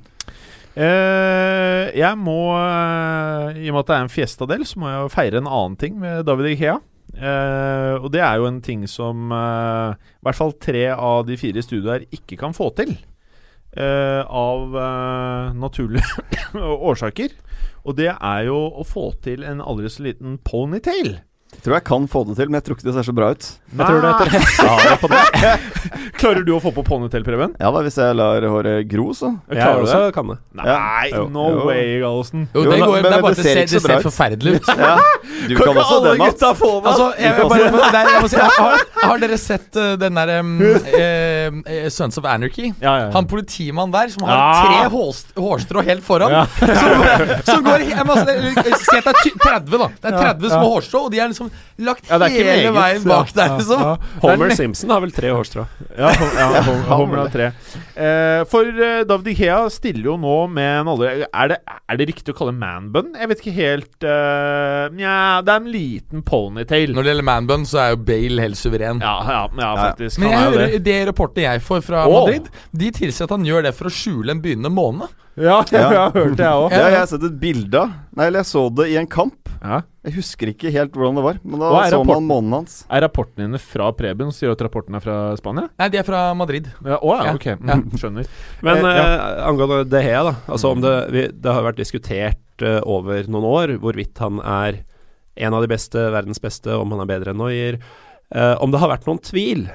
Uh, 0.75 1.91
jeg 2.03 2.17
må, 2.19 2.37
uh, 2.55 3.51
i 3.55 3.67
og 3.69 3.75
med 3.75 3.81
at 3.83 3.87
det 3.91 3.95
er 3.97 4.05
en 4.05 4.11
Fiesta-del, 4.11 4.63
så 4.67 4.79
må 4.79 4.89
jeg 4.91 5.01
jo 5.03 5.11
feire 5.13 5.39
en 5.41 5.47
annen 5.47 5.75
ting 5.79 5.99
med 5.99 6.25
David 6.27 6.53
Igea. 6.53 6.77
Eh, 7.15 7.95
og 7.95 8.09
det 8.11 8.21
er 8.25 8.39
jo 8.39 8.47
en 8.49 8.61
ting 8.63 8.83
som 8.91 9.31
uh, 9.31 9.95
i 9.95 10.25
hvert 10.27 10.37
fall 10.37 10.51
tre 10.59 10.89
av 10.91 11.23
de 11.27 11.37
fire 11.39 11.61
i 11.61 11.65
studio 11.65 11.93
her 11.93 12.07
ikke 12.15 12.39
kan 12.39 12.55
få 12.55 12.71
til. 12.77 12.95
Uh, 13.75 14.23
av 14.23 14.75
naturlige 15.55 16.55
årsaker. 16.91 17.33
Og 17.85 17.97
det 17.99 18.11
er 18.13 18.45
jo 18.47 18.57
å 18.71 18.85
få 18.87 19.09
til 19.23 19.43
en 19.47 19.63
aldri 19.63 19.91
så 19.91 20.05
liten 20.07 20.39
ponytail. 20.43 21.17
Jeg 21.55 21.63
tror 21.63 21.75
jeg 21.79 21.85
kan 21.87 22.07
få 22.11 22.21
det 22.27 22.35
til, 22.37 22.49
men 22.51 22.59
jeg 22.59 22.65
tror 22.67 22.77
ikke 22.77 22.85
det 22.89 22.93
ser 22.97 23.05
så 23.07 23.13
bra 23.15 23.29
ut. 23.33 23.45
Jeg 23.75 23.87
tror 23.87 24.01
det 24.03 24.11
ja, 24.65 24.95
på 25.01 25.07
det. 25.11 25.53
Klarer 26.19 26.43
du 26.47 26.51
å 26.55 26.59
få 26.63 26.71
på 26.75 26.83
ponytail, 26.85 27.23
Preben? 27.25 27.55
Ja 27.59 27.71
da, 27.73 27.81
hvis 27.85 27.97
jeg 27.99 28.15
lar 28.17 28.45
håret 28.51 28.87
gro, 28.91 29.09
så. 29.17 29.31
Jeg 29.49 29.59
Klarer 29.59 29.83
også 29.85 30.01
det? 30.05 30.11
kan 30.15 30.29
det. 30.31 30.37
Nei, 30.59 31.07
Jo. 31.11 31.23
no 31.33 31.45
Jo. 31.51 31.63
way, 31.67 31.85
Gallosen. 32.03 32.45
Jo, 32.53 32.63
det 32.69 32.79
går, 32.79 32.93
men 32.93 33.03
det 33.03 33.09
er 33.09 33.15
det 33.15 33.21
bare 33.25 33.37
det 33.37 33.43
ser 33.43 33.49
ser, 33.49 33.61
ikke 33.63 33.73
så 33.73 33.81
det 33.81 33.95
ser 33.95 34.05
forferdelig 34.09 34.55
ut. 34.59 34.71
Ja. 34.85 34.95
Du 35.49 35.55
kan 35.57 35.77
også 35.81 35.97
det, 36.03 36.11
Mats. 36.19 36.43
Altså, 36.45 37.05
jeg, 37.19 37.31
jeg, 37.31 37.47
bare, 37.49 37.91
der, 37.95 38.09
jeg 38.11 38.21
må 38.23 38.29
si, 38.31 38.39
har, 38.39 38.83
har 39.01 39.21
dere 39.23 39.37
sett 39.41 39.79
uh, 39.79 39.91
den 39.99 40.19
der 40.19 40.31
um, 40.39 40.51
uh, 40.61 40.89
eh, 40.95 41.87
Sons 41.93 42.19
of 42.21 42.27
Anarchy. 42.29 42.69
Ja, 42.81 42.85
ja, 42.85 42.93
ja. 43.05 43.09
Han 43.15 43.27
politimannen 43.31 43.93
der 43.95 44.13
som 44.13 44.27
har 44.27 44.35
Ja. 44.35 44.45
tre 44.61 44.91
hås- 44.93 45.25
hårstrå 45.39 45.83
helt 45.87 46.05
foran. 46.05 46.35
Som, 46.59 47.05
som 47.49 47.65
går 47.65 47.85
jeg 47.89 48.05
må, 48.07 48.17
at 48.19 48.27
det 48.27 48.35
er 48.35 49.19
30, 49.41 49.77
da. 49.79 49.89
Det 50.01 50.11
er 50.11 50.17
30 50.19 50.53
små 50.53 50.71
hårstrå, 50.75 51.03
og 51.07 51.13
de 51.13 51.21
er 51.23 51.31
liksom 51.31 51.44
lagt 51.87 52.09
Ja, 52.09 52.19
hele 52.31 52.71
meget. 52.71 52.73
veien 52.75 53.03
bak 53.09 53.33
der. 53.35 53.55
Liksom. 53.57 53.81
ja. 53.81 53.93
Homer 54.23 54.49
Det 54.49 54.55
er 54.55 54.59
Simpson 54.59 54.93
har 54.93 55.03
vel 55.03 55.13
tre 55.15 55.31
hårstrå. 55.35 55.65
Ja, 55.95 56.09
Hom- 56.11 56.37
ja, 56.39 56.63
Homer 56.91 57.21
har 57.23 57.31
tre. 57.33 57.49
Eh, 57.95 58.41
for 58.51 58.67
uh, 58.67 59.03
David 59.07 59.31
Ikea 59.33 59.59
stiller 59.71 60.09
jo 60.11 60.15
nå 60.19 60.35
med 60.51 60.81
en 60.81 60.89
alder 60.91 61.25
Er 61.25 61.51
det, 61.53 61.57
er 61.65 61.99
det 61.99 62.07
riktig 62.09 62.33
å 62.33 62.37
kalle 62.37 62.55
manbun? 62.55 63.13
Jeg 63.15 63.31
vet 63.31 63.43
ikke 63.43 63.55
helt 63.55 64.07
uh, 64.07 64.91
Nja, 64.95 65.15
det 65.45 65.53
er 65.53 65.61
en 65.63 65.71
liten 65.71 66.23
ponytail. 66.27 66.93
Når 66.95 67.07
det 67.07 67.13
gjelder 67.13 67.29
manbun, 67.31 67.67
så 67.69 67.81
er 67.85 67.93
jo 67.95 68.01
Bale 68.07 68.45
helt 68.47 68.59
suveren. 68.59 69.01
Ja, 69.03 69.15
ja, 69.29 69.43
ja, 69.61 69.71
faktisk. 69.79 70.19
Men 70.21 70.31
jeg 70.33 70.39
er 70.39 70.49
hører 70.49 70.73
det. 70.75 70.81
det 70.85 70.97
rapportene 71.11 71.47
jeg 71.47 71.63
får 71.65 71.85
fra 71.87 72.05
oh. 72.07 72.17
Madrid, 72.25 72.49
de 72.75 72.91
tilsier 72.95 73.27
at 73.27 73.35
han 73.35 73.45
gjør 73.47 73.69
det 73.69 73.75
for 73.77 73.89
å 73.89 73.93
skjule 73.93 74.35
en 74.35 74.43
begynnende 74.43 74.73
måne. 74.73 75.09
Ja, 75.47 75.57
ja, 75.71 75.87
Ja. 75.91 76.03
hørte 76.15 76.39
jeg 76.39 76.53
òg. 76.61 76.69
Det 76.71 76.79
har 76.81 76.93
jeg 76.95 77.07
sett 77.11 77.23
et 77.27 77.39
bilde 77.41 77.79
av. 77.81 77.89
Nei, 78.15 78.27
eller 78.29 78.39
jeg 78.39 78.47
så 78.53 78.61
det 78.75 78.85
i 78.93 78.95
en 79.01 79.07
kamp. 79.11 79.49
Ja. 79.65 79.81
Jeg 80.05 80.13
husker 80.19 80.51
ikke 80.51 80.69
helt 80.71 80.93
hvordan 80.93 81.15
det 81.17 81.23
var, 81.25 81.37
men 81.43 81.59
da 81.59 81.69
så 81.89 81.97
rapporten? 81.97 82.07
man 82.11 82.27
månen 82.29 82.53
hans. 82.59 82.75
Er 82.93 83.01
rapportene 83.03 83.47
dine 83.47 83.59
fra 83.59 83.87
Preben? 83.97 84.29
Sier 84.31 84.51
du 84.51 84.53
at 84.55 84.61
rapporten 84.67 84.95
er 84.95 85.01
fra 85.03 85.15
Spania? 85.39 85.67
Nei, 85.81 85.87
de 85.89 85.97
er 85.99 86.05
fra 86.07 86.21
Madrid. 86.37 86.69
Ja, 86.85 86.99
å 87.01 87.15
ja, 87.17 87.23
Ja. 87.25 87.33
ok. 87.39 87.47
Mm, 87.59 87.67
Ja. 87.67 87.77
Skjønner. 87.99 88.27
Men 88.61 88.77
Eh, 88.85 88.95
ja. 88.95 89.05
eh, 89.15 89.47
angående 89.49 89.79
De 89.89 90.01
Hea, 90.05 90.23
da. 90.23 90.35
Altså 90.47 90.71
om 90.71 90.81
det, 90.85 90.93
vi, 91.11 91.25
det 91.33 91.51
har 91.57 91.63
vært 91.65 91.81
diskutert 91.81 92.61
eh, 92.61 92.79
over 92.85 93.25
noen 93.27 93.43
år 93.49 93.75
hvorvidt 93.81 94.17
han 94.23 94.39
er 94.39 94.83
en 95.35 95.53
av 95.57 95.65
de 95.65 95.67
beste, 95.67 95.97
verdens 96.13 96.39
beste, 96.39 96.69
om 96.79 96.91
han 96.95 97.01
er 97.03 97.09
bedre 97.11 97.33
enn 97.33 97.41
Noyer. 97.41 97.79
Eh, 98.31 98.55
om 98.63 98.71
det 98.71 98.79
har 98.79 98.93
vært 98.93 99.07
noen 99.09 99.19
tvil, 99.19 99.65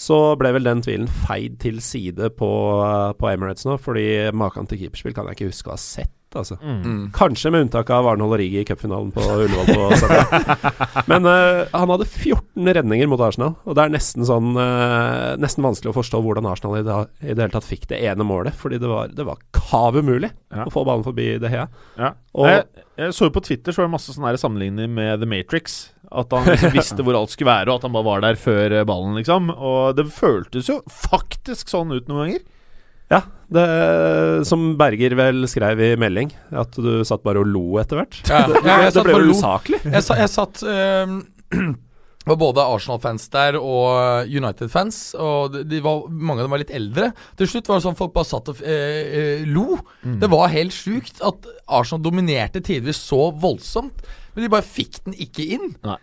så 0.00 0.16
ble 0.40 0.54
vel 0.56 0.64
den 0.64 0.80
tvilen 0.84 1.10
feid 1.26 1.58
til 1.60 1.80
side 1.84 2.30
på, 2.38 2.50
eh, 2.86 3.10
på 3.20 3.28
Emirates 3.28 3.68
nå, 3.68 3.76
fordi 3.80 4.30
maken 4.32 4.70
til 4.70 4.80
keeperspill 4.80 5.16
kan 5.16 5.28
jeg 5.28 5.38
ikke 5.38 5.52
huske 5.52 5.72
å 5.72 5.76
ha 5.76 5.82
sett. 5.82 6.14
Altså. 6.38 6.56
Mm. 6.62 7.08
Kanskje 7.16 7.50
med 7.50 7.64
unntak 7.66 7.88
av 7.90 8.06
Arnold 8.06 8.36
Rigi 8.38 8.60
i 8.62 8.66
cupfinalen 8.68 9.08
på 9.14 9.22
Ullevål 9.24 9.66
på. 9.74 10.10
Men 11.10 11.26
uh, 11.26 11.64
han 11.72 11.90
hadde 11.90 12.06
14 12.06 12.70
redninger 12.76 13.10
mot 13.10 13.22
Arsenal, 13.24 13.56
og 13.64 13.74
det 13.78 13.86
er 13.86 13.94
nesten 13.96 14.26
sånn 14.28 14.52
uh, 14.54 15.34
Nesten 15.42 15.66
vanskelig 15.66 15.90
å 15.90 15.96
forstå 15.96 16.20
hvordan 16.22 16.46
Arsenal 16.50 16.78
i 16.78 16.84
det, 16.86 16.98
i 17.24 17.34
det 17.34 17.42
hele 17.46 17.54
tatt 17.56 17.66
fikk 17.66 17.88
det 17.90 17.98
ene 18.06 18.26
målet, 18.26 18.54
fordi 18.58 18.78
det 18.82 18.90
var, 18.90 19.10
det 19.10 19.26
var 19.26 19.40
kav 19.56 19.98
umulig 19.98 20.30
Ja. 20.54 20.66
å 20.66 20.72
få 20.74 20.84
ballen 20.86 21.06
forbi 21.06 21.32
De 21.42 21.50
Hea. 21.50 21.66
Ja. 21.98 22.12
Og- 22.38 22.48
jeg, 22.50 22.64
jeg 23.00 23.16
så 23.16 23.26
jo 23.28 23.34
på 23.34 23.42
Twitter 23.46 23.72
så 23.74 23.82
var 23.82 23.88
det 23.90 23.96
masse 23.96 24.14
sånne 24.14 24.36
sammenligninger 24.40 24.90
med 24.92 25.22
The 25.22 25.28
Matrix. 25.30 25.80
At 26.10 26.32
han 26.34 26.46
liksom 26.48 26.72
visste 26.74 27.04
hvor 27.06 27.14
alt 27.18 27.30
skulle 27.30 27.52
være, 27.52 27.70
og 27.70 27.78
at 27.78 27.84
han 27.86 27.94
bare 27.94 28.06
var 28.08 28.22
der 28.24 28.38
før 28.40 28.72
eh, 28.80 28.86
ballen, 28.86 29.14
liksom. 29.18 29.50
Og 29.54 29.94
det 29.94 30.08
føltes 30.10 30.66
jo 30.70 30.80
faktisk 30.90 31.70
sånn 31.70 31.94
ut 31.94 32.08
noen 32.10 32.24
ganger. 32.24 32.42
Ja, 33.10 33.24
det 33.50 33.66
som 34.46 34.68
Berger 34.78 35.16
vel 35.18 35.44
skrev 35.50 35.80
i 35.82 35.92
melding, 35.98 36.30
at 36.54 36.76
du 36.78 37.00
satt 37.06 37.24
bare 37.26 37.42
og 37.42 37.48
lo 37.50 37.64
etter 37.82 37.98
hvert. 37.98 38.20
Ja, 38.30 38.44
Det, 38.46 38.62
det, 38.62 38.76
det 38.94 39.06
ble 39.08 39.16
jo 39.18 39.34
usaklig. 39.34 39.80
Jeg, 39.82 40.04
sa, 40.06 40.18
jeg 40.20 40.30
satt 40.30 40.62
Det 42.20 42.28
var 42.28 42.36
både 42.36 42.64
Arsenal-fans 42.68 43.22
der 43.32 43.56
og 43.56 44.28
United-fans. 44.28 44.98
Og 45.18 45.54
de, 45.54 45.62
de 45.64 45.78
var, 45.82 46.02
mange 46.12 46.42
av 46.42 46.46
dem 46.46 46.52
var 46.52 46.60
litt 46.60 46.72
eldre. 46.76 47.08
Til 47.40 47.48
slutt 47.48 47.70
var 47.70 47.80
det 47.80 47.86
sånn 47.86 47.96
folk 47.96 48.12
bare 48.12 48.28
satt 48.28 48.50
og 48.52 48.60
eh, 48.60 49.14
eh, 49.40 49.46
lo. 49.48 49.78
Det 50.04 50.28
var 50.30 50.52
helt 50.52 50.76
sjukt 50.76 51.22
at 51.24 51.48
Arsenal 51.64 52.04
dominerte 52.04 52.60
tidvis 52.62 53.00
så 53.08 53.30
voldsomt. 53.40 54.04
Men 54.34 54.44
de 54.44 54.52
bare 54.52 54.68
fikk 54.68 55.00
den 55.08 55.16
ikke 55.16 55.48
inn. 55.56 55.72
Nei. 55.88 55.96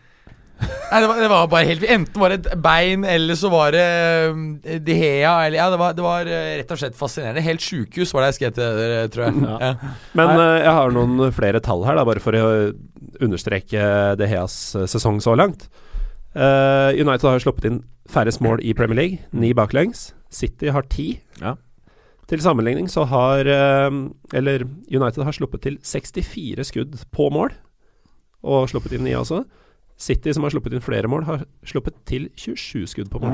Nei, 0.57 0.99
det 1.03 1.07
var, 1.09 1.19
det 1.21 1.27
var 1.29 1.49
bare 1.51 1.67
helt 1.67 1.83
Enten 1.83 2.21
var 2.21 2.31
det 2.31 2.37
et 2.39 2.61
bein, 2.63 3.03
eller 3.05 3.37
så 3.37 3.49
var 3.51 3.75
det 3.75 3.83
eh, 3.83 4.79
De 4.81 4.95
Hea. 4.97 5.33
Eller, 5.45 5.57
ja, 5.59 5.69
det 5.73 5.79
var, 5.81 5.95
det 5.97 6.05
var 6.05 6.29
eh, 6.31 6.51
rett 6.61 6.73
og 6.73 6.81
slett 6.81 6.97
fascinerende. 6.97 7.43
Helt 7.45 7.63
sjukehus 7.63 8.13
var 8.15 8.23
det 8.23 8.31
jeg 8.31 8.39
skrev 8.39 8.55
til 8.57 8.79
dere, 8.81 9.07
tror 9.13 9.27
jeg. 9.27 9.41
Ja. 9.43 9.73
Men 10.17 10.33
uh, 10.39 10.53
jeg 10.63 10.77
har 10.79 10.95
noen 10.95 11.27
flere 11.35 11.61
tall 11.63 11.85
her, 11.87 11.99
da, 11.99 12.07
bare 12.07 12.23
for 12.23 12.37
å 12.39 12.47
understreke 13.23 14.15
De 14.19 14.27
Heas 14.29 14.75
eh, 14.75 14.87
sesong 14.89 15.21
så 15.23 15.35
langt. 15.37 15.67
Eh, 16.37 16.91
United 17.01 17.29
har 17.29 17.41
sluppet 17.41 17.69
inn 17.69 17.79
færrest 18.11 18.41
mål 18.45 18.61
i 18.63 18.75
Premier 18.77 18.99
League, 18.99 19.29
ni 19.31 19.53
baklengs. 19.57 20.11
City 20.29 20.71
har 20.73 20.87
ti. 20.91 21.17
Ja. 21.41 21.55
Til 22.27 22.41
sammenligning 22.43 22.89
så 22.91 23.05
har 23.07 23.47
eh, 23.47 23.91
Eller 24.35 24.65
United 24.91 25.23
har 25.23 25.35
sluppet 25.35 25.63
til 25.63 25.79
64 25.83 26.67
skudd 26.67 26.99
på 27.11 27.29
mål, 27.33 27.55
og 28.43 28.69
sluppet 28.71 28.97
inn 28.97 29.07
ni 29.07 29.15
også. 29.17 29.43
City, 29.97 30.29
som 30.33 30.43
har 30.45 30.51
sluppet 30.53 30.73
inn 30.77 30.81
flere 30.85 31.09
mål, 31.09 31.23
har 31.25 31.39
sluppet 31.65 31.95
til 32.05 32.27
27 32.37 32.85
skudd 32.91 33.09
på 33.09 33.17
mål. 33.23 33.33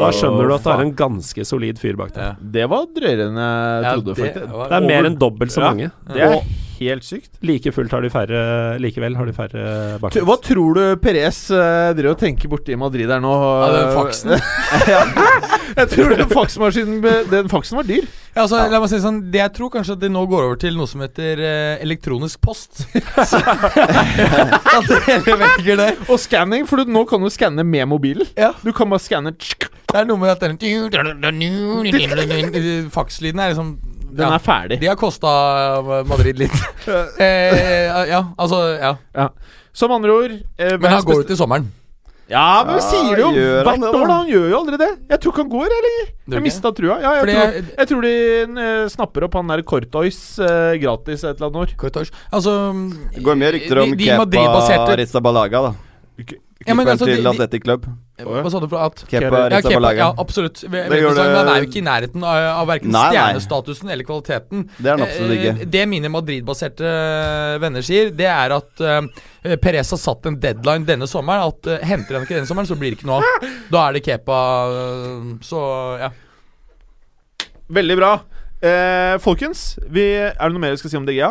Da 0.00 0.10
skjønner 0.14 0.46
du 0.46 0.54
at 0.54 0.62
det 0.66 0.74
er 0.76 0.82
en 0.84 0.92
ganske 0.98 1.46
solid 1.48 1.80
fyr 1.82 1.98
bak 1.98 2.12
der. 2.14 2.28
Ja. 2.30 2.50
Det 2.58 2.66
var 2.70 2.86
drøyere 2.94 3.26
enn 3.26 3.40
jeg 3.40 3.84
Ja, 3.84 3.94
trodde. 3.96 4.14
det 4.14 4.16
faktisk. 4.24 4.52
var- 4.54 4.68
Det 4.70 4.76
er 4.78 4.86
mer 4.86 5.04
enn 5.10 5.18
dobbelt 5.18 5.50
så 5.50 5.60
Ja. 5.62 5.70
mange. 5.72 5.90
Det 6.06 6.22
er 6.22 6.42
helt 6.80 7.04
sykt. 7.04 7.30
Like 7.44 7.72
fullt 7.74 7.92
har 7.92 8.04
de 8.04 8.10
færre 8.12 8.40
Likevel 8.80 9.16
har 9.18 9.28
de 9.28 9.34
færre 9.36 9.64
baklengs. 10.00 10.26
Hva 10.28 10.36
tror 10.44 10.78
du 10.78 10.82
Perez 11.02 11.42
uh, 11.52 11.90
driver 11.96 12.14
og 12.14 12.22
tenker 12.22 12.50
borte 12.52 12.72
i 12.74 12.78
Madrid 12.80 13.10
her 13.10 13.20
nå? 13.22 13.34
Ja, 13.34 13.68
den 13.76 13.92
faksen. 13.98 14.34
jeg 15.80 15.92
tror 15.94 16.16
den 16.16 16.32
faksmaskinen 16.32 17.04
Den 17.30 17.50
faksen 17.52 17.80
var 17.80 17.88
dyr. 17.88 18.08
Ja, 18.30 18.44
altså, 18.44 18.60
la 18.70 18.78
meg 18.78 18.90
si 18.92 19.00
sånn 19.02 19.18
Det 19.34 19.40
jeg 19.40 19.52
tror 19.56 19.72
kanskje 19.74 19.96
at 19.96 20.02
de 20.04 20.10
nå 20.12 20.20
går 20.30 20.44
over 20.46 20.58
til 20.62 20.76
noe 20.78 20.86
som 20.90 21.02
heter 21.02 21.42
uh, 21.42 21.82
elektronisk 21.82 22.40
post. 22.44 22.84
At 24.76 24.86
de 24.86 24.98
heller 25.06 25.36
velger 25.40 25.76
det. 25.80 25.90
Og 26.08 26.18
skanning, 26.22 26.66
for 26.70 26.80
du, 26.80 26.90
nå 26.92 27.04
kan 27.10 27.22
du 27.22 27.30
skanne 27.32 27.64
med 27.66 27.88
mobilen. 27.90 28.26
Ja. 28.38 28.52
Du 28.62 28.72
kan 28.76 28.90
bare 28.90 29.02
skanne 29.02 29.32
Det 29.34 29.96
er 29.96 30.06
noe 30.08 30.20
med 30.20 30.30
at 30.30 30.42
den 30.46 30.58
Fakslyden 32.94 33.40
er 33.42 33.52
liksom 33.54 33.74
Den 34.10 34.26
ja, 34.26 34.34
er 34.36 34.42
ferdig. 34.44 34.80
De 34.80 34.86
har 34.90 34.96
kosta 35.00 35.30
Madrid 36.08 36.38
litt. 36.38 36.56
eh, 37.20 38.08
ja, 38.10 38.24
altså 38.38 38.62
Ja. 38.80 38.94
Ja. 39.14 39.28
Som 39.72 39.92
andre 39.94 40.10
ord 40.10 40.32
eh, 40.58 40.76
Men 40.78 40.90
han 40.90 41.04
går 41.06 41.22
ut 41.24 41.30
i 41.30 41.36
sommeren. 41.38 41.68
Ja, 42.30 42.62
men 42.62 42.76
Ja, 42.78 42.82
sier 42.86 43.16
det 43.18 43.22
jo 43.24 43.30
hvert 43.34 43.80
det, 43.82 43.88
år, 43.90 44.06
da. 44.06 44.16
Han 44.20 44.28
gjør 44.30 44.44
jo 44.52 44.58
aldri 44.60 44.76
det. 44.78 44.88
Jeg 45.10 45.18
tror 45.22 45.32
ikke 45.32 45.42
han 45.42 45.48
går 45.50 45.64
jeg 45.66 45.82
lenger. 45.86 46.10
Jeg 46.36 46.42
mista 46.44 46.70
trua. 46.78 46.96
Ja, 47.02 47.10
jeg, 47.16 47.22
Fordi 47.24 47.32
tror, 47.34 47.42
jeg- 47.42 47.64
jeg 47.80 47.88
tror 47.90 48.02
de 48.06 48.12
eh, 48.66 48.82
snapper 48.92 49.24
opp 49.26 49.34
han 49.34 49.50
der 49.50 49.62
Kortois 49.66 50.20
eh, 50.38 50.74
gratis 50.78 51.24
et 51.24 51.32
eller 51.40 51.48
annet 51.48 51.62
år. 51.64 51.72
Cortois 51.80 52.12
Altså 52.30 52.54
Det 53.16 53.24
går 53.26 53.34
mye 53.40 53.50
rykter 53.56 53.82
om 53.82 53.96
Kepa 53.98 54.96
Rizabalaga, 55.02 55.62
da. 55.66 55.72
Ja, 56.20 56.74
men 56.76 56.84
Keeperen 56.84 56.92
altså, 56.94 57.06
de- 57.08 57.14
til 57.16 57.24
de- 57.24 57.30
Athletic 57.34 57.62
Club. 57.66 57.86
Hva 58.24 58.50
sa 58.52 58.60
du 58.60 58.66
for 58.68 58.82
at 58.84 59.02
Kepa 59.06 59.20
ja, 59.20 59.30
Kepa, 59.30 59.40
Rizabalaga. 59.54 59.96
ja, 60.02 60.08
absolutt. 60.18 60.62
Ve- 60.64 60.88
Det 60.90 60.98
gjør 61.02 61.14
det- 61.14 61.26
men 61.26 61.36
han 61.36 61.48
er 61.48 61.60
jo 61.62 61.68
ikke 61.68 61.78
i 61.80 61.84
nærheten 61.86 62.24
av, 62.24 62.38
av 62.60 62.66
verken 62.68 62.90
Nei, 62.90 63.02
nei. 63.02 63.10
stjernestatusen 63.14 63.90
eller 63.90 64.04
kvaliteten. 64.04 64.64
Det 64.78 64.86
er 64.86 64.96
han 64.96 65.06
absolutt 65.06 65.30
Eh, 65.30 65.44
ikke. 65.54 65.70
Det 65.70 65.84
mine 65.88 66.08
Madrid-baserte 66.12 66.80
eh, 66.84 67.58
venner 67.58 67.82
sier, 67.82 68.10
det 68.10 68.26
er 68.26 68.56
at 68.56 68.80
uh, 68.80 69.56
Perez 69.62 69.90
har 69.90 69.98
satt 69.98 70.26
en 70.26 70.36
deadline 70.40 70.84
denne 70.84 71.06
sommeren. 71.08 71.48
At 71.48 71.66
uh, 71.66 71.78
henter 71.86 72.14
han 72.18 72.26
ikke 72.26 72.36
denne 72.40 72.46
sommeren, 72.50 72.66
så 72.68 72.76
blir 72.78 72.90
det 72.94 72.98
ikke 73.00 73.06
noe 73.10 73.20
av. 73.22 73.46
Da 73.70 73.88
er 73.88 73.92
det 73.98 74.04
Kepa 74.04 74.40
Uh, 74.70 75.38
Så 75.40 75.60
ja. 76.00 76.10
Veldig 77.70 77.96
bra. 77.96 78.12
Eh, 78.62 79.16
folkens, 79.22 79.78
vi, 79.88 80.02
er 80.20 80.34
det 80.36 80.52
noe 80.52 80.60
mer 80.60 80.74
vi 80.74 80.80
skal 80.82 80.90
si 80.92 80.96
om 80.98 81.06
DGA? 81.06 81.30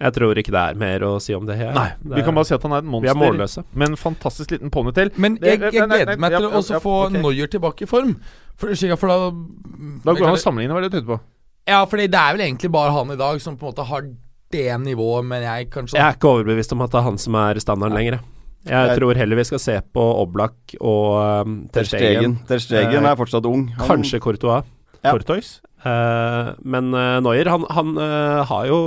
Jeg 0.00 0.14
tror 0.16 0.38
ikke 0.40 0.52
det 0.54 0.60
er 0.60 0.78
mer 0.80 1.02
å 1.04 1.10
si 1.20 1.34
om 1.36 1.44
det 1.44 1.58
her. 1.60 1.74
Nei. 1.76 1.90
det 2.00 2.16
Vi 2.16 2.22
kan 2.24 2.36
bare 2.36 2.48
si 2.48 2.54
at 2.56 2.62
han 2.64 2.72
er 2.72 2.80
et 2.80 3.02
vi 3.04 3.10
er 3.12 3.18
målløse. 3.20 3.64
Med 3.76 3.92
en 3.92 3.98
fantastisk 4.00 4.54
liten 4.54 4.72
ponytail. 4.72 5.10
Men 5.20 5.36
jeg, 5.42 5.60
jeg 5.60 5.88
gleder 5.90 6.16
meg 6.16 6.32
til 6.38 6.48
å 6.48 6.54
også 6.62 6.80
få 6.80 6.94
okay. 7.10 7.20
Noyer 7.20 7.50
tilbake 7.52 7.84
i 7.84 7.90
form. 7.90 8.14
For, 8.56 8.72
for 8.72 9.12
da 9.12 9.18
Da 9.28 10.14
går 10.16 10.24
han 10.24 10.38
og 10.38 10.40
sammenligner, 10.40 10.42
sammenligne, 10.44 10.72
hva 10.72 10.80
er 10.80 10.88
det 10.88 11.02
du 11.04 11.12
på? 11.12 11.20
Ja, 11.68 11.84
for 11.84 12.00
det 12.00 12.08
er 12.08 12.34
vel 12.34 12.46
egentlig 12.48 12.72
bare 12.72 12.96
han 12.96 13.12
i 13.12 13.20
dag 13.20 13.40
som 13.44 13.60
på 13.60 13.68
en 13.68 13.74
måte 13.74 13.86
har 13.92 14.08
det 14.50 14.66
nivået, 14.82 15.24
men 15.26 15.44
jeg 15.44 15.70
kanskje 15.70 15.98
Jeg 15.98 16.06
er 16.06 16.16
ikke 16.16 16.32
overbevist 16.32 16.72
om 16.74 16.82
at 16.82 16.90
det 16.92 16.98
er 16.98 17.06
han 17.06 17.18
som 17.20 17.36
er 17.38 17.60
standarden 17.62 17.96
lenger. 17.96 18.20
jeg. 18.66 18.96
Tror 18.98 19.14
heller 19.16 19.36
vi 19.36 19.44
skal 19.44 19.62
se 19.62 19.76
på 19.94 20.02
Oblak 20.24 20.74
og 20.80 21.46
um, 21.46 21.68
Ter. 21.72 21.84
Stegen. 21.88 22.38
Ter 22.48 22.58
Stegen 22.58 23.04
Eh, 23.04 23.10
er 23.10 23.16
fortsatt 23.16 23.46
ung. 23.46 23.68
Han- 23.78 23.88
Kanskje 23.88 24.20
Courtois. 24.20 24.64
Ja. 25.04 25.12
Kortois? 25.12 25.60
Eh, 25.82 26.48
men 26.58 26.94
uh, 26.94 27.20
Neuer, 27.24 27.48
han, 27.48 27.64
han 27.72 27.94
eh, 27.96 28.40
har 28.44 28.66
jo 28.68 28.80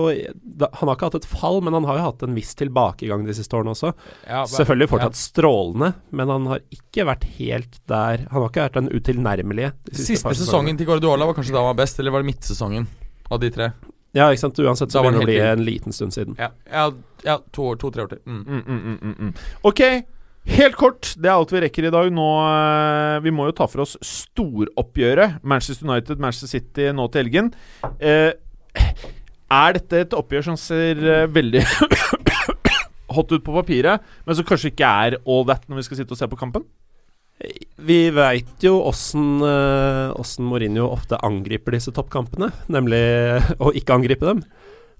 Han 0.77 0.89
har 0.89 0.91
ikke 0.93 1.07
hatt 1.07 1.15
et 1.17 1.25
fall, 1.25 1.57
men 1.65 1.73
han 1.73 1.87
har 1.89 1.97
jo 1.97 2.03
hatt 2.05 2.25
en 2.27 2.35
viss 2.37 2.51
tilbakegang 2.59 3.23
de 3.25 3.33
siste 3.33 3.57
årene 3.57 3.73
også. 3.73 3.95
ja, 4.27 4.43
Selvfølgelig 4.49 4.91
fortsatt 4.91 5.17
strålende, 5.17 5.93
men 6.13 6.29
han 6.29 6.45
har 6.51 6.61
ikke 6.75 7.07
vært 7.09 7.25
helt 7.39 7.79
der 7.89 8.27
Han 8.29 8.43
har 8.43 8.51
ikke 8.51 8.67
vært 8.67 8.77
den 8.77 8.91
utilnærmelige. 8.93 9.73
de 9.89 9.95
Siste 9.97 10.19
siste 10.21 10.35
sesongen 10.43 10.77
til 10.77 10.89
Guardiola 10.91 11.25
var 11.29 11.39
kanskje 11.39 11.55
da 11.55 11.63
han 11.63 11.71
var 11.71 11.81
best, 11.81 11.97
eller 11.99 12.13
var 12.13 12.21
det 12.21 12.29
midtsesongen 12.29 12.87
av 13.33 13.41
de 13.41 13.49
tre? 13.55 13.71
Ja, 14.13 14.27
ikke 14.29 14.43
sant. 14.43 14.59
Uansett 14.61 14.93
så 14.93 15.01
begynner 15.01 15.23
det 15.23 15.25
å 15.25 15.31
bli 15.31 15.39
en 15.41 15.63
liten 15.65 15.95
stund 15.95 16.13
siden. 16.13 16.37
Ja, 16.37 16.51
ja, 16.69 16.85
ja 17.25 17.39
to-tre 17.49 17.79
to, 17.81 18.05
år 18.05 18.11
til. 18.11 18.21
Mm. 18.29 18.43
Mm, 18.43 18.59
mm, 18.61 18.81
mm, 18.83 18.97
mm, 19.01 19.15
mm. 19.17 19.31
Ok, 19.65 19.81
helt 20.45 20.75
kort. 20.79 21.13
Det 21.17 21.29
er 21.29 21.35
alt 21.35 21.51
vi 21.53 21.61
rekker 21.63 21.87
i 21.87 21.93
dag. 21.93 22.11
Nå, 22.13 22.27
eh, 22.43 23.19
Vi 23.23 23.31
må 23.31 23.47
jo 23.47 23.55
ta 23.55 23.67
for 23.67 23.85
oss 23.85 23.97
storoppgjøret. 24.01 25.39
Manchester 25.43 25.87
United, 25.87 26.19
Manchester 26.19 26.47
City 26.59 26.91
nå 26.91 27.07
til 27.11 27.23
helgen. 27.23 27.53
Eh, 27.99 28.33
er 29.53 29.73
dette 29.77 29.99
et 30.01 30.15
oppgjør 30.17 30.43
som 30.51 30.57
ser 30.59 30.97
eh, 30.97 31.27
veldig 31.27 31.63
hot 33.15 33.33
ut 33.33 33.43
på 33.45 33.53
papiret, 33.53 34.01
men 34.25 34.35
som 34.37 34.47
kanskje 34.47 34.71
ikke 34.73 34.89
er 35.05 35.19
all 35.21 35.45
that 35.45 35.67
når 35.69 35.81
vi 35.81 35.85
skal 35.89 36.01
sitte 36.01 36.15
og 36.15 36.21
se 36.21 36.29
på 36.31 36.39
kampen? 36.39 36.65
Vi 37.83 37.97
veit 38.13 38.63
jo 38.63 38.77
eh, 38.79 40.09
åssen 40.15 40.47
Mourinho 40.47 40.87
ofte 40.93 41.19
angriper 41.25 41.75
disse 41.75 41.93
toppkampene, 41.95 42.51
nemlig 42.71 43.03
å 43.63 43.73
ikke 43.75 43.97
angripe 43.97 44.29
dem. 44.29 44.43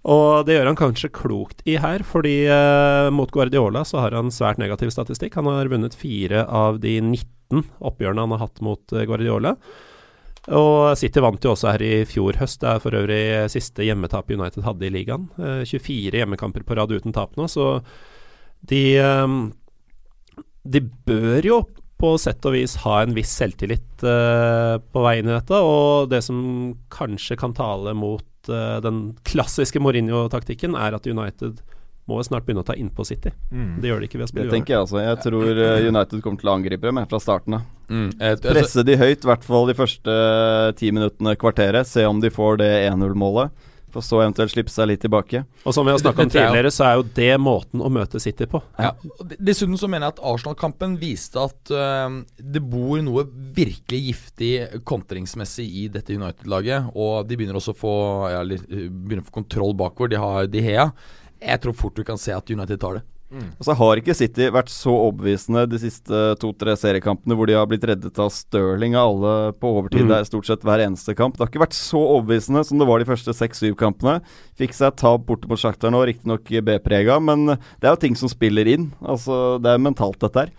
Og 0.04 0.44
det 0.44 0.58
gjør 0.58 0.68
han 0.68 0.80
kanskje 0.80 1.14
klokt 1.16 1.64
i 1.70 1.78
her, 1.80 2.04
fordi 2.04 2.44
eh, 2.52 3.08
mot 3.16 3.32
Guardiola 3.32 3.86
så 3.88 4.02
har 4.04 4.16
han 4.18 4.34
svært 4.36 4.60
negativ 4.60 4.92
statistikk. 4.92 5.38
Han 5.40 5.48
har 5.48 5.72
vunnet 5.72 5.96
fire 5.96 6.44
av 6.44 6.82
de 6.84 6.98
19 7.00 7.64
oppgjørene 7.80 8.26
han 8.26 8.36
har 8.36 8.44
hatt 8.44 8.64
mot 8.66 8.96
eh, 8.96 9.06
Guardiola. 9.08 9.56
Og 10.52 10.98
City 11.00 11.22
vant 11.24 11.46
jo 11.46 11.54
også 11.54 11.72
her 11.72 11.84
i 11.86 11.94
fjor 12.08 12.36
høst. 12.42 12.60
Det 12.60 12.68
er 12.68 12.82
for 12.84 12.98
øvrig 13.00 13.22
siste 13.54 13.86
hjemmetap 13.88 14.32
United 14.34 14.66
hadde 14.68 14.90
i 14.90 14.92
ligaen. 14.92 15.30
Eh, 15.40 15.64
24 15.70 16.20
hjemmekamper 16.20 16.68
på 16.68 16.76
rad 16.76 16.92
uten 16.92 17.16
tap 17.16 17.38
nå, 17.40 17.48
så 17.48 17.78
de 18.64 18.84
eh, 19.00 19.38
De 20.64 20.84
bør 21.08 21.48
jo 21.48 21.62
på 22.04 22.18
sett 22.20 22.44
og 22.44 22.58
vis 22.58 22.76
ha 22.84 22.98
en 23.04 23.16
viss 23.16 23.32
selvtillit 23.40 24.04
eh, 24.04 24.76
på 24.84 25.04
vei 25.06 25.18
inn 25.22 25.32
i 25.32 25.36
dette. 25.38 25.64
Og 25.64 26.12
det 26.12 26.20
som 26.28 26.74
kanskje 26.92 27.40
kan 27.40 27.56
tale 27.56 27.96
mot 27.96 28.28
eh, 28.52 28.80
den 28.84 29.06
klassiske 29.28 29.82
Mourinho-taktikken, 29.84 30.76
er 30.80 30.98
at 30.98 31.08
United 31.08 31.62
må 32.10 32.20
snart 32.26 32.44
begynne 32.44 32.64
å 32.64 32.68
ta 32.68 32.76
innpå 32.76 33.06
City. 33.08 33.32
Det 33.50 33.88
gjør 33.88 34.02
de 34.04 34.08
ikke 34.10 34.20
ved 34.20 34.26
å 34.26 34.28
Det 34.28 34.34
spille 34.34 34.52
tenker 34.52 34.76
jeg 34.76 34.82
altså. 34.84 35.00
Jeg 35.00 35.20
tror 35.24 35.62
eh, 35.66 35.86
United 35.88 36.24
kommer 36.24 36.42
til 36.42 36.50
å 36.52 36.56
angripe 36.58 36.90
dem 36.90 37.00
fra 37.08 37.20
starten 37.24 37.60
av. 37.60 37.70
Mm, 37.88 38.10
Presse 38.44 38.84
de 38.84 38.98
høyt, 39.00 39.24
i 39.24 39.30
hvert 39.30 39.46
fall 39.48 39.70
de 39.70 39.78
første 39.78 40.16
eh, 40.16 40.72
ti 40.80 40.92
minuttene, 40.96 41.38
kvarteret. 41.40 41.88
Se 41.88 42.04
om 42.08 42.20
de 42.24 42.32
får 42.34 42.60
det 42.60 42.72
1-0-målet. 42.90 43.70
For 43.94 44.06
så 44.06 44.24
eventuelt 44.24 44.54
slippe 44.54 44.74
seg 44.74 44.90
litt 44.90 45.04
tilbake. 45.06 45.44
Og 45.64 45.76
som 45.76 45.86
vi 45.86 45.94
har 45.94 46.02
snakka 46.02 46.26
om 46.26 46.32
tidligere, 46.34 46.72
så 46.74 46.88
er 46.88 46.98
jo 46.98 47.06
det 47.20 47.32
måten 47.42 47.84
å 47.84 47.92
møte 47.94 48.22
City 48.24 48.48
på. 48.50 48.62
Ja. 48.82 48.92
Dessuten 49.38 49.78
så 49.78 49.90
mener 49.92 50.10
jeg 50.10 50.16
at 50.16 50.24
Arsenal-kampen 50.34 50.98
viste 51.02 51.44
at 51.44 51.74
uh, 51.74 52.20
det 52.38 52.64
bor 52.66 52.98
noe 53.06 53.28
virkelig 53.30 54.02
giftig 54.08 54.54
kontringsmessig 54.90 55.68
i 55.84 55.88
dette 55.94 56.18
United-laget. 56.18 56.90
Og 56.98 57.30
de 57.30 57.38
begynner 57.38 57.62
også 57.62 57.76
å 57.76 57.82
få, 57.84 57.96
ja, 58.34 58.44
begynner 58.44 59.22
å 59.22 59.30
få 59.30 59.38
kontroll 59.44 59.78
bakover. 59.78 60.14
De 60.16 60.22
har 60.26 60.50
Dehea. 60.50 60.90
Jeg 61.44 61.62
tror 61.62 61.76
fort 61.78 61.98
du 62.00 62.06
kan 62.08 62.18
se 62.18 62.34
at 62.34 62.50
United 62.50 62.82
tar 62.82 63.00
det. 63.00 63.06
Og 63.60 63.66
så 63.66 63.76
har 63.80 64.00
ikke 64.02 64.16
City 64.18 64.50
vært 64.54 64.70
så 64.70 64.94
overbevisende 64.94 65.64
de 65.72 65.80
siste 65.82 66.20
to-tre 66.42 66.76
seriekampene 66.78 67.38
hvor 67.38 67.50
de 67.50 67.56
har 67.58 67.66
blitt 67.70 67.86
reddet 67.90 68.20
av 68.22 68.30
Stirling 68.34 68.98
av 69.00 69.14
alle 69.14 69.34
på 69.58 69.72
overtid. 69.80 70.06
Mm. 70.06 70.12
Det 70.12 70.20
er 70.20 70.30
stort 70.30 70.50
sett 70.50 70.68
hver 70.68 70.84
eneste 70.86 71.16
kamp. 71.18 71.38
Det 71.38 71.46
har 71.46 71.52
ikke 71.52 71.64
vært 71.66 71.78
så 71.78 72.02
overbevisende 72.02 72.64
som 72.68 72.78
det 72.82 72.90
var 72.90 73.02
de 73.02 73.10
første 73.10 73.34
seks-syv 73.38 73.76
kampene. 73.80 74.20
Fikk 74.60 74.78
seg 74.78 74.96
tap 75.02 75.26
borte 75.30 75.50
mot 75.50 75.60
Shakhtar 75.60 75.94
nå, 75.94 76.04
riktignok 76.10 76.46
B-prega, 76.68 77.18
men 77.24 77.48
det 77.56 77.88
er 77.90 77.96
jo 77.96 78.04
ting 78.06 78.16
som 78.20 78.32
spiller 78.32 78.70
inn. 78.70 78.92
Altså, 79.02 79.58
Det 79.64 79.74
er 79.74 79.82
mentalt, 79.82 80.20
dette 80.22 80.46
her. 80.46 80.54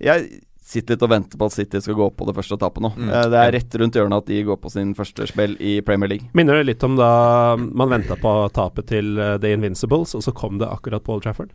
Jeg 0.00 0.42
sitter 0.70 0.94
litt 0.94 1.02
og 1.02 1.10
venter 1.10 1.38
på 1.40 1.48
at 1.48 1.54
City 1.56 1.80
skal 1.82 1.96
gå 1.98 2.06
på 2.14 2.26
det 2.28 2.34
første 2.36 2.58
tapet 2.60 2.84
nå. 2.84 2.92
Mm. 2.94 3.08
Eh, 3.10 3.24
Det 3.32 3.40
er 3.40 3.52
rett 3.56 3.74
rundt 3.80 3.96
hjørnet 3.98 4.22
at 4.22 4.28
de 4.30 4.42
går 4.46 4.60
på 4.62 4.70
sin 4.70 4.92
første 4.94 5.26
spill 5.26 5.56
i 5.58 5.80
Premier 5.80 6.12
League. 6.12 6.28
Minner 6.36 6.60
det 6.60 6.68
litt 6.68 6.84
om 6.86 6.94
da 7.00 7.56
man 7.56 7.90
venta 7.90 8.14
på 8.20 8.34
tapet 8.54 8.86
til 8.92 9.18
eh, 9.18 9.36
The 9.42 9.50
Invincibles, 9.56 10.14
og 10.14 10.22
så 10.22 10.34
kom 10.36 10.60
det 10.62 10.68
akkurat 10.70 11.02
Paul 11.02 11.20
Trafford? 11.24 11.50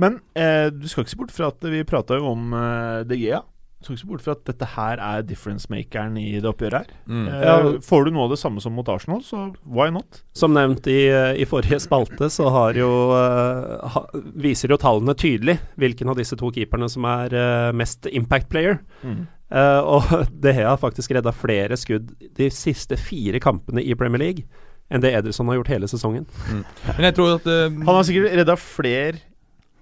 Men 0.00 0.20
eh, 0.38 0.70
du 0.72 0.86
skal 0.88 1.04
ikke 1.04 1.12
se 1.12 1.20
bort 1.20 1.32
fra 1.36 1.50
at 1.52 1.64
vi 1.68 1.82
prata 1.84 2.16
jo 2.16 2.30
om 2.32 2.52
eh, 2.56 3.02
De 3.04 3.18
Gea. 3.20 3.42
Du 3.82 3.88
skal 3.88 3.96
ikke 3.96 4.02
se 4.04 4.08
bort 4.12 4.22
fra 4.24 4.34
at 4.36 4.44
dette 4.46 4.66
her 4.76 5.00
er 5.02 5.24
difference-makeren 5.26 6.14
i 6.20 6.36
det 6.38 6.46
oppgjøret 6.48 6.86
her. 6.86 6.94
Mm. 7.10 7.26
Eh, 7.28 7.42
Ja. 7.42 7.56
Får 7.82 8.06
du 8.06 8.12
noe 8.14 8.24
av 8.28 8.32
det 8.32 8.38
samme 8.40 8.62
som 8.62 8.72
mot 8.78 8.88
Arsenal, 8.88 9.20
så 9.26 9.42
why 9.66 9.90
not? 9.92 10.22
Som 10.38 10.54
nevnt 10.54 10.86
i, 10.86 11.00
i 11.42 11.44
forrige 11.50 11.80
spalte, 11.82 12.30
så 12.30 12.46
har 12.54 12.78
jo, 12.78 12.88
eh, 13.18 13.90
ha, 13.96 14.04
viser 14.46 14.70
jo 14.72 14.78
tallene 14.80 15.16
tydelig 15.18 15.58
hvilken 15.82 16.08
av 16.14 16.16
disse 16.22 16.38
to 16.40 16.48
keeperne 16.54 16.88
som 16.88 17.04
er 17.10 17.34
eh, 17.34 17.72
mest 17.76 18.06
impact 18.14 18.48
player. 18.54 18.78
Eh, 19.02 19.80
og 19.82 20.06
De 20.46 20.54
Gea 20.56 20.70
har 20.70 20.80
faktisk 20.80 21.12
redda 21.18 21.34
flere 21.36 21.76
skudd 21.76 22.14
de 22.38 22.48
siste 22.54 22.96
fire 22.96 23.42
kampene 23.42 23.82
i 23.84 23.98
Premier 23.98 24.22
League 24.22 24.46
enn 24.92 25.00
det 25.00 25.10
Ederson 25.16 25.48
har 25.48 25.56
gjort 25.58 25.70
hele 25.72 25.88
sesongen. 25.88 26.24
Men 26.52 27.04
jeg 27.06 27.14
tror 27.16 27.38
at 27.38 27.46
uh, 27.48 27.68
Han 27.72 27.94
har 27.96 28.02
sikkert 28.04 28.34
redda 28.42 28.56
flere 28.60 29.20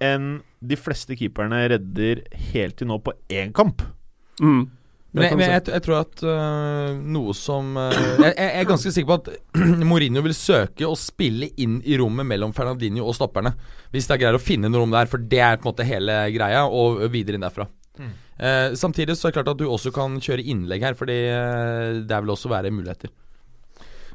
enn 0.03 0.41
de 0.61 0.77
fleste 0.77 1.17
keeperne 1.17 1.63
redder 1.73 2.23
helt 2.53 2.79
til 2.81 2.91
nå 2.91 3.01
på 3.05 3.15
én 3.33 3.55
kamp. 3.57 3.85
Mm. 4.41 4.69
Men, 5.11 5.25
jeg, 5.25 5.37
men 5.41 5.49
jeg, 5.49 5.63
jeg 5.75 5.83
tror 5.83 5.97
at 6.05 6.21
øh, 6.23 6.99
noe 7.17 7.33
som 7.35 7.73
øh, 7.83 7.97
jeg, 8.23 8.31
jeg 8.31 8.51
er 8.61 8.69
ganske 8.69 8.93
sikker 8.95 9.09
på 9.11 9.17
at 9.19 9.57
Mourinho 9.91 10.23
vil 10.23 10.37
søke 10.39 10.87
å 10.87 10.95
spille 10.99 11.49
inn 11.59 11.81
i 11.83 11.97
rommet 11.99 12.29
mellom 12.31 12.55
Fernandinho 12.55 13.09
og 13.11 13.17
stopperne. 13.19 13.57
Hvis 13.91 14.07
det 14.07 14.15
er 14.15 14.23
greier 14.23 14.39
å 14.39 14.43
finne 14.43 14.71
noe 14.71 14.85
rom 14.85 14.95
der, 14.95 15.11
for 15.11 15.23
det 15.33 15.43
er 15.43 15.59
på 15.59 15.67
en 15.67 15.73
måte 15.73 15.89
hele 15.89 16.23
greia, 16.37 16.63
og 16.71 17.03
videre 17.11 17.41
inn 17.41 17.47
derfra. 17.47 17.67
Eh, 18.41 18.73
samtidig 18.79 19.19
så 19.19 19.29
er 19.29 19.33
det 19.33 19.41
klart 19.41 19.51
at 19.53 19.61
du 19.61 19.67
også 19.69 19.91
kan 19.93 20.15
kjøre 20.23 20.47
innlegg 20.49 20.87
her, 20.87 20.95
Fordi 20.97 21.19
eh, 21.29 22.01
det 22.09 22.23
vil 22.23 22.33
også 22.33 22.53
være 22.53 22.73
muligheter. 22.73 23.11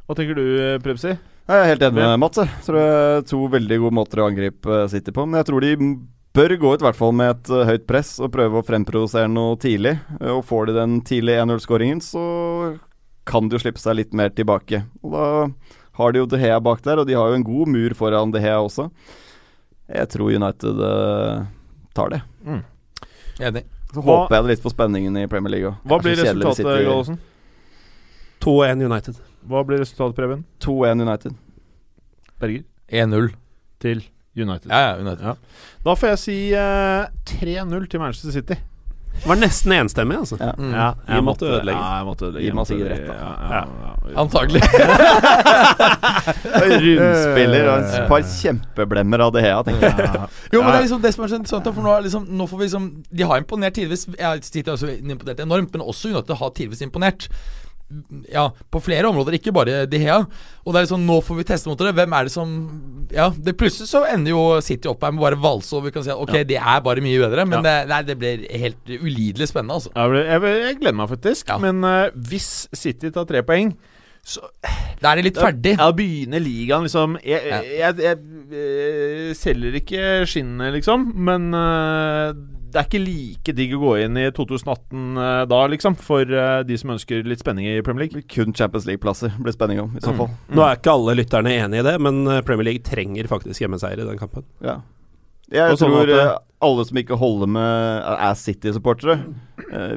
Hva 0.06 0.16
tenker 0.18 0.38
du, 0.38 0.46
Prebzi? 0.86 1.16
Jeg 1.46 1.62
er 1.62 1.68
helt 1.70 1.84
enig 1.86 2.00
med 2.02 2.20
Mats. 2.24 2.40
Jeg 2.42 2.64
tror 2.66 2.78
det 2.80 2.86
er 2.90 3.26
to 3.30 3.40
veldig 3.54 3.78
gode 3.84 3.94
måter 4.00 4.22
å 4.24 4.28
angripe 4.32 4.78
eh, 4.82 4.88
City 4.90 5.14
på. 5.14 5.26
Men 5.30 5.38
jeg 5.44 5.48
tror 5.52 5.62
de 5.62 5.74
bør 6.36 6.54
gå 6.60 6.72
ut 6.74 6.82
i 6.82 6.88
hvert 6.88 6.98
fall 6.98 7.14
med 7.16 7.36
et 7.36 7.52
eh, 7.54 7.68
høyt 7.70 7.86
press 7.90 8.16
og 8.26 8.32
prøve 8.34 8.60
å 8.62 8.66
fremprodusere 8.66 9.30
noe 9.30 9.54
tidlig. 9.62 9.94
Eh, 10.20 10.32
Og 10.34 10.42
får 10.50 10.72
de 10.72 10.78
den 10.80 10.96
tidlige 11.06 11.44
1-0-skåringen, 11.46 12.02
så 12.02 12.24
kan 13.30 13.46
de 13.50 13.58
jo 13.58 13.62
slippe 13.62 13.82
seg 13.82 14.00
litt 14.00 14.18
mer 14.18 14.34
tilbake. 14.34 14.82
Og 15.06 15.14
da 15.14 15.28
har 16.00 16.12
de 16.16 16.24
jo 16.24 16.26
De 16.34 16.42
Hea 16.42 16.58
bak 16.66 16.82
der, 16.86 17.04
og 17.04 17.08
de 17.10 17.14
har 17.18 17.30
jo 17.30 17.38
en 17.38 17.46
god 17.46 17.72
mur 17.76 17.94
foran 17.98 18.34
De 18.34 18.42
Hea 18.44 18.58
også. 18.66 18.90
Jeg 19.86 20.10
tror 20.16 20.34
United 20.34 20.82
tar 21.96 22.10
det. 22.10 22.24
Enig. 23.38 23.64
Så 23.94 24.02
Hva- 24.02 24.26
håper 24.26 24.36
jeg 24.36 24.44
det 24.44 24.52
litt 24.56 24.64
på 24.66 24.74
spenningen 24.74 25.22
i 25.22 25.28
Premier 25.32 25.54
League 25.54 25.70
òg. 25.70 25.78
Hva 25.88 26.02
blir 26.02 26.18
resultatet, 26.20 26.66
Gallosen? 26.90 27.22
2-1 28.42 28.82
United. 28.90 29.22
Hva 29.46 29.62
blir 29.66 29.78
resultatet, 29.84 30.16
Preben? 30.18 30.46
2-1 30.64 31.02
United. 31.06 31.34
Berger? 32.42 32.64
1-0. 32.90 33.34
Til 33.82 34.04
United. 34.36 34.72
Ja, 34.72 34.80
ja, 34.80 34.98
United. 35.00 35.26
Ja. 35.26 35.34
Da 35.86 35.94
får 35.94 36.08
jeg 36.16 36.20
si 36.24 36.54
uh, 36.54 37.06
3-0 37.30 37.88
til 37.92 38.00
Manchester 38.02 38.32
City. 38.36 38.56
Det 39.16 39.30
var 39.30 39.36
nesten 39.40 39.72
enstemmig, 39.72 40.18
altså. 40.18 40.38
Ja. 40.40 40.52
Mm. 40.58 40.74
Ja, 40.74 40.92
jeg, 41.08 41.24
måtte 41.24 41.46
ødelegge. 41.48 41.80
Ja, 41.80 41.98
jeg 41.98 42.06
måtte 42.06 42.26
ødelegge. 42.26 42.50
Gi 42.50 42.56
meg 42.58 42.68
sikkert 42.68 42.90
rett, 42.92 43.08
da. 43.08 43.14
Ja, 43.16 43.32
ja, 43.54 43.60
ja. 44.10 44.16
Antagelig. 44.22 44.62
Rundspiller 46.66 47.70
og 47.72 47.78
et 47.86 48.08
par 48.12 48.22
kjempeblemmer 48.34 49.20
av 49.26 49.30
det 49.34 49.42
Hea, 49.46 49.60
tenker 49.70 49.86
jeg. 49.88 49.94
Jo, 50.52 50.58
men 50.62 50.70
det 50.70 50.76
er 50.76 50.86
liksom 50.88 51.04
det 51.06 51.12
som 51.16 51.22
er 51.26 51.30
sånn 51.32 51.42
interessant, 51.46 51.68
for 51.72 51.82
nå, 51.88 51.92
er 51.96 52.02
liksom, 52.10 52.24
nå 52.28 52.44
får 52.52 52.58
vi 52.60 52.66
liksom 52.68 52.86
De 53.10 53.24
har 53.32 53.38
imponert 53.42 53.74
tidvis. 53.80 54.02
Jeg 54.12 54.28
har 54.28 54.36
også 54.76 54.88
imponert 55.00 55.40
enormt, 55.46 55.72
men 55.72 55.82
også 55.86 56.06
United 56.12 56.36
har 56.42 56.50
tidvis 56.60 56.82
imponert. 56.86 57.22
Ja, 58.32 58.50
på 58.72 58.82
flere 58.84 59.08
områder, 59.10 59.38
ikke 59.38 59.54
bare 59.56 59.86
De 59.90 60.00
Hea. 60.02 60.18
Og 60.66 60.74
det 60.74 60.80
er 60.82 60.86
liksom, 60.88 61.06
nå 61.08 61.20
får 61.24 61.38
vi 61.40 61.46
teste 61.48 61.70
mot 61.70 61.80
det. 61.80 61.94
Hvem 61.98 62.16
er 62.18 62.28
det 62.30 62.34
som 62.34 62.54
Ja, 63.14 63.30
det 63.30 63.54
plutselig 63.60 63.88
så 63.92 64.04
ender 64.10 64.32
jo 64.34 64.44
City 64.66 64.90
opp 64.90 65.04
her 65.06 65.12
med 65.14 65.22
bare 65.22 65.38
valse, 65.40 65.74
og 65.78 65.86
vi 65.86 65.92
kan 65.96 66.04
si 66.06 66.10
at 66.14 66.18
ok, 66.22 66.40
det 66.50 66.58
er 66.58 66.82
bare 66.86 67.04
mye 67.06 67.20
bedre, 67.22 67.46
men 67.46 67.60
Ja. 67.60 67.66
det, 67.68 67.76
nei, 67.92 68.02
det 68.08 68.18
blir 68.20 68.46
helt 68.66 68.94
ulidelig 69.00 69.48
spennende, 69.52 69.78
altså. 69.78 69.92
Jeg, 69.96 70.26
jeg, 70.32 70.62
jeg 70.66 70.80
gleder 70.82 70.98
meg 71.02 71.10
faktisk. 71.14 71.48
Ja. 71.54 71.58
Men 71.62 71.84
uh, 71.86 72.10
hvis 72.16 72.50
City 72.74 73.12
tar 73.14 73.28
tre 73.30 73.44
poeng, 73.46 73.76
så 74.26 74.42
Da 75.02 75.12
er 75.12 75.20
det 75.20 75.26
litt 75.28 75.38
ferdig. 75.38 75.76
Ja, 75.78 75.92
begynner 75.94 76.42
ligaen 76.42 76.88
liksom 76.88 77.20
Jeg, 77.22 77.44
Ja. 77.46 77.60
jeg, 77.62 77.98
jeg, 78.02 78.18
eh, 78.58 79.34
selger 79.38 79.76
ikke 79.78 80.26
skinnet, 80.26 80.74
liksom, 80.80 81.12
men 81.28 81.54
eh, 81.54 82.32
det 82.72 82.80
er 82.82 82.88
ikke 82.90 83.00
like 83.06 83.54
digg 83.56 83.74
å 83.78 83.80
gå 83.82 83.92
inn 84.04 84.18
i 84.20 84.26
2018 84.36 85.20
eh, 85.22 85.42
da, 85.52 85.60
liksom, 85.72 85.96
for 86.02 86.22
eh, 86.28 86.64
de 86.68 86.78
som 86.82 86.92
ønsker 86.96 87.24
litt 87.28 87.40
spenning 87.44 87.68
i 87.72 87.82
Premier 87.86 88.08
League. 88.08 88.26
Kun 88.32 88.54
Champions 88.58 88.88
League-plasser 88.90 89.32
blir 89.40 89.56
spenning 89.56 89.80
om, 89.84 89.94
i 89.96 90.04
så 90.04 90.14
fall. 90.18 90.30
Nå 90.52 90.66
er 90.66 90.80
ikke 90.80 90.96
alle 90.98 91.16
lytterne 91.22 91.54
enig 91.56 91.80
i 91.80 91.86
det, 91.88 91.96
men 92.04 92.24
eh, 92.28 92.42
Premier 92.48 92.72
League 92.72 92.84
trenger 92.88 93.30
faktisk 93.32 93.64
hjemmeseier 93.64 94.02
i 94.04 94.10
den 94.10 94.20
kampen. 94.20 94.44
Ja. 94.66 94.80
Jeg 95.54 95.78
sånn 95.78 95.94
tror 95.94 96.10
eh, 96.10 96.34
alle 96.66 96.86
som 96.90 96.98
ikke 97.00 97.20
holder 97.22 97.52
med 97.56 98.12
er 98.18 98.38
City-supportere, 98.42 99.20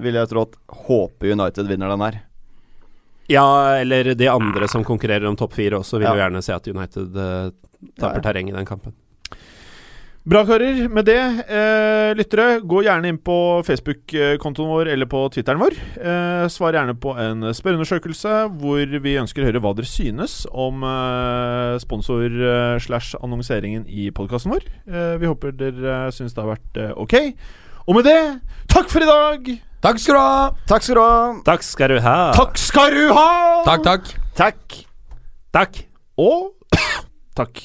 vil 0.04 0.18
jeg 0.20 0.28
tro 0.30 0.42
at 0.44 0.56
håper 0.86 1.32
United 1.32 1.70
vinner 1.70 1.88
den 1.94 2.02
her. 2.04 2.18
Ja, 3.28 3.44
eller 3.80 4.14
de 4.16 4.28
andre 4.32 4.68
som 4.72 4.84
konkurrerer 4.88 5.26
om 5.28 5.36
topp 5.36 5.52
fire 5.56 5.76
også, 5.82 5.98
vil 6.00 6.06
Ja. 6.08 6.14
jo 6.16 6.22
gjerne 6.22 6.40
se 6.44 6.54
at 6.54 6.68
United 6.68 7.16
uh, 7.16 7.50
taper 8.00 8.14
Ja, 8.14 8.14
ja. 8.14 8.22
terreng 8.24 8.48
i 8.48 8.54
den 8.56 8.64
kampen. 8.68 8.94
Bra, 10.28 10.42
karer. 10.44 10.88
Med 10.92 11.06
det, 11.08 11.44
eh, 11.48 12.10
lyttere, 12.12 12.60
gå 12.60 12.82
gjerne 12.84 13.08
inn 13.08 13.16
på 13.16 13.62
Facebook-kontoen 13.64 14.68
vår 14.68 14.90
eller 14.92 15.08
på 15.08 15.22
Twitteren 15.32 15.56
vår. 15.62 15.72
Eh, 15.96 16.48
svar 16.52 16.76
gjerne 16.76 16.92
på 17.00 17.14
en 17.16 17.48
spørreundersøkelse 17.56 18.34
hvor 18.60 18.84
vi 19.00 19.14
ønsker 19.16 19.40
å 19.40 19.48
høre 19.48 19.62
hva 19.64 19.72
dere 19.78 19.88
synes 19.88 20.42
om 20.52 20.84
eh, 20.84 21.78
sponsor 21.80 22.28
eh, 22.28 23.86
i 23.88 24.10
podkasten 24.12 24.52
vår. 24.52 24.68
Eh, 24.84 25.16
vi 25.16 25.30
håper 25.32 25.56
dere 25.56 26.12
syns 26.12 26.36
det 26.36 26.44
har 26.44 26.52
vært 26.52 26.76
eh, 26.76 26.92
ok. 26.92 27.14
Og 27.88 27.96
med 27.96 28.04
det, 28.04 28.40
takk 28.68 28.92
for 28.92 29.00
i 29.00 29.08
dag! 29.08 29.48
Takk 29.80 29.98
skal 29.98 30.12
du 30.12 30.20
ha! 30.20 30.52
Takk 30.68 30.82
skal 30.84 30.98
du 30.98 31.00
ha! 31.00 31.40
Takk 31.48 31.64
skal 31.64 31.88
du 31.88 32.00
ha. 32.04 32.18
Takk 32.36 32.60
skal 32.60 32.92
du 32.92 33.14
ha! 33.16 33.64
Takk, 33.64 33.82
takk. 33.88 34.12
Takk! 34.36 34.82
Takk. 35.56 35.86
Og 36.20 36.52
takk. 37.32 37.64